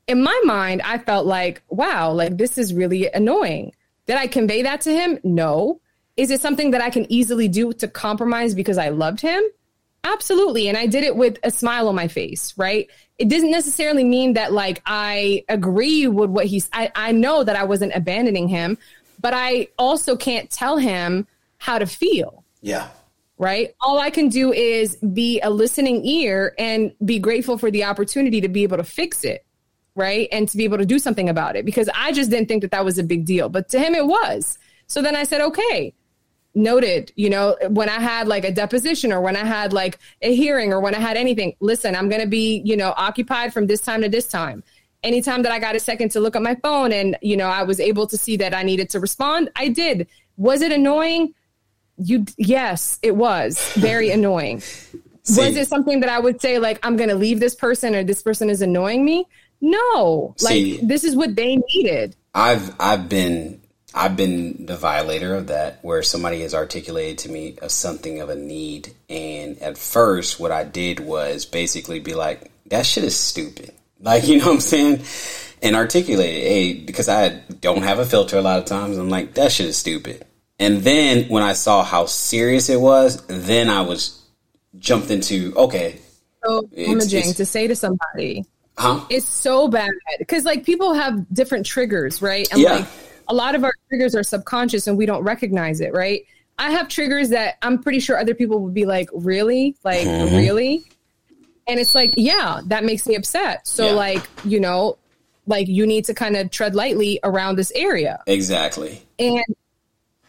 in 0.07 0.21
my 0.21 0.41
mind, 0.43 0.81
I 0.81 0.97
felt 0.97 1.27
like, 1.27 1.61
wow, 1.69 2.11
like 2.11 2.35
this 2.35 2.57
is 2.57 2.73
really 2.73 3.09
annoying. 3.09 3.73
Did 4.05 4.17
I 4.17 4.27
convey 4.27 4.63
that 4.63 4.81
to 4.81 4.91
him? 4.91 5.19
No. 5.23 5.79
Is 6.19 6.31
it 6.31 6.41
something 6.41 6.71
that 6.71 6.81
I 6.81 6.89
can 6.89 7.09
easily 7.09 7.47
do 7.47 7.71
to 7.71 7.87
compromise 7.87 8.53
because 8.53 8.77
I 8.77 8.89
loved 8.89 9.21
him? 9.21 9.41
Absolutely. 10.03 10.67
And 10.67 10.77
I 10.77 10.85
did 10.85 11.05
it 11.05 11.15
with 11.15 11.37
a 11.43 11.49
smile 11.49 11.87
on 11.87 11.95
my 11.95 12.09
face, 12.09 12.53
right? 12.57 12.89
It 13.17 13.29
doesn't 13.29 13.51
necessarily 13.51 14.03
mean 14.03 14.33
that 14.33 14.51
like 14.51 14.81
I 14.85 15.45
agree 15.47 16.07
with 16.07 16.29
what 16.29 16.45
he's, 16.45 16.69
I, 16.73 16.91
I 16.93 17.13
know 17.13 17.45
that 17.45 17.55
I 17.55 17.63
wasn't 17.63 17.93
abandoning 17.95 18.49
him, 18.49 18.77
but 19.21 19.33
I 19.33 19.69
also 19.77 20.17
can't 20.17 20.49
tell 20.49 20.75
him 20.75 21.25
how 21.57 21.79
to 21.79 21.85
feel. 21.85 22.43
Yeah. 22.61 22.89
Right. 23.37 23.73
All 23.79 23.97
I 23.99 24.09
can 24.09 24.27
do 24.27 24.51
is 24.51 24.97
be 24.97 25.39
a 25.39 25.49
listening 25.49 26.03
ear 26.05 26.53
and 26.59 26.93
be 27.05 27.19
grateful 27.19 27.57
for 27.57 27.71
the 27.71 27.85
opportunity 27.85 28.41
to 28.41 28.49
be 28.49 28.63
able 28.63 28.77
to 28.77 28.83
fix 28.83 29.23
it 29.23 29.45
right? 29.95 30.29
And 30.31 30.47
to 30.47 30.55
be 30.55 30.63
able 30.63 30.77
to 30.77 30.85
do 30.85 30.97
something 30.97 31.27
about 31.27 31.57
it 31.57 31.65
because 31.65 31.89
I 31.93 32.13
just 32.13 32.29
didn't 32.29 32.47
think 32.47 32.61
that 32.61 32.71
that 32.71 32.85
was 32.85 32.97
a 32.97 33.03
big 33.03 33.25
deal. 33.25 33.49
But 33.49 33.67
to 33.69 33.79
him, 33.79 33.93
it 33.95 34.05
was. 34.05 34.57
So 34.87 35.01
then 35.01 35.15
I 35.15 35.23
said, 35.23 35.41
okay, 35.41 35.93
noted. 36.59 37.11
You 37.15 37.29
know, 37.29 37.57
when 37.69 37.89
I 37.89 37.99
had 37.99 38.27
like 38.27 38.45
a 38.45 38.51
deposition 38.51 39.11
or 39.11 39.21
when 39.21 39.35
I 39.35 39.45
had 39.45 39.73
like 39.73 39.99
a 40.21 40.35
hearing 40.35 40.71
or 40.71 40.79
when 40.79 40.93
I 40.93 40.99
had 40.99 41.17
anything, 41.17 41.55
listen, 41.59 41.95
I'm 41.95 42.09
going 42.09 42.21
to 42.21 42.27
be, 42.27 42.61
you 42.65 42.77
know, 42.77 42.93
occupied 42.97 43.53
from 43.53 43.67
this 43.67 43.81
time 43.81 44.01
to 44.01 44.09
this 44.09 44.27
time. 44.27 44.63
Anytime 45.01 45.43
that 45.43 45.51
I 45.51 45.59
got 45.59 45.75
a 45.75 45.79
second 45.79 46.09
to 46.11 46.19
look 46.19 46.35
at 46.35 46.41
my 46.41 46.55
phone 46.55 46.91
and, 46.91 47.17
you 47.21 47.37
know, 47.37 47.47
I 47.47 47.63
was 47.63 47.79
able 47.79 48.05
to 48.07 48.17
see 48.17 48.37
that 48.37 48.53
I 48.53 48.63
needed 48.63 48.89
to 48.91 48.99
respond, 48.99 49.49
I 49.55 49.69
did. 49.69 50.07
Was 50.35 50.61
it 50.61 50.71
annoying? 50.71 51.33
You, 51.97 52.25
yes, 52.37 52.99
it 53.01 53.15
was 53.15 53.59
very 53.73 54.11
annoying. 54.17 54.59
See, 54.59 55.41
was 55.41 55.55
it 55.55 55.67
something 55.67 56.01
that 56.01 56.09
I 56.09 56.19
would 56.19 56.41
say 56.41 56.59
like 56.59 56.79
I'm 56.83 56.97
going 56.97 57.09
to 57.09 57.15
leave 57.15 57.39
this 57.39 57.55
person 57.55 57.95
or 57.95 58.03
this 58.03 58.21
person 58.21 58.49
is 58.49 58.61
annoying 58.61 59.05
me? 59.05 59.25
No, 59.61 60.35
See, 60.37 60.77
like 60.77 60.87
this 60.87 61.03
is 61.03 61.15
what 61.15 61.35
they 61.35 61.57
needed. 61.73 62.15
I've 62.33 62.73
I've 62.79 63.09
been 63.09 63.61
I've 63.93 64.15
been 64.15 64.65
the 64.65 64.77
violator 64.77 65.33
of 65.35 65.47
that, 65.47 65.79
where 65.81 66.03
somebody 66.03 66.41
has 66.41 66.53
articulated 66.53 67.17
to 67.19 67.29
me 67.29 67.57
a, 67.61 67.69
something 67.69 68.21
of 68.21 68.29
a 68.29 68.35
need, 68.35 68.93
and 69.09 69.57
at 69.59 69.77
first, 69.77 70.39
what 70.39 70.51
I 70.51 70.63
did 70.63 70.99
was 70.99 71.45
basically 71.45 71.99
be 71.99 72.13
like, 72.13 72.51
"That 72.67 72.85
shit 72.85 73.03
is 73.03 73.15
stupid. 73.15 73.73
Like, 74.01 74.25
you 74.29 74.37
know 74.37 74.45
what 74.45 74.53
I'm 74.53 74.59
saying? 74.61 75.03
And 75.61 75.75
articulate 75.75 76.33
it. 76.33 76.47
Hey, 76.47 76.73
because 76.73 77.09
I 77.09 77.41
don't 77.59 77.81
have 77.81 77.99
a 77.99 78.05
filter 78.05 78.37
a 78.37 78.41
lot 78.41 78.59
of 78.59 78.63
times. 78.63 78.97
I'm 78.97 79.09
like, 79.09 79.33
that 79.33 79.51
shit 79.51 79.65
is 79.67 79.75
stupid. 79.75 80.25
And 80.57 80.77
then 80.83 81.25
when 81.27 81.43
I 81.43 81.51
saw 81.51 81.83
how 81.83 82.05
serious 82.05 82.69
it 82.69 82.79
was, 82.79 83.21
then 83.27 83.69
I 83.69 83.81
was 83.81 84.21
jumped 84.77 85.11
into, 85.11 85.53
okay. 85.55 85.99
So 86.45 86.69
imaging 86.77 87.33
to 87.33 87.45
say 87.45 87.67
to 87.67 87.75
somebody, 87.75 88.45
huh? 88.77 89.05
it's 89.09 89.27
so 89.27 89.67
bad. 89.67 89.91
Because 90.17 90.45
like 90.45 90.63
people 90.65 90.93
have 90.93 91.25
different 91.33 91.65
triggers, 91.65 92.21
right? 92.21 92.47
And 92.53 92.61
Yeah. 92.61 92.75
like 92.75 92.87
a 93.29 93.33
lot 93.33 93.55
of 93.55 93.63
our 93.63 93.73
triggers 93.87 94.15
are 94.15 94.23
subconscious 94.23 94.87
and 94.87 94.97
we 94.97 95.05
don't 95.05 95.23
recognize 95.23 95.79
it, 95.81 95.93
right? 95.93 96.25
I 96.57 96.71
have 96.71 96.89
triggers 96.89 97.29
that 97.29 97.57
I'm 97.61 97.81
pretty 97.81 97.99
sure 98.01 98.17
other 98.17 98.35
people 98.35 98.59
would 98.59 98.73
be 98.73 98.85
like, 98.85 99.09
really? 99.13 99.75
Like, 99.83 100.05
Mm-hmm. 100.07 100.35
really? 100.35 100.83
And 101.67 101.79
it's 101.79 101.93
like, 101.95 102.15
yeah, 102.17 102.61
that 102.65 102.83
makes 102.83 103.07
me 103.07 103.15
upset. 103.15 103.67
So, 103.67 103.85
Yeah. 103.87 103.91
like, 103.93 104.23
you 104.43 104.59
know, 104.59 104.97
like 105.45 105.67
you 105.67 105.85
need 105.87 106.05
to 106.05 106.13
kind 106.13 106.35
of 106.35 106.49
tread 106.51 106.75
lightly 106.75 107.19
around 107.23 107.55
this 107.55 107.71
area. 107.75 108.21
Exactly. 108.27 109.01
And 109.19 109.43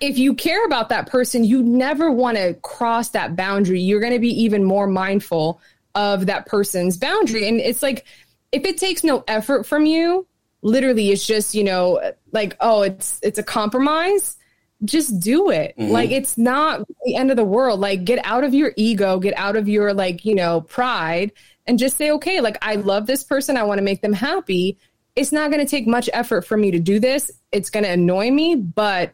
if 0.01 0.19
you 0.19 0.35
care 0.35 0.65
about 0.67 0.91
that 0.91 1.09
person, 1.09 1.45
you 1.45 1.63
never 1.63 2.11
want 2.11 2.37
to 2.37 2.55
cross 2.63 3.09
that 3.11 3.37
boundary. 3.37 3.81
You're 3.81 4.01
going 4.01 4.13
to 4.13 4.19
be 4.19 4.43
even 4.43 4.65
more 4.65 4.87
mindful 4.87 5.61
of 5.95 6.27
that 6.27 6.47
person's 6.47 6.97
boundary. 6.97 7.49
And 7.49 7.59
it's 7.61 7.83
like, 7.83 8.05
if 8.53 8.65
it 8.65 8.79
takes 8.79 9.03
no 9.05 9.25
effort 9.27 9.67
from 9.67 9.87
you, 9.87 10.27
literally, 10.62 11.11
it's 11.11 11.27
just, 11.27 11.55
you 11.55 11.65
know, 11.65 12.12
like, 12.32 12.57
oh, 12.61 12.82
it's, 12.82 13.19
it's 13.23 13.39
a 13.39 13.43
compromise. 13.43 14.37
Just 14.85 15.20
do 15.20 15.51
it. 15.51 15.74
Mm-hmm. 15.78 15.93
Like, 15.93 16.11
it's 16.11 16.39
not 16.39 16.87
the 17.05 17.15
end 17.15 17.31
of 17.31 17.37
the 17.37 17.45
world. 17.45 17.81
Like, 17.81 18.05
get 18.05 18.24
out 18.24 18.45
of 18.45 18.55
your 18.55 18.73
ego, 18.77 19.19
get 19.19 19.37
out 19.37 19.57
of 19.57 19.69
your, 19.69 19.93
like, 19.93 20.24
you 20.24 20.35
know, 20.35 20.62
pride 20.62 21.32
and 21.66 21.78
just 21.78 21.97
say, 21.97 22.11
okay, 22.12 22.41
like, 22.41 22.57
I 22.62 22.77
love 22.77 23.07
this 23.07 23.23
person. 23.23 23.57
I 23.57 23.62
want 23.65 23.78
to 23.78 23.85
make 23.85 24.01
them 24.01 24.12
happy. 24.12 24.78
It's 25.16 25.32
not 25.32 25.51
going 25.51 25.65
to 25.65 25.70
take 25.70 25.87
much 25.87 26.09
effort 26.12 26.47
for 26.47 26.57
me 26.57 26.70
to 26.70 26.78
do 26.78 26.99
this. 26.99 27.31
It's 27.53 27.69
going 27.69 27.85
to 27.85 27.91
annoy 27.91 28.31
me, 28.31 28.55
but 28.55 29.12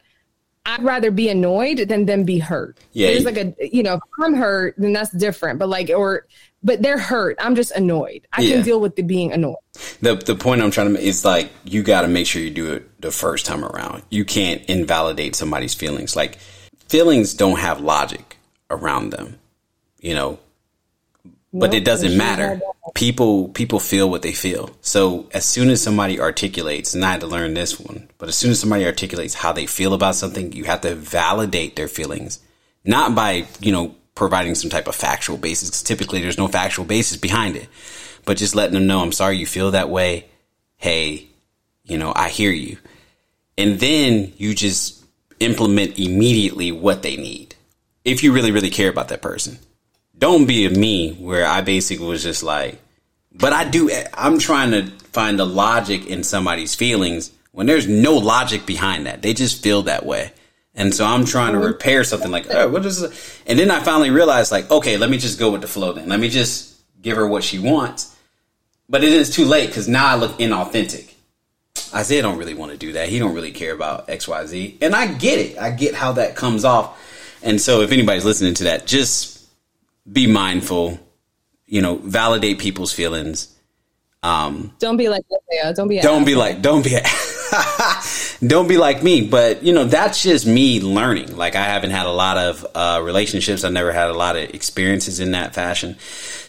I'd 0.64 0.82
rather 0.82 1.10
be 1.10 1.28
annoyed 1.28 1.78
than 1.88 2.06
them 2.06 2.24
be 2.24 2.38
hurt. 2.38 2.78
Yeah, 2.92 3.08
There's 3.08 3.24
like 3.24 3.36
a, 3.36 3.54
you 3.60 3.82
know, 3.82 3.94
if 3.94 4.00
I'm 4.22 4.34
hurt, 4.34 4.74
then 4.78 4.92
that's 4.92 5.10
different. 5.10 5.58
But 5.58 5.68
like, 5.68 5.90
or, 5.90 6.26
but 6.66 6.82
they're 6.82 6.98
hurt. 6.98 7.36
I'm 7.40 7.54
just 7.54 7.70
annoyed. 7.70 8.26
I 8.32 8.42
Yeah. 8.42 8.56
can 8.56 8.64
deal 8.64 8.80
with 8.80 8.96
the 8.96 9.02
being 9.02 9.32
annoyed. 9.32 9.54
The 10.02 10.16
the 10.16 10.34
point 10.34 10.60
I'm 10.60 10.72
trying 10.72 10.88
to 10.88 10.92
make 10.94 11.04
is 11.04 11.24
like 11.24 11.50
you 11.64 11.82
got 11.84 12.02
to 12.02 12.08
make 12.08 12.26
sure 12.26 12.42
you 12.42 12.50
do 12.50 12.72
it 12.72 13.00
the 13.00 13.12
first 13.12 13.46
time 13.46 13.64
around. 13.64 14.02
You 14.10 14.24
can't 14.24 14.62
invalidate 14.64 15.36
somebody's 15.36 15.74
feelings. 15.74 16.16
Like 16.16 16.38
feelings 16.88 17.34
don't 17.34 17.60
have 17.60 17.80
logic 17.80 18.36
around 18.68 19.10
them, 19.10 19.38
you 20.00 20.14
know. 20.14 20.40
But 21.52 21.72
it 21.72 21.84
doesn't 21.84 22.16
matter. 22.16 22.60
People 22.94 23.48
people 23.48 23.78
feel 23.78 24.10
what 24.10 24.22
they 24.22 24.32
feel. 24.32 24.70
So 24.80 25.28
as 25.32 25.44
soon 25.44 25.70
as 25.70 25.80
somebody 25.80 26.20
articulates, 26.20 26.94
and 26.94 27.04
I 27.04 27.12
had 27.12 27.20
to 27.20 27.26
learn 27.28 27.54
this 27.54 27.78
one, 27.78 28.10
but 28.18 28.28
as 28.28 28.36
soon 28.36 28.50
as 28.50 28.58
somebody 28.60 28.84
articulates 28.84 29.34
how 29.34 29.52
they 29.52 29.66
feel 29.66 29.94
about 29.94 30.16
something, 30.16 30.52
you 30.52 30.64
have 30.64 30.80
to 30.82 30.94
validate 30.96 31.76
their 31.76 31.88
feelings, 31.88 32.40
not 32.84 33.14
by 33.14 33.46
you 33.60 33.70
know 33.72 33.94
providing 34.16 34.56
some 34.56 34.70
type 34.70 34.88
of 34.88 34.96
factual 34.96 35.36
basis. 35.36 35.82
typically, 35.82 36.20
there's 36.20 36.38
no 36.38 36.48
factual 36.48 36.84
basis 36.84 37.16
behind 37.16 37.54
it, 37.54 37.68
but 38.24 38.36
just 38.36 38.56
letting 38.56 38.74
them 38.74 38.88
know, 38.88 39.00
I'm 39.00 39.12
sorry 39.12 39.36
you 39.36 39.46
feel 39.46 39.70
that 39.70 39.88
way. 39.88 40.26
Hey, 40.76 41.28
you 41.84 41.96
know, 41.96 42.12
I 42.16 42.30
hear 42.30 42.50
you, 42.50 42.78
and 43.56 43.78
then 43.78 44.32
you 44.36 44.54
just 44.54 45.04
implement 45.38 45.98
immediately 45.98 46.72
what 46.72 47.02
they 47.02 47.16
need 47.16 47.54
if 48.04 48.24
you 48.24 48.32
really 48.32 48.50
really 48.50 48.70
care 48.70 48.88
about 48.88 49.08
that 49.08 49.20
person 49.20 49.58
don't 50.18 50.46
be 50.46 50.66
a 50.66 50.70
me 50.70 51.12
where 51.14 51.46
I 51.46 51.60
basically 51.60 52.06
was 52.06 52.22
just 52.22 52.42
like, 52.42 52.80
but 53.32 53.52
I 53.52 53.68
do, 53.68 53.90
I'm 54.14 54.38
trying 54.38 54.70
to 54.72 54.90
find 55.12 55.38
the 55.38 55.46
logic 55.46 56.06
in 56.06 56.24
somebody's 56.24 56.74
feelings 56.74 57.32
when 57.52 57.66
there's 57.66 57.88
no 57.88 58.16
logic 58.16 58.66
behind 58.66 59.06
that. 59.06 59.22
They 59.22 59.34
just 59.34 59.62
feel 59.62 59.82
that 59.82 60.06
way. 60.06 60.32
And 60.76 60.94
so 60.94 61.06
I'm 61.06 61.24
trying 61.24 61.54
to 61.54 61.58
repair 61.58 62.04
something 62.04 62.30
like, 62.30 62.46
oh, 62.50 62.68
what 62.68 62.84
is 62.84 63.02
it? 63.02 63.40
And 63.46 63.58
then 63.58 63.70
I 63.70 63.80
finally 63.80 64.10
realized, 64.10 64.52
like, 64.52 64.70
okay, 64.70 64.98
let 64.98 65.08
me 65.08 65.16
just 65.16 65.38
go 65.38 65.50
with 65.50 65.62
the 65.62 65.66
flow 65.66 65.92
then. 65.94 66.08
Let 66.08 66.20
me 66.20 66.28
just 66.28 66.76
give 67.00 67.16
her 67.16 67.26
what 67.26 67.42
she 67.42 67.58
wants. 67.58 68.14
But 68.88 69.02
it 69.02 69.12
is 69.12 69.34
too 69.34 69.46
late 69.46 69.68
because 69.68 69.88
now 69.88 70.06
I 70.06 70.16
look 70.16 70.38
inauthentic. 70.38 71.14
Isaiah 71.94 72.22
don't 72.22 72.36
really 72.36 72.54
want 72.54 72.72
to 72.72 72.78
do 72.78 72.92
that. 72.92 73.08
He 73.08 73.18
don't 73.18 73.34
really 73.34 73.52
care 73.52 73.72
about 73.72 74.08
XYZ. 74.08 74.82
And 74.82 74.94
I 74.94 75.06
get 75.06 75.38
it. 75.38 75.58
I 75.58 75.70
get 75.70 75.94
how 75.94 76.12
that 76.12 76.36
comes 76.36 76.64
off. 76.64 77.02
And 77.42 77.60
so 77.60 77.80
if 77.80 77.90
anybody's 77.90 78.24
listening 78.24 78.54
to 78.54 78.64
that, 78.64 78.86
just 78.86 79.46
be 80.10 80.26
mindful, 80.26 80.98
you 81.66 81.80
know, 81.80 81.96
validate 81.96 82.58
people's 82.58 82.92
feelings. 82.92 83.52
Um, 84.22 84.74
Don't 84.78 84.96
be 84.96 85.08
like 85.08 85.24
Isaiah. 85.32 85.72
Don't 85.72 85.88
be. 85.88 86.00
don't 86.00 86.24
be 86.24 86.34
like, 86.34 86.60
don't 86.60 86.82
be, 86.82 86.90
don't 88.44 88.68
be 88.68 88.76
like 88.76 89.02
me. 89.02 89.26
But 89.26 89.62
you 89.62 89.72
know, 89.72 89.84
that's 89.84 90.22
just 90.22 90.46
me 90.46 90.80
learning. 90.80 91.36
Like 91.36 91.54
I 91.54 91.64
haven't 91.64 91.90
had 91.90 92.06
a 92.06 92.12
lot 92.12 92.38
of 92.38 92.66
uh, 92.74 93.00
relationships. 93.02 93.64
I 93.64 93.70
never 93.70 93.92
had 93.92 94.10
a 94.10 94.14
lot 94.14 94.36
of 94.36 94.42
experiences 94.50 95.20
in 95.20 95.32
that 95.32 95.54
fashion. 95.54 95.96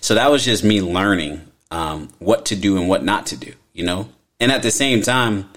So 0.01 0.15
that 0.15 0.31
was 0.31 0.43
just 0.43 0.63
me 0.63 0.81
learning 0.81 1.41
um, 1.71 2.09
what 2.19 2.45
to 2.47 2.55
do 2.55 2.77
and 2.77 2.87
what 2.87 3.03
not 3.03 3.27
to 3.27 3.37
do. 3.37 3.53
You 3.73 3.85
know, 3.85 4.09
and 4.39 4.51
at 4.51 4.63
the 4.63 4.71
same 4.71 5.01
time, 5.01 5.49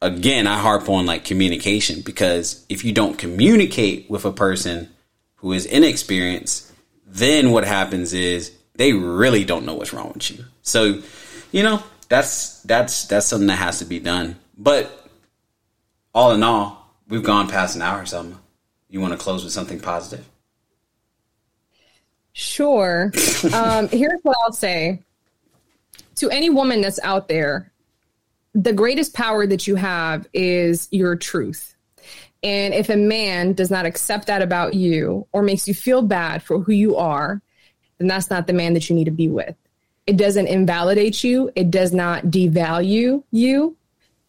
again, 0.00 0.46
I 0.46 0.58
harp 0.58 0.88
on 0.88 1.06
like 1.06 1.24
communication 1.24 2.02
because 2.02 2.64
if 2.68 2.84
you 2.84 2.92
don't 2.92 3.18
communicate 3.18 4.08
with 4.10 4.24
a 4.24 4.32
person 4.32 4.90
who 5.36 5.52
is 5.52 5.66
inexperienced, 5.66 6.72
then 7.06 7.50
what 7.50 7.64
happens 7.64 8.12
is 8.12 8.52
they 8.76 8.92
really 8.92 9.44
don't 9.44 9.64
know 9.64 9.74
what's 9.74 9.92
wrong 9.92 10.12
with 10.14 10.30
you. 10.30 10.44
So, 10.62 11.02
you 11.52 11.62
know, 11.62 11.82
that's 12.08 12.62
that's 12.62 13.06
that's 13.06 13.26
something 13.26 13.46
that 13.48 13.58
has 13.58 13.78
to 13.78 13.84
be 13.84 13.98
done. 13.98 14.36
But 14.56 15.03
all 16.14 16.32
in 16.32 16.42
all, 16.42 16.94
we've 17.08 17.22
gone 17.22 17.48
past 17.48 17.76
an 17.76 17.82
hour 17.82 18.02
or 18.02 18.06
something. 18.06 18.38
You 18.88 19.00
want 19.00 19.12
to 19.12 19.18
close 19.18 19.42
with 19.42 19.52
something 19.52 19.80
positive? 19.80 20.28
Sure. 22.32 23.12
um, 23.52 23.88
here's 23.88 24.20
what 24.22 24.36
I'll 24.44 24.52
say 24.52 25.02
to 26.16 26.30
any 26.30 26.50
woman 26.50 26.80
that's 26.80 27.00
out 27.02 27.28
there 27.28 27.70
the 28.54 28.72
greatest 28.72 29.14
power 29.14 29.46
that 29.46 29.66
you 29.66 29.74
have 29.74 30.28
is 30.32 30.88
your 30.92 31.16
truth. 31.16 31.74
And 32.42 32.72
if 32.72 32.88
a 32.88 32.96
man 32.96 33.52
does 33.54 33.70
not 33.70 33.86
accept 33.86 34.28
that 34.28 34.42
about 34.42 34.74
you 34.74 35.26
or 35.32 35.42
makes 35.42 35.66
you 35.66 35.74
feel 35.74 36.02
bad 36.02 36.42
for 36.42 36.60
who 36.60 36.72
you 36.72 36.96
are, 36.96 37.42
then 37.98 38.06
that's 38.06 38.30
not 38.30 38.46
the 38.46 38.52
man 38.52 38.74
that 38.74 38.88
you 38.88 38.94
need 38.94 39.06
to 39.06 39.10
be 39.10 39.28
with. 39.28 39.56
It 40.06 40.16
doesn't 40.16 40.46
invalidate 40.46 41.24
you, 41.24 41.50
it 41.56 41.70
does 41.70 41.92
not 41.92 42.24
devalue 42.26 43.24
you. 43.32 43.76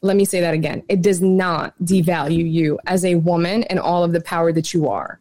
Let 0.06 0.18
me 0.18 0.26
say 0.26 0.40
that 0.42 0.54
again. 0.54 0.84
It 0.88 1.02
does 1.02 1.20
not 1.20 1.74
devalue 1.84 2.50
you 2.50 2.80
as 2.86 3.04
a 3.04 3.16
woman 3.16 3.64
and 3.64 3.80
all 3.80 4.04
of 4.04 4.12
the 4.12 4.22
power 4.22 4.52
that 4.52 4.72
you 4.72 4.88
are. 4.88 5.20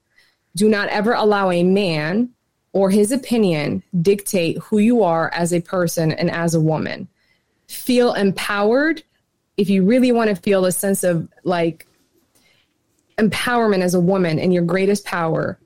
Do 0.57 0.69
not 0.69 0.91
ever 0.91 1.15
allow 1.15 1.51
a 1.51 1.65
man 1.65 2.29
or 2.75 2.91
his 2.91 3.11
opinion 3.11 3.83
dictate 4.03 4.59
who 4.59 4.79
you 4.79 5.03
are 5.03 5.31
as 5.33 5.55
a 5.55 5.63
person 5.63 6.13
and 6.13 6.31
as 6.31 6.55
a 6.55 6.61
woman. 6.61 7.09
Feel 7.67 8.13
empowered. 8.13 9.03
If 9.57 9.71
you 9.71 9.87
really 9.87 10.13
want 10.13 10.29
to 10.29 10.37
feel 10.37 10.67
a 10.67 10.73
sense 10.73 11.03
of 11.03 11.29
like 11.45 11.87
empowerment 13.17 13.81
as 13.81 13.95
a 13.95 14.01
woman 14.01 14.39
and 14.39 14.53
your 14.53 14.65
greatest 14.65 15.07
power, 15.07 15.59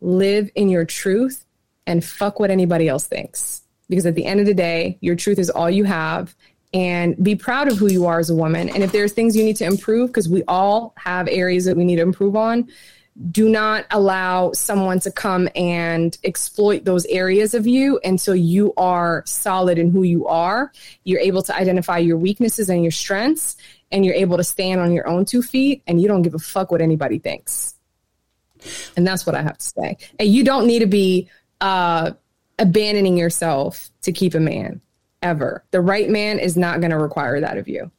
live 0.00 0.50
in 0.56 0.68
your 0.68 0.84
truth 0.84 1.44
and 1.86 2.04
fuck 2.04 2.40
what 2.40 2.50
anybody 2.50 2.88
else 2.88 3.06
thinks. 3.06 3.62
Because 3.88 4.04
at 4.04 4.16
the 4.16 4.24
end 4.24 4.40
of 4.40 4.46
the 4.46 4.54
day, 4.54 4.98
your 5.00 5.14
truth 5.14 5.38
is 5.38 5.48
all 5.48 5.70
you 5.70 5.84
have. 5.84 6.34
And 6.74 7.22
be 7.22 7.34
proud 7.34 7.68
of 7.68 7.78
who 7.78 7.90
you 7.90 8.06
are 8.06 8.18
as 8.18 8.28
a 8.28 8.34
woman. 8.34 8.68
And 8.68 8.82
if 8.82 8.92
there's 8.92 9.12
things 9.12 9.34
you 9.34 9.42
need 9.42 9.56
to 9.56 9.64
improve, 9.64 10.10
because 10.10 10.28
we 10.28 10.42
all 10.46 10.92
have 10.98 11.26
areas 11.28 11.64
that 11.64 11.76
we 11.76 11.84
need 11.84 11.96
to 11.96 12.02
improve 12.02 12.36
on, 12.36 12.68
do 13.30 13.48
not 13.48 13.86
allow 13.90 14.52
someone 14.52 15.00
to 15.00 15.10
come 15.10 15.48
and 15.56 16.16
exploit 16.22 16.84
those 16.84 17.04
areas 17.06 17.54
of 17.54 17.66
you 17.66 17.98
until 18.04 18.36
you 18.36 18.72
are 18.76 19.24
solid 19.26 19.78
in 19.78 19.90
who 19.90 20.02
you 20.02 20.26
are. 20.28 20.70
You're 21.04 21.20
able 21.20 21.42
to 21.44 21.56
identify 21.56 21.98
your 21.98 22.16
weaknesses 22.16 22.68
and 22.68 22.82
your 22.82 22.92
strengths, 22.92 23.56
and 23.90 24.04
you're 24.04 24.14
able 24.14 24.36
to 24.36 24.44
stand 24.44 24.80
on 24.80 24.92
your 24.92 25.08
own 25.08 25.24
two 25.24 25.42
feet, 25.42 25.82
and 25.86 26.00
you 26.00 26.06
don't 26.06 26.22
give 26.22 26.34
a 26.34 26.38
fuck 26.38 26.70
what 26.70 26.80
anybody 26.80 27.18
thinks. 27.18 27.74
And 28.96 29.06
that's 29.06 29.24
what 29.26 29.34
I 29.34 29.42
have 29.42 29.58
to 29.58 29.64
say. 29.64 29.96
And 30.18 30.28
you 30.28 30.44
don't 30.44 30.66
need 30.66 30.80
to 30.80 30.86
be 30.86 31.28
uh, 31.60 32.12
abandoning 32.58 33.16
yourself 33.16 33.90
to 34.02 34.12
keep 34.12 34.34
a 34.34 34.40
man 34.40 34.80
ever. 35.22 35.62
The 35.70 35.80
right 35.80 36.08
man 36.08 36.38
is 36.38 36.56
not 36.56 36.80
going 36.80 36.90
to 36.90 36.98
require 36.98 37.40
that 37.40 37.58
of 37.58 37.68
you. 37.68 37.90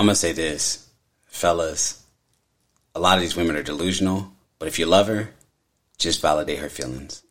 I'm 0.00 0.06
gonna 0.06 0.14
say 0.14 0.30
this, 0.30 0.86
fellas. 1.26 2.00
A 2.94 3.00
lot 3.00 3.18
of 3.18 3.22
these 3.22 3.34
women 3.34 3.56
are 3.56 3.64
delusional, 3.64 4.30
but 4.60 4.68
if 4.68 4.78
you 4.78 4.86
love 4.86 5.08
her, 5.08 5.30
just 5.98 6.22
validate 6.22 6.60
her 6.60 6.68
feelings. 6.68 7.24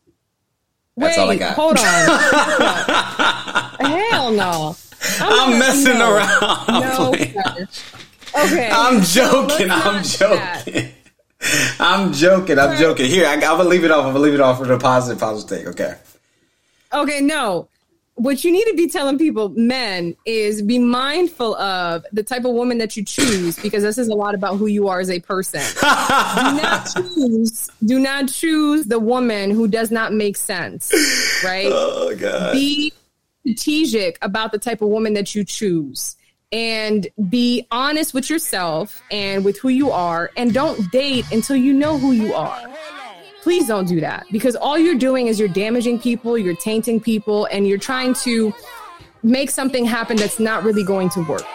That's 0.98 1.16
Wait, 1.16 1.24
all 1.24 1.32
I 1.32 1.38
got. 1.38 1.56
hold 1.56 1.78
on. 1.78 1.86
Hell 4.12 4.32
no. 4.32 4.76
I'm 5.22 5.52
not- 5.52 5.60
messing 5.60 5.98
no. 5.98 6.14
around. 6.16 6.44
I'm 6.68 6.82
No. 6.82 7.14
Okay. 8.36 8.70
I'm 8.70 9.02
joking. 9.02 9.70
let's 9.70 9.82
I'm 9.86 9.94
not 9.94 10.04
do 10.04 10.36
that. 10.36 10.64
joking. 10.66 10.92
I'm 11.80 12.12
joking. 12.14 12.60
I'm 12.60 12.78
joking. 12.78 13.06
Here, 13.10 13.28
I, 13.28 13.34
I'm 13.36 13.40
gonna 13.40 13.64
leave 13.64 13.86
it 13.86 13.92
off. 13.92 14.00
I'm 14.06 14.12
gonna 14.12 14.20
leave 14.20 14.34
it 14.34 14.42
off 14.42 14.58
for 14.60 14.66
the 14.66 14.78
positive, 14.78 15.22
positive 15.22 15.60
take. 15.60 15.68
Okay. 15.80 15.96
Okay, 16.94 17.22
no. 17.22 17.70
What 18.18 18.44
you 18.44 18.52
need 18.52 18.66
to 18.66 18.74
be 18.74 18.90
telling 18.90 19.20
people, 19.20 19.50
men, 19.50 20.16
is 20.26 20.64
be 20.64 20.80
mindful 20.80 21.56
of 21.56 22.04
the 22.12 22.24
type 22.24 22.46
of 22.46 22.52
woman 22.52 22.80
that 22.80 22.98
you 22.98 23.06
choose 23.06 23.58
because 23.60 23.84
this 23.84 24.00
is 24.00 24.08
a 24.08 24.16
lot 24.16 24.34
about 24.34 24.58
who 24.58 24.66
you 24.66 24.88
are 24.88 25.00
as 25.00 25.12
a 25.12 25.20
person. 25.20 25.62
do 25.76 25.84
not 25.84 26.90
choose. 26.96 27.70
Do 27.86 28.00
not 28.00 28.28
choose 28.28 28.86
the 28.86 28.98
woman 28.98 29.52
who 29.52 29.68
does 29.68 29.92
not 29.92 30.14
make 30.14 30.36
sense. 30.36 30.92
Right? 31.46 31.70
Oh 31.72 32.16
God. 32.16 32.54
Be 32.54 32.92
strategic 33.42 34.18
about 34.24 34.52
the 34.52 34.58
type 34.58 34.82
of 34.82 34.90
woman 34.90 35.14
that 35.14 35.36
you 35.36 35.44
choose 35.44 36.16
and 36.52 37.08
be 37.30 37.68
honest 37.70 38.16
with 38.16 38.32
yourself 38.32 39.04
and 39.12 39.46
with 39.46 39.60
who 39.60 39.70
you 39.70 39.92
are 39.92 40.32
and 40.36 40.54
don't 40.54 40.92
date 40.92 41.26
until 41.32 41.56
you 41.56 41.72
know 41.72 42.00
who 42.00 42.14
you 42.14 42.34
are 42.34 42.64
please 43.48 43.66
don't 43.66 43.88
do 43.88 44.02
that 44.02 44.26
because 44.30 44.58
all 44.58 44.78
you're 44.78 44.98
doing 44.98 45.28
is 45.28 45.40
you're 45.40 45.48
damaging 45.48 45.98
people 45.98 46.38
you're 46.38 46.54
tainting 46.58 47.02
people 47.02 47.46
and 47.46 47.66
you're 47.66 47.78
trying 47.78 48.14
to 48.14 48.54
make 49.24 49.50
something 49.50 49.86
happen 49.86 50.18
that's 50.18 50.38
not 50.38 50.66
really 50.66 50.84
going 50.84 51.08
to 51.08 51.22
work 51.30 51.46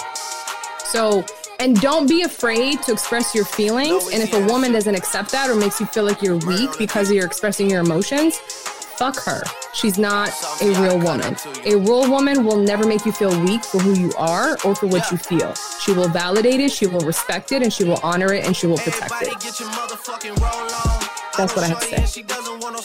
so 0.86 1.22
and 1.60 1.78
don't 1.82 2.08
be 2.08 2.22
afraid 2.22 2.80
to 2.80 2.92
express 2.92 3.34
your 3.34 3.44
feelings 3.44 4.08
and 4.10 4.22
if 4.22 4.32
a 4.32 4.46
woman 4.46 4.72
doesn't 4.72 4.94
accept 4.94 5.30
that 5.30 5.50
or 5.50 5.54
makes 5.54 5.80
you 5.80 5.84
feel 5.84 6.04
like 6.04 6.22
you're 6.22 6.38
weak 6.46 6.70
because 6.78 7.12
you're 7.12 7.26
expressing 7.26 7.68
your 7.68 7.82
emotions 7.82 8.38
fuck 9.02 9.16
her. 9.24 9.42
She's 9.74 9.98
not 9.98 10.30
a 10.60 10.68
real 10.80 10.96
woman. 10.96 11.34
A 11.64 11.74
real 11.74 12.08
woman 12.08 12.44
will 12.44 12.58
never 12.58 12.86
make 12.86 13.04
you 13.04 13.10
feel 13.10 13.36
weak 13.42 13.64
for 13.64 13.80
who 13.80 13.98
you 13.98 14.12
are 14.16 14.56
or 14.64 14.76
for 14.76 14.86
what 14.86 15.10
you 15.10 15.16
feel. 15.18 15.54
She 15.80 15.92
will 15.92 16.08
validate 16.08 16.60
it, 16.60 16.70
she 16.70 16.86
will 16.86 17.00
respect 17.00 17.50
it, 17.50 17.62
and 17.62 17.72
she 17.72 17.82
will 17.82 17.98
honor 18.04 18.32
it, 18.32 18.46
and 18.46 18.56
she 18.56 18.68
will 18.68 18.78
protect 18.78 19.14
it. 19.22 19.28
That's 21.36 21.54
what 21.56 21.64
I 21.64 21.68
have 21.68 21.80
to 21.80 22.06
say. 22.06 22.22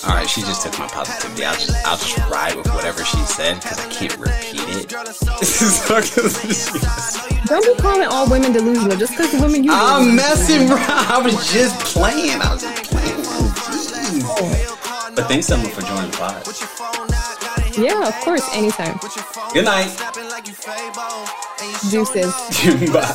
All 0.08 0.16
right, 0.16 0.30
she 0.30 0.42
just 0.42 0.62
took 0.64 0.78
my 0.80 0.88
positivity. 0.88 1.44
I'll 1.44 1.54
just, 1.56 1.86
I'll 1.86 1.98
just 1.98 2.18
ride 2.30 2.56
with 2.56 2.68
whatever 2.74 3.04
she 3.04 3.18
said 3.26 3.56
because 3.62 3.80
I 3.80 3.90
can't 3.92 4.18
repeat 4.18 4.62
it. 4.68 4.90
Don't 7.48 7.66
be 7.66 7.76
calling 7.82 8.08
all 8.08 8.30
women 8.30 8.52
delusional 8.54 8.96
just 8.98 9.14
because 9.14 9.32
the 9.32 9.40
women 9.42 9.64
you. 9.64 9.72
I'm 9.74 10.16
messing 10.16 10.70
around. 10.70 10.82
I 10.90 11.20
was 11.22 11.52
just 11.52 11.80
playing. 11.94 12.40
I 12.42 12.54
was 12.54 12.62
just 12.62 12.84
playing. 12.92 13.16
Oh, 13.18 13.54
jeez. 13.68 15.16
But 15.16 15.28
thanks, 15.28 15.50
Emma, 15.52 15.68
for 15.70 15.82
joining 15.82 16.12
the 16.12 16.18
pod. 16.18 16.44
Yeah, 17.78 18.08
of 18.08 18.16
course, 18.24 18.48
anytime. 18.54 18.98
Good 19.54 19.66
night. 19.66 19.92
Deuces. 21.92 22.34
Bye. 22.94 23.14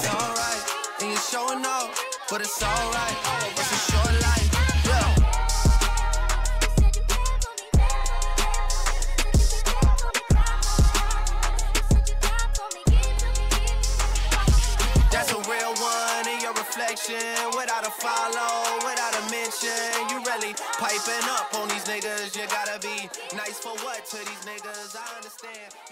without 17.10 17.86
a 17.86 17.90
follow, 17.90 18.78
without 18.86 19.14
a 19.18 19.30
mention. 19.30 19.70
You 20.08 20.22
really 20.22 20.54
piping 20.78 21.26
up 21.30 21.52
on 21.54 21.68
these 21.68 21.84
niggas. 21.84 22.36
You 22.36 22.46
gotta 22.46 22.78
be 22.78 23.10
nice 23.36 23.58
for 23.58 23.74
what 23.82 24.06
to 24.06 24.18
these 24.18 24.44
niggas? 24.46 24.94
I 24.96 25.16
understand. 25.16 25.91